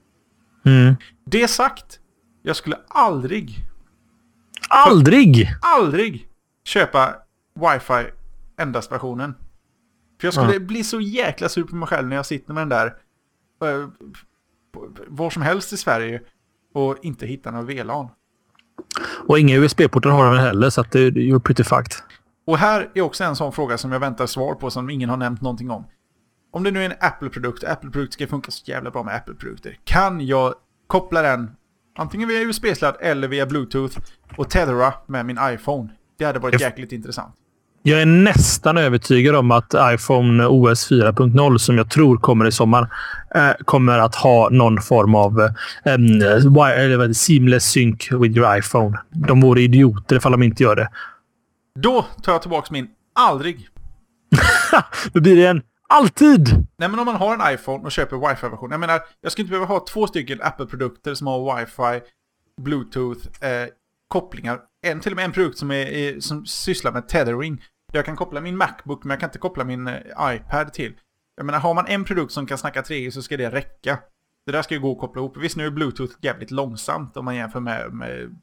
Mm. 0.64 0.96
Det 1.26 1.48
sagt, 1.48 1.98
jag 2.42 2.56
skulle 2.56 2.78
aldrig, 2.88 3.64
Aldrig! 4.68 5.48
aldrig 5.60 6.28
köpa 6.64 7.14
wifi 7.54 8.10
endast 8.60 8.92
versionen. 8.92 9.34
För 10.20 10.26
jag 10.26 10.34
skulle 10.34 10.60
bli 10.60 10.84
så 10.84 11.00
jäkla 11.00 11.48
sur 11.48 11.64
på 11.64 11.76
mig 11.76 11.88
själv 11.88 12.08
när 12.08 12.16
jag 12.16 12.26
sitter 12.26 12.54
med 12.54 12.60
den 12.60 12.68
där 12.68 12.86
eh, 13.62 13.88
var 15.06 15.30
som 15.30 15.42
helst 15.42 15.72
i 15.72 15.76
Sverige 15.76 16.20
och 16.74 16.96
inte 17.02 17.26
hittar 17.26 17.52
någon 17.52 17.66
VLAN. 17.66 18.08
Och 19.28 19.38
inga 19.38 19.56
USB-portar 19.56 20.10
har 20.10 20.24
den 20.24 20.32
väl 20.32 20.42
heller, 20.42 20.70
så 20.70 20.80
att 20.80 20.92
det, 20.92 21.10
you're 21.10 21.38
pretty 21.38 21.64
fucked. 21.64 21.92
Och 22.46 22.58
här 22.58 22.90
är 22.94 23.00
också 23.00 23.24
en 23.24 23.36
sån 23.36 23.52
fråga 23.52 23.78
som 23.78 23.92
jag 23.92 24.00
väntar 24.00 24.26
svar 24.26 24.54
på 24.54 24.70
som 24.70 24.90
ingen 24.90 25.08
har 25.08 25.16
nämnt 25.16 25.40
någonting 25.40 25.70
om. 25.70 25.84
Om 26.52 26.62
det 26.62 26.70
nu 26.70 26.80
är 26.80 26.90
en 26.90 26.96
Apple-produkt, 27.00 27.64
Apple-produkt 27.64 28.12
ska 28.12 28.26
funka 28.26 28.50
så 28.50 28.70
jävla 28.70 28.90
bra 28.90 29.02
med 29.02 29.14
Apple-produkter. 29.14 29.78
Kan 29.84 30.26
jag 30.26 30.54
koppla 30.86 31.22
den 31.22 31.50
antingen 31.98 32.28
via 32.28 32.40
USB-sladd 32.40 32.96
eller 33.00 33.28
via 33.28 33.46
Bluetooth 33.46 33.98
och 34.36 34.50
tethera 34.50 34.94
med 35.06 35.26
min 35.26 35.38
iPhone? 35.42 35.88
Det 36.18 36.24
hade 36.24 36.38
varit 36.38 36.60
jäkligt 36.60 36.92
intressant. 36.92 37.34
Jag 37.88 38.02
är 38.02 38.06
nästan 38.06 38.76
övertygad 38.78 39.36
om 39.36 39.50
att 39.50 39.74
iPhone 39.94 40.46
OS 40.46 40.90
4.0, 40.90 41.58
som 41.58 41.78
jag 41.78 41.90
tror 41.90 42.16
kommer 42.16 42.46
i 42.46 42.52
sommar, 42.52 42.88
eh, 43.34 43.50
kommer 43.64 43.98
att 43.98 44.14
ha 44.14 44.48
någon 44.50 44.80
form 44.80 45.14
av 45.14 45.40
eh, 45.84 45.98
det, 46.98 47.14
seamless 47.14 47.64
sync 47.64 48.12
with 48.12 48.36
your 48.36 48.58
iPhone. 48.58 48.98
De 49.10 49.40
vore 49.40 49.60
idioter 49.62 50.16
ifall 50.16 50.32
de 50.32 50.42
inte 50.42 50.62
gör 50.62 50.76
det. 50.76 50.88
Då 51.78 52.06
tar 52.22 52.32
jag 52.32 52.42
tillbaka 52.42 52.68
min 52.70 52.88
aldrig. 53.14 53.68
Då 55.12 55.20
blir 55.20 55.36
det 55.36 55.46
en 55.46 55.62
alltid! 55.88 56.48
Nej 56.78 56.88
men 56.88 56.98
om 56.98 57.06
man 57.06 57.16
har 57.16 57.34
en 57.34 57.54
iPhone 57.54 57.84
och 57.84 57.92
köper 57.92 58.16
wifi-version. 58.28 58.70
Jag 58.70 58.80
menar, 58.80 59.00
jag 59.20 59.32
skulle 59.32 59.42
inte 59.42 59.50
behöva 59.50 59.66
ha 59.74 59.84
två 59.88 60.06
stycken 60.06 60.42
Apple-produkter 60.42 61.14
som 61.14 61.26
har 61.26 61.56
wifi, 61.56 62.06
bluetooth, 62.62 63.44
eh, 63.44 63.68
kopplingar. 64.08 64.60
En, 64.86 65.00
till 65.00 65.12
och 65.12 65.16
med 65.16 65.24
en 65.24 65.32
produkt 65.32 65.58
som, 65.58 65.70
är, 65.70 65.86
är, 65.86 66.20
som 66.20 66.46
sysslar 66.46 66.92
med 66.92 67.08
tethering. 67.08 67.60
Jag 67.96 68.04
kan 68.04 68.16
koppla 68.16 68.40
min 68.40 68.56
Macbook 68.56 69.04
men 69.04 69.10
jag 69.10 69.20
kan 69.20 69.28
inte 69.28 69.38
koppla 69.38 69.64
min 69.64 69.86
eh, 69.86 69.94
iPad 70.20 70.72
till. 70.72 70.92
Jag 71.36 71.46
menar, 71.46 71.58
har 71.58 71.74
man 71.74 71.86
en 71.86 72.04
produkt 72.04 72.32
som 72.32 72.46
kan 72.46 72.58
snacka 72.58 72.82
3G 72.82 73.08
e 73.08 73.10
så 73.10 73.22
ska 73.22 73.36
det 73.36 73.50
räcka. 73.50 73.98
Det 74.46 74.52
där 74.52 74.62
ska 74.62 74.74
ju 74.74 74.80
gå 74.80 74.92
att 74.92 74.98
koppla 74.98 75.20
ihop. 75.20 75.36
Visst, 75.36 75.56
nu 75.56 75.66
är 75.66 75.70
Bluetooth 75.70 76.14
jävligt 76.20 76.50
långsamt 76.50 77.16
om 77.16 77.24
man 77.24 77.36
jämför 77.36 77.60
med, 77.60 77.92
med 77.92 78.40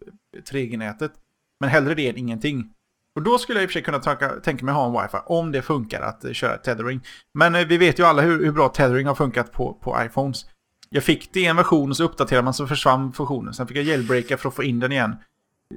3G-nätet. 0.52 1.12
Men 1.60 1.70
hellre 1.70 1.96
det 1.96 2.10
än 2.10 2.18
ingenting. 2.18 2.74
Och 3.16 3.22
då 3.22 3.38
skulle 3.38 3.60
jag 3.60 3.64
i 3.64 3.66
och 3.66 3.70
för 3.70 3.74
sig 3.74 3.82
kunna 3.82 4.00
tänka, 4.00 4.30
tänka 4.30 4.66
mig 4.66 4.74
ha 4.74 4.86
en 4.86 5.02
wifi 5.04 5.18
om 5.26 5.52
det 5.52 5.62
funkar 5.62 6.02
att 6.02 6.26
eh, 6.26 6.32
köra 6.32 6.58
tethering. 6.58 7.02
Men 7.34 7.56
eh, 7.56 7.68
vi 7.68 7.78
vet 7.78 8.00
ju 8.00 8.04
alla 8.04 8.22
hur, 8.22 8.46
hur 8.46 8.52
bra 8.52 8.70
tethering 8.70 9.08
har 9.08 9.16
funkat 9.16 9.52
på, 9.52 9.74
på 9.74 9.98
iPhones. 10.06 10.46
Jag 10.90 11.04
fick 11.04 11.34
det 11.34 11.40
i 11.40 11.46
en 11.46 11.56
version 11.56 11.90
och 11.90 11.98
så 11.98 12.04
uppdaterade 12.04 12.44
man 12.44 12.54
så 12.54 12.68
försvann 12.68 13.14
funktionen. 13.14 13.54
Sen 13.54 13.68
fick 13.68 13.78
jag 13.78 13.84
jailbreaka 13.84 14.38
för 14.38 14.50
att 14.50 14.56
få 14.56 14.64
in 14.64 14.80
den 14.80 14.92
igen. 14.92 15.16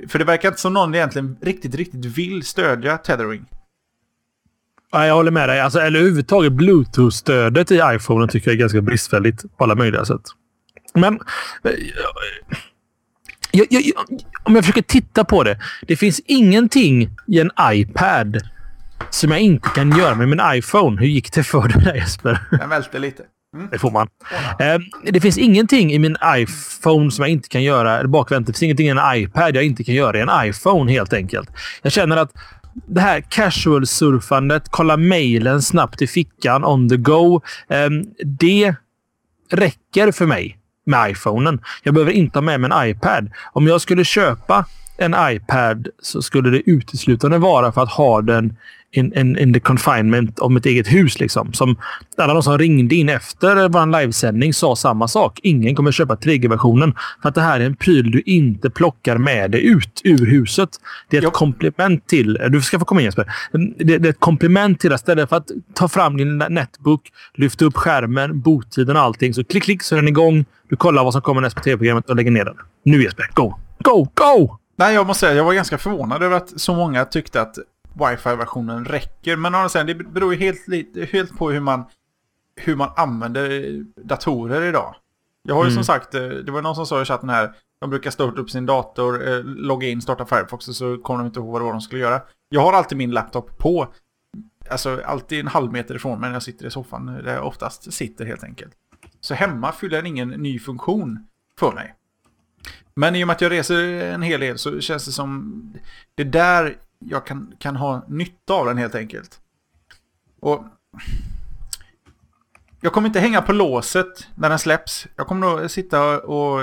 För 0.08 0.18
det 0.18 0.24
verkar 0.24 0.48
inte 0.48 0.60
som 0.60 0.72
någon 0.72 0.94
egentligen 0.94 1.36
riktigt, 1.40 1.74
riktigt 1.74 2.04
vill 2.04 2.42
stödja 2.42 2.98
tethering. 2.98 3.46
Ja, 4.96 5.06
jag 5.06 5.14
håller 5.14 5.30
med 5.30 5.48
dig. 5.48 5.60
Alltså, 5.60 5.80
eller 5.80 5.98
överhuvudtaget 5.98 6.52
Bluetooth-stödet 6.52 7.72
i 7.72 7.96
iPhone 7.96 8.28
tycker 8.28 8.50
jag 8.50 8.54
är 8.54 8.58
ganska 8.58 8.80
bristfälligt 8.80 9.56
på 9.56 9.64
alla 9.64 9.74
möjliga 9.74 10.04
sätt. 10.04 10.22
Men 10.94 11.14
eh, 11.64 11.70
jag, 13.50 13.66
jag, 13.70 13.82
jag, 13.82 13.94
om 14.44 14.54
jag 14.54 14.64
försöker 14.64 14.82
titta 14.82 15.24
på 15.24 15.42
det. 15.42 15.58
Det 15.86 15.96
finns 15.96 16.20
ingenting 16.26 17.10
i 17.26 17.40
en 17.40 17.50
iPad 17.72 18.36
som 19.10 19.30
jag 19.30 19.40
inte 19.40 19.68
kan 19.68 19.98
göra 19.98 20.14
med 20.14 20.28
min 20.28 20.40
iPhone. 20.44 21.00
Hur 21.00 21.06
gick 21.06 21.32
det 21.32 21.42
för 21.42 21.68
dig 21.68 21.84
där 21.84 21.94
Jesper? 22.00 22.38
Den 22.50 22.68
välte 22.68 22.98
lite. 22.98 23.22
Det 23.70 23.78
får 23.78 23.90
man. 23.90 24.08
Eh, 24.58 24.78
det 25.12 25.20
finns 25.20 25.38
ingenting 25.38 25.92
i 25.92 25.98
min 25.98 26.16
iPhone 26.36 27.10
som 27.10 27.22
jag 27.22 27.30
inte 27.30 27.48
kan 27.48 27.62
göra. 27.62 27.98
Eller 27.98 28.08
bakvänt. 28.08 28.46
Det 28.46 28.52
finns 28.52 28.62
ingenting 28.62 28.86
i 28.86 28.90
en 28.90 29.16
iPad 29.16 29.56
jag 29.56 29.64
inte 29.64 29.84
kan 29.84 29.94
göra 29.94 30.18
i 30.18 30.20
en 30.20 30.48
iPhone 30.48 30.92
helt 30.92 31.12
enkelt. 31.12 31.50
Jag 31.82 31.92
känner 31.92 32.16
att 32.16 32.32
det 32.86 33.00
här 33.00 33.20
casual-surfandet, 33.20 34.68
kolla 34.70 34.96
mejlen 34.96 35.62
snabbt 35.62 36.02
i 36.02 36.06
fickan 36.06 36.64
on 36.64 36.88
the 36.88 36.96
go. 36.96 37.40
eh, 37.68 37.90
det 38.24 38.74
räcker 39.50 40.12
för 40.12 40.26
mig 40.26 40.58
med 40.86 41.10
iPhonen. 41.10 41.60
Jag 41.82 41.94
behöver 41.94 42.12
inte 42.12 42.38
ha 42.38 42.42
med 42.42 42.60
mig 42.60 42.70
en 42.72 42.88
iPad. 42.90 43.30
Om 43.52 43.66
jag 43.66 43.80
skulle 43.80 44.04
köpa 44.04 44.66
en 44.98 45.14
iPad 45.18 45.88
så 46.02 46.22
skulle 46.22 46.50
det 46.50 46.70
uteslutande 46.70 47.38
vara 47.38 47.72
för 47.72 47.82
att 47.82 47.92
ha 47.92 48.22
den 48.22 48.56
in, 48.96 49.18
in, 49.18 49.38
in 49.38 49.54
the 49.54 49.60
confinement 49.60 50.38
av 50.38 50.52
mitt 50.52 50.66
eget 50.66 50.92
hus. 50.92 51.20
Liksom. 51.20 51.52
Som 51.52 51.76
alla 52.16 52.34
de 52.34 52.42
som 52.42 52.58
ringde 52.58 52.94
in 52.94 53.08
efter 53.08 53.68
vår 53.68 54.00
livesändning 54.00 54.54
sa 54.54 54.76
samma 54.76 55.08
sak. 55.08 55.40
Ingen 55.42 55.74
kommer 55.74 55.92
köpa 55.92 56.14
3G-versionen 56.14 56.94
för 57.22 57.28
att 57.28 57.34
det 57.34 57.40
här 57.40 57.60
är 57.60 57.64
en 57.64 57.76
pryl 57.76 58.10
du 58.10 58.20
inte 58.20 58.70
plockar 58.70 59.18
med 59.18 59.50
dig 59.50 59.66
ut 59.66 60.00
ur 60.04 60.26
huset. 60.26 60.68
Det 61.08 61.16
är 61.16 61.20
ett 61.20 61.24
Jo. 61.24 61.30
komplement 61.30 62.06
till... 62.06 62.38
Du 62.50 62.60
ska 62.62 62.78
få 62.78 62.84
komma 62.84 63.00
in 63.00 63.04
Jesper. 63.04 63.32
Det, 63.78 63.98
det 63.98 64.08
är 64.08 64.10
ett 64.10 64.20
komplement 64.20 64.80
till 64.80 64.92
istället 64.92 65.28
för 65.28 65.36
att 65.36 65.50
ta 65.74 65.88
fram 65.88 66.16
din 66.16 66.38
netbook, 66.38 67.00
lyfta 67.34 67.64
upp 67.64 67.76
skärmen, 67.76 68.40
bottiden 68.40 68.96
och 68.96 69.02
allting. 69.02 69.34
Så 69.34 69.44
klick, 69.44 69.62
klick 69.62 69.82
så 69.82 69.94
är 69.94 69.96
den 69.96 70.08
igång. 70.08 70.44
Du 70.68 70.76
kollar 70.76 71.04
vad 71.04 71.12
som 71.12 71.22
kommer 71.22 71.40
näst 71.40 71.56
på 71.56 71.62
tv-programmet 71.62 72.10
och 72.10 72.16
lägger 72.16 72.30
ner 72.30 72.44
den. 72.44 72.54
Nu 72.84 73.02
Jesper, 73.02 73.30
go! 73.34 73.54
Go, 73.78 74.08
go! 74.14 74.56
Nej, 74.78 74.94
jag 74.94 75.06
måste 75.06 75.20
säga 75.20 75.34
jag 75.34 75.44
var 75.44 75.54
ganska 75.54 75.78
förvånad 75.78 76.22
över 76.22 76.36
att 76.36 76.60
så 76.60 76.74
många 76.74 77.04
tyckte 77.04 77.40
att 77.40 77.58
wifi-versionen 77.98 78.84
räcker. 78.84 79.36
Men 79.36 79.70
sidan, 79.70 79.86
det 79.86 79.94
beror 79.94 80.34
ju 80.34 80.40
helt, 80.40 80.66
helt 81.12 81.38
på 81.38 81.50
hur 81.50 81.60
man, 81.60 81.84
hur 82.56 82.76
man 82.76 82.90
använder 82.96 83.72
datorer 84.04 84.62
idag. 84.62 84.94
Jag 85.42 85.54
har 85.54 85.64
ju 85.64 85.70
som 85.70 85.84
sagt, 85.84 86.14
eh, 86.14 86.28
det 86.28 86.52
var 86.52 86.62
någon 86.62 86.74
som 86.74 86.86
sa 86.86 87.02
i 87.02 87.04
chatten 87.04 87.28
här, 87.28 87.52
de 87.80 87.90
brukar 87.90 88.10
starta 88.10 88.40
upp 88.40 88.50
sin 88.50 88.66
dator, 88.66 89.28
eh, 89.28 89.44
logga 89.44 89.88
in, 89.88 90.02
starta 90.02 90.26
Firefox 90.26 90.68
och 90.68 90.76
så 90.76 90.98
kommer 90.98 91.18
de 91.18 91.26
inte 91.26 91.40
ihåg 91.40 91.52
vad 91.52 91.60
det 91.60 91.64
var 91.64 91.72
de 91.72 91.80
skulle 91.80 92.00
göra. 92.00 92.20
Jag 92.48 92.60
har 92.60 92.72
alltid 92.72 92.98
min 92.98 93.10
laptop 93.10 93.58
på, 93.58 93.88
alltså 94.70 95.00
alltid 95.04 95.40
en 95.40 95.46
halv 95.46 95.72
meter 95.72 95.94
ifrån 95.94 96.20
mig 96.20 96.28
när 96.28 96.34
jag 96.34 96.42
sitter 96.42 96.66
i 96.66 96.70
soffan, 96.70 97.06
där 97.06 97.34
jag 97.34 97.46
oftast 97.46 97.92
sitter 97.92 98.26
helt 98.26 98.44
enkelt. 98.44 98.72
Så 99.20 99.34
hemma 99.34 99.72
fyller 99.72 99.96
den 99.96 100.06
ingen 100.06 100.28
ny 100.28 100.58
funktion 100.58 101.26
för 101.58 101.72
mig. 101.72 101.94
Men 102.94 103.16
i 103.16 103.24
och 103.24 103.26
med 103.26 103.34
att 103.34 103.40
jag 103.40 103.52
reser 103.52 103.84
en 104.04 104.22
hel 104.22 104.40
del 104.40 104.58
så 104.58 104.80
känns 104.80 105.04
det 105.04 105.12
som 105.12 105.62
det 106.14 106.22
är 106.22 106.26
där 106.26 106.76
jag 106.98 107.26
kan, 107.26 107.54
kan 107.58 107.76
ha 107.76 108.04
nytta 108.08 108.54
av 108.54 108.66
den 108.66 108.76
helt 108.78 108.94
enkelt. 108.94 109.40
Och 110.40 110.64
jag 112.80 112.92
kommer 112.92 113.08
inte 113.08 113.20
hänga 113.20 113.42
på 113.42 113.52
låset 113.52 114.28
när 114.34 114.48
den 114.48 114.58
släpps. 114.58 115.06
Jag 115.16 115.26
kommer 115.26 115.46
nog 115.46 115.70
sitta 115.70 116.20
och, 116.20 116.60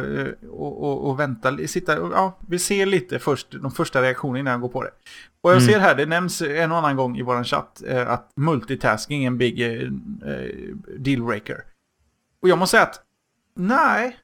och, 0.50 0.84
och, 0.84 1.10
och 1.10 1.20
vänta. 1.20 1.58
Sitta, 1.68 1.94
ja, 1.98 2.38
vi 2.48 2.60
ser 2.60 2.86
lite 2.86 3.20
först 3.20 3.48
de 3.52 3.72
första 3.72 4.02
reaktionerna 4.02 4.40
innan 4.40 4.52
jag 4.52 4.62
går 4.62 4.70
på 4.70 4.84
det. 4.84 4.92
Och 5.42 5.52
jag 5.52 5.58
Mm. 5.62 5.68
ser 5.74 5.80
här, 5.80 5.96
det 5.96 6.06
nämns 6.06 6.42
en 6.42 6.72
och 6.72 6.78
annan 6.78 6.96
gång 6.96 7.18
i 7.18 7.22
vår 7.22 7.44
chatt 7.44 7.82
eh, 7.88 8.10
att 8.10 8.32
multitasking 8.36 9.24
är 9.24 9.28
en 9.28 9.38
big 9.38 9.62
eh, 9.62 9.82
eh, 10.32 10.50
dealbreaker. 10.98 11.64
Och 12.42 12.50
jag 12.50 12.58
måste 12.58 12.72
säga 12.78 12.84
att 12.84 13.02
nej, 13.56 14.18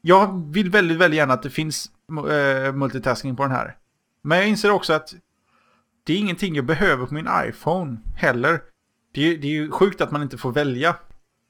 jag 0.00 0.52
vill 0.52 0.70
väldigt, 0.70 0.98
väldigt 0.98 1.18
gärna 1.18 1.34
att 1.34 1.42
det 1.42 1.50
finns 1.50 1.90
eh, 2.30 2.72
multitasking 2.72 3.36
på 3.36 3.42
den 3.42 3.52
här. 3.52 3.76
Men 4.22 4.38
jag 4.38 4.48
inser 4.48 4.70
också 4.70 4.92
att 4.92 5.14
det 6.04 6.12
är 6.12 6.18
ingenting 6.18 6.54
jag 6.54 6.64
behöver 6.64 7.06
på 7.06 7.14
min 7.14 7.28
iPhone 7.48 7.96
heller. 8.16 8.60
Det 9.14 9.32
är, 9.32 9.38
det 9.38 9.46
är 9.46 9.52
ju 9.52 9.70
sjukt 9.70 10.00
att 10.00 10.10
man 10.10 10.22
inte 10.22 10.38
får 10.38 10.52
välja. 10.52 10.96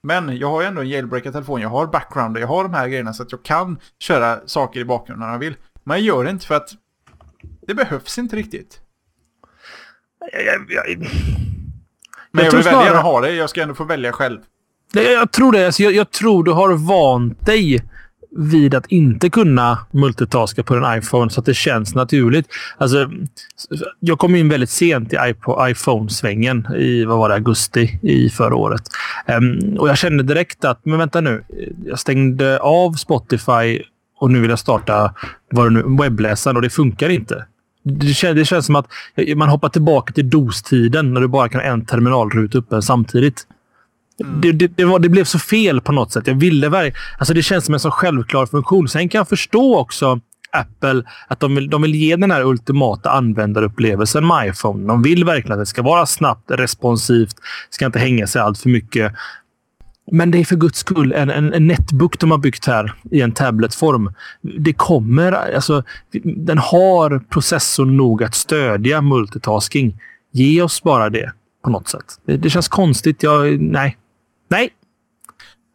Men 0.02 0.36
jag 0.36 0.50
har 0.50 0.60
ju 0.60 0.66
ändå 0.66 0.80
en 0.80 0.88
jailbreakad 0.88 1.32
telefon, 1.32 1.60
jag 1.60 1.68
har 1.68 1.86
background 1.86 2.38
jag 2.38 2.46
har 2.46 2.62
de 2.62 2.74
här 2.74 2.88
grejerna 2.88 3.12
så 3.12 3.22
att 3.22 3.32
jag 3.32 3.42
kan 3.42 3.78
köra 3.98 4.40
saker 4.46 4.80
i 4.80 4.84
bakgrunden 4.84 5.26
när 5.26 5.32
jag 5.34 5.38
vill. 5.40 5.56
Men 5.84 5.96
jag 5.96 6.04
gör 6.06 6.24
det 6.24 6.30
inte 6.30 6.46
för 6.46 6.54
att 6.54 6.70
det 7.66 7.74
behövs 7.74 8.18
inte 8.18 8.36
riktigt. 8.36 8.80
Jag, 10.32 10.44
jag, 10.44 10.66
jag, 10.68 10.98
Men 10.98 12.44
jag, 12.44 12.52
vill 12.52 12.52
väldigt 12.52 12.64
snarare- 12.64 12.86
gärna 12.86 13.00
ha 13.00 13.20
det, 13.20 13.32
jag 13.32 13.50
ska 13.50 13.62
ändå 13.62 13.74
få 13.74 13.84
välja 13.84 14.12
själv. 14.12 14.40
Jag 14.92 15.32
tror 15.32 15.52
det. 15.52 15.66
Alltså, 15.66 15.82
jag, 15.82 15.92
jag 15.92 16.10
tror 16.10 16.44
du 16.44 16.52
har 16.52 16.72
vant 16.72 17.46
dig 17.46 17.82
vid 18.36 18.74
att 18.74 18.86
inte 18.86 19.30
kunna 19.30 19.78
multitaska 19.90 20.62
på 20.62 20.74
en 20.74 20.98
iPhone 20.98 21.30
så 21.30 21.40
att 21.40 21.46
det 21.46 21.54
känns 21.54 21.94
naturligt. 21.94 22.46
Alltså, 22.78 23.10
jag 24.00 24.18
kom 24.18 24.34
in 24.34 24.48
väldigt 24.48 24.70
sent 24.70 25.12
i 25.12 25.16
iPhone-svängen 25.60 26.66
i 26.76 27.04
vad 27.04 27.18
var 27.18 27.28
det, 27.28 27.34
augusti 27.34 27.98
i 28.02 28.30
förra 28.30 28.56
året. 28.56 28.82
Um, 29.28 29.76
och 29.78 29.88
jag 29.88 29.98
kände 29.98 30.22
direkt 30.22 30.64
att, 30.64 30.84
men 30.84 30.98
vänta 30.98 31.20
nu. 31.20 31.44
Jag 31.84 31.98
stängde 31.98 32.58
av 32.60 32.92
Spotify 32.92 33.82
och 34.18 34.30
nu 34.30 34.40
vill 34.40 34.50
jag 34.50 34.58
starta 34.58 35.14
vad 35.50 35.66
det 35.66 35.70
nu, 35.70 35.96
webbläsaren 36.00 36.56
och 36.56 36.62
det 36.62 36.70
funkar 36.70 37.08
inte. 37.08 37.44
Det 37.82 38.14
känns, 38.14 38.36
det 38.36 38.44
känns 38.44 38.66
som 38.66 38.76
att 38.76 38.86
man 39.36 39.48
hoppar 39.48 39.68
tillbaka 39.68 40.12
till 40.12 40.30
DOS-tiden 40.30 41.14
när 41.14 41.20
du 41.20 41.28
bara 41.28 41.48
kan 41.48 41.60
ha 41.60 41.68
en 41.68 41.84
terminalruta 41.84 42.58
uppe 42.58 42.82
samtidigt. 42.82 43.46
Mm. 44.20 44.40
Det, 44.40 44.52
det, 44.52 44.66
det, 44.76 44.84
var, 44.84 44.98
det, 44.98 45.08
blev 45.08 45.24
så 45.24 45.38
fel 45.38 45.80
på 45.80 45.92
något 45.92 46.12
sätt. 46.12 46.26
Jag 46.26 46.34
ville 46.34 46.68
verkligen... 46.68 46.96
Alltså 47.18 47.34
det 47.34 47.42
känns 47.42 47.64
som 47.64 47.74
en 47.74 47.80
så 47.80 47.90
självklar 47.90 48.46
funktion. 48.46 48.88
Sen 48.88 49.08
kan 49.08 49.18
jag 49.18 49.28
förstå 49.28 49.78
också 49.78 50.20
Apple 50.52 51.02
att 51.28 51.40
de 51.40 51.54
vill, 51.54 51.70
de 51.70 51.82
vill 51.82 51.94
ge 51.94 52.16
den 52.16 52.30
här 52.30 52.42
ultimata 52.42 53.10
användarupplevelsen 53.10 54.26
med 54.26 54.48
iPhone. 54.48 54.86
De 54.86 55.02
vill 55.02 55.24
verkligen 55.24 55.52
att 55.52 55.62
det 55.62 55.66
ska 55.66 55.82
vara 55.82 56.06
snabbt, 56.06 56.50
responsivt, 56.50 57.34
ska 57.70 57.86
inte 57.86 57.98
hänga 57.98 58.26
sig 58.26 58.42
allt 58.42 58.58
för 58.58 58.68
mycket. 58.68 59.12
Men 60.12 60.30
det 60.30 60.38
är 60.38 60.44
för 60.44 60.56
guds 60.56 60.78
skull 60.78 61.12
en, 61.12 61.30
en, 61.30 61.52
en 61.52 61.66
netbook 61.66 62.18
de 62.18 62.30
har 62.30 62.38
byggt 62.38 62.66
här 62.66 62.94
i 63.10 63.20
en 63.20 63.32
tabletform. 63.32 64.12
Det 64.58 64.72
kommer... 64.72 65.32
Alltså, 65.32 65.82
den 66.24 66.58
har 66.58 67.18
processorn 67.18 67.96
nog 67.96 68.24
att 68.24 68.34
stödja 68.34 69.00
multitasking. 69.00 70.00
Ge 70.32 70.62
oss 70.62 70.82
bara 70.82 71.10
det 71.10 71.32
på 71.64 71.70
något 71.70 71.88
sätt. 71.88 72.04
Det, 72.26 72.36
det 72.36 72.50
känns 72.50 72.68
konstigt. 72.68 73.22
Jag, 73.22 73.60
nej. 73.60 73.96
Nej. 74.50 74.70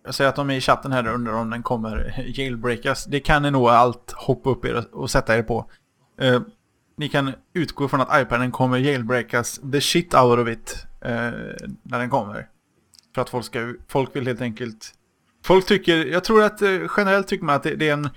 Jag 0.06 0.16
säger 0.16 0.30
att 0.30 0.36
de 0.36 0.50
är 0.50 0.56
i 0.56 0.62
chatten 0.62 0.92
här 0.92 1.08
undrar 1.08 1.34
om 1.34 1.50
den 1.50 1.64
kommer 1.64 2.24
jailbreakas. 2.28 3.06
Det 3.06 3.20
kan 3.20 3.42
ni 3.42 3.52
nog 3.52 3.70
allt 3.70 4.12
hoppa 4.12 4.50
upp 4.50 4.66
er 4.66 4.96
och 4.96 5.12
sätta 5.12 5.38
er 5.38 5.44
på. 5.44 5.70
Eh, 6.22 6.42
ni 6.98 7.10
kan 7.10 7.34
utgå 7.54 7.88
från 7.88 8.02
att 8.02 8.22
iPaden 8.22 8.52
kommer 8.52 8.78
jailbreakas 8.78 9.60
the 9.72 9.82
shit 9.82 10.14
out 10.14 10.40
of 10.40 10.48
it 10.48 10.86
eh, 11.02 11.32
när 11.84 12.00
den 12.00 12.10
kommer. 12.10 12.48
För 13.16 13.22
att 13.22 13.30
folk, 13.30 13.46
ska, 13.46 13.74
folk 13.88 14.16
vill 14.16 14.28
helt 14.28 14.42
enkelt... 14.42 14.92
Folk 15.44 15.66
tycker, 15.66 16.06
jag 16.06 16.24
tror 16.24 16.44
att 16.44 16.62
eh, 16.62 16.82
generellt 16.98 17.28
tycker 17.28 17.46
man 17.46 17.56
att 17.56 17.64
det, 17.64 17.76
det, 17.76 17.90
är 17.90 17.94
en... 17.94 18.10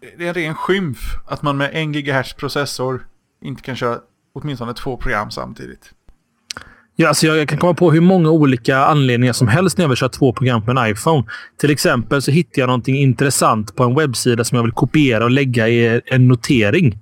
Det 0.00 0.24
är 0.24 0.28
en 0.28 0.34
ren 0.34 0.54
skymf 0.54 0.98
att 1.26 1.42
man 1.42 1.56
med 1.56 1.70
en 1.74 1.92
GHz 1.92 2.32
processor 2.32 3.06
inte 3.42 3.62
kan 3.62 3.76
köra 3.76 4.00
åtminstone 4.32 4.74
två 4.74 4.96
program 4.96 5.30
samtidigt. 5.30 5.94
Ja, 7.00 7.08
alltså 7.08 7.26
jag, 7.26 7.48
kan 7.48 7.58
komma 7.58 7.74
på 7.74 7.92
hur 7.92 8.00
många 8.00 8.30
olika 8.30 8.78
anledningar 8.78 9.32
som 9.32 9.48
helst 9.48 9.78
när 9.78 9.84
jag 9.84 9.88
vill 9.88 9.96
köra 9.96 10.08
två 10.08 10.32
program 10.32 10.64
på 10.64 10.70
en 10.70 10.90
iPhone. 10.90 11.24
Till 11.60 11.70
exempel 11.70 12.22
så 12.22 12.30
hittar 12.30 12.62
jag 12.62 12.66
någonting 12.66 12.96
intressant 12.96 13.76
på 13.76 13.84
en 13.84 13.94
webbsida 13.94 14.44
som 14.44 14.56
jag 14.56 14.62
vill 14.62 14.72
kopiera 14.72 15.24
och 15.24 15.30
lägga 15.30 15.68
i 15.68 16.00
en 16.06 16.28
notering. 16.28 16.98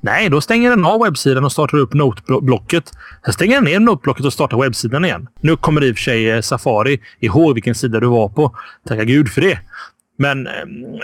Nej, 0.00 0.28
då 0.28 0.40
stänger 0.40 0.70
den 0.70 0.84
av 0.84 1.00
webbsidan 1.02 1.44
och 1.44 1.52
startar 1.52 1.78
upp 1.78 1.94
notblocket. 1.94 2.92
Sen 3.24 3.32
stänger 3.32 3.54
den 3.54 3.64
ner 3.64 3.80
notblocket 3.80 4.26
och 4.26 4.32
startar 4.32 4.60
webbsidan 4.60 5.04
igen. 5.04 5.28
Nu 5.40 5.56
kommer 5.56 5.84
i 5.84 5.92
och 5.92 5.96
för 5.96 6.02
sig 6.02 6.30
eh, 6.30 6.40
Safari 6.40 7.00
ihåg 7.20 7.54
vilken 7.54 7.74
sida 7.74 8.00
du 8.00 8.06
var 8.06 8.28
på. 8.28 8.56
Tacka 8.88 9.04
gud 9.04 9.28
för 9.28 9.40
det. 9.40 9.58
Men 10.18 10.46
eh, 10.46 10.52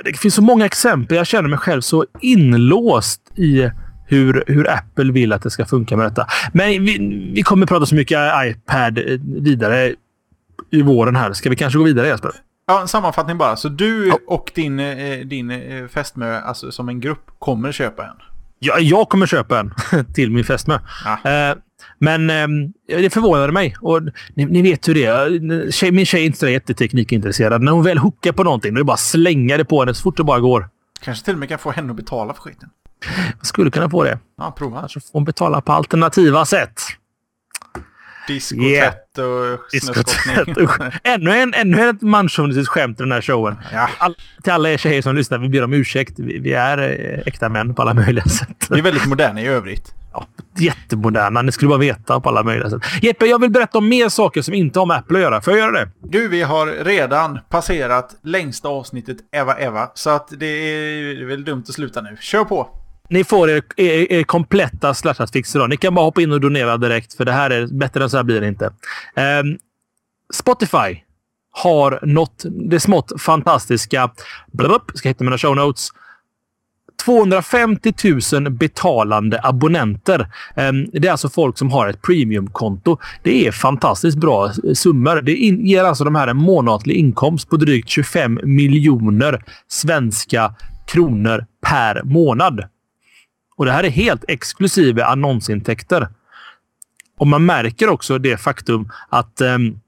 det 0.04 0.18
finns 0.18 0.34
så 0.34 0.42
många 0.42 0.66
exempel. 0.66 1.16
Jag 1.16 1.26
känner 1.26 1.48
mig 1.48 1.58
själv 1.58 1.80
så 1.80 2.04
inlåst 2.20 3.20
i 3.36 3.70
hur, 4.10 4.44
hur 4.46 4.70
Apple 4.70 5.12
vill 5.12 5.32
att 5.32 5.42
det 5.42 5.50
ska 5.50 5.64
funka 5.64 5.96
med 5.96 6.06
detta. 6.06 6.26
Men 6.52 6.68
vi, 6.68 7.30
vi 7.34 7.42
kommer 7.42 7.66
prata 7.66 7.86
så 7.86 7.94
mycket 7.94 8.18
iPad 8.44 8.98
vidare 9.24 9.94
i 10.70 10.82
våren 10.82 11.16
här. 11.16 11.32
Ska 11.32 11.50
vi 11.50 11.56
kanske 11.56 11.78
gå 11.78 11.84
vidare 11.84 12.08
Jesper? 12.08 12.30
Ja, 12.66 12.80
en 12.80 12.88
sammanfattning 12.88 13.38
bara. 13.38 13.56
Så 13.56 13.68
du 13.68 14.12
och 14.26 14.50
din, 14.54 14.80
eh, 14.80 15.18
din 15.18 15.50
eh, 15.50 15.86
fästmö, 15.86 16.40
alltså 16.40 16.72
som 16.72 16.88
en 16.88 17.00
grupp, 17.00 17.30
kommer 17.38 17.72
köpa 17.72 18.04
en? 18.04 18.16
Ja, 18.58 18.78
jag 18.78 19.08
kommer 19.08 19.26
köpa 19.26 19.60
en 19.60 19.74
till 20.14 20.30
min 20.30 20.44
fästmö. 20.44 20.78
Ja. 21.04 21.30
Eh, 21.30 21.56
men 21.98 22.30
eh, 22.30 22.48
det 22.86 23.10
förvånade 23.10 23.52
mig. 23.52 23.76
Och 23.80 24.02
ni, 24.34 24.44
ni 24.44 24.62
vet 24.62 24.88
hur 24.88 24.94
det 24.94 25.04
är. 25.04 25.70
Tjej, 25.70 25.92
min 25.92 26.06
tjej 26.06 26.22
är 26.22 26.26
inte 26.26 26.38
så 26.38 26.48
jätteteknikintresserad. 26.48 27.62
När 27.62 27.72
hon 27.72 27.84
väl 27.84 27.98
hookar 27.98 28.32
på 28.32 28.44
någonting, 28.44 28.74
då 28.74 28.78
är 28.78 28.80
det 28.80 28.84
bara 28.84 28.96
slänga 28.96 29.56
det 29.56 29.64
på 29.64 29.80
henne 29.80 29.94
så 29.94 30.02
fort 30.02 30.16
det 30.16 30.24
bara 30.24 30.40
går. 30.40 30.68
Kanske 31.02 31.24
till 31.24 31.34
och 31.34 31.40
med 31.40 31.48
kan 31.48 31.58
få 31.58 31.70
henne 31.70 31.90
att 31.90 31.96
betala 31.96 32.34
för 32.34 32.42
skiten. 32.42 32.68
Jag 33.38 33.46
skulle 33.46 33.70
kunna 33.70 33.90
få 33.90 34.04
det. 34.04 34.18
Ja, 34.38 34.54
prova. 34.58 34.80
Kanske 34.80 35.00
får 35.00 35.12
hon 35.12 35.24
betala 35.24 35.60
på 35.60 35.72
alternativa 35.72 36.44
sätt. 36.44 36.80
Diskotätt 38.28 39.18
yeah. 39.18 39.28
och 39.28 39.60
snöskottning. 39.70 40.68
ännu, 41.04 41.30
en, 41.30 41.54
ännu 41.54 41.88
ett 41.88 42.02
manschauvinistiskt 42.02 42.68
skämt 42.68 43.00
i 43.00 43.02
den 43.02 43.12
här 43.12 43.20
showen. 43.20 43.56
Ja. 43.72 43.88
All, 43.98 44.16
till 44.42 44.52
alla 44.52 44.70
er 44.70 44.76
tjejer 44.76 45.02
som 45.02 45.16
lyssnar, 45.16 45.38
vi 45.38 45.48
ber 45.48 45.64
om 45.64 45.72
ursäkt. 45.72 46.18
Vi, 46.18 46.38
vi 46.38 46.52
är 46.52 46.78
eh, 46.78 47.20
äkta 47.26 47.48
män 47.48 47.74
på 47.74 47.82
alla 47.82 47.94
möjliga 47.94 48.24
sätt. 48.24 48.66
Vi 48.70 48.78
är 48.78 48.82
väldigt 48.82 49.06
moderna 49.06 49.40
i 49.40 49.46
övrigt. 49.46 49.94
Ja, 50.12 50.26
jättemoderna. 50.56 51.42
Ni 51.42 51.52
skulle 51.52 51.68
bara 51.68 51.78
veta 51.78 52.20
på 52.20 52.28
alla 52.28 52.42
möjliga 52.42 52.70
sätt. 52.70 52.82
Jeppe, 53.02 53.26
jag 53.26 53.40
vill 53.40 53.50
berätta 53.50 53.78
om 53.78 53.88
mer 53.88 54.08
saker 54.08 54.42
som 54.42 54.54
inte 54.54 54.78
har 54.78 54.86
med 54.86 54.96
Apple 54.96 55.18
att 55.18 55.22
göra. 55.22 55.40
Får 55.40 55.52
jag 55.52 55.60
göra 55.60 55.84
det? 55.84 55.90
Du, 56.02 56.28
vi 56.28 56.42
har 56.42 56.66
redan 56.66 57.38
passerat 57.48 58.16
längsta 58.22 58.68
avsnittet 58.68 59.16
Eva 59.32 59.58
Eva. 59.58 59.90
Så 59.94 60.10
att 60.10 60.28
det 60.38 60.46
är 60.46 61.24
väl 61.24 61.44
dumt 61.44 61.64
att 61.68 61.74
sluta 61.74 62.00
nu. 62.00 62.16
Kör 62.20 62.44
på! 62.44 62.79
Ni 63.10 63.24
får 63.24 63.50
er, 63.50 63.62
er, 63.76 64.12
er 64.12 64.22
kompletta 64.22 64.94
slashat-fix 64.94 65.56
idag. 65.56 65.70
Ni 65.70 65.76
kan 65.76 65.94
bara 65.94 66.04
hoppa 66.04 66.22
in 66.22 66.32
och 66.32 66.40
donera 66.40 66.76
direkt, 66.76 67.14
för 67.14 67.24
det 67.24 67.32
här 67.32 67.50
är 67.50 67.66
bättre 67.66 68.02
än 68.02 68.10
så 68.10 68.16
här 68.16 68.24
blir 68.24 68.40
det 68.40 68.48
inte. 68.48 68.66
Um, 68.66 69.58
Spotify 70.34 71.02
har 71.52 71.98
nått 72.02 72.44
det 72.70 72.80
smått 72.80 73.12
fantastiska... 73.20 74.10
Blub, 74.52 74.82
ska 74.94 75.08
hitta 75.08 75.24
mina 75.24 75.38
show 75.38 75.56
notes. 75.56 75.88
250 77.04 77.92
000 78.32 78.50
betalande 78.50 79.40
abonnenter. 79.42 80.26
Ehm, 80.54 80.86
det 80.92 81.08
är 81.08 81.12
alltså 81.12 81.28
folk 81.28 81.58
som 81.58 81.70
har 81.70 81.88
ett 81.88 82.02
premiumkonto. 82.02 82.98
Det 83.22 83.46
är 83.46 83.52
fantastiskt 83.52 84.18
bra 84.18 84.52
summor. 84.74 85.22
Det 85.22 85.32
ger 85.32 85.84
alltså 85.84 86.04
de 86.04 86.14
här 86.14 86.28
en 86.28 86.36
månatlig 86.36 86.96
inkomst 86.96 87.50
på 87.50 87.56
drygt 87.56 87.88
25 87.88 88.40
miljoner 88.42 89.44
svenska 89.68 90.54
kronor 90.86 91.46
per 91.66 92.02
månad. 92.04 92.64
Och 93.60 93.66
det 93.66 93.72
här 93.72 93.84
är 93.84 93.90
helt 93.90 94.24
exklusive 94.28 95.04
annonsintäkter. 95.04 96.08
Och 97.18 97.26
man 97.26 97.46
märker 97.46 97.88
också 97.88 98.18
det 98.18 98.36
faktum 98.36 98.90
att 99.08 99.40
um, 99.40 99.80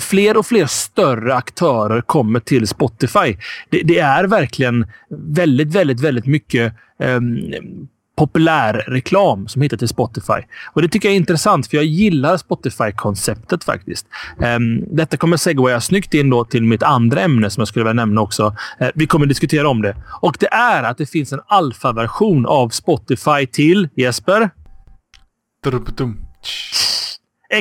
fler 0.00 0.36
och 0.36 0.46
fler 0.46 0.66
större 0.66 1.34
aktörer 1.34 2.00
kommer 2.00 2.40
till 2.40 2.66
Spotify. 2.66 3.36
Det, 3.70 3.82
det 3.82 3.98
är 3.98 4.24
verkligen 4.24 4.86
väldigt, 5.10 5.74
väldigt, 5.74 6.00
väldigt 6.00 6.26
mycket 6.26 6.74
um, 6.98 7.88
populär 8.16 8.74
reklam 8.74 9.48
som 9.48 9.62
hittar 9.62 9.76
till 9.76 9.88
Spotify. 9.88 10.42
Och 10.72 10.82
Det 10.82 10.88
tycker 10.88 11.08
jag 11.08 11.12
är 11.12 11.16
intressant, 11.16 11.66
för 11.66 11.76
jag 11.76 11.86
gillar 11.86 12.36
Spotify-konceptet 12.36 13.64
faktiskt. 13.64 14.06
Um, 14.38 14.84
detta 14.96 15.16
kommer 15.16 15.36
segwaya 15.36 15.80
snyggt 15.80 16.14
in 16.14 16.30
då 16.30 16.44
till 16.44 16.62
mitt 16.62 16.82
andra 16.82 17.20
ämne 17.20 17.50
som 17.50 17.60
jag 17.60 17.68
skulle 17.68 17.84
vilja 17.84 18.04
nämna 18.04 18.20
också. 18.20 18.56
Uh, 18.82 18.88
vi 18.94 19.06
kommer 19.06 19.26
diskutera 19.26 19.68
om 19.68 19.82
det. 19.82 19.96
Och 20.20 20.36
det 20.40 20.48
är 20.52 20.82
att 20.82 20.98
det 20.98 21.06
finns 21.06 21.32
en 21.32 21.40
alfa-version 21.46 22.46
av 22.46 22.68
Spotify 22.68 23.46
till 23.52 23.88
Jesper. 23.96 24.50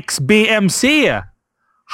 XBMC! 0.08 1.14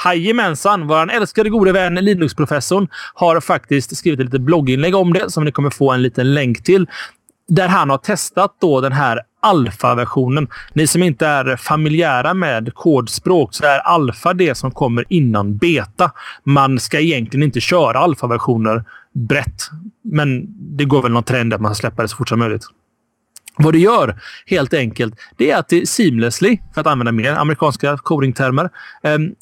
Jajamensan! 0.04 0.86
Vår 0.86 1.10
älskade 1.10 1.50
gode 1.50 1.72
vän 1.72 1.94
Linux-professorn 1.94 2.88
har 3.14 3.40
faktiskt 3.40 3.96
skrivit 3.96 4.20
ett 4.20 4.26
litet 4.26 4.40
blogginlägg 4.40 4.94
om 4.94 5.12
det 5.12 5.30
som 5.30 5.44
ni 5.44 5.52
kommer 5.52 5.70
få 5.70 5.92
en 5.92 6.02
liten 6.02 6.34
länk 6.34 6.64
till 6.64 6.86
där 7.54 7.68
han 7.68 7.90
har 7.90 7.98
testat 7.98 8.56
då 8.60 8.80
den 8.80 8.92
här 8.92 9.20
alfa-versionen. 9.40 10.48
Ni 10.72 10.86
som 10.86 11.02
inte 11.02 11.26
är 11.26 11.56
familjära 11.56 12.34
med 12.34 12.74
kodspråk 12.74 13.54
så 13.54 13.64
är 13.64 13.78
alfa 13.78 14.34
det 14.34 14.54
som 14.54 14.70
kommer 14.70 15.04
innan 15.08 15.56
beta. 15.56 16.12
Man 16.44 16.80
ska 16.80 17.00
egentligen 17.00 17.44
inte 17.44 17.60
köra 17.60 17.98
alfa-versioner 17.98 18.84
brett, 19.14 19.62
men 20.04 20.46
det 20.76 20.84
går 20.84 21.02
väl 21.02 21.12
någon 21.12 21.22
trend 21.22 21.54
att 21.54 21.60
man 21.60 21.74
släpper 21.74 22.02
det 22.02 22.08
så 22.08 22.16
fort 22.16 22.28
som 22.28 22.38
möjligt. 22.38 22.64
Vad 23.56 23.74
det 23.74 23.78
gör 23.78 24.20
helt 24.46 24.74
enkelt, 24.74 25.14
det 25.36 25.50
är 25.50 25.58
att 25.58 25.68
det 25.68 25.88
seamlessly, 25.88 26.58
för 26.74 26.80
att 26.80 26.86
använda 26.86 27.12
mer 27.12 27.32
amerikanska 27.32 27.96
codingtermer, 27.96 28.70
ehm, 29.02 29.34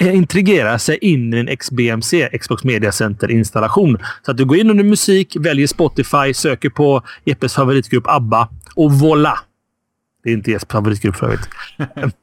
integrera 0.00 0.78
sig 0.78 0.98
in 1.00 1.34
i 1.34 1.38
en 1.38 1.56
XBMC, 1.56 2.28
Xbox 2.40 2.64
Media 2.64 2.92
Center-installation. 2.92 3.98
Så 4.22 4.30
att 4.30 4.36
du 4.36 4.44
går 4.44 4.56
in 4.56 4.70
under 4.70 4.84
musik, 4.84 5.36
väljer 5.40 5.66
Spotify, 5.66 6.34
söker 6.34 6.70
på 6.70 7.02
Jeppes 7.24 7.54
favoritgrupp 7.54 8.06
ABBA 8.06 8.48
och 8.74 8.92
voilà! 8.92 9.38
Det 10.24 10.30
är 10.30 10.34
inte 10.34 10.50
Jeppes 10.50 10.68
favoritgrupp 10.72 11.16
för 11.16 11.26
övrigt. 11.26 11.48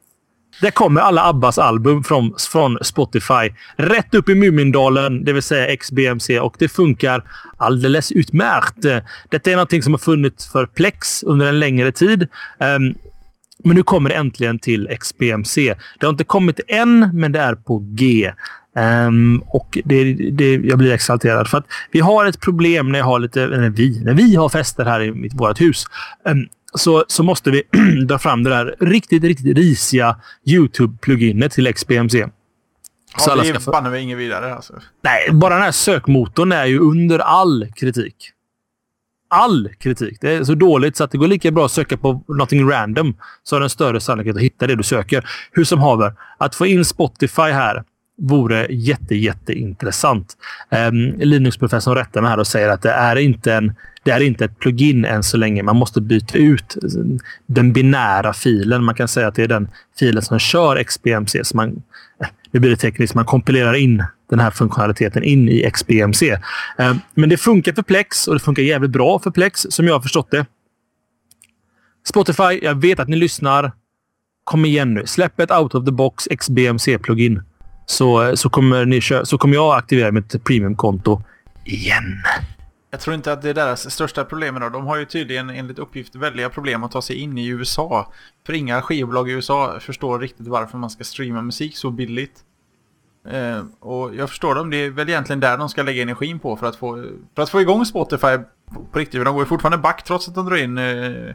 Där 0.60 0.70
kommer 0.70 1.00
alla 1.00 1.28
Abbas 1.28 1.58
album 1.58 2.04
från, 2.04 2.34
från 2.52 2.78
Spotify 2.82 3.54
rätt 3.76 4.14
upp 4.14 4.28
i 4.28 4.34
Mumindalen, 4.34 5.24
det 5.24 5.32
vill 5.32 5.42
säga 5.42 5.76
XBMC, 5.76 6.40
och 6.40 6.56
det 6.58 6.68
funkar 6.68 7.24
alldeles 7.56 8.12
utmärkt. 8.12 9.04
Detta 9.28 9.50
är 9.50 9.54
någonting 9.54 9.82
som 9.82 9.92
har 9.92 9.98
funnits 9.98 10.52
för 10.52 10.66
Plex 10.66 11.22
under 11.22 11.46
en 11.46 11.60
längre 11.60 11.92
tid. 11.92 12.28
Um, 12.58 12.94
Men 13.64 13.76
nu 13.76 13.82
kommer 13.82 14.10
det 14.10 14.16
äntligen 14.16 14.58
till 14.58 14.96
XBMC. 15.00 15.74
Det 16.00 16.06
har 16.06 16.10
inte 16.10 16.24
kommit 16.24 16.60
än, 16.68 17.10
men 17.14 17.32
det 17.32 17.40
är 17.40 17.54
på 17.54 17.78
G. 17.78 18.32
Um, 19.06 19.42
och 19.46 19.78
det, 19.84 20.14
det, 20.14 20.54
jag 20.54 20.78
blir 20.78 20.92
exalterad 20.92 21.48
för 21.48 21.58
att 21.58 21.66
vi 21.90 22.00
har 22.00 22.26
ett 22.26 22.40
problem 22.40 22.92
när 22.92 22.98
jag 22.98 23.06
har 23.06 23.18
lite, 23.18 23.46
när 23.46 23.70
vi, 23.70 24.04
när 24.04 24.14
vi 24.14 24.34
har 24.36 24.48
fester 24.48 24.84
här 24.84 25.02
i 25.02 25.12
mitt, 25.12 25.34
vårt 25.34 25.60
hus. 25.60 25.84
Um, 26.28 26.48
så, 26.74 27.04
så 27.08 27.22
måste 27.22 27.50
vi 27.50 27.62
dra 28.06 28.18
fram 28.18 28.42
det 28.44 28.50
där 28.50 28.74
riktigt, 28.80 29.22
riktigt 29.24 29.56
risiga 29.56 30.16
YouTube-pluginet 30.46 31.48
till 31.52 31.72
XBMC. 31.74 32.18
Ja, 32.18 32.28
Så 33.18 33.30
alla 33.30 33.42
det 33.42 33.48
ska 33.48 33.60
få- 33.60 33.70
banne 33.70 33.90
mig 33.90 34.02
inget 34.02 34.18
vidare 34.18 34.54
alltså. 34.54 34.74
Nej, 35.04 35.28
bara 35.32 35.54
den 35.54 35.62
här 35.62 35.72
sökmotorn 35.72 36.52
är 36.52 36.64
ju 36.66 36.78
under 36.78 37.18
all 37.18 37.66
kritik. 37.76 38.14
All 39.30 39.68
kritik. 39.78 40.18
Det 40.20 40.32
är 40.32 40.44
så 40.44 40.54
dåligt 40.54 40.96
så 40.96 41.04
att 41.04 41.10
det 41.10 41.18
går 41.18 41.26
lika 41.26 41.50
bra 41.50 41.64
att 41.64 41.72
söka 41.72 41.96
på 41.96 42.24
någonting 42.28 42.70
random 42.70 43.16
så 43.42 43.56
har 43.56 43.60
den 43.60 43.70
större 43.70 44.00
sannolikhet 44.00 44.36
att 44.36 44.42
hitta 44.42 44.66
det 44.66 44.74
du 44.74 44.82
söker. 44.82 45.24
Hur 45.52 45.64
som 45.64 45.78
haver, 45.78 46.12
att 46.38 46.54
få 46.54 46.66
in 46.66 46.84
Spotify 46.84 47.42
här 47.42 47.84
vore 48.20 48.66
jätte, 48.70 49.14
jätteintressant. 49.14 50.36
Um, 50.70 50.78
ehm, 50.78 51.20
Linux-professorn 51.20 51.94
rättar 51.94 52.20
mig 52.20 52.30
här 52.30 52.38
och 52.38 52.46
säger 52.46 52.68
att 52.68 52.82
det 52.82 52.90
är 52.90 53.16
inte 53.16 53.54
en 53.54 53.74
det 54.02 54.10
är 54.10 54.20
inte 54.20 54.44
ett 54.44 54.58
plugin 54.58 55.04
än 55.04 55.22
så 55.22 55.36
länge. 55.36 55.62
Man 55.62 55.76
måste 55.76 56.00
byta 56.00 56.38
ut 56.38 56.76
den 57.46 57.72
binära 57.72 58.32
filen. 58.32 58.84
Man 58.84 58.94
kan 58.94 59.08
säga 59.08 59.28
att 59.28 59.34
det 59.34 59.42
är 59.42 59.48
den 59.48 59.68
filen 59.98 60.22
som 60.22 60.38
kör 60.38 60.82
XBMC. 60.82 61.44
Så 61.44 61.56
man, 61.56 61.82
nu 62.50 62.60
blir 62.60 62.70
det 62.70 62.76
tekniskt. 62.76 63.14
Man 63.14 63.24
kompilerar 63.24 63.74
in 63.74 64.04
den 64.30 64.40
här 64.40 64.50
funktionaliteten 64.50 65.22
in 65.22 65.48
i 65.48 65.70
XBMC. 65.70 66.30
Eh, 66.78 66.96
men 67.14 67.28
det 67.28 67.36
funkar 67.36 67.72
för 67.72 67.82
Plex 67.82 68.28
och 68.28 68.34
det 68.34 68.40
funkar 68.40 68.62
jävligt 68.62 68.90
bra 68.90 69.18
för 69.18 69.30
Plex 69.30 69.66
som 69.70 69.86
jag 69.86 69.94
har 69.94 70.00
förstått 70.00 70.30
det. 70.30 70.46
Spotify, 72.08 72.60
jag 72.62 72.80
vet 72.80 73.00
att 73.00 73.08
ni 73.08 73.16
lyssnar. 73.16 73.72
Kom 74.44 74.64
igen 74.64 74.94
nu. 74.94 75.06
Släpp 75.06 75.40
ett 75.40 75.50
out 75.50 75.74
of 75.74 75.84
the 75.84 75.92
box 75.92 76.28
XBMC-plugin. 76.30 77.42
Så, 77.86 78.36
så, 78.36 78.48
kommer 78.48 78.84
ni 78.84 79.00
så 79.24 79.38
kommer 79.38 79.54
jag 79.54 79.78
aktivera 79.78 80.12
mitt 80.12 80.44
premiumkonto 80.44 81.22
igen. 81.64 82.22
Jag 82.90 83.00
tror 83.00 83.14
inte 83.14 83.32
att 83.32 83.42
det 83.42 83.50
är 83.50 83.54
deras 83.54 83.90
största 83.90 84.24
problem 84.24 84.56
idag. 84.56 84.72
De 84.72 84.86
har 84.86 84.96
ju 84.96 85.04
tydligen 85.04 85.50
enligt 85.50 85.78
uppgift 85.78 86.14
väldiga 86.14 86.50
problem 86.50 86.84
att 86.84 86.90
ta 86.90 87.02
sig 87.02 87.16
in 87.16 87.38
i 87.38 87.46
USA. 87.46 88.12
För 88.46 88.52
inga 88.52 88.82
skivbolag 88.82 89.30
i 89.30 89.32
USA 89.32 89.80
förstår 89.80 90.18
riktigt 90.18 90.48
varför 90.48 90.78
man 90.78 90.90
ska 90.90 91.04
streama 91.04 91.42
musik 91.42 91.76
så 91.76 91.90
billigt. 91.90 92.44
Eh, 93.28 93.64
och 93.80 94.14
jag 94.14 94.28
förstår 94.28 94.54
dem. 94.54 94.70
Det 94.70 94.76
är 94.76 94.90
väl 94.90 95.08
egentligen 95.08 95.40
där 95.40 95.58
de 95.58 95.68
ska 95.68 95.82
lägga 95.82 96.02
energin 96.02 96.38
på 96.38 96.56
för 96.56 96.66
att 96.66 96.76
få, 96.76 97.04
för 97.34 97.42
att 97.42 97.50
få 97.50 97.60
igång 97.60 97.84
Spotify 97.84 98.38
på, 98.74 98.84
på 98.92 98.98
riktigt. 98.98 99.20
För 99.20 99.24
de 99.24 99.34
går 99.34 99.42
ju 99.42 99.48
fortfarande 99.48 99.78
back 99.78 100.04
trots 100.04 100.28
att 100.28 100.34
de 100.34 100.46
drar 100.46 100.56
in 100.56 100.78
eh, 100.78 101.28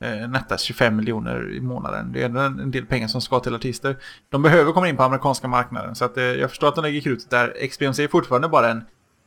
eh, 0.00 0.28
nettas 0.28 0.62
25 0.62 0.96
miljoner 0.96 1.52
i 1.52 1.60
månaden. 1.60 2.12
Det 2.12 2.22
är 2.22 2.26
en 2.26 2.36
en 2.36 2.70
del 2.70 2.86
pengar 2.86 3.08
som 3.08 3.20
ska 3.20 3.40
till 3.40 3.54
artister. 3.54 3.96
De 4.28 4.42
behöver 4.42 4.72
komma 4.72 4.88
in 4.88 4.96
på 4.96 5.02
amerikanska 5.02 5.48
marknaden. 5.48 5.94
Så 5.94 6.04
att, 6.04 6.16
eh, 6.16 6.24
jag 6.24 6.50
förstår 6.50 6.68
att 6.68 6.74
de 6.74 6.82
lägger 6.82 7.00
krutet 7.00 7.30
där. 7.30 7.68
XBMC 7.68 8.04
är 8.04 8.08
fortfarande 8.08 8.48
bara 8.48 8.70
en 8.70 8.84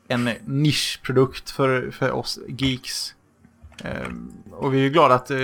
en 0.09 0.29
nischprodukt 0.45 1.49
för, 1.49 1.91
för 1.91 2.11
oss 2.11 2.39
geeks. 2.47 3.15
Ehm, 3.83 4.31
och 4.51 4.73
vi 4.73 4.77
är 4.77 4.83
ju 4.83 4.89
glada 4.89 5.15
att 5.15 5.31
eh, 5.31 5.37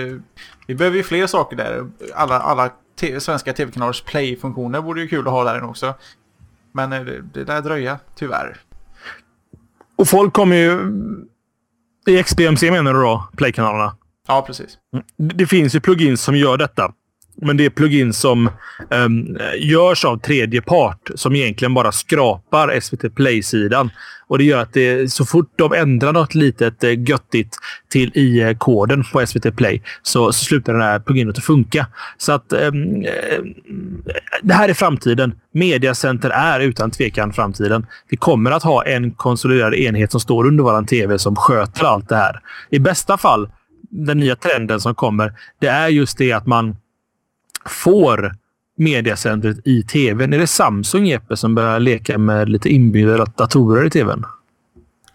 vi 0.66 0.74
behöver 0.74 0.96
ju 0.96 1.02
fler 1.02 1.26
saker 1.26 1.56
där. 1.56 1.86
Alla, 2.14 2.40
alla 2.40 2.72
te- 3.00 3.20
svenska 3.20 3.52
tv-kanalers 3.52 4.02
play-funktioner 4.02 4.80
vore 4.80 5.00
ju 5.00 5.08
kul 5.08 5.26
att 5.26 5.32
ha 5.32 5.44
där 5.44 5.64
också. 5.64 5.94
Men 6.72 6.92
eh, 6.92 7.00
det, 7.00 7.22
det 7.34 7.44
där 7.44 7.62
dröja, 7.62 7.98
tyvärr. 8.14 8.56
Och 9.96 10.08
folk 10.08 10.32
kommer 10.32 10.56
ju... 10.56 10.80
I 12.06 12.22
XBMC 12.22 12.70
menar 12.70 12.94
du 12.94 13.00
då? 13.00 13.28
Play-kanalerna? 13.36 13.96
Ja, 14.28 14.42
precis. 14.46 14.78
Det 15.16 15.34
det 15.34 15.46
finns 15.46 15.74
ju 15.74 15.80
plugins 15.80 16.22
som 16.22 16.36
gör 16.36 16.56
detta. 16.56 16.92
Men 17.42 17.56
det 17.56 17.64
är 17.64 17.70
plugins 17.70 18.18
som 18.18 18.50
um, 18.90 19.38
görs 19.58 20.04
av 20.04 20.18
tredje 20.18 20.62
part 20.62 21.10
som 21.14 21.36
egentligen 21.36 21.74
bara 21.74 21.92
skrapar 21.92 22.80
SVT 22.80 23.14
Play-sidan. 23.14 23.90
Och 24.28 24.38
Det 24.38 24.44
gör 24.44 24.62
att 24.62 24.72
det, 24.72 25.12
så 25.12 25.24
fort 25.24 25.52
de 25.56 25.72
ändrar 25.72 26.12
något 26.12 26.34
litet 26.34 26.84
eh, 26.84 27.08
göttigt 27.08 27.56
till 27.88 28.16
i 28.16 28.56
koden 28.58 29.04
på 29.12 29.26
SVT 29.26 29.56
Play 29.56 29.82
så, 30.02 30.32
så 30.32 30.44
slutar 30.44 30.74
det 30.74 30.84
här 30.84 30.98
pluginet 30.98 31.38
att 31.38 31.44
funka. 31.44 31.86
Så 32.18 32.32
att 32.32 32.52
ehm, 32.52 33.04
eh, 33.04 33.42
det 34.42 34.54
här 34.54 34.68
är 34.68 34.74
framtiden. 34.74 35.34
Mediacenter 35.52 36.30
är 36.30 36.60
utan 36.60 36.90
tvekan 36.90 37.32
framtiden. 37.32 37.86
Vi 38.08 38.16
kommer 38.16 38.50
att 38.50 38.62
ha 38.62 38.84
en 38.84 39.10
konsoliderad 39.10 39.74
enhet 39.74 40.10
som 40.10 40.20
står 40.20 40.46
under 40.46 40.64
våran 40.64 40.86
tv 40.86 41.18
som 41.18 41.36
sköter 41.36 41.84
allt 41.84 42.08
det 42.08 42.16
här. 42.16 42.40
I 42.70 42.78
bästa 42.78 43.18
fall, 43.18 43.48
den 43.90 44.18
nya 44.18 44.36
trenden 44.36 44.80
som 44.80 44.94
kommer, 44.94 45.32
det 45.60 45.66
är 45.66 45.88
just 45.88 46.18
det 46.18 46.32
att 46.32 46.46
man 46.46 46.76
får 47.66 48.32
mediacentret 48.76 49.56
i 49.64 49.82
tvn. 49.82 50.32
Är 50.32 50.38
det 50.38 50.46
Samsung, 50.46 51.06
Jeppe, 51.06 51.36
som 51.36 51.54
börjar 51.54 51.80
leka 51.80 52.18
med 52.18 52.48
lite 52.48 52.68
inbyggda 52.68 53.24
datorer 53.24 53.84
i 53.86 53.90
tvn? 53.90 54.24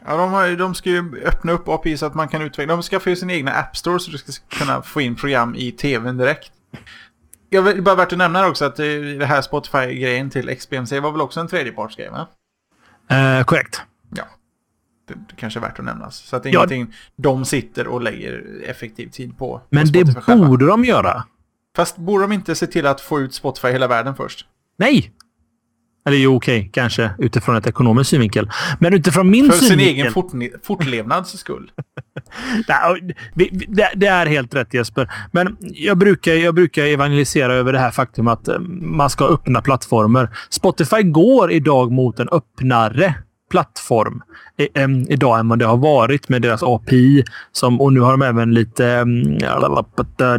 Ja, 0.05 0.17
de, 0.17 0.31
har, 0.31 0.55
de 0.55 0.75
ska 0.75 0.89
ju 0.89 1.23
öppna 1.25 1.51
upp 1.51 1.67
API 1.67 1.97
så 1.97 2.05
att 2.05 2.15
man 2.15 2.27
kan 2.27 2.41
utveckla. 2.41 2.73
De 2.75 2.81
skaffar 2.81 3.09
ju 3.09 3.15
sin 3.15 3.29
egna 3.29 3.51
App 3.51 3.77
Store 3.77 3.99
så 3.99 4.11
du 4.11 4.17
ska 4.17 4.31
kunna 4.49 4.81
få 4.81 5.01
in 5.01 5.15
program 5.15 5.55
i 5.57 5.71
tvn 5.71 6.17
direkt. 6.17 6.51
Jag 7.49 7.61
vill 7.61 7.81
bara 7.83 7.95
värt 7.95 8.11
att 8.11 8.17
nämna 8.17 8.47
också 8.47 8.65
att 8.65 8.79
eh, 8.79 8.85
det 9.19 9.25
här 9.25 9.41
Spotify-grejen 9.41 10.29
till 10.29 10.55
XBMC 10.55 10.99
var 10.99 11.11
väl 11.11 11.21
också 11.21 11.39
en 11.39 11.47
tredjepartsgrej, 11.47 12.09
va? 12.09 12.27
Eh, 13.17 13.43
korrekt. 13.43 13.81
Ja. 14.15 14.23
Det, 15.07 15.13
det 15.13 15.35
kanske 15.35 15.59
är 15.59 15.61
värt 15.61 15.79
att 15.79 15.85
nämnas. 15.85 16.15
Så 16.15 16.35
att 16.35 16.43
det 16.43 16.49
är 16.49 16.53
Ja. 16.53 16.59
ingenting 16.59 16.93
de 17.15 17.45
sitter 17.45 17.87
och 17.87 18.01
lägger 18.01 18.43
effektiv 18.65 19.07
tid 19.09 19.37
på. 19.37 19.57
på 19.57 19.61
Men 19.69 19.87
Spotify 19.87 20.13
det 20.13 20.21
själva. 20.21 20.47
borde 20.47 20.65
de 20.65 20.85
göra. 20.85 21.23
Fast 21.75 21.97
borde 21.97 22.23
de 22.23 22.31
inte 22.31 22.55
se 22.55 22.67
till 22.67 22.85
att 22.85 23.01
få 23.01 23.19
ut 23.19 23.33
Spotify 23.33 23.67
i 23.67 23.71
hela 23.71 23.87
världen 23.87 24.15
först? 24.15 24.45
Nej! 24.77 25.11
Eller 26.05 26.17
jo, 26.17 26.35
okej, 26.35 26.69
kanske 26.73 27.11
utifrån 27.17 27.55
ett 27.55 27.67
ekonomiskt 27.67 28.09
synvinkel. 28.09 28.49
Men 28.79 28.93
utifrån 28.93 29.29
min 29.29 29.51
För 29.51 29.57
sin 29.57 29.67
synvinkel... 29.67 29.95
egen 29.95 30.13
fortne- 30.13 30.51
fortlevnads 30.63 31.37
skull. 31.37 31.71
Det 33.95 34.05
är 34.07 34.25
helt 34.25 34.55
rätt 34.55 34.73
Jesper. 34.73 35.11
Men 35.31 35.57
jag 35.61 35.97
brukar, 35.97 36.33
jag 36.33 36.55
brukar 36.55 36.83
evangelisera 36.85 37.53
över 37.53 37.73
det 37.73 37.79
här 37.79 37.91
faktum 37.91 38.27
att 38.27 38.47
eh, 38.47 38.59
man 38.81 39.09
ska 39.09 39.23
ha 39.27 39.33
öppna 39.33 39.61
plattformar. 39.61 40.37
Spotify 40.49 41.03
går 41.03 41.51
idag 41.51 41.91
mot 41.91 42.19
en 42.19 42.29
öppnare 42.29 43.13
plattform 43.51 44.21
i, 44.57 44.67
idag 45.13 45.39
än 45.39 45.49
vad 45.49 45.59
det 45.59 45.65
har 45.65 45.77
varit 45.77 46.29
med 46.29 46.41
deras 46.41 46.63
API. 46.63 47.23
Som, 47.51 47.81
och 47.81 47.93
nu 47.93 47.99
har 47.99 48.11
de 48.11 48.21
även 48.21 48.53
lite, 48.53 49.05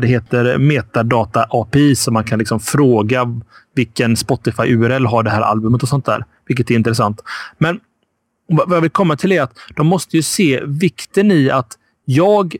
det 0.00 0.06
heter 0.06 0.58
metadata 0.58 1.46
API 1.50 1.96
så 1.96 2.10
man 2.10 2.24
kan 2.24 2.38
liksom 2.38 2.60
fråga 2.60 3.40
vilken 3.74 4.16
Spotify 4.16 4.62
URL 4.62 5.06
har 5.06 5.22
det 5.22 5.30
här 5.30 5.40
albumet 5.40 5.82
och 5.82 5.88
sånt 5.88 6.06
där. 6.06 6.24
Vilket 6.46 6.70
är 6.70 6.74
intressant. 6.74 7.20
Men 7.58 7.80
vad 8.48 8.68
vad 8.68 8.76
jag 8.76 8.82
vill 8.82 8.90
komma 8.90 9.16
till 9.16 9.32
är 9.32 9.42
att 9.42 9.58
de 9.76 9.86
måste 9.86 10.16
ju 10.16 10.22
se 10.22 10.62
vikten 10.64 11.30
i 11.30 11.50
att 11.50 11.78
jag 12.04 12.56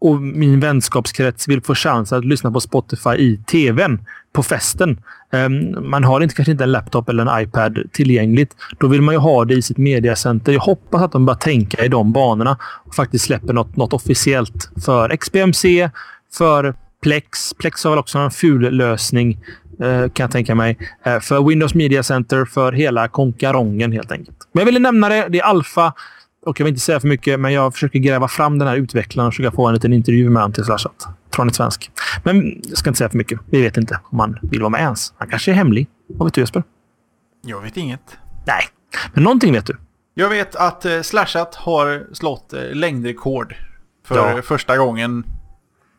och 0.00 0.20
min 0.20 0.60
vänskapskrets 0.60 1.48
vill 1.48 1.60
få 1.60 1.74
chans 1.74 2.12
att 2.12 2.24
lyssna 2.24 2.50
på 2.50 2.60
Spotify 2.60 3.10
i 3.10 3.36
tvn 3.36 3.98
på 4.32 4.42
festen. 4.42 5.00
Ehm, 5.32 5.90
man 5.90 6.04
har 6.04 6.20
inte, 6.20 6.34
kanske 6.34 6.52
inte 6.52 6.64
en 6.64 6.72
laptop 6.72 7.08
eller 7.08 7.26
en 7.26 7.42
iPad 7.42 7.78
tillgängligt. 7.92 8.56
Då 8.78 8.86
vill 8.86 9.02
man 9.02 9.14
ju 9.14 9.18
ha 9.18 9.44
det 9.44 9.54
i 9.54 9.62
sitt 9.62 9.78
mediacenter. 9.78 10.52
Jag 10.52 10.60
hoppas 10.60 11.02
att 11.02 11.12
de 11.12 11.26
börjar 11.26 11.38
tänka 11.38 11.84
i 11.84 11.88
de 11.88 12.12
banorna 12.12 12.58
och 12.62 12.94
faktiskt 12.94 13.24
släpper 13.24 13.52
något, 13.52 13.76
något 13.76 13.92
officiellt 13.92 14.70
för 14.84 15.16
XBMC, 15.16 15.90
för 16.32 16.74
Plex. 17.02 17.54
Plex 17.54 17.84
har 17.84 17.90
väl 17.90 17.98
också 17.98 18.18
en 18.18 18.30
ful 18.30 18.76
lösning 18.76 19.38
eh, 19.80 20.00
kan 20.00 20.24
jag 20.24 20.30
tänka 20.30 20.54
mig. 20.54 20.78
Eh, 21.04 21.20
för 21.20 21.42
Windows 21.48 21.74
Media 21.74 22.02
Center, 22.02 22.44
för 22.44 22.72
hela 22.72 23.08
konkarongen 23.08 23.92
helt 23.92 24.12
enkelt. 24.12 24.36
Men 24.52 24.60
jag 24.60 24.66
ville 24.66 24.78
nämna 24.78 25.08
det. 25.08 25.26
Det 25.28 25.38
är 25.38 25.44
alfa. 25.44 25.92
Och 26.48 26.60
jag 26.60 26.64
vill 26.64 26.72
inte 26.72 26.80
säga 26.84 27.00
för 27.00 27.08
mycket, 27.08 27.40
men 27.40 27.52
jag 27.52 27.72
försöker 27.72 27.98
gräva 27.98 28.28
fram 28.28 28.58
den 28.58 28.68
här 28.68 28.76
utvecklaren 28.76 29.26
och 29.28 29.34
försöka 29.34 29.50
få 29.56 29.66
en 29.66 29.74
liten 29.74 29.92
intervju 29.92 30.30
med 30.30 30.42
honom 30.42 30.52
till 30.52 30.64
Slashat. 30.64 30.98
Tror 31.00 31.14
han 31.38 31.48
är 31.48 31.52
svensk. 31.52 31.90
Men 32.24 32.62
jag 32.68 32.78
ska 32.78 32.90
inte 32.90 32.98
säga 32.98 33.10
för 33.10 33.18
mycket. 33.18 33.40
Vi 33.46 33.62
vet 33.62 33.76
inte 33.76 34.00
om 34.04 34.18
han 34.20 34.38
vill 34.42 34.60
vara 34.60 34.70
med 34.70 34.80
ens. 34.80 35.12
Han 35.18 35.28
kanske 35.28 35.50
är 35.50 35.54
hemlig. 35.54 35.88
Vad 36.08 36.26
vet 36.26 36.34
du 36.34 36.40
Jesper? 36.40 36.62
Jag 37.46 37.60
vet 37.62 37.76
inget. 37.76 38.00
Nej, 38.46 38.62
men 39.14 39.24
någonting 39.24 39.52
vet 39.52 39.66
du. 39.66 39.76
Jag 40.14 40.28
vet 40.28 40.56
att 40.56 40.84
eh, 40.84 41.00
Slashat 41.02 41.54
har 41.54 42.06
slått 42.12 42.52
eh, 42.52 42.60
längdrekord. 42.72 43.54
För 44.06 44.16
Ja. 44.36 44.42
första 44.42 44.76
gången. 44.76 45.24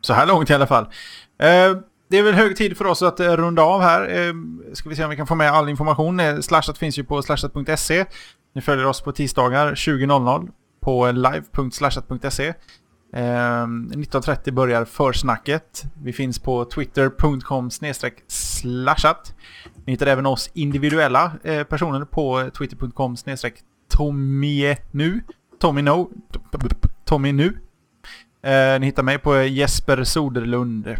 Så 0.00 0.12
här 0.12 0.26
långt 0.26 0.50
i 0.50 0.54
alla 0.54 0.66
fall. 0.66 0.84
Eh, 1.42 1.76
det 2.10 2.18
är 2.18 2.22
väl 2.22 2.34
hög 2.34 2.56
tid 2.56 2.76
för 2.76 2.84
oss 2.86 3.02
att 3.02 3.20
runda 3.20 3.62
av 3.62 3.80
här. 3.82 4.32
Ska 4.74 4.88
vi 4.88 4.96
se 4.96 5.04
om 5.04 5.10
vi 5.10 5.16
kan 5.16 5.26
få 5.26 5.34
med 5.34 5.52
all 5.52 5.68
information. 5.68 6.42
Slashat 6.42 6.78
finns 6.78 6.98
ju 6.98 7.04
på 7.04 7.22
slashat.se. 7.22 8.04
Ni 8.52 8.60
följer 8.60 8.86
oss 8.86 9.00
på 9.00 9.12
tisdagar 9.12 9.74
20.00 9.74 10.48
på 10.80 11.12
live.slashat.se. 11.12 12.54
19.30 13.12 14.48
ehm, 14.48 14.54
börjar 14.54 14.84
försnacket. 14.84 15.84
Vi 16.02 16.12
finns 16.12 16.38
på 16.38 16.64
twitter.com 16.64 17.70
slashat. 18.26 19.34
Ni 19.84 19.92
hittar 19.92 20.06
även 20.06 20.26
oss 20.26 20.50
individuella 20.54 21.32
eh, 21.44 21.62
personer 21.62 22.04
på 22.04 22.50
twitter.com 22.58 23.16
tommynu. 23.88 25.20
Tommy 25.60 25.82
no. 25.82 26.10
Tommy 27.04 27.32
nu. 27.32 27.58
Eh, 28.42 28.80
ni 28.80 28.86
hittar 28.86 29.02
mig 29.02 29.18
på 29.18 29.42
Jesper 29.42 30.04
Soderlund. 30.04 30.96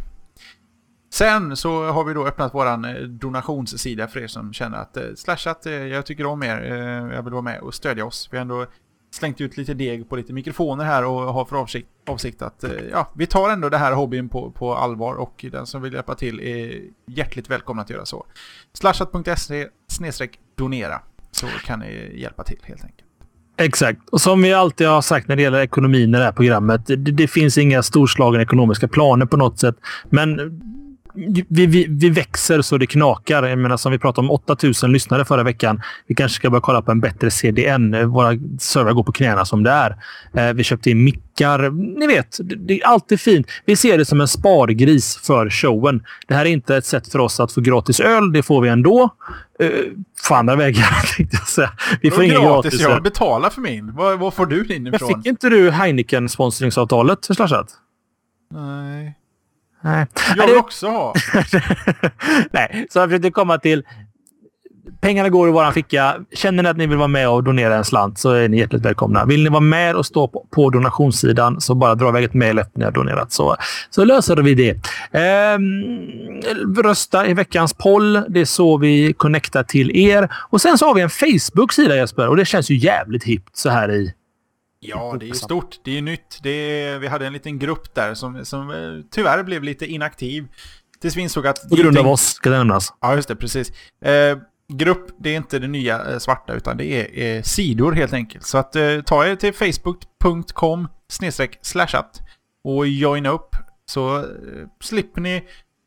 Sen 1.12 1.56
så 1.56 1.84
har 1.84 2.04
vi 2.04 2.14
då 2.14 2.26
öppnat 2.26 2.54
våran 2.54 2.84
eh, 2.84 2.94
donationssida 3.02 4.08
för 4.08 4.20
er 4.20 4.26
som 4.26 4.52
känner 4.52 4.78
att 4.78 4.96
eh, 4.96 5.02
slashat, 5.16 5.66
eh, 5.66 5.72
jag 5.72 6.06
tycker 6.06 6.26
om 6.26 6.42
er, 6.42 6.72
eh, 6.72 7.16
jag 7.16 7.22
vill 7.22 7.32
vara 7.32 7.42
med 7.42 7.60
och 7.60 7.74
stödja 7.74 8.04
oss. 8.04 8.28
Vi 8.30 8.36
har 8.36 8.42
ändå 8.42 8.66
slängt 9.10 9.40
ut 9.40 9.56
lite 9.56 9.74
deg 9.74 10.08
på 10.08 10.16
lite 10.16 10.32
mikrofoner 10.32 10.84
här 10.84 11.04
och 11.04 11.34
har 11.34 11.44
för 11.44 11.56
avsikt, 11.56 11.88
avsikt 12.06 12.42
att 12.42 12.64
eh, 12.64 12.70
ja, 12.90 13.12
vi 13.16 13.26
tar 13.26 13.50
ändå 13.50 13.68
det 13.68 13.78
här 13.78 13.92
hobbyn 13.92 14.28
på, 14.28 14.50
på 14.50 14.74
allvar 14.74 15.14
och 15.14 15.44
den 15.52 15.66
som 15.66 15.82
vill 15.82 15.92
hjälpa 15.92 16.14
till 16.14 16.40
är 16.40 16.80
hjärtligt 17.06 17.50
välkomna 17.50 17.82
att 17.82 17.90
göra 17.90 18.06
så. 18.06 18.26
Slashat.se 18.72 19.68
donera 20.54 21.00
så 21.30 21.46
kan 21.46 21.80
ni 21.80 22.20
hjälpa 22.20 22.44
till 22.44 22.58
helt 22.62 22.84
enkelt. 22.84 23.04
Exakt. 23.56 24.08
Och 24.08 24.20
som 24.20 24.42
vi 24.42 24.52
alltid 24.52 24.86
har 24.86 25.02
sagt 25.02 25.28
när 25.28 25.36
det 25.36 25.42
gäller 25.42 25.60
ekonomin 25.60 26.14
i 26.14 26.18
det 26.18 26.24
här 26.24 26.32
programmet. 26.32 26.86
Det, 26.86 26.96
det 26.96 27.28
finns 27.28 27.58
inga 27.58 27.82
storslagna 27.82 28.42
ekonomiska 28.42 28.88
planer 28.88 29.26
på 29.26 29.36
något 29.36 29.58
sätt. 29.58 29.76
Men 30.04 30.60
vi, 31.14 31.66
vi, 31.66 31.86
vi 31.88 32.10
växer 32.10 32.62
så 32.62 32.78
det 32.78 32.86
knakar. 32.86 33.42
Jag 33.42 33.58
menar, 33.58 33.76
som 33.76 33.92
vi 33.92 33.98
pratade 33.98 34.26
om, 34.26 34.30
8000 34.30 34.92
lyssnare 34.92 35.24
förra 35.24 35.42
veckan. 35.42 35.82
Vi 36.06 36.14
kanske 36.14 36.36
ska 36.36 36.50
börja 36.50 36.60
kolla 36.60 36.82
på 36.82 36.90
en 36.90 37.00
bättre 37.00 37.30
CDN. 37.30 38.10
Våra 38.10 38.38
servrar 38.58 38.92
går 38.92 39.02
på 39.02 39.12
knäna 39.12 39.44
som 39.44 39.62
det 39.62 39.70
är. 39.70 39.96
Eh, 40.34 40.52
vi 40.52 40.64
köpte 40.64 40.90
in 40.90 41.04
mickar. 41.04 41.70
Ni 41.98 42.06
vet, 42.06 42.38
det 42.42 42.80
är 42.80 42.86
alltid 42.86 43.20
fint. 43.20 43.46
Vi 43.64 43.76
ser 43.76 43.98
det 43.98 44.04
som 44.04 44.20
en 44.20 44.28
spargris 44.28 45.16
för 45.16 45.50
showen. 45.50 46.02
Det 46.26 46.34
här 46.34 46.46
är 46.46 46.50
inte 46.50 46.76
ett 46.76 46.86
sätt 46.86 47.12
för 47.12 47.18
oss 47.18 47.40
att 47.40 47.52
få 47.52 47.60
gratis 47.60 48.00
öl. 48.00 48.32
Det 48.32 48.42
får 48.42 48.60
vi 48.60 48.68
ändå. 48.68 49.08
Uh, 49.62 49.70
på 50.28 50.34
andra 50.34 50.56
vägar, 50.56 51.16
tänkte 51.16 51.36
jag 51.36 51.48
säga. 51.48 51.70
Vi 52.02 52.10
får 52.10 52.24
ingen 52.24 52.42
gratis. 52.42 52.72
gratis 52.72 52.80
jag 52.80 53.02
betalar 53.02 53.50
för 53.50 53.60
min. 53.60 53.94
Var 53.94 54.30
får 54.30 54.46
du 54.46 54.62
din 54.62 54.86
ifrån? 54.86 55.08
Men 55.08 55.22
fick 55.22 55.26
inte 55.26 55.48
du 55.48 55.70
Heineken-sponsringsavtalet? 55.70 57.28
Nej. 58.54 59.19
Nej. 59.80 60.06
Jag 60.36 60.46
vill 60.46 60.56
också 60.56 60.86
ha. 60.86 61.14
Nej, 62.50 62.86
så 62.90 62.98
jag 62.98 63.08
försökte 63.08 63.30
komma 63.30 63.58
till... 63.58 63.84
Pengarna 65.00 65.28
går 65.28 65.48
i 65.48 65.52
vår 65.52 65.70
ficka. 65.72 66.16
Känner 66.34 66.62
ni 66.62 66.68
att 66.68 66.76
ni 66.76 66.86
vill 66.86 66.98
vara 66.98 67.08
med 67.08 67.28
och 67.28 67.44
donera 67.44 67.76
en 67.76 67.84
slant 67.84 68.18
så 68.18 68.30
är 68.30 68.48
ni 68.48 68.58
hjärtligt 68.58 68.84
välkomna. 68.84 69.24
Vill 69.24 69.42
ni 69.42 69.48
vara 69.48 69.60
med 69.60 69.96
och 69.96 70.06
stå 70.06 70.28
på, 70.28 70.46
på 70.50 70.70
donationssidan 70.70 71.60
så 71.60 71.74
bara 71.74 71.94
dra 71.94 72.08
iväg 72.08 72.24
ett 72.24 72.34
mejl 72.34 72.58
efter 72.58 72.78
ni 72.78 72.84
har 72.84 72.92
donerat 72.92 73.32
så, 73.32 73.56
så 73.90 74.04
löser 74.04 74.36
vi 74.36 74.54
det. 74.54 74.76
Ehm, 75.12 76.82
rösta 76.82 77.26
i 77.26 77.34
veckans 77.34 77.74
poll. 77.74 78.12
Det 78.28 78.40
är 78.40 78.44
så 78.44 78.76
vi 78.76 79.12
connectar 79.12 79.62
till 79.62 79.96
er. 79.96 80.28
Och 80.50 80.60
sen 80.60 80.78
så 80.78 80.86
har 80.86 80.94
vi 80.94 81.00
en 81.00 81.10
Facebook-sida 81.10 81.96
Jesper 81.96 82.28
och 82.28 82.36
det 82.36 82.44
känns 82.44 82.70
ju 82.70 82.76
jävligt 82.76 83.24
hippt 83.24 83.56
så 83.56 83.70
här 83.70 83.90
i 83.90 84.14
Ja, 84.80 85.16
det 85.20 85.26
är 85.26 85.28
ju 85.28 85.34
stort. 85.34 85.80
Det 85.84 85.98
är 85.98 86.02
nytt. 86.02 86.38
Det 86.42 86.50
är, 86.50 86.98
vi 86.98 87.06
hade 87.08 87.26
en 87.26 87.32
liten 87.32 87.58
grupp 87.58 87.94
där 87.94 88.14
som, 88.14 88.44
som 88.44 88.70
eh, 88.70 89.04
tyvärr 89.10 89.42
blev 89.42 89.62
lite 89.62 89.86
inaktiv. 89.86 90.48
Tills 91.00 91.16
vi 91.16 91.20
insåg 91.20 91.46
att... 91.46 91.68
På 91.68 91.76
grund 91.76 91.98
av 91.98 92.06
oss, 92.06 92.22
ska 92.22 92.50
det 92.50 92.58
nämnas. 92.58 92.94
Ja, 93.00 93.14
just 93.14 93.28
det. 93.28 93.36
Precis. 93.36 93.72
Eh, 94.04 94.38
grupp, 94.68 95.06
det 95.18 95.30
är 95.30 95.36
inte 95.36 95.58
det 95.58 95.68
nya 95.68 96.12
eh, 96.12 96.18
svarta, 96.18 96.54
utan 96.54 96.76
det 96.76 96.84
är 96.84 97.36
eh, 97.36 97.42
sidor 97.42 97.92
helt 97.92 98.12
enkelt. 98.12 98.46
Så 98.46 98.58
att 98.58 98.76
eh, 98.76 99.00
ta 99.00 99.26
er 99.26 99.36
till 99.36 99.54
facebook.com 99.54 100.88
slashat 101.62 102.20
och 102.64 102.86
joina 102.86 103.28
upp. 103.30 103.56
Så 103.86 104.18
eh, 104.18 104.24
slipper 104.80 105.20
ni 105.20 105.44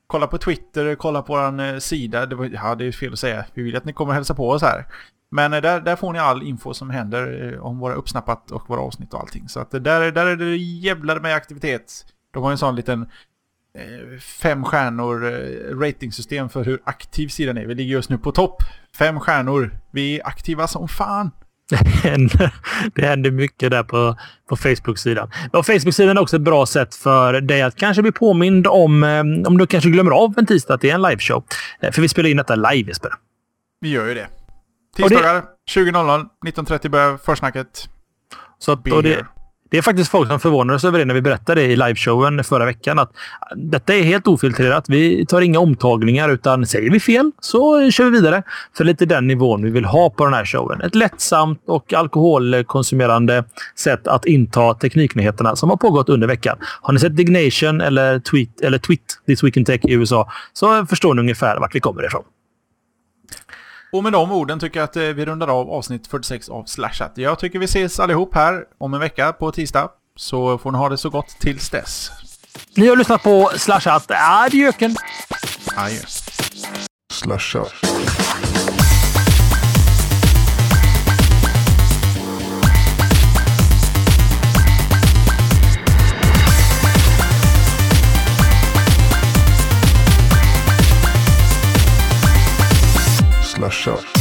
kolla 0.08 0.28
på 0.28 0.38
Twitter, 0.38 0.96
kolla 0.96 1.22
på 1.22 1.34
vår 1.34 1.80
sida. 1.80 2.26
Det 2.26 2.36
var, 2.36 2.50
ja, 2.54 2.76
det 2.76 2.86
är 2.86 2.92
fel 2.92 3.14
att 3.14 3.20
säga. 3.20 3.46
Vi 3.54 3.64
vill 3.64 3.76
att 3.76 3.86
ni 3.86 3.94
kommer 3.94 4.12
och 4.12 4.16
hälsa 4.16 4.36
på 4.36 4.50
oss 4.50 4.62
här. 4.62 4.86
Men 5.34 5.54
eh, 5.54 5.62
där, 5.62 5.82
där 5.82 5.96
får 5.96 6.14
ni 6.14 6.20
all 6.20 6.44
info 6.44 6.74
som 6.74 6.90
händer 6.90 7.54
eh, 7.54 7.66
om 7.66 7.80
våra 7.80 7.94
uppsnappat 7.94 8.52
och 8.52 8.70
våra 8.70 8.82
avsnitt 8.82 9.14
och 9.14 9.20
allting. 9.20 9.50
Så 9.50 9.60
att 9.60 9.72
där, 9.72 10.12
där 10.12 10.26
är 10.26 10.36
det 10.36 10.58
jävlar 10.58 11.20
med 11.20 11.36
aktivitet. 11.36 12.06
De 12.34 12.44
har 12.44 12.52
en 12.52 12.58
sån 12.58 12.76
liten 12.76 13.02
eh, 13.78 14.20
fem 14.20 14.64
stjärnor 14.64 15.20
ratingsystem 15.80 16.50
för 16.50 16.64
hur 16.64 16.82
aktiv 16.84 17.28
sidan 17.28 17.58
är. 17.58 17.66
Vi 17.66 17.76
ligger 17.76 17.92
just 17.92 18.10
nu 18.10 18.18
på 18.18 18.32
topp. 18.32 18.64
Fem 18.98 19.20
stjärnor. 19.20 19.80
Vi 19.92 20.20
är 20.20 20.28
aktiva 20.28 20.68
som 20.68 20.88
fan. 20.88 21.32
Det 21.70 21.76
händer, 22.10 22.54
det 22.96 23.06
händer 23.06 23.32
mycket 23.32 23.72
där 23.72 23.84
på, 23.84 24.18
på 24.50 24.56
Facebook-sidan. 24.56 25.32
Och 25.52 25.66
Facebook-sidan 25.66 26.18
är 26.18 26.22
också 26.22 26.36
ett 26.36 26.42
bra 26.42 26.66
sätt 26.66 26.96
för 26.96 27.42
dig 27.42 27.62
att 27.62 27.76
kanske 27.76 28.02
bli 28.02 28.12
påmind 28.12 28.68
om, 28.68 29.04
om 29.48 29.58
du 29.58 29.68
kanske 29.68 29.90
glömmer 29.90 30.12
av 30.12 30.34
en 30.38 30.46
tisdag 30.46 30.74
att 30.74 30.82
det 30.82 30.90
är 30.90 30.96
en 30.96 31.02
liveshow. 31.02 31.44
För 31.92 32.02
vi 32.02 32.10
spelar 32.10 32.30
in 32.30 32.38
detta 32.38 32.56
live, 32.56 32.88
Jesper. 32.90 33.12
Vi 33.82 33.90
gör 33.90 34.08
ju 34.08 34.14
det. 34.14 34.28
Tisdagar 34.96 35.34
det... 35.34 35.42
20.00, 35.72 36.26
19.30 36.46 36.90
börjar 36.90 37.18
försnacket. 37.18 37.90
Så 38.60 38.72
att, 38.72 38.84
det, 38.84 39.26
det 39.74 39.78
är 39.78 39.82
faktiskt 39.82 40.12
folk 40.12 40.30
som 40.30 40.40
förvånar 40.40 40.78
sig 40.78 40.88
över 40.88 41.00
det 41.00 41.06
när 41.06 41.14
vi 41.14 41.22
berättade 41.22 41.62
det 41.62 41.68
i 41.68 41.76
liveshowen 41.76 42.44
förra 42.44 42.66
veckan. 42.66 43.00
Att 43.00 43.12
detta 43.56 43.96
är 43.96 44.04
helt 44.04 44.28
ofiltrerat. 44.28 44.86
Vi 44.90 45.26
tar 45.26 45.42
inga 45.42 45.60
omtagningar 45.60 46.30
utan 46.30 46.66
säger 46.66 46.92
vi 46.92 47.00
fel 47.00 47.32
så 47.40 47.92
kör 47.92 48.06
vi 48.06 48.12
vidare. 48.12 48.44
För 48.78 48.84
lite 48.84 49.06
den 49.06 49.28
nivån 49.28 49.64
vi 49.64 49.70
vill 49.70 49.86
ha 49.86 50.10
på 50.10 50.26
den 50.26 50.34
här 50.34 50.46
showen. 50.46 50.82
Ett 50.82 50.96
lättsamt 50.96 51.64
och 51.68 51.94
alkoholkonsumerande 51.94 53.44
sätt 53.76 54.08
att 54.08 54.26
inta 54.26 54.74
tekniknyheterna 54.74 55.56
som 55.56 55.70
har 55.70 55.78
pågått 55.78 56.10
under 56.10 56.28
veckan. 56.28 56.58
Har 56.82 56.94
ni 56.94 57.00
sett 57.00 57.18
Dignation 57.18 57.82
eller 57.82 58.20
Tweet, 58.20 58.62
eller 58.62 58.78
Tweet 58.78 59.02
This 59.28 59.44
Week 59.44 59.58
in 59.58 59.66
Tech 59.66 59.82
i 59.84 59.94
USA 59.94 60.32
så 60.54 60.86
förstår 60.86 61.14
ni 61.14 61.22
ungefär 61.22 61.60
vart 61.60 61.76
vi 61.76 61.80
kommer 61.80 62.06
ifrån. 62.06 62.24
Och 63.94 64.04
med 64.04 64.14
de 64.14 64.32
orden 64.32 64.60
tycker 64.60 64.80
jag 64.80 64.84
att 64.84 64.96
eh, 64.96 65.04
vi 65.04 65.26
rundar 65.26 65.48
av 65.48 65.70
avsnitt 65.70 66.08
46 66.08 66.50
av 66.50 66.64
Slashat. 66.64 67.12
Jag 67.16 67.40
tycker 67.40 67.60
vi 67.60 67.66
ses 67.66 68.00
allihop 68.00 68.36
här 68.36 68.64
om 68.78 68.94
en 68.94 69.00
vecka 69.00 69.34
på 69.34 69.52
tisdag. 69.52 69.90
Så 70.16 70.58
får 70.58 70.72
ni 70.72 70.78
ha 70.78 70.90
det 70.90 70.98
så 70.98 71.10
gott 71.10 71.30
tills 71.40 71.70
dess. 71.70 72.12
Ni 72.76 72.88
har 72.88 72.96
lyssnat 72.96 73.24
på 73.24 73.52
Slashat. 73.58 74.12
Adjöken! 74.12 74.96
Adjö. 75.76 76.00
Slashat. 77.14 77.74
Slashat. 93.64 94.13